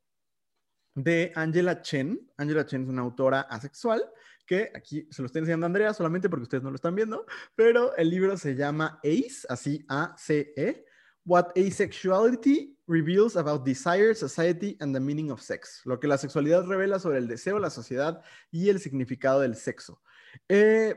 de 0.95 1.33
Angela 1.35 1.83
Chen. 1.83 2.21
Angela 2.37 2.66
Chen 2.66 2.83
es 2.83 2.89
una 2.89 3.03
autora 3.03 3.43
asexual 3.43 4.03
que 4.47 4.71
aquí 4.75 5.09
se 5.11 5.23
lo 5.23 5.27
estoy 5.27 5.41
enseñando 5.41 5.66
a 5.66 5.69
Andrea 5.69 5.95
solamente 5.95 6.29
porque 6.29 6.45
ustedes 6.45 6.62
no 6.62 6.71
lo 6.71 6.77
están 6.77 6.95
viendo, 6.95 7.27
pero 7.55 7.97
el 7.97 8.11
libro 8.11 8.37
se 8.37 8.55
llama 8.55 9.01
ACE, 9.03 9.47
así 9.49 9.85
A-C-E, 9.89 10.85
What 11.25 11.57
Asexuality 11.57 12.79
Reveals 12.87 13.37
About 13.37 13.65
Desire, 13.65 14.15
Society 14.15 14.77
and 14.81 14.95
the 14.95 15.01
Meaning 15.01 15.31
of 15.31 15.41
Sex, 15.41 15.81
lo 15.85 15.99
que 15.99 16.07
la 16.07 16.19
sexualidad 16.19 16.66
revela 16.66 16.99
sobre 16.99 17.19
el 17.19 17.27
deseo, 17.27 17.59
la 17.59 17.71
sociedad 17.71 18.23
y 18.51 18.69
el 18.69 18.79
significado 18.79 19.41
del 19.41 19.57
sexo. 19.57 20.03
Eh, 20.49 20.95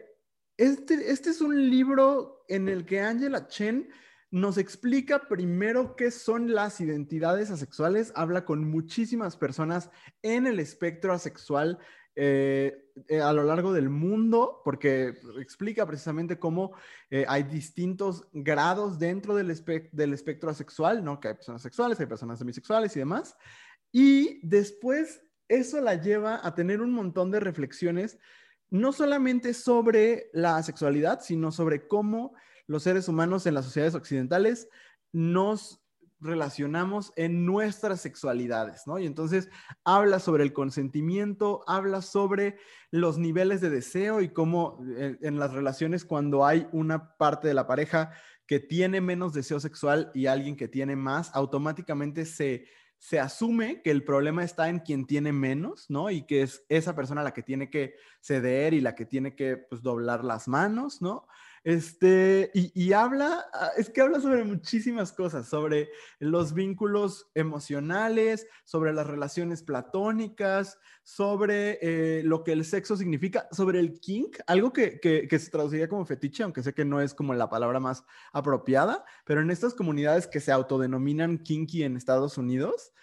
este, 0.57 1.11
este 1.11 1.29
es 1.29 1.39
un 1.39 1.69
libro 1.69 2.43
en 2.49 2.67
el 2.67 2.85
que 2.85 2.99
Angela 2.99 3.47
Chen 3.47 3.89
nos 4.29 4.57
explica 4.57 5.27
primero 5.27 5.95
qué 5.95 6.11
son 6.11 6.53
las 6.53 6.81
identidades 6.81 7.49
asexuales, 7.49 8.11
habla 8.15 8.45
con 8.45 8.69
muchísimas 8.69 9.37
personas 9.37 9.89
en 10.21 10.47
el 10.47 10.59
espectro 10.59 11.13
asexual 11.13 11.79
eh, 12.19 12.91
eh, 13.09 13.21
a 13.21 13.31
lo 13.31 13.43
largo 13.43 13.73
del 13.73 13.89
mundo, 13.89 14.61
porque 14.65 15.13
explica 15.39 15.85
precisamente 15.85 16.39
cómo 16.39 16.73
eh, 17.11 17.25
hay 17.27 17.43
distintos 17.43 18.27
grados 18.33 18.97
dentro 18.97 19.35
del, 19.35 19.53
del 19.91 20.13
espectro 20.13 20.53
sexual, 20.53 21.03
¿no? 21.03 21.19
Que 21.19 21.27
hay 21.27 21.33
personas 21.35 21.61
sexuales, 21.61 21.99
hay 21.99 22.07
personas 22.07 22.39
demisexuales 22.39 22.95
y 22.95 22.99
demás. 22.99 23.37
Y 23.91 24.39
después 24.45 25.21
eso 25.47 25.79
la 25.79 25.93
lleva 25.95 26.45
a 26.45 26.55
tener 26.55 26.81
un 26.81 26.91
montón 26.91 27.29
de 27.29 27.39
reflexiones, 27.39 28.17
no 28.69 28.91
solamente 28.91 29.53
sobre 29.53 30.29
la 30.33 30.61
sexualidad, 30.63 31.21
sino 31.21 31.51
sobre 31.51 31.87
cómo 31.87 32.33
los 32.67 32.83
seres 32.83 33.07
humanos 33.07 33.45
en 33.45 33.53
las 33.53 33.65
sociedades 33.65 33.95
occidentales 33.95 34.69
nos 35.11 35.81
relacionamos 36.19 37.13
en 37.15 37.45
nuestras 37.45 38.01
sexualidades, 38.01 38.83
¿no? 38.87 38.97
Y 38.97 39.05
entonces 39.05 39.49
habla 39.83 40.19
sobre 40.19 40.43
el 40.43 40.53
consentimiento, 40.53 41.63
habla 41.67 42.01
sobre 42.01 42.57
los 42.91 43.17
niveles 43.17 43.61
de 43.61 43.69
deseo 43.69 44.21
y 44.21 44.29
cómo 44.29 44.83
eh, 44.97 45.17
en, 45.21 45.37
las 45.37 45.53
relaciones 45.53 46.05
cuando 46.05 46.45
hay 46.45 46.67
una 46.71 47.15
parte 47.17 47.47
de 47.47 47.53
la 47.53 47.67
pareja 47.67 48.11
que 48.47 48.59
tiene 48.59 48.99
menos 49.01 49.33
deseo 49.33 49.59
sexual 49.59 50.11
y 50.13 50.25
alguien 50.25 50.55
que 50.55 50.67
tiene 50.67 50.95
más, 50.95 51.29
automáticamente 51.35 52.25
se, 52.25 52.65
se 52.97 53.19
asume 53.19 53.81
que 53.83 53.91
el 53.91 54.03
problema 54.03 54.43
está 54.43 54.69
en 54.69 54.79
quien 54.79 55.05
tiene 55.05 55.33
menos, 55.33 55.87
¿no? 55.89 56.09
Y 56.09 56.25
que 56.25 56.41
es 56.41 56.65
esa 56.69 56.95
persona 56.95 57.21
la 57.21 57.33
que 57.33 57.43
tiene 57.43 57.69
que 57.69 57.93
ceder 58.21 58.73
y 58.73 58.81
la 58.81 58.95
que 58.95 59.05
tiene 59.05 59.35
que 59.35 59.57
pues, 59.57 59.83
doblar 59.83 60.23
las 60.23 60.47
manos, 60.47 61.01
¿no? 61.01 61.27
Este, 61.67 62.49
y, 62.53 62.93
habla, 62.93 63.45
ah, 63.53 63.71
es 63.75 63.89
que 63.89 63.99
habla 63.99 64.21
sobre 64.21 64.45
muchísimas 64.45 65.11
cosas, 65.11 65.49
sobre 65.49 65.89
los 66.17 66.53
vínculos 66.53 67.29
emocionales, 67.35 68.47
sobre 68.63 68.93
las 68.93 69.05
relaciones 69.05 69.63
platónicas, 69.63 70.79
sobre 71.03 71.77
eh, 71.81 72.23
lo 72.23 72.45
que 72.45 72.53
el 72.53 72.63
sexo 72.63 72.95
significa, 72.95 73.49
sobre 73.51 73.81
el 73.81 73.99
kink, 73.99 74.37
algo 74.47 74.71
que, 74.71 75.01
que, 75.01 75.39
se 75.39 75.51
traduciría 75.51 75.89
como 75.89 76.05
fetiche, 76.05 76.43
aunque 76.43 76.63
sé 76.63 76.73
que 76.73 76.85
no 76.85 77.01
es 77.01 77.13
como 77.13 77.33
la 77.33 77.49
palabra 77.49 77.81
más 77.81 78.05
apropiada, 78.31 79.03
pero 79.25 79.41
en 79.41 79.51
estas 79.51 79.73
comunidades 79.73 80.25
que 80.25 80.39
se 80.39 80.53
autodenominan 80.53 81.37
kinky 81.37 81.83
en 81.83 81.97
Estados 81.97 82.37
Unidos, 82.37 82.93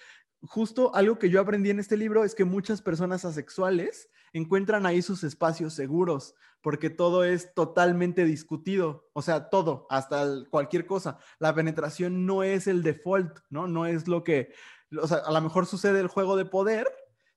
justo 0.47 0.95
algo 0.95 1.19
que 1.19 1.31
yo 1.31 1.41
aprendí 1.41 1.71
en 1.71 1.81
este 1.81 1.97
libro 1.97 2.25
es 2.25 2.35
que 2.35 2.45
muchas 2.45 2.83
personas 2.83 3.25
asexuales 3.25 4.11
encuentran 4.33 4.85
ahí 4.85 5.01
sus 5.01 5.25
espacios 5.25 5.75
seguros, 5.75 6.35
porque 6.61 6.91
todo 6.91 7.25
es 7.25 7.55
totalmente 7.55 8.25
discutido, 8.25 9.09
o 9.13 9.23
sea, 9.23 9.49
todo, 9.49 9.87
hasta 9.91 10.27
cualquier 10.51 10.87
cosa. 10.87 11.19
La 11.39 11.55
penetración 11.55 12.27
no 12.27 12.43
es 12.43 12.67
el 12.67 12.83
default, 12.83 13.39
¿no? 13.49 13.69
No 13.69 13.87
es 13.87 14.09
lo 14.09 14.25
que, 14.25 14.53
o 15.01 15.07
sea, 15.07 15.19
a 15.19 15.33
lo 15.33 15.41
mejor 15.41 15.67
sucede 15.67 16.01
el 16.01 16.09
juego 16.09 16.37
de 16.37 16.47
poder, 16.47 16.89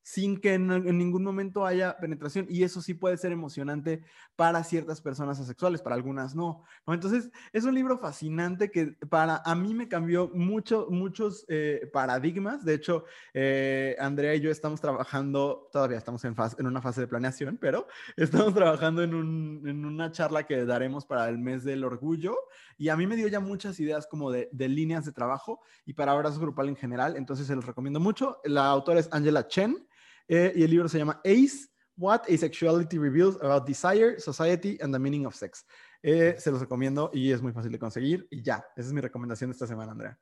sin 0.08 0.40
que 0.40 0.54
en, 0.54 0.98
ningún 0.98 1.22
momento 1.22 1.66
haya 1.66 1.98
penetración 1.98 2.46
y 2.50 2.64
eso 2.64 2.82
sí 2.82 2.94
puede 2.94 3.18
ser 3.18 3.34
emocionante 3.34 4.04
para 4.38 4.64
ciertas 4.64 5.02
personas 5.02 5.38
asexuales, 5.38 5.82
para 5.82 5.98
algunas 5.98 6.34
no, 6.34 6.64
Entonces, 6.88 7.30
es 7.52 7.66
un 7.66 7.76
libro 7.76 7.98
fascinante 7.98 8.72
que 8.72 8.96
para 9.10 9.42
a 9.44 9.54
mí 9.54 9.74
me 9.74 9.90
cambió 9.90 10.32
mucho, 10.34 10.88
muchos 10.90 11.44
eh, 11.50 11.90
paradigmas. 11.92 12.64
De 12.64 12.76
hecho, 12.76 13.04
eh, 13.34 13.98
Andrea 14.00 14.34
y 14.34 14.40
yo 14.40 14.50
estamos 14.50 14.80
trabajando, 14.80 15.68
todavía 15.74 15.98
estamos 15.98 16.24
en, 16.24 16.36
fase, 16.36 16.56
en 16.58 16.68
una 16.68 16.82
fase 16.82 17.02
de 17.02 17.08
planeación, 17.08 17.58
pero 17.60 17.86
estamos 18.16 18.54
trabajando 18.54 19.04
en, 19.04 19.12
en, 19.14 19.86
una 19.86 20.14
charla 20.14 20.44
que 20.44 20.64
daremos 20.64 21.06
para 21.06 21.28
el 21.28 21.38
mes 21.38 21.66
del 21.66 21.84
orgullo 21.84 22.34
y 22.78 22.88
a 22.88 22.96
mí 22.96 23.08
me 23.08 23.18
dio 23.18 23.28
ya 23.28 23.42
muchas 23.42 23.78
ideas 23.82 24.08
como 24.08 24.32
de, 24.32 24.48
de 24.54 24.70
líneas 24.70 25.04
de 25.04 25.12
trabajo 25.12 25.60
y 25.86 25.92
para 25.92 26.14
abrazo 26.14 26.40
grupal 26.40 26.70
en 26.70 26.78
general, 26.78 27.18
entonces 27.18 27.46
se 27.46 27.56
los 27.58 27.66
recomiendo 27.66 28.00
mucho. 28.00 28.40
La 28.46 28.68
autora 28.68 29.02
es 29.02 29.10
Angela 29.12 29.50
Chen 29.50 29.86
eh, 30.28 30.54
y 30.56 30.64
el 30.64 30.72
libro 30.72 30.88
se 30.88 30.98
llama 30.98 31.22
Ace, 31.24 31.68
What 31.98 32.22
Asexuality 32.30 32.98
Reveals 32.98 33.42
About 33.42 33.66
Desire, 33.68 34.20
Society 34.20 34.78
and 34.82 34.94
the 34.94 35.00
Meaning 35.00 35.26
of 35.26 35.36
Sex. 35.36 35.66
Eh, 36.04 36.36
se 36.38 36.52
los 36.52 36.60
recomiendo 36.60 37.10
y 37.14 37.32
es 37.32 37.42
muy 37.42 37.52
fácil 37.52 37.72
de 37.72 37.80
conseguir. 37.80 38.28
Y 38.30 38.42
ya, 38.42 38.66
esa 38.76 38.88
es 38.88 38.94
mi 38.94 39.02
recomendación 39.02 39.50
de 39.50 39.54
esta 39.54 39.68
semana, 39.68 39.92
Andrea. 39.92 40.18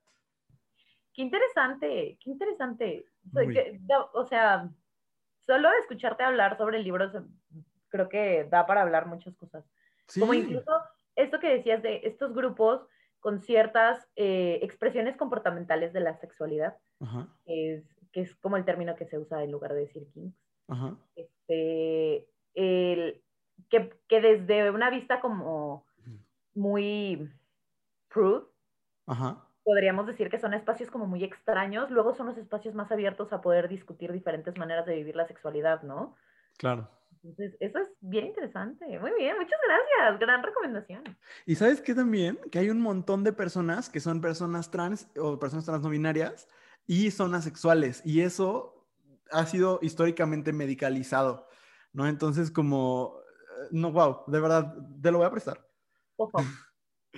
Qué 1.13 1.21
interesante, 1.21 2.17
qué 2.21 2.29
interesante. 2.29 3.05
o 4.13 4.25
sea, 4.25 4.69
solo 5.45 5.69
escucharte 5.81 6.23
hablar 6.23 6.57
sobre 6.57 6.77
el 6.77 6.83
libro 6.83 7.09
creo 7.89 8.09
que 8.09 8.47
da 8.49 8.65
para 8.65 8.81
hablar 8.81 9.07
muchas 9.07 9.35
cosas. 9.35 9.63
Como 10.19 10.33
incluso 10.33 10.71
esto 11.15 11.39
que 11.39 11.49
decías 11.49 11.81
de 11.81 12.01
estos 12.03 12.33
grupos 12.33 12.85
con 13.19 13.41
ciertas 13.41 14.07
eh, 14.15 14.59
expresiones 14.61 15.15
comportamentales 15.17 15.93
de 15.93 16.01
la 16.01 16.15
sexualidad, 16.17 16.77
es 17.45 17.83
que 18.15 18.21
es 18.21 18.33
como 18.35 18.55
el 18.55 18.63
término 18.63 18.95
que 18.95 19.05
se 19.05 19.19
usa 19.19 19.43
en 19.43 19.51
lugar 19.51 19.73
de 19.73 19.81
decir 19.81 20.07
kinks. 20.13 20.37
Este, 21.17 22.25
el, 22.53 23.21
que, 23.69 23.99
que, 24.07 24.21
desde 24.21 24.71
una 24.71 24.89
vista 24.89 25.19
como 25.19 25.85
muy 26.53 27.29
prude, 28.07 28.45
podríamos 29.65 30.07
decir 30.07 30.29
que 30.29 30.39
son 30.39 30.53
espacios 30.53 30.89
como 30.89 31.07
muy 31.07 31.25
extraños, 31.25 31.91
luego 31.91 32.13
son 32.13 32.27
los 32.27 32.37
espacios 32.37 32.73
más 32.73 32.89
abiertos 32.89 33.33
a 33.33 33.41
poder 33.41 33.67
discutir 33.67 34.13
diferentes 34.13 34.57
maneras 34.57 34.85
de 34.85 34.95
vivir 34.95 35.17
la 35.17 35.27
sexualidad, 35.27 35.83
¿no? 35.83 36.15
Claro. 36.57 36.89
Entonces, 37.21 37.57
eso 37.59 37.79
es 37.79 37.91
bien 37.99 38.27
interesante. 38.27 38.97
Muy 38.97 39.11
bien, 39.19 39.35
muchas 39.35 39.59
gracias. 39.67 40.19
Gran 40.21 40.41
recomendación. 40.41 41.03
Y 41.45 41.55
sabes 41.55 41.81
qué 41.81 41.93
también, 41.93 42.39
que 42.49 42.59
hay 42.59 42.69
un 42.69 42.79
montón 42.79 43.25
de 43.25 43.33
personas 43.33 43.89
que 43.89 43.99
son 43.99 44.21
personas 44.21 44.71
trans 44.71 45.11
o 45.17 45.37
personas 45.37 45.65
trans 45.65 45.83
no 45.83 45.89
binarias 45.89 46.47
y 46.87 47.11
son 47.11 47.35
asexuales. 47.35 48.01
Y 48.05 48.21
eso 48.21 48.87
ha 49.31 49.45
sido 49.45 49.79
históricamente 49.81 50.53
medicalizado, 50.53 51.47
¿no? 51.93 52.07
Entonces, 52.07 52.51
como, 52.51 53.17
eh, 53.39 53.67
no, 53.71 53.91
wow, 53.91 54.23
de 54.27 54.39
verdad, 54.39 54.75
te 55.01 55.11
lo 55.11 55.19
voy 55.19 55.27
a 55.27 55.31
prestar. 55.31 55.67
Ojo. 56.17 56.39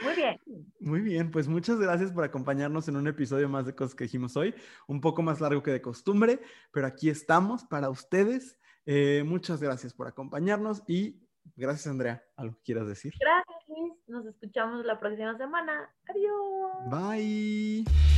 Muy 0.03 0.15
bien. 0.15 0.39
Muy 0.80 1.02
bien, 1.02 1.31
pues 1.31 1.48
muchas 1.48 1.80
gracias 1.80 2.11
por 2.11 2.23
acompañarnos 2.23 2.88
en 2.88 2.98
un 2.98 3.07
episodio 3.07 3.49
más 3.49 3.65
de 3.65 3.76
cosas 3.76 3.95
que 3.95 4.06
dijimos 4.06 4.38
hoy, 4.38 4.53
un 4.88 5.02
poco 5.02 5.22
más 5.22 5.41
largo 5.41 5.64
que 5.64 5.72
de 5.72 5.81
costumbre, 5.81 6.39
pero 6.72 6.88
aquí 6.88 7.10
estamos 7.10 7.64
para 7.65 7.89
ustedes. 7.89 8.60
Eh, 8.85 9.23
muchas 9.26 9.61
gracias 9.61 9.94
por 9.94 10.07
acompañarnos 10.07 10.84
y 10.88 11.19
gracias 11.56 11.88
Andrea, 11.88 12.23
algo 12.38 12.56
que 12.56 12.64
quieras 12.64 12.88
decir. 12.88 13.14
Gracias 13.19 13.68
Luis, 13.68 13.94
nos 14.07 14.26
escuchamos 14.26 14.85
la 14.85 14.99
próxima 14.99 15.35
semana. 15.38 15.94
Adiós. 16.07 16.89
Bye. 16.89 18.16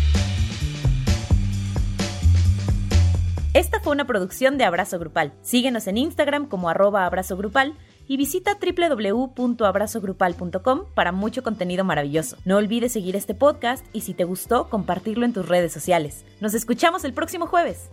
Esta 3.60 3.80
fue 3.82 3.92
una 3.92 4.08
producción 4.08 4.58
de 4.58 4.64
Abrazo 4.64 4.98
Grupal. 5.00 5.34
Síguenos 5.42 5.88
en 5.88 5.98
Instagram 5.98 6.46
como 6.46 6.70
arroba 6.70 7.06
abrazo 7.06 7.36
grupal 7.36 7.74
y 8.08 8.16
visita 8.16 8.58
www.abrazogrupal.com 8.58 10.86
para 10.96 11.12
mucho 11.12 11.44
contenido 11.44 11.84
maravilloso. 11.84 12.38
No 12.46 12.56
olvides 12.56 12.94
seguir 12.94 13.18
este 13.18 13.36
podcast 13.36 13.86
y 13.92 14.00
si 14.00 14.14
te 14.14 14.24
gustó, 14.24 14.70
compartirlo 14.70 15.26
en 15.26 15.34
tus 15.34 15.46
redes 15.46 15.74
sociales. 15.74 16.24
Nos 16.40 16.54
escuchamos 16.54 17.04
el 17.04 17.12
próximo 17.12 17.48
jueves. 17.48 17.90